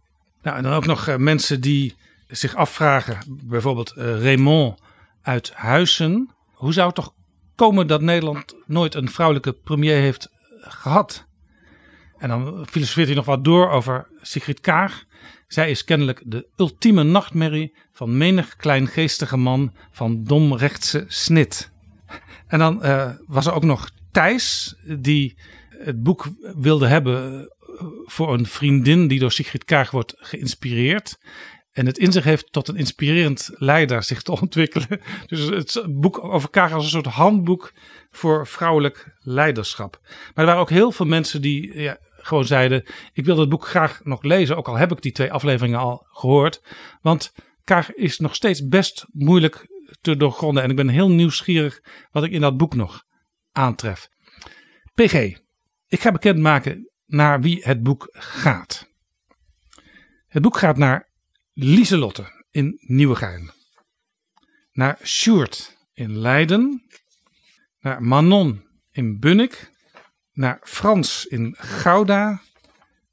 Nou, 0.42 0.58
en 0.58 0.64
dan 0.64 0.74
ook 0.74 0.86
nog 0.86 1.08
eh, 1.08 1.16
mensen 1.16 1.62
die 1.62 1.96
zich 2.28 2.56
afvragen, 2.56 3.18
bijvoorbeeld 3.44 3.94
uh, 3.98 4.24
Raymond 4.24 4.80
uit 5.22 5.54
Huizen. 5.54 6.30
Hoe 6.54 6.74
zou 6.74 6.86
het 6.86 6.96
toch 6.96 7.14
komen 7.56 7.88
dat 7.88 8.02
Nederland 8.02 8.56
nooit 8.66 8.96
een 8.96 9.10
vrouwelijke 9.10 9.54
premier 9.54 10.00
heeft 10.00 10.30
gehad? 10.60 11.26
En 12.18 12.30
dan 12.30 12.66
filosofeert 12.70 13.08
hij 13.08 13.16
nog 13.16 13.26
wat 13.26 13.44
door 13.44 13.70
over 13.70 14.08
Sigrid 14.22 14.60
Kaag. 14.60 15.04
Zij 15.48 15.70
is 15.70 15.84
kennelijk 15.84 16.22
de 16.26 16.48
ultieme 16.58 17.04
nachtmerrie 17.04 17.74
van 17.92 18.18
menig 18.18 18.56
kleingeestige 18.56 19.38
man 19.38 19.74
van 19.92 20.24
domrechtse 20.24 21.06
snit. 21.08 21.73
En 22.54 22.60
dan 22.60 22.80
uh, 22.86 23.10
was 23.28 23.46
er 23.46 23.54
ook 23.54 23.64
nog 23.64 23.90
Thijs, 24.12 24.76
die 24.84 25.36
het 25.70 26.04
boek 26.04 26.28
wilde 26.56 26.88
hebben 26.88 27.42
eh, 27.42 27.86
voor 28.06 28.34
een 28.34 28.46
vriendin 28.46 29.08
die 29.08 29.20
door 29.20 29.32
Sigrid 29.32 29.66
Kaag 29.66 29.92
wordt 29.92 30.14
geïnspireerd. 30.18 31.20
En 31.72 31.86
het 31.86 31.98
in 31.98 32.12
zich 32.12 32.24
heeft 32.24 32.52
tot 32.52 32.68
een 32.68 32.76
inspirerend 32.76 33.50
leider 33.54 34.04
zich 34.04 34.22
te 34.22 34.32
ontwikkelen. 34.32 34.88
Dus 35.28 35.40
het 35.40 35.86
boek 35.90 36.24
over 36.24 36.50
Kaag 36.50 36.74
als 36.74 36.84
een 36.84 36.90
soort 36.90 37.16
handboek 37.16 37.74
voor 38.12 38.48
vrouwelijk 38.48 39.16
leiderschap. 39.20 40.00
Maar 40.04 40.32
er 40.34 40.46
waren 40.46 40.62
ook 40.62 40.70
heel 40.70 40.92
veel 40.92 41.06
mensen 41.06 41.42
die 41.42 41.80
ja, 41.80 41.98
gewoon 42.18 42.46
zeiden: 42.46 42.84
Ik 43.14 43.26
wil 43.26 43.36
dat 43.36 43.50
boek 43.50 43.68
graag 43.68 44.02
nog 44.04 44.24
lezen, 44.24 44.58
ook 44.58 44.68
al 44.68 44.78
heb 44.78 44.92
ik 44.92 45.02
die 45.02 45.12
twee 45.12 45.32
afleveringen 45.32 45.80
al 45.80 46.06
gehoord. 46.12 46.62
Want 47.02 47.34
Kaag 47.64 47.94
is 47.94 48.20
nog 48.20 48.36
steeds 48.36 48.68
best 48.68 49.06
moeilijk 49.12 49.68
te 50.04 50.18
doorgronden. 50.18 50.64
En 50.64 50.70
ik 50.70 50.76
ben 50.76 50.88
heel 50.88 51.10
nieuwsgierig 51.10 51.82
wat 52.12 52.24
ik 52.24 52.32
in 52.32 52.42
dat 52.42 52.58
boek 52.58 52.76
nog 52.76 53.04
aantref. 53.52 54.10
PG, 54.94 55.14
ik 55.88 56.00
ga 56.02 56.12
bekendmaken 56.12 56.92
naar 57.06 57.42
wie 57.42 57.64
het 57.64 57.84
boek 57.84 58.08
gaat. 58.12 58.90
Het 60.28 60.42
boek 60.42 60.58
gaat 60.58 60.78
naar 60.78 61.10
Lieselotte 61.54 62.46
in 62.52 62.78
Nieuwegein. 62.80 63.52
Naar 64.72 65.00
Sjoerd 65.04 65.78
in 65.94 66.18
Leiden. 66.18 66.84
Naar 67.80 68.04
Manon 68.04 68.68
in 68.92 69.20
Bunnik. 69.20 69.72
Naar 70.32 70.60
Frans 70.64 71.26
in 71.26 71.56
Gouda. 71.58 72.42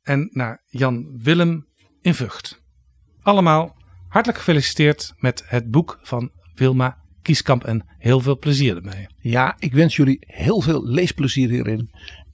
En 0.02 0.28
naar 0.32 0.62
Jan 0.66 1.18
Willem 1.22 1.68
in 2.00 2.14
Vught. 2.14 2.62
Allemaal 3.22 3.76
hartelijk 4.08 4.38
gefeliciteerd 4.38 5.12
met 5.16 5.42
het 5.46 5.70
boek 5.70 5.98
van 6.02 6.32
Wilma 6.60 6.98
Kieskamp 7.22 7.64
en 7.64 7.84
heel 7.98 8.20
veel 8.20 8.38
plezier 8.38 8.76
ermee. 8.76 9.06
Ja, 9.20 9.56
ik 9.58 9.72
wens 9.72 9.96
jullie 9.96 10.18
heel 10.20 10.60
veel 10.60 10.84
leesplezier 10.84 11.48
hierin. 11.48 11.90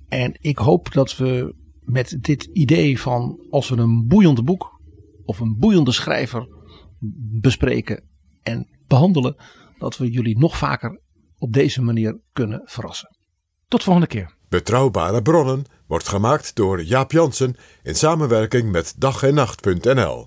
En 0.08 0.36
ik 0.40 0.58
hoop 0.58 0.92
dat 0.92 1.16
we 1.16 1.54
met 1.80 2.16
dit 2.20 2.44
idee 2.44 3.00
van 3.00 3.46
als 3.50 3.68
we 3.68 3.76
een 3.76 4.06
boeiend 4.06 4.44
boek 4.44 4.80
of 5.24 5.40
een 5.40 5.56
boeiende 5.58 5.92
schrijver 5.92 6.48
bespreken 7.40 8.04
en 8.42 8.68
behandelen, 8.86 9.36
dat 9.78 9.96
we 9.96 10.10
jullie 10.10 10.38
nog 10.38 10.56
vaker 10.56 11.00
op 11.38 11.52
deze 11.52 11.82
manier 11.82 12.20
kunnen 12.32 12.62
verrassen. 12.64 13.16
Tot 13.68 13.82
volgende 13.82 14.08
keer. 14.08 14.34
Betrouwbare 14.48 15.22
bronnen 15.22 15.64
wordt 15.86 16.08
gemaakt 16.08 16.54
door 16.54 16.82
Jaap 16.82 17.12
Jansen 17.12 17.56
in 17.82 17.94
samenwerking 17.94 18.70
met 18.70 18.94
dag 18.98 19.22
en 19.22 19.34
nacht.nl. 19.34 20.26